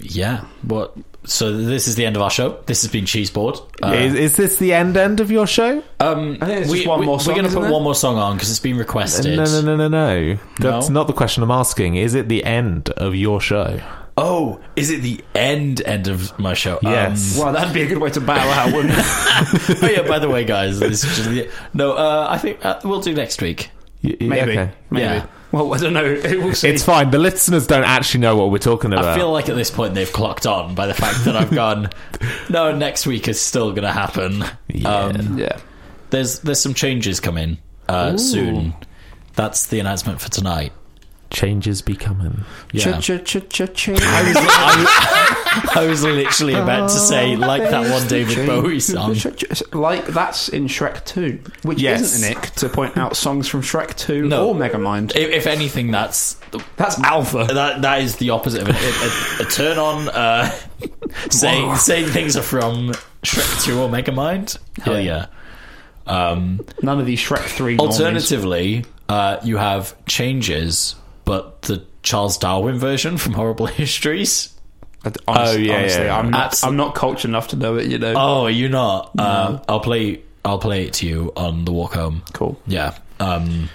yeah. 0.00 0.44
What? 0.62 0.94
So 1.24 1.56
this 1.56 1.88
is 1.88 1.96
the 1.96 2.06
end 2.06 2.14
of 2.14 2.22
our 2.22 2.30
show. 2.30 2.60
This 2.66 2.82
has 2.82 2.90
been 2.92 3.04
Cheeseboard. 3.04 3.60
Uh, 3.82 3.92
is, 3.94 4.14
is 4.14 4.36
this 4.36 4.58
the 4.58 4.72
end 4.74 4.96
end 4.96 5.18
of 5.20 5.30
your 5.30 5.46
show? 5.46 5.82
um, 5.98 6.38
I 6.40 6.46
think 6.46 6.60
it's 6.62 6.70
we, 6.70 6.76
just 6.78 6.88
one 6.88 7.00
we, 7.00 7.06
more 7.06 7.18
We're 7.18 7.34
going 7.34 7.44
to 7.46 7.50
put 7.52 7.62
there? 7.62 7.72
one 7.72 7.82
more 7.82 7.94
song 7.96 8.16
on 8.16 8.36
because 8.36 8.48
it's 8.50 8.60
been 8.60 8.76
requested. 8.78 9.36
No, 9.36 9.44
no, 9.44 9.60
no, 9.62 9.76
no, 9.76 9.88
no. 9.88 10.38
That's 10.60 10.88
No? 10.88 11.00
not 11.00 11.06
the 11.08 11.12
question 11.12 11.42
I'm 11.42 11.50
asking. 11.50 11.96
Is 11.96 12.14
it 12.14 12.28
the 12.28 12.44
end 12.44 12.90
of 12.90 13.16
your 13.16 13.40
show? 13.40 13.80
Oh, 14.18 14.60
is 14.76 14.90
it 14.90 15.02
the 15.02 15.20
end 15.34 15.82
end 15.82 16.06
of 16.08 16.38
my 16.38 16.54
show? 16.54 16.78
Yes. 16.82 17.36
Um, 17.38 17.44
Well, 17.44 17.52
that'd 17.54 17.74
be 17.74 17.82
a 17.82 17.86
good 17.86 17.98
way 17.98 18.10
to 18.10 18.20
bow 18.20 18.34
out, 18.36 18.72
wouldn't 18.72 18.94
it? 18.96 19.04
oh 19.82 19.88
yeah. 19.90 20.08
By 20.08 20.20
the 20.20 20.30
way, 20.30 20.44
guys, 20.44 20.78
this 20.78 21.02
is 21.04 21.16
just 21.16 21.28
the, 21.30 21.50
no. 21.74 21.92
Uh, 21.94 22.26
I 22.30 22.38
think 22.38 22.64
uh, 22.64 22.80
we'll 22.84 23.00
do 23.02 23.12
next 23.14 23.42
week. 23.42 23.70
Y- 24.02 24.16
y- 24.20 24.26
Maybe. 24.28 24.52
okay. 24.52 24.72
Maybe. 24.90 25.04
Yeah. 25.04 25.26
Well, 25.56 25.72
I 25.72 25.78
don't 25.78 25.94
know. 25.94 26.20
We'll 26.46 26.54
see. 26.54 26.68
It's 26.68 26.84
fine. 26.84 27.10
The 27.10 27.18
listeners 27.18 27.66
don't 27.66 27.84
actually 27.84 28.20
know 28.20 28.36
what 28.36 28.50
we're 28.50 28.58
talking 28.58 28.92
about. 28.92 29.06
I 29.06 29.16
feel 29.16 29.32
like 29.32 29.48
at 29.48 29.56
this 29.56 29.70
point 29.70 29.94
they've 29.94 30.12
clocked 30.12 30.46
on 30.46 30.74
by 30.74 30.86
the 30.86 30.92
fact 30.94 31.24
that 31.24 31.34
I've 31.34 31.50
gone. 31.50 31.88
no, 32.50 32.76
next 32.76 33.06
week 33.06 33.26
is 33.26 33.40
still 33.40 33.70
going 33.70 33.84
to 33.84 33.92
happen. 33.92 34.42
Um, 34.84 35.38
yeah. 35.38 35.58
there's 36.10 36.40
there's 36.40 36.60
some 36.60 36.74
changes 36.74 37.20
coming 37.20 37.58
uh, 37.88 38.18
soon. 38.18 38.74
That's 39.34 39.66
the 39.66 39.80
announcement 39.80 40.20
for 40.20 40.30
tonight. 40.30 40.72
Changes 41.30 41.82
be 41.82 41.96
coming. 41.96 42.44
Yeah. 42.72 43.00
Ch-ch-ch-ch-change. 43.00 44.00
I 44.02 44.22
was, 44.22 44.36
I, 44.36 45.35
I 45.74 45.86
was 45.88 46.02
literally 46.04 46.54
about 46.54 46.88
to 46.90 46.94
say 46.98 47.36
like 47.36 47.62
that 47.70 47.90
one 47.90 48.06
David 48.08 48.46
Bowie 48.46 48.80
song. 48.80 49.16
Like 49.72 50.06
that's 50.06 50.48
in 50.48 50.66
Shrek 50.66 51.04
2, 51.04 51.40
which 51.62 51.80
Yes. 51.80 52.02
isn't 52.02 52.28
Nick 52.28 52.50
to 52.56 52.68
point 52.68 52.96
out 52.96 53.16
songs 53.16 53.48
from 53.48 53.62
Shrek 53.62 53.94
2 53.96 54.28
No. 54.28 54.48
or 54.48 54.54
Megamind. 54.54 55.14
If, 55.16 55.30
if 55.30 55.46
anything, 55.46 55.90
that's 55.90 56.34
That's 56.76 56.98
Alpha. 57.00 57.46
that 57.52 57.82
that 57.82 58.02
is 58.02 58.16
the 58.16 58.30
opposite 58.30 58.62
of 58.62 58.68
it. 58.70 58.76
A, 58.76 59.42
a, 59.42 59.46
a 59.46 59.50
turn 59.50 59.78
on 59.78 60.08
uh, 60.08 60.50
saying 61.30 61.76
saying 61.76 62.06
things 62.08 62.36
are 62.36 62.42
from 62.42 62.92
Shrek 63.22 63.64
Two 63.64 63.80
or 63.80 63.88
Megamind. 63.88 64.58
Hell 64.82 65.00
yeah. 65.00 65.26
Um, 66.06 66.64
None 66.82 67.00
of 67.00 67.06
these 67.06 67.18
Shrek 67.20 67.40
3. 67.44 67.78
Alternatively, 67.78 68.84
uh, 69.08 69.38
you 69.42 69.56
have 69.56 69.94
changes, 70.06 70.94
but 71.24 71.62
the 71.62 71.84
Charles 72.02 72.38
Darwin 72.38 72.78
version 72.78 73.18
from 73.18 73.32
Horrible 73.32 73.66
Histories. 73.82 74.52
Honest- 75.28 75.54
Oh, 75.54 75.56
yeah, 75.58 75.74
honestly, 75.76 76.04
yeah. 76.04 76.18
I'm 76.18 76.30
not. 76.30 76.64
I'm 76.64 76.76
not 76.76 76.94
cultured 76.94 77.28
enough 77.30 77.48
to 77.48 77.56
know 77.56 77.76
it. 77.76 77.86
You 77.86 77.98
know. 77.98 78.14
Oh, 78.16 78.46
you're 78.46 78.50
you 78.66 78.68
not? 78.68 79.18
Um, 79.18 79.60
I'll 79.68 79.80
play. 79.80 80.22
I'll 80.44 80.58
play 80.58 80.84
it 80.86 80.92
to 80.94 81.06
you 81.06 81.32
on 81.36 81.64
the 81.64 81.72
walk 81.72 81.94
home. 81.94 82.22
Cool. 82.32 82.60
Yeah. 82.66 82.94
Um, 83.20 83.68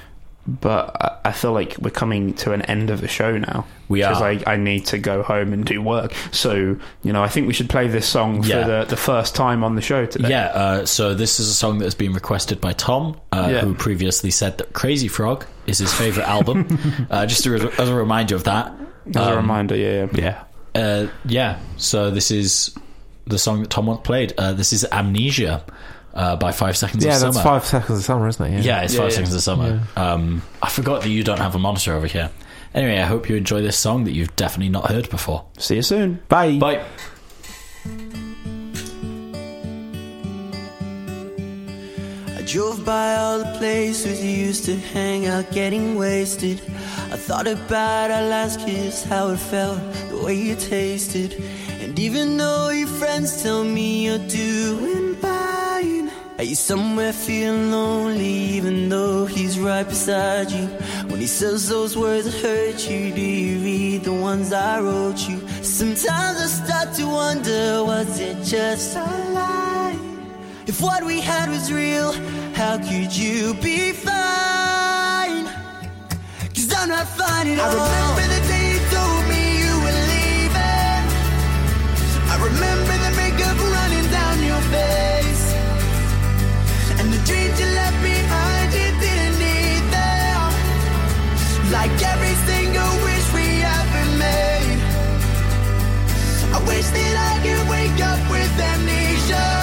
But 0.47 0.95
I- 0.99 1.29
I 1.29 1.31
feel 1.33 1.53
like 1.53 1.75
we're 1.79 1.91
coming 1.91 2.33
to 2.35 2.51
an 2.51 2.63
end 2.63 2.89
of 2.89 2.99
the 2.99 3.07
show 3.07 3.37
now. 3.37 3.65
We 3.89 3.99
because 3.99 4.21
are. 4.21 4.29
I, 4.29 4.39
I 4.47 4.55
need 4.55 4.85
to 4.87 4.97
go 4.97 5.21
home 5.21 5.53
and 5.53 5.63
do 5.63 5.81
work. 5.83 6.13
So 6.31 6.77
you 7.03 7.13
know, 7.13 7.21
I 7.23 7.27
think 7.27 7.45
we 7.47 7.53
should 7.53 7.69
play 7.69 7.87
this 7.87 8.07
song 8.07 8.43
Yeah. 8.43 8.63
for 8.63 8.69
the, 8.69 8.85
the 8.89 8.97
first 8.97 9.35
time 9.35 9.63
on 9.63 9.75
the 9.75 9.81
show 9.81 10.05
today. 10.07 10.29
yeah. 10.29 10.45
Uh, 10.47 10.85
so 10.85 11.13
this 11.13 11.39
is 11.39 11.47
a 11.47 11.53
song 11.53 11.77
that 11.77 11.85
has 11.85 11.93
been 11.95 12.13
requested 12.13 12.59
by 12.59 12.73
Tom, 12.73 13.17
uh, 13.31 13.49
Yeah. 13.51 13.59
who 13.61 13.75
previously 13.75 14.31
said 14.31 14.57
that 14.57 14.73
Crazy 14.73 15.07
Frog 15.07 15.45
is 15.67 15.77
his 15.77 15.93
favorite 15.93 16.27
album. 16.27 16.65
Uh, 17.11 17.25
just 17.27 17.45
a, 17.45 17.53
as 17.79 17.89
a 17.89 17.93
reminder 17.95 18.35
of 18.35 18.45
that. 18.45 18.73
As 19.09 19.15
a 19.17 19.29
Um, 19.31 19.35
reminder, 19.37 19.75
yeah, 19.75 20.07
yeah. 20.13 20.21
Yeah. 20.21 20.43
Uh, 20.75 21.07
yeah. 21.25 21.59
So 21.77 22.11
this 22.11 22.31
is 22.31 22.75
the 23.25 23.37
song 23.37 23.61
that 23.61 23.69
Tom 23.69 23.85
once 23.87 24.01
played. 24.03 24.33
Uh, 24.37 24.53
this 24.53 24.73
is 24.73 24.85
Amnesia 24.91 25.63
uh, 26.13 26.35
by 26.37 26.51
Five 26.51 26.75
Seconds 26.77 27.03
Yeah, 27.05 27.15
of 27.15 27.21
that's 27.21 27.37
Summer. 27.37 27.43
five 27.59 27.65
seconds 27.65 27.99
of 27.99 28.05
summer, 28.05 28.27
isn't 28.27 28.45
it? 28.53 28.63
Yeah, 28.65 28.81
it's 28.81 28.93
Yeah, 28.93 28.99
Five 29.01 29.09
yeah. 29.11 29.15
Seconds 29.15 29.33
of 29.35 29.41
Summer. 29.41 29.81
Um, 29.95 30.41
I 30.61 30.69
forgot 30.69 31.03
that 31.03 31.09
you 31.09 31.23
don't 31.23 31.39
have 31.39 31.55
a 31.55 31.59
monitor 31.59 31.93
over 31.93 32.07
here. 32.07 32.29
Anyway, 32.73 32.97
I 32.99 33.05
hope 33.05 33.27
you 33.29 33.35
enjoy 33.35 33.61
this 33.61 33.77
song 33.77 34.05
that 34.05 34.13
you've 34.13 34.35
definitely 34.37 34.69
not 34.69 34.87
heard 34.89 35.09
before. 35.09 35.45
See 35.57 35.75
you 35.75 35.81
soon. 35.81 36.21
Bye. 36.29 36.57
Bye. 36.57 36.85
Drove 42.51 42.83
by 42.83 43.15
all 43.15 43.39
the 43.39 43.57
places 43.59 44.21
you 44.21 44.29
used 44.29 44.65
to 44.65 44.75
hang 44.75 45.25
out 45.25 45.49
getting 45.53 45.95
wasted. 45.95 46.59
I 47.09 47.15
thought 47.15 47.47
about 47.47 48.11
our 48.11 48.23
last 48.23 48.59
kiss, 48.65 49.05
how 49.05 49.29
it 49.29 49.37
felt, 49.37 49.79
the 50.09 50.21
way 50.21 50.35
you 50.35 50.55
tasted. 50.57 51.41
And 51.79 51.97
even 51.97 52.35
though 52.35 52.67
your 52.69 52.89
friends 52.89 53.41
tell 53.41 53.63
me 53.63 54.07
you're 54.07 54.27
doing 54.27 55.15
fine, 55.15 56.11
are 56.37 56.43
you 56.43 56.55
somewhere 56.55 57.13
feeling 57.13 57.71
lonely, 57.71 58.35
even 58.57 58.89
though 58.89 59.25
he's 59.25 59.57
right 59.57 59.87
beside 59.87 60.51
you? 60.51 60.67
When 61.07 61.21
he 61.21 61.27
says 61.27 61.69
those 61.69 61.97
words 61.97 62.25
that 62.25 62.41
hurt 62.41 62.89
you, 62.89 63.13
do 63.13 63.21
you 63.21 63.59
read 63.63 64.03
the 64.03 64.13
ones 64.13 64.51
I 64.51 64.81
wrote 64.81 65.21
you? 65.29 65.39
Sometimes 65.63 66.37
I 66.37 66.47
start 66.47 66.95
to 66.95 67.05
wonder, 67.05 67.85
was 67.85 68.19
it 68.19 68.43
just 68.43 68.97
a 68.97 69.05
lie? 69.31 70.10
If 70.67 70.79
what 70.79 71.03
we 71.03 71.19
had 71.19 71.49
was 71.49 71.71
real, 71.73 72.11
how 72.53 72.77
could 72.77 73.11
you 73.15 73.55
be 73.55 73.91
fine? 73.93 75.45
Cause 76.53 76.71
I'm 76.77 76.89
not 76.89 77.07
fine 77.17 77.47
at 77.47 77.59
all. 77.59 77.65
I 77.65 77.89
remember 77.89 78.25
the 78.35 78.41
day 78.45 78.65
you 78.73 78.81
told 78.93 79.23
me 79.25 79.41
you 79.57 79.73
were 79.81 79.99
leaving. 80.13 81.03
I 82.29 82.35
remember 82.37 82.93
the 83.05 83.11
makeup 83.17 83.57
running 83.57 84.07
down 84.13 84.37
your 84.45 84.61
face. 84.69 85.45
And 87.01 87.09
the 87.09 87.21
dreams 87.25 87.57
you 87.59 87.69
left 87.81 87.97
behind, 88.05 88.67
you 88.77 88.89
didn't 89.01 89.37
need 89.41 89.83
them. 89.89 90.45
Like 91.73 91.93
every 92.13 92.37
single 92.45 92.93
wish 93.01 93.27
we 93.33 93.65
ever 93.65 94.03
made. 94.21 94.79
I 96.53 96.59
wish 96.69 96.85
that 96.85 97.15
I 97.17 97.33
could 97.41 97.65
wake 97.67 97.99
up 98.05 98.21
with 98.29 98.53
amnesia 98.61 99.60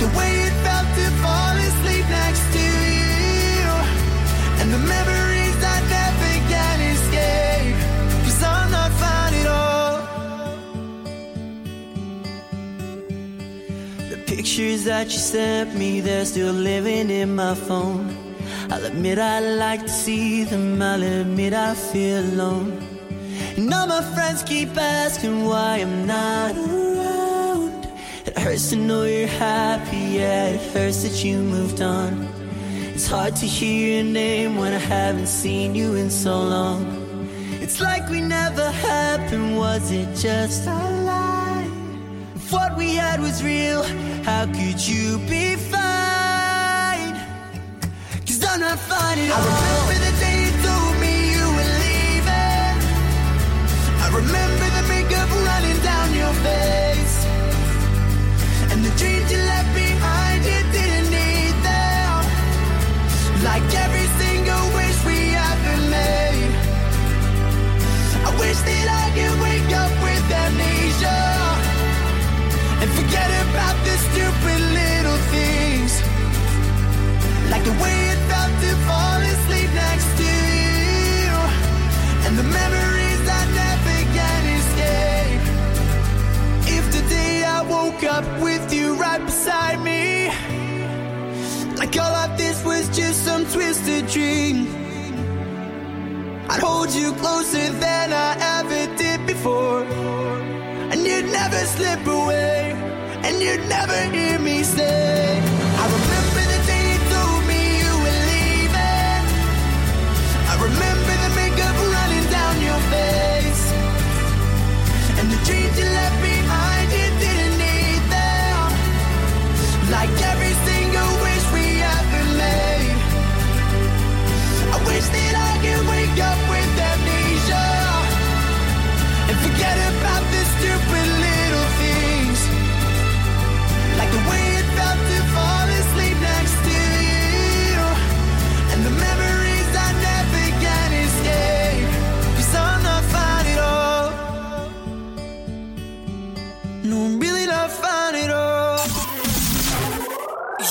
the 0.00 0.08
way 0.18 0.32
it 0.46 0.54
felt 0.64 0.88
to 0.98 1.06
fall 1.22 1.56
asleep 1.68 2.06
next 2.08 2.44
to 2.56 2.64
you, 2.98 3.66
and 4.60 4.68
the 4.72 4.82
memories 4.94 5.58
I 5.74 5.78
never 5.96 6.32
can 6.52 6.76
escape. 6.94 7.78
Cause 8.24 8.42
I'm 8.42 8.70
not 8.70 8.92
fine 9.02 9.34
at 9.42 9.48
all. 9.62 9.96
The 14.10 14.18
pictures 14.26 14.84
that 14.84 15.06
you 15.06 15.18
sent 15.18 15.74
me, 15.74 16.00
they're 16.00 16.24
still 16.24 16.52
living 16.52 17.10
in 17.10 17.34
my 17.34 17.54
phone. 17.54 18.06
I'll 18.70 18.84
admit 18.84 19.18
I 19.18 19.40
like 19.40 19.82
to 19.82 19.88
see 19.88 20.44
them, 20.44 20.80
I'll 20.80 21.02
admit 21.02 21.54
I 21.54 21.74
feel 21.74 22.20
alone. 22.20 22.70
And 23.56 23.72
all 23.74 23.86
my 23.86 24.02
friends 24.14 24.42
keep 24.42 24.76
asking 24.76 25.44
why 25.44 25.78
I'm 25.78 26.06
not 26.06 26.54
around. 26.56 27.37
Hurts 28.38 28.70
to 28.70 28.76
know 28.76 29.02
you're 29.02 29.26
happy, 29.26 29.96
yeah, 29.96 30.50
it 30.50 30.72
hurts 30.72 31.02
that 31.02 31.22
you 31.22 31.38
moved 31.38 31.82
on. 31.82 32.26
It's 32.94 33.06
hard 33.06 33.36
to 33.36 33.46
hear 33.46 33.96
your 33.96 34.04
name 34.10 34.56
when 34.56 34.72
I 34.72 34.78
haven't 34.78 35.26
seen 35.26 35.74
you 35.74 35.96
in 35.96 36.08
so 36.08 36.40
long. 36.40 36.86
It's 37.60 37.80
like 37.80 38.08
we 38.08 38.20
never 38.22 38.70
happened, 38.70 39.58
was 39.58 39.90
it 39.90 40.14
just 40.14 40.66
a 40.66 40.80
lie? 41.04 41.68
If 42.36 42.50
what 42.50 42.76
we 42.76 42.94
had 42.94 43.20
was 43.20 43.42
real, 43.42 43.82
how 44.22 44.46
could 44.46 44.80
you 44.86 45.18
be 45.28 45.56
fine? 45.56 47.12
Cause 48.24 48.42
I'm 48.48 48.60
not 48.60 48.78
fine 48.78 49.18
at 49.18 49.30
all. 49.30 49.42
I 49.42 49.50
remember 49.50 49.98
the 50.06 50.12
day 50.24 50.36
you 50.44 50.52
told 50.64 50.94
me 51.02 51.12
you 51.36 51.46
were 51.56 51.72
leaving. 51.84 52.76
I 54.04 54.08
remember 54.20 54.66
the 54.78 54.84
makeup 54.88 55.28
running 55.48 55.82
down 55.82 56.14
your 56.14 56.32
face. 56.44 56.87
And 72.80 72.90
forget 72.90 73.30
about 73.42 73.76
the 73.84 73.98
dreams 82.38 82.77
up 88.04 88.24
with 88.42 88.72
you 88.72 88.94
right 88.94 89.24
beside 89.24 89.80
me, 89.82 90.28
like 91.76 91.96
all 91.96 92.14
of 92.14 92.36
this 92.36 92.64
was 92.64 92.88
just 92.96 93.24
some 93.24 93.44
twisted 93.46 94.06
dream. 94.08 94.66
I'd 96.50 96.60
hold 96.60 96.90
you 96.90 97.12
closer 97.14 97.70
than 97.72 98.12
I 98.12 98.36
ever 98.58 98.96
did 98.96 99.26
before. 99.26 99.82
And 100.92 101.06
you'd 101.06 101.26
never 101.26 101.56
slip 101.76 102.06
away. 102.06 102.72
And 103.24 103.42
you'd 103.42 103.68
never 103.68 104.00
hear 104.14 104.38
me 104.38 104.62
say, 104.62 105.47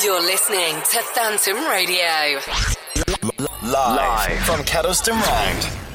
You're 0.07 0.21
listening 0.21 0.75
to 0.91 1.01
Phantom 1.01 1.57
Radio. 1.69 2.39
Live, 3.61 4.39
from 4.43 4.61
Kedleston 4.61 5.19
Road. 5.19 5.86